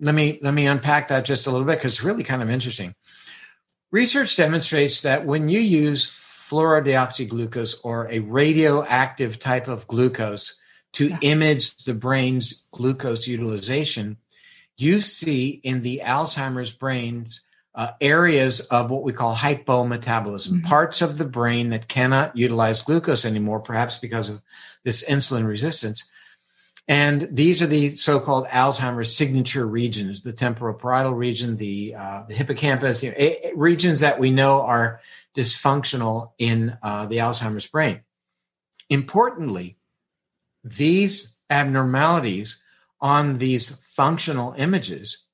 let 0.00 0.14
me 0.14 0.38
let 0.42 0.52
me 0.52 0.66
unpack 0.66 1.08
that 1.08 1.24
just 1.24 1.46
a 1.46 1.50
little 1.50 1.66
bit 1.66 1.78
because 1.78 1.94
it's 1.94 2.04
really 2.04 2.24
kind 2.24 2.42
of 2.42 2.50
interesting. 2.50 2.94
Research 3.90 4.36
demonstrates 4.36 5.00
that 5.00 5.24
when 5.24 5.48
you 5.48 5.60
use 5.60 6.08
fluorodeoxyglucose 6.50 7.84
or 7.84 8.10
a 8.10 8.18
radioactive 8.18 9.38
type 9.38 9.66
of 9.66 9.86
glucose 9.86 10.60
to 10.92 11.08
yeah. 11.08 11.18
image 11.22 11.76
the 11.84 11.94
brain's 11.94 12.64
glucose 12.70 13.26
utilization, 13.26 14.18
you 14.76 15.00
see 15.00 15.60
in 15.62 15.82
the 15.82 16.02
Alzheimer's 16.04 16.72
brains 16.72 17.44
uh, 17.74 17.90
areas 18.00 18.60
of 18.68 18.90
what 18.90 19.02
we 19.02 19.12
call 19.12 19.34
hypometabolism, 19.34 20.48
mm-hmm. 20.48 20.60
parts 20.60 21.02
of 21.02 21.18
the 21.18 21.24
brain 21.24 21.70
that 21.70 21.88
cannot 21.88 22.36
utilize 22.36 22.80
glucose 22.80 23.24
anymore, 23.24 23.60
perhaps 23.60 23.98
because 23.98 24.30
of 24.30 24.42
this 24.84 25.08
insulin 25.08 25.46
resistance. 25.46 26.10
And 26.86 27.28
these 27.32 27.62
are 27.62 27.66
the 27.66 27.90
so-called 27.90 28.46
Alzheimer's 28.48 29.16
signature 29.16 29.66
regions: 29.66 30.22
the 30.22 30.34
temporal 30.34 30.74
parietal 30.74 31.14
region, 31.14 31.56
the 31.56 31.94
uh, 31.94 32.24
the 32.28 32.34
hippocampus, 32.34 33.02
you 33.02 33.10
know, 33.10 33.50
regions 33.56 34.00
that 34.00 34.20
we 34.20 34.30
know 34.30 34.60
are 34.62 35.00
dysfunctional 35.34 36.32
in 36.38 36.76
uh, 36.82 37.06
the 37.06 37.18
Alzheimer's 37.18 37.66
brain. 37.66 38.00
Importantly, 38.90 39.78
these 40.62 41.38
abnormalities 41.48 42.62
on 43.04 43.36
these 43.36 43.86
functional 43.86 44.54
images 44.56 45.28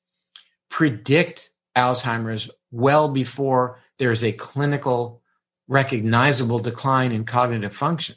predict 0.68 1.52
Alzheimer's 1.78 2.51
well 2.72 3.09
before 3.09 3.78
there's 3.98 4.24
a 4.24 4.32
clinical 4.32 5.22
recognizable 5.68 6.59
decline 6.59 7.12
in 7.12 7.24
cognitive 7.24 7.74
function. 7.74 8.16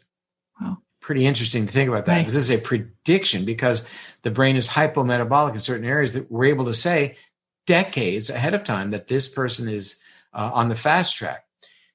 Wow. 0.59 0.79
Pretty 0.99 1.27
interesting 1.27 1.67
to 1.67 1.71
think 1.71 1.87
about 1.87 2.07
that. 2.07 2.15
Right. 2.15 2.25
This 2.25 2.35
is 2.35 2.49
a 2.49 2.57
prediction 2.57 3.45
because 3.45 3.87
the 4.23 4.31
brain 4.31 4.55
is 4.55 4.69
hypometabolic 4.69 5.53
in 5.53 5.59
certain 5.59 5.85
areas 5.85 6.13
that 6.13 6.31
we're 6.31 6.45
able 6.45 6.65
to 6.65 6.73
say 6.73 7.15
decades 7.67 8.31
ahead 8.31 8.55
of 8.55 8.63
time 8.63 8.89
that 8.89 9.07
this 9.07 9.31
person 9.31 9.69
is 9.69 10.01
uh, 10.33 10.49
on 10.51 10.69
the 10.69 10.75
fast 10.75 11.15
track. 11.15 11.45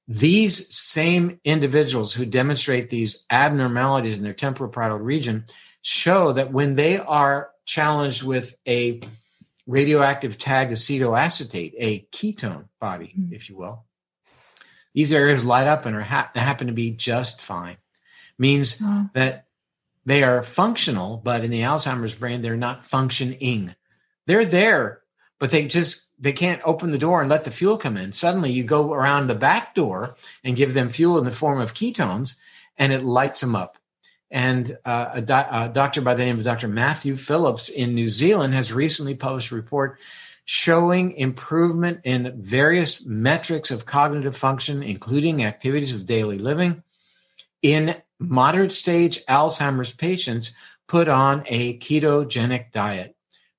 These 0.06 0.72
same 0.72 1.40
individuals 1.44 2.14
who 2.14 2.24
demonstrate 2.24 2.88
these 2.88 3.26
abnormalities 3.30 4.16
in 4.16 4.22
their 4.22 4.32
temporal 4.32 4.70
temporoparietal 4.70 5.04
region 5.04 5.44
show 5.82 6.32
that 6.32 6.52
when 6.52 6.76
they 6.76 6.98
are 6.98 7.50
challenged 7.64 8.22
with 8.22 8.56
a 8.66 9.00
radioactive 9.66 10.38
tagged 10.38 10.72
acetoacetate, 10.72 11.74
a 11.78 12.00
ketone 12.12 12.68
body, 12.80 13.14
mm-hmm. 13.18 13.34
if 13.34 13.48
you 13.48 13.56
will, 13.56 13.84
these 14.94 15.12
areas 15.12 15.44
light 15.44 15.66
up 15.66 15.86
and 15.86 15.94
are 15.94 16.02
ha- 16.02 16.30
happen 16.34 16.66
to 16.66 16.72
be 16.72 16.90
just 16.90 17.40
fine. 17.40 17.76
Means 18.38 18.80
oh. 18.82 19.10
that 19.14 19.46
they 20.04 20.22
are 20.22 20.42
functional, 20.42 21.18
but 21.18 21.44
in 21.44 21.50
the 21.50 21.62
Alzheimer's 21.62 22.14
brain, 22.14 22.40
they're 22.40 22.56
not 22.56 22.86
functioning. 22.86 23.74
They're 24.26 24.44
there, 24.44 25.02
but 25.38 25.50
they 25.50 25.66
just 25.66 26.10
they 26.20 26.32
can't 26.32 26.62
open 26.64 26.90
the 26.90 26.98
door 26.98 27.20
and 27.20 27.30
let 27.30 27.44
the 27.44 27.50
fuel 27.50 27.76
come 27.76 27.96
in. 27.96 28.12
Suddenly 28.12 28.50
you 28.50 28.64
go 28.64 28.92
around 28.92 29.26
the 29.26 29.34
back 29.34 29.74
door 29.74 30.16
and 30.42 30.56
give 30.56 30.74
them 30.74 30.90
fuel 30.90 31.18
in 31.18 31.24
the 31.24 31.30
form 31.30 31.60
of 31.60 31.74
ketones 31.74 32.40
and 32.76 32.92
it 32.92 33.04
lights 33.04 33.40
them 33.40 33.54
up. 33.54 33.77
And 34.30 34.76
uh, 34.84 35.10
a, 35.14 35.22
do- 35.22 35.32
a, 35.32 35.70
doctor 35.72 36.02
by 36.02 36.14
the 36.14 36.24
name 36.24 36.38
of 36.38 36.44
Dr. 36.44 36.68
Matthew 36.68 37.16
Phillips 37.16 37.68
in 37.68 37.94
New 37.94 38.08
Zealand 38.08 38.52
has 38.54 38.72
recently 38.72 39.14
published 39.14 39.52
a 39.52 39.54
report 39.54 39.98
showing 40.44 41.12
improvement 41.12 42.00
in 42.04 42.34
various 42.40 43.04
metrics 43.04 43.70
of 43.70 43.86
cognitive 43.86 44.36
function, 44.36 44.82
including 44.82 45.44
activities 45.44 45.92
of 45.92 46.06
daily 46.06 46.38
living, 46.38 46.82
in 47.62 47.94
moderate 48.18 48.72
stage 48.72 49.24
Alzheimer's 49.26 49.92
patients 49.92 50.56
put 50.86 51.08
on 51.08 51.42
a 51.46 51.78
ketogenic 51.78 52.72
diet. 52.72 53.14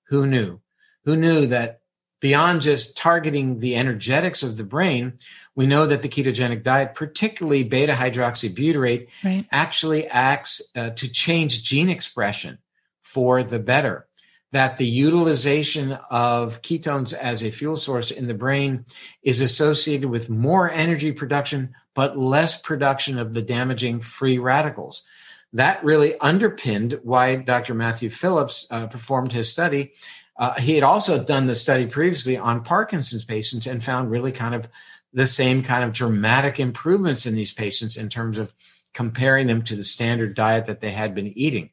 Who 0.07 0.25
knew? 0.25 0.61
Who 1.05 1.15
knew 1.15 1.45
that 1.47 1.81
beyond 2.19 2.61
just 2.61 2.97
targeting 2.97 3.59
the 3.59 3.75
energetics 3.75 4.43
of 4.43 4.57
the 4.57 4.63
brain, 4.63 5.13
we 5.59 5.67
know 5.67 5.85
that 5.85 6.01
the 6.01 6.07
ketogenic 6.07 6.63
diet, 6.63 6.95
particularly 6.95 7.63
beta 7.63 7.91
hydroxybutyrate, 7.91 9.09
right. 9.25 9.45
actually 9.51 10.07
acts 10.07 10.61
uh, 10.73 10.91
to 10.91 11.11
change 11.11 11.65
gene 11.65 11.89
expression 11.89 12.59
for 13.01 13.43
the 13.43 13.59
better. 13.59 14.07
That 14.53 14.77
the 14.77 14.85
utilization 14.85 15.99
of 16.09 16.61
ketones 16.61 17.13
as 17.13 17.43
a 17.43 17.51
fuel 17.51 17.75
source 17.75 18.09
in 18.09 18.27
the 18.27 18.33
brain 18.33 18.85
is 19.21 19.41
associated 19.41 20.09
with 20.09 20.29
more 20.29 20.71
energy 20.71 21.11
production, 21.11 21.75
but 21.93 22.17
less 22.17 22.61
production 22.61 23.19
of 23.19 23.33
the 23.33 23.41
damaging 23.41 23.99
free 23.99 24.37
radicals. 24.37 25.05
That 25.51 25.83
really 25.83 26.17
underpinned 26.19 27.01
why 27.03 27.35
Dr. 27.35 27.73
Matthew 27.73 28.11
Phillips 28.11 28.65
uh, 28.71 28.87
performed 28.87 29.33
his 29.33 29.51
study 29.51 29.91
uh, 30.39 30.53
he 30.53 30.75
had 30.75 30.83
also 30.83 31.21
done 31.21 31.47
the 31.47 31.55
study 31.55 31.85
previously 31.85 32.37
on 32.37 32.63
Parkinson's 32.63 33.25
patients 33.25 33.67
and 33.67 33.83
found 33.83 34.09
really 34.09 34.31
kind 34.31 34.55
of 34.55 34.69
the 35.13 35.25
same 35.25 35.63
kind 35.63 35.83
of 35.83 35.93
dramatic 35.93 36.59
improvements 36.59 37.25
in 37.25 37.35
these 37.35 37.53
patients 37.53 37.97
in 37.97 38.09
terms 38.09 38.37
of 38.37 38.53
comparing 38.93 39.47
them 39.47 39.61
to 39.63 39.75
the 39.75 39.83
standard 39.83 40.35
diet 40.35 40.65
that 40.65 40.81
they 40.81 40.91
had 40.91 41.15
been 41.15 41.27
eating. 41.37 41.69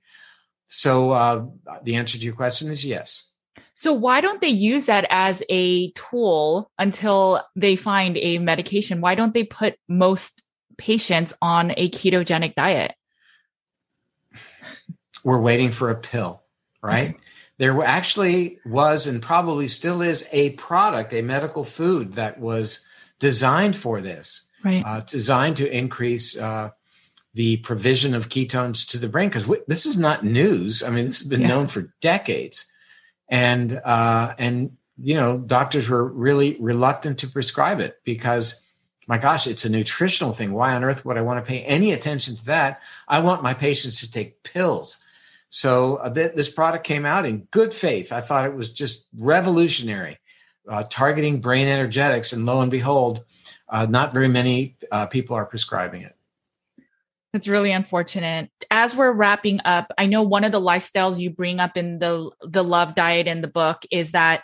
So 0.66 1.10
uh, 1.12 1.46
the 1.82 1.96
answer 1.96 2.18
to 2.18 2.24
your 2.24 2.34
question 2.34 2.70
is 2.70 2.84
yes. 2.84 3.32
So 3.74 3.92
why 3.92 4.20
don't 4.22 4.40
they 4.40 4.48
use 4.48 4.86
that 4.86 5.06
as 5.10 5.42
a 5.50 5.90
tool 5.90 6.70
until 6.78 7.42
they 7.54 7.76
find 7.76 8.16
a 8.16 8.38
medication? 8.38 9.02
Why 9.02 9.14
don't 9.14 9.34
they 9.34 9.44
put 9.44 9.76
most 9.86 10.42
patients 10.78 11.34
on 11.42 11.72
a 11.76 11.90
ketogenic 11.90 12.54
diet? 12.54 12.94
We're 15.22 15.40
waiting 15.40 15.72
for 15.72 15.90
a 15.90 15.96
pill, 15.96 16.42
right? 16.82 17.16
There 17.58 17.82
actually 17.82 18.60
was 18.64 19.06
and 19.06 19.22
probably 19.22 19.68
still 19.68 20.00
is 20.00 20.28
a 20.32 20.50
product, 20.52 21.12
a 21.12 21.22
medical 21.22 21.64
food 21.64 22.14
that 22.14 22.38
was 22.38 22.88
designed 23.18 23.76
for 23.76 24.00
this, 24.00 24.48
right? 24.64 24.82
Uh, 24.84 25.00
designed 25.00 25.56
to 25.58 25.76
increase 25.76 26.38
uh, 26.38 26.70
the 27.34 27.58
provision 27.58 28.14
of 28.14 28.28
ketones 28.28 28.88
to 28.90 28.98
the 28.98 29.08
brain. 29.08 29.28
Because 29.28 29.50
this 29.66 29.86
is 29.86 29.98
not 29.98 30.24
news. 30.24 30.82
I 30.82 30.90
mean, 30.90 31.06
this 31.06 31.20
has 31.20 31.28
been 31.28 31.42
yeah. 31.42 31.48
known 31.48 31.66
for 31.66 31.92
decades, 32.00 32.70
and 33.28 33.80
uh, 33.84 34.34
and 34.38 34.76
you 34.98 35.14
know, 35.14 35.38
doctors 35.38 35.88
were 35.88 36.04
really 36.04 36.56
reluctant 36.60 37.18
to 37.20 37.28
prescribe 37.28 37.80
it 37.80 38.00
because. 38.04 38.62
My 39.08 39.18
gosh, 39.18 39.46
it's 39.46 39.64
a 39.64 39.70
nutritional 39.70 40.32
thing. 40.32 40.52
Why 40.52 40.74
on 40.74 40.82
earth 40.82 41.04
would 41.04 41.16
I 41.16 41.22
want 41.22 41.38
to 41.38 41.48
pay 41.48 41.62
any 41.62 41.92
attention 41.92 42.34
to 42.34 42.44
that? 42.46 42.82
I 43.06 43.20
want 43.20 43.40
my 43.40 43.54
patients 43.54 44.00
to 44.00 44.10
take 44.10 44.42
pills 44.42 45.06
so 45.48 45.96
uh, 45.96 46.12
th- 46.12 46.34
this 46.34 46.50
product 46.50 46.84
came 46.84 47.06
out 47.06 47.26
in 47.26 47.48
good 47.50 47.72
faith. 47.72 48.12
I 48.12 48.20
thought 48.20 48.44
it 48.44 48.54
was 48.54 48.72
just 48.72 49.08
revolutionary, 49.18 50.18
uh, 50.68 50.84
targeting 50.88 51.40
brain 51.40 51.68
energetics, 51.68 52.32
and 52.32 52.46
lo 52.46 52.60
and 52.60 52.70
behold, 52.70 53.24
uh, 53.68 53.86
not 53.88 54.14
very 54.14 54.28
many 54.28 54.76
uh, 54.90 55.06
people 55.06 55.36
are 55.36 55.46
prescribing 55.46 56.02
it. 56.02 56.14
It's 57.34 57.48
really 57.48 57.72
unfortunate. 57.72 58.50
As 58.70 58.96
we're 58.96 59.12
wrapping 59.12 59.60
up, 59.64 59.92
I 59.98 60.06
know 60.06 60.22
one 60.22 60.44
of 60.44 60.52
the 60.52 60.60
lifestyles 60.60 61.20
you 61.20 61.30
bring 61.30 61.60
up 61.60 61.76
in 61.76 61.98
the 61.98 62.30
the 62.40 62.64
LUV 62.64 62.94
diet 62.94 63.26
in 63.26 63.42
the 63.42 63.48
book 63.48 63.82
is 63.90 64.12
that 64.12 64.42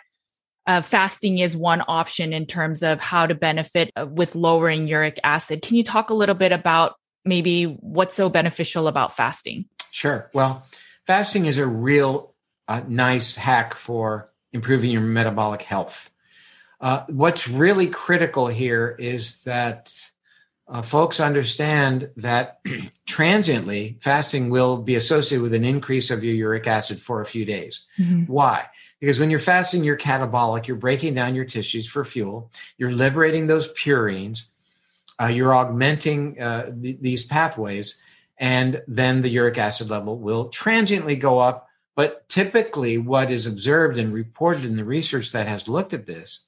uh, 0.67 0.81
fasting 0.81 1.39
is 1.39 1.57
one 1.57 1.83
option 1.87 2.33
in 2.33 2.45
terms 2.45 2.83
of 2.83 3.01
how 3.01 3.27
to 3.27 3.35
benefit 3.35 3.91
uh, 3.95 4.05
with 4.05 4.35
lowering 4.35 4.87
uric 4.87 5.19
acid. 5.23 5.61
Can 5.61 5.75
you 5.75 5.83
talk 5.83 6.09
a 6.09 6.13
little 6.13 6.35
bit 6.35 6.51
about 6.51 6.95
maybe 7.25 7.65
what's 7.65 8.15
so 8.15 8.29
beneficial 8.29 8.87
about 8.87 9.13
fasting? 9.13 9.65
Sure. 9.91 10.29
Well, 10.33 10.65
fasting 11.05 11.45
is 11.45 11.57
a 11.57 11.67
real 11.67 12.33
uh, 12.67 12.83
nice 12.87 13.35
hack 13.35 13.73
for 13.73 14.31
improving 14.53 14.91
your 14.91 15.01
metabolic 15.01 15.63
health. 15.63 16.12
Uh, 16.83 17.05
what's 17.07 17.47
really 17.47 17.87
critical 17.87 18.47
here 18.47 18.93
is 18.99 19.45
that 19.45 19.97
uh, 20.67 20.81
folks 20.81 21.21
understand 21.21 22.09
that 22.17 22.59
transiently 23.07 23.97
fasting 24.01 24.49
will 24.49 24.75
be 24.75 24.95
associated 24.95 25.41
with 25.41 25.53
an 25.53 25.63
increase 25.63 26.11
of 26.11 26.25
your 26.25 26.35
uric 26.35 26.67
acid 26.67 26.99
for 26.99 27.21
a 27.21 27.25
few 27.25 27.45
days. 27.45 27.87
Mm-hmm. 27.97 28.23
Why? 28.23 28.65
Because 28.99 29.17
when 29.17 29.31
you're 29.31 29.39
fasting, 29.39 29.85
you're 29.85 29.95
catabolic, 29.95 30.67
you're 30.67 30.75
breaking 30.75 31.13
down 31.13 31.35
your 31.35 31.45
tissues 31.45 31.87
for 31.87 32.03
fuel, 32.03 32.51
you're 32.77 32.91
liberating 32.91 33.47
those 33.47 33.73
purines, 33.73 34.47
uh, 35.21 35.27
you're 35.27 35.55
augmenting 35.55 36.37
uh, 36.41 36.69
th- 36.81 36.97
these 36.99 37.25
pathways 37.25 38.03
and 38.37 38.83
then 38.89 39.21
the 39.21 39.29
uric 39.29 39.57
acid 39.57 39.89
level 39.89 40.19
will 40.19 40.49
transiently 40.49 41.15
go 41.15 41.39
up. 41.39 41.69
But 41.95 42.27
typically, 42.27 42.97
what 42.97 43.31
is 43.31 43.47
observed 43.47 43.97
and 43.97 44.13
reported 44.13 44.65
in 44.65 44.75
the 44.75 44.83
research 44.83 45.31
that 45.31 45.47
has 45.47 45.69
looked 45.69 45.93
at 45.93 46.07
this 46.07 46.45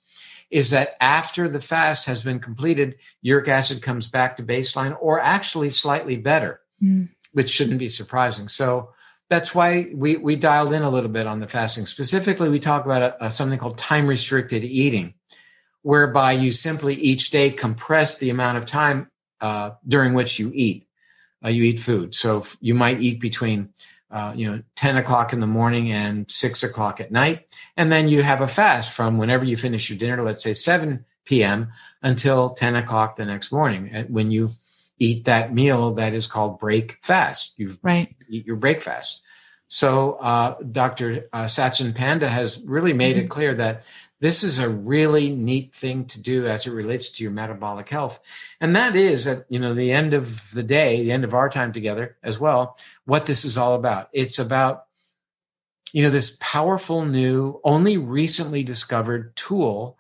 is 0.52 0.70
that 0.70 0.96
after 1.00 1.50
the 1.50 1.62
fast 1.62 2.06
has 2.08 2.24
been 2.24 2.40
completed, 2.40 2.96
uric 3.22 3.48
acid 3.48 3.82
comes 3.82 4.08
back 4.08 4.38
to 4.38 4.44
baseline 4.44 4.96
or 5.00 5.20
actually 5.20 5.70
slightly 5.70 6.18
better, 6.18 6.62
mm. 6.82 7.08
which 7.34 7.50
shouldn't 7.50 7.80
be 7.80 7.90
surprising. 7.90 8.48
So 8.48 8.90
that's 9.30 9.56
why 9.56 9.92
we, 9.94 10.18
we 10.18 10.36
dialed 10.36 10.74
in 10.74 10.84
a 10.84 10.90
little 10.90 11.10
bit 11.10 11.28
on 11.28 11.40
the 11.40 11.48
fasting. 11.48 11.86
Specifically, 11.86 12.50
we 12.50 12.60
talk 12.60 12.86
about 12.86 13.02
a, 13.02 13.26
a, 13.26 13.32
something 13.32 13.58
called 13.58 13.78
time 13.78 14.08
restricted 14.08 14.64
eating, 14.64 15.16
whereby 15.82 16.34
you 16.34 16.52
simply 16.52 16.94
each 16.96 17.32
day 17.32 17.50
compress 17.50 18.18
the 18.18 18.30
amount 18.30 18.58
of 18.58 18.66
time 18.66 19.10
uh, 19.42 19.72
during 19.88 20.14
which 20.14 20.40
you 20.40 20.52
eat 20.54 20.88
uh, 21.46 21.50
you 21.50 21.64
eat 21.64 21.80
food. 21.80 22.16
So 22.16 22.44
you 22.60 22.74
might 22.74 23.02
eat 23.02 23.20
between 23.20 23.70
uh, 24.16 24.34
you 24.34 24.50
know 24.50 24.62
10 24.76 24.96
o'clock 24.96 25.34
in 25.34 25.42
the 25.42 25.48
morning 25.48 25.92
and 25.92 26.32
6 26.32 26.64
o'clock 26.64 27.02
at 27.02 27.12
night. 27.12 27.52
And 27.76 27.92
then 27.92 28.08
you 28.08 28.24
have 28.24 28.40
a 28.40 28.48
fast 28.48 28.96
from 28.96 29.18
whenever 29.18 29.44
you 29.44 29.58
finish 29.58 29.90
your 29.90 30.00
dinner 30.00 30.24
let's 30.24 30.44
say 30.44 30.54
7 30.54 31.04
p.m 31.26 31.72
until 32.02 32.52
10 32.52 32.76
o'clock 32.76 33.18
the 33.18 33.26
next 33.26 33.52
morning 33.52 34.06
when 34.10 34.32
you 34.32 34.50
eat 35.00 35.26
that 35.26 35.54
meal 35.54 35.94
that 35.96 36.14
is 36.14 36.28
called 36.28 36.60
break 36.60 36.98
fast 37.04 37.56
you 37.58 37.74
right. 37.82 38.16
eat 38.30 38.46
your 38.46 38.56
break 38.56 38.82
fast 38.82 39.22
so 39.68 40.14
uh, 40.22 40.56
dr 40.72 41.28
uh, 41.34 41.46
Satchin 41.46 41.94
Panda 41.94 42.30
has 42.30 42.64
really 42.66 42.94
made 42.94 43.16
mm-hmm. 43.16 43.26
it 43.26 43.30
clear 43.30 43.56
that 43.56 43.84
this 44.26 44.44
is 44.44 44.58
a 44.58 44.68
really 44.68 45.30
neat 45.30 45.72
thing 45.72 46.04
to 46.06 46.20
do 46.20 46.48
as 46.48 46.66
it 46.66 46.72
relates 46.72 47.12
to 47.12 47.24
your 47.24 47.32
metabolic 47.32 47.88
health. 47.90 48.20
And 48.60 48.76
that 48.76 48.96
is 48.96 49.28
at, 49.28 49.46
you 49.50 49.60
know, 49.60 49.76
the 49.76 49.92
end 49.92 50.16
of 50.16 50.52
the 50.52 50.64
day, 50.64 51.04
the 51.04 51.12
end 51.12 51.24
of 51.24 51.36
our 51.36 51.48
time 51.48 51.72
together 51.72 52.18
as 52.24 52.40
well, 52.40 52.76
what 53.06 53.28
this 53.28 53.46
is 53.46 53.56
all 53.56 53.76
about. 53.76 54.10
It's 54.14 54.40
about, 54.40 54.88
you 55.94 56.02
know, 56.02 56.10
this 56.10 56.40
powerful 56.42 57.06
new, 57.06 57.62
only 57.64 58.00
recently 58.00 58.64
discovered 58.64 59.36
tool 59.36 59.96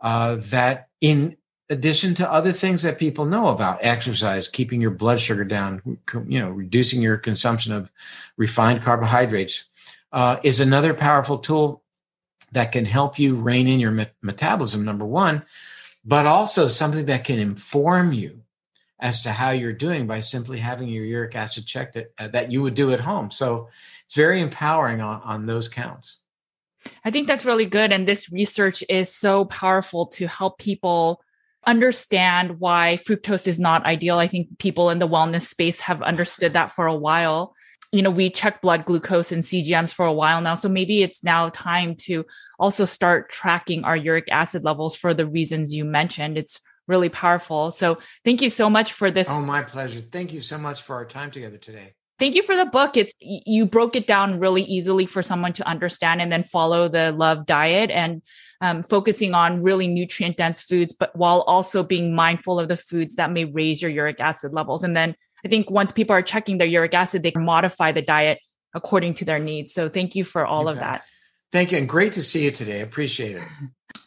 uh, 0.00 0.36
that 0.36 0.88
in 1.00 1.36
addition 1.68 2.14
to 2.14 2.30
other 2.30 2.52
things 2.52 2.82
that 2.82 2.96
people 2.96 3.24
know 3.24 3.48
about 3.48 3.78
exercise 3.80 4.46
keeping 4.46 4.80
your 4.80 4.90
blood 4.90 5.18
sugar 5.18 5.44
down 5.44 5.80
you 6.28 6.38
know 6.38 6.50
reducing 6.50 7.00
your 7.00 7.16
consumption 7.16 7.72
of 7.72 7.90
refined 8.36 8.82
carbohydrates 8.82 9.64
uh, 10.12 10.36
is 10.42 10.60
another 10.60 10.92
powerful 10.92 11.38
tool 11.38 11.82
that 12.54 12.72
can 12.72 12.84
help 12.84 13.18
you 13.18 13.36
rein 13.36 13.68
in 13.68 13.80
your 13.80 13.90
me- 13.90 14.06
metabolism, 14.22 14.84
number 14.84 15.04
one, 15.04 15.42
but 16.04 16.26
also 16.26 16.66
something 16.66 17.06
that 17.06 17.24
can 17.24 17.38
inform 17.38 18.12
you 18.12 18.40
as 19.00 19.22
to 19.22 19.32
how 19.32 19.50
you're 19.50 19.72
doing 19.72 20.06
by 20.06 20.20
simply 20.20 20.60
having 20.60 20.88
your 20.88 21.04
uric 21.04 21.34
acid 21.34 21.66
checked 21.66 21.96
at, 21.96 22.10
uh, 22.18 22.28
that 22.28 22.50
you 22.50 22.62
would 22.62 22.74
do 22.74 22.92
at 22.92 23.00
home. 23.00 23.30
So 23.30 23.68
it's 24.04 24.14
very 24.14 24.40
empowering 24.40 25.00
on, 25.00 25.20
on 25.22 25.46
those 25.46 25.68
counts. 25.68 26.20
I 27.04 27.10
think 27.10 27.26
that's 27.26 27.44
really 27.44 27.66
good. 27.66 27.92
And 27.92 28.06
this 28.06 28.32
research 28.32 28.84
is 28.88 29.12
so 29.12 29.44
powerful 29.46 30.06
to 30.06 30.26
help 30.26 30.58
people 30.58 31.22
understand 31.66 32.60
why 32.60 32.98
fructose 33.06 33.48
is 33.48 33.58
not 33.58 33.84
ideal. 33.86 34.18
I 34.18 34.28
think 34.28 34.58
people 34.58 34.90
in 34.90 34.98
the 34.98 35.08
wellness 35.08 35.42
space 35.42 35.80
have 35.80 36.02
understood 36.02 36.52
that 36.52 36.72
for 36.72 36.86
a 36.86 36.94
while 36.94 37.54
you 37.94 38.02
know, 38.02 38.10
we 38.10 38.28
check 38.28 38.60
blood 38.60 38.84
glucose 38.84 39.30
and 39.30 39.42
CGMs 39.44 39.94
for 39.94 40.04
a 40.04 40.12
while 40.12 40.40
now. 40.40 40.56
So 40.56 40.68
maybe 40.68 41.04
it's 41.04 41.22
now 41.22 41.48
time 41.50 41.94
to 42.00 42.26
also 42.58 42.84
start 42.84 43.30
tracking 43.30 43.84
our 43.84 43.96
uric 43.96 44.26
acid 44.32 44.64
levels 44.64 44.96
for 44.96 45.14
the 45.14 45.26
reasons 45.26 45.72
you 45.72 45.84
mentioned. 45.84 46.36
It's 46.36 46.60
really 46.88 47.08
powerful. 47.08 47.70
So 47.70 47.98
thank 48.24 48.42
you 48.42 48.50
so 48.50 48.68
much 48.68 48.92
for 48.92 49.12
this. 49.12 49.28
Oh, 49.30 49.40
my 49.40 49.62
pleasure. 49.62 50.00
Thank 50.00 50.32
you 50.32 50.40
so 50.40 50.58
much 50.58 50.82
for 50.82 50.96
our 50.96 51.04
time 51.04 51.30
together 51.30 51.56
today. 51.56 51.94
Thank 52.18 52.34
you 52.34 52.42
for 52.42 52.56
the 52.56 52.66
book. 52.66 52.96
It's 52.96 53.12
you 53.20 53.64
broke 53.64 53.94
it 53.94 54.08
down 54.08 54.40
really 54.40 54.62
easily 54.62 55.06
for 55.06 55.22
someone 55.22 55.52
to 55.54 55.66
understand 55.66 56.20
and 56.20 56.32
then 56.32 56.42
follow 56.42 56.88
the 56.88 57.14
LUV 57.16 57.46
diet 57.46 57.90
and 57.90 58.22
um, 58.60 58.82
focusing 58.82 59.34
on 59.34 59.62
really 59.62 59.86
nutrient 59.86 60.36
dense 60.36 60.62
foods, 60.62 60.92
but 60.92 61.14
while 61.14 61.42
also 61.42 61.82
being 61.84 62.14
mindful 62.14 62.58
of 62.58 62.68
the 62.68 62.76
foods 62.76 63.16
that 63.16 63.30
may 63.30 63.44
raise 63.44 63.82
your 63.82 63.90
uric 63.90 64.20
acid 64.20 64.52
levels. 64.52 64.82
And 64.82 64.96
then 64.96 65.14
I 65.44 65.48
think 65.48 65.70
once 65.70 65.92
people 65.92 66.14
are 66.14 66.22
checking 66.22 66.58
their 66.58 66.66
uric 66.66 66.94
acid, 66.94 67.22
they 67.22 67.30
can 67.30 67.44
modify 67.44 67.92
the 67.92 68.02
diet 68.02 68.38
according 68.74 69.14
to 69.14 69.24
their 69.24 69.38
needs. 69.38 69.72
So 69.72 69.88
thank 69.88 70.14
you 70.14 70.24
for 70.24 70.46
all 70.46 70.64
you 70.64 70.70
of 70.70 70.76
bet. 70.76 70.84
that. 70.84 71.04
Thank 71.52 71.72
you. 71.72 71.78
And 71.78 71.88
great 71.88 72.12
to 72.14 72.22
see 72.22 72.44
you 72.44 72.50
today. 72.50 72.80
Appreciate 72.80 73.36
it. 73.36 73.44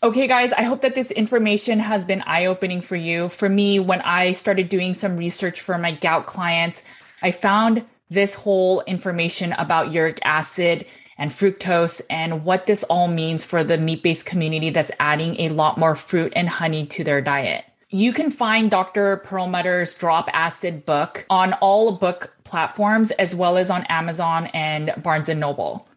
Okay, 0.04 0.28
guys, 0.28 0.52
I 0.52 0.64
hope 0.64 0.82
that 0.82 0.96
this 0.96 1.12
information 1.12 1.80
has 1.80 2.04
been 2.06 2.22
eye 2.26 2.46
opening 2.46 2.82
for 2.82 2.96
you. 2.96 3.30
For 3.30 3.48
me, 3.48 3.80
when 3.80 4.02
I 4.02 4.34
started 4.34 4.68
doing 4.68 4.94
some 4.94 5.16
research 5.16 5.62
for 5.62 5.78
my 5.78 5.92
gout 5.92 6.26
clients, 6.26 6.84
I 7.24 7.32
found 7.32 7.86
this 8.10 8.36
whole 8.36 8.82
information 8.82 9.54
about 9.54 9.92
uric 9.92 10.20
acid 10.24 10.86
and 11.18 11.32
fructose 11.32 12.02
and 12.10 12.44
what 12.46 12.66
this 12.66 12.84
all 12.84 13.08
means 13.08 13.44
for 13.44 13.64
the 13.64 13.78
meat 13.78 14.04
based 14.04 14.26
community 14.26 14.70
that's 14.70 14.92
adding 15.00 15.40
a 15.40 15.50
lot 15.50 15.78
more 15.78 15.96
fruit 15.96 16.34
and 16.36 16.48
honey 16.48 16.86
to 16.86 17.04
their 17.04 17.22
diet. 17.22 17.66
You 17.90 18.12
can 18.12 18.32
find 18.32 18.70
Dr. 18.70 19.16
Perlmutter's 19.26 19.96
Drop 19.96 20.30
Acid 20.34 20.86
book 20.86 21.26
on 21.30 21.54
all 21.54 21.94
book 21.94 22.36
platforms 22.44 23.12
as 23.12 23.34
well 23.34 23.58
as 23.58 23.70
on 23.70 23.86
Amazon 23.86 24.48
and 24.48 24.94
Barnes 25.02 25.30
and 25.30 25.40
Noble. 25.40 25.88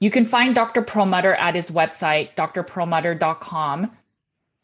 You 0.00 0.10
can 0.10 0.26
find 0.26 0.56
Dr. 0.56 0.82
Perlmutter 0.82 1.34
at 1.36 1.54
his 1.54 1.70
website, 1.70 2.34
drperlmutter.com, 2.34 3.96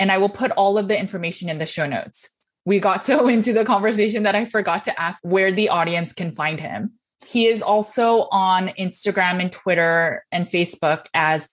and 0.01 0.11
I 0.11 0.19
will 0.19 0.29
put 0.29 0.51
all 0.51 0.77
of 0.77 0.89
the 0.89 0.99
information 0.99 1.49
in 1.49 1.59
the 1.59 1.67
show 1.67 1.87
notes. 1.87 2.29
We 2.65 2.81
got 2.81 3.05
so 3.05 3.29
into 3.29 3.53
the 3.53 3.65
conversation 3.65 4.25
that 4.25 4.35
I 4.35 4.45
forgot 4.45 4.83
to 4.85 5.01
ask 5.01 5.21
where 5.23 5.53
the 5.53 5.69
audience 5.69 6.13
can 6.13 6.33
find 6.33 6.59
him. 6.59 6.95
He 7.25 7.47
is 7.47 7.63
also 7.63 8.27
on 8.33 8.71
Instagram 8.71 9.41
and 9.41 9.53
Twitter 9.53 10.25
and 10.33 10.49
Facebook 10.49 11.07
as 11.15 11.51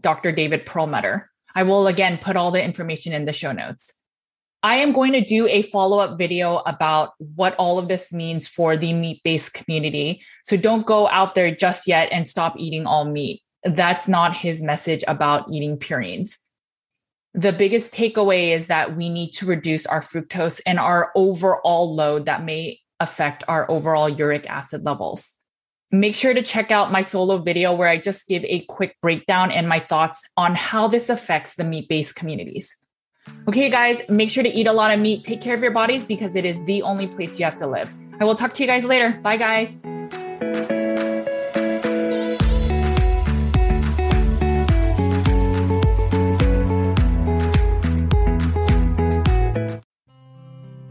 Dr. 0.00 0.32
David 0.32 0.66
Perlmutter. 0.66 1.30
I 1.54 1.62
will 1.62 1.86
again 1.86 2.18
put 2.18 2.34
all 2.34 2.50
the 2.50 2.62
information 2.62 3.12
in 3.12 3.24
the 3.24 3.32
show 3.32 3.52
notes. 3.52 4.03
I 4.64 4.76
am 4.76 4.92
going 4.92 5.12
to 5.12 5.20
do 5.20 5.46
a 5.46 5.60
follow 5.60 5.98
up 5.98 6.16
video 6.16 6.62
about 6.64 7.12
what 7.18 7.54
all 7.56 7.78
of 7.78 7.88
this 7.88 8.14
means 8.14 8.48
for 8.48 8.78
the 8.78 8.94
meat 8.94 9.20
based 9.22 9.52
community. 9.52 10.22
So 10.42 10.56
don't 10.56 10.86
go 10.86 11.06
out 11.08 11.34
there 11.34 11.54
just 11.54 11.86
yet 11.86 12.08
and 12.10 12.26
stop 12.26 12.54
eating 12.58 12.86
all 12.86 13.04
meat. 13.04 13.42
That's 13.64 14.08
not 14.08 14.34
his 14.34 14.62
message 14.62 15.04
about 15.06 15.52
eating 15.52 15.76
purines. 15.76 16.36
The 17.34 17.52
biggest 17.52 17.92
takeaway 17.92 18.52
is 18.52 18.68
that 18.68 18.96
we 18.96 19.10
need 19.10 19.32
to 19.32 19.44
reduce 19.44 19.84
our 19.84 20.00
fructose 20.00 20.62
and 20.64 20.78
our 20.78 21.12
overall 21.14 21.94
load 21.94 22.24
that 22.24 22.42
may 22.42 22.80
affect 23.00 23.44
our 23.46 23.70
overall 23.70 24.08
uric 24.08 24.48
acid 24.48 24.82
levels. 24.82 25.30
Make 25.90 26.14
sure 26.14 26.32
to 26.32 26.40
check 26.40 26.70
out 26.70 26.90
my 26.90 27.02
solo 27.02 27.36
video 27.36 27.74
where 27.74 27.88
I 27.88 27.98
just 27.98 28.28
give 28.28 28.44
a 28.46 28.64
quick 28.64 28.96
breakdown 29.02 29.50
and 29.50 29.68
my 29.68 29.78
thoughts 29.78 30.26
on 30.38 30.54
how 30.54 30.88
this 30.88 31.10
affects 31.10 31.54
the 31.54 31.64
meat 31.64 31.86
based 31.86 32.16
communities. 32.16 32.74
Okay, 33.48 33.68
guys, 33.68 34.00
make 34.08 34.30
sure 34.30 34.42
to 34.42 34.48
eat 34.48 34.66
a 34.66 34.72
lot 34.72 34.90
of 34.90 35.00
meat. 35.00 35.24
Take 35.24 35.40
care 35.40 35.54
of 35.54 35.62
your 35.62 35.72
bodies 35.72 36.04
because 36.04 36.34
it 36.34 36.44
is 36.44 36.64
the 36.64 36.82
only 36.82 37.06
place 37.06 37.38
you 37.38 37.44
have 37.44 37.56
to 37.58 37.66
live. 37.66 37.92
I 38.20 38.24
will 38.24 38.34
talk 38.34 38.54
to 38.54 38.62
you 38.62 38.66
guys 38.66 38.84
later. 38.84 39.18
Bye, 39.22 39.36
guys. 39.36 39.80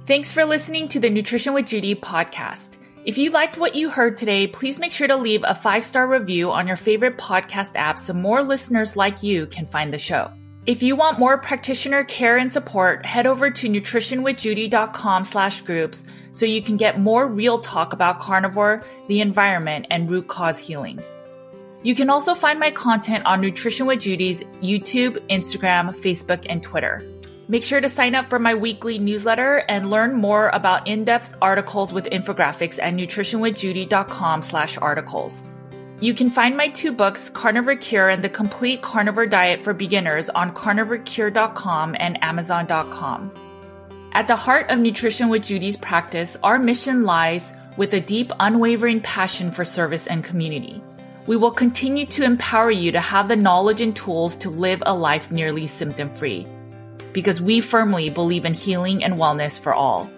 Thanks 0.06 0.34
for 0.34 0.46
listening 0.46 0.90
to 0.90 1.00
the 1.00 1.10
Nutrition 1.10 1.54
with 1.54 1.66
Judy 1.66 1.96
podcast. 1.96 2.78
If 3.06 3.18
you 3.18 3.32
liked 3.32 3.58
what 3.58 3.74
you 3.74 3.90
heard 3.90 4.16
today, 4.16 4.48
please 4.48 4.80
make 4.80 4.92
sure 4.92 5.08
to 5.08 5.16
leave 5.16 5.44
a 5.44 5.56
five 5.56 5.84
star 5.84 6.08
review 6.08 6.52
on 6.52 6.68
your 6.68 6.76
favorite 6.76 7.18
podcast 7.18 7.72
app 7.76 7.98
so 7.98 8.14
more 8.14 8.44
listeners 8.44 8.96
like 8.96 9.24
you 9.24 9.48
can 9.48 9.66
find 9.66 9.94
the 9.94 9.98
show. 9.98 10.32
If 10.65 10.81
you 10.81 10.95
want 10.95 11.19
more 11.19 11.38
practitioner 11.38 12.06
care 12.06 12.38
and 12.38 12.52
support, 12.52 13.06
head 13.06 13.27
over 13.27 13.52
to 13.52 13.68
nutritionwithjudy.com 13.68 15.26
slash 15.26 15.61
groups 15.61 16.06
so 16.31 16.45
you 16.45 16.61
can 16.61 16.77
get 16.77 17.02
more 17.02 17.27
real 17.27 17.60
talk 17.60 17.91
about 17.91 18.19
carnivore, 18.19 18.81
the 19.10 19.19
environment, 19.19 19.88
and 19.91 20.10
root 20.10 20.30
cause 20.30 20.57
healing. 20.57 21.02
You 21.84 21.95
can 21.95 22.10
also 22.10 22.34
find 22.34 22.61
my 22.61 22.72
content 22.72 23.26
on 23.26 23.41
Nutrition 23.41 23.88
with 23.88 23.99
Judy's 23.99 24.45
YouTube, 24.61 25.18
Instagram, 25.27 25.94
Facebook, 25.94 26.45
and 26.49 26.64
Twitter. 26.64 27.03
Make 27.49 27.64
sure 27.64 27.81
to 27.81 27.90
sign 27.90 28.15
up 28.15 28.30
for 28.30 28.40
my 28.40 28.56
weekly 28.56 28.99
newsletter 28.99 29.65
and 29.68 29.90
learn 29.90 30.14
more 30.14 30.48
about 30.53 30.88
in-depth 30.88 31.35
articles 31.41 31.91
with 31.91 32.06
infographics 32.06 32.81
at 32.81 32.94
nutritionwithjudy.com 32.94 34.41
slash 34.41 34.77
articles. 34.77 35.44
You 36.04 36.14
can 36.14 36.30
find 36.30 36.58
my 36.58 36.68
two 36.68 36.92
books, 36.92 37.30
Carnivore 37.30 37.78
Cure 37.78 38.10
and 38.10 38.22
The 38.22 38.28
Complete 38.28 38.82
Carnivore 38.82 39.26
Diet 39.26 39.62
for 39.62 39.74
Beginners, 39.74 40.30
on 40.30 40.54
carnivorecure.com 40.54 41.96
and 41.98 42.22
amazon.com. 42.22 43.32
At 44.12 44.28
the 44.28 44.36
heart 44.36 44.70
of 44.70 44.80
Nutrition 44.80 45.30
with 45.30 45.46
Judy's 45.46 45.78
practice, 45.78 46.36
our 46.44 46.60
mission 46.60 47.06
lies 47.06 47.54
with 47.78 47.94
a 47.94 48.02
deep, 48.02 48.34
unwavering 48.42 49.00
passion 49.00 49.50
for 49.50 49.64
service 49.64 50.06
and 50.06 50.26
community. 50.26 50.84
We 51.26 51.38
will 51.38 51.52
continue 51.52 52.06
to 52.08 52.26
empower 52.26 52.70
you 52.70 52.92
to 52.92 53.00
have 53.00 53.30
the 53.30 53.38
knowledge 53.38 53.80
and 53.80 53.96
tools 53.96 54.36
to 54.40 54.50
live 54.50 54.84
a 54.86 54.94
life 54.94 55.32
nearly 55.32 55.68
symptom 55.68 56.14
free 56.14 56.46
because 57.14 57.42
we 57.42 57.62
firmly 57.62 58.10
believe 58.10 58.44
in 58.44 58.56
healing 58.56 59.06
and 59.06 59.14
wellness 59.14 59.58
for 59.58 59.74
all. 59.74 60.12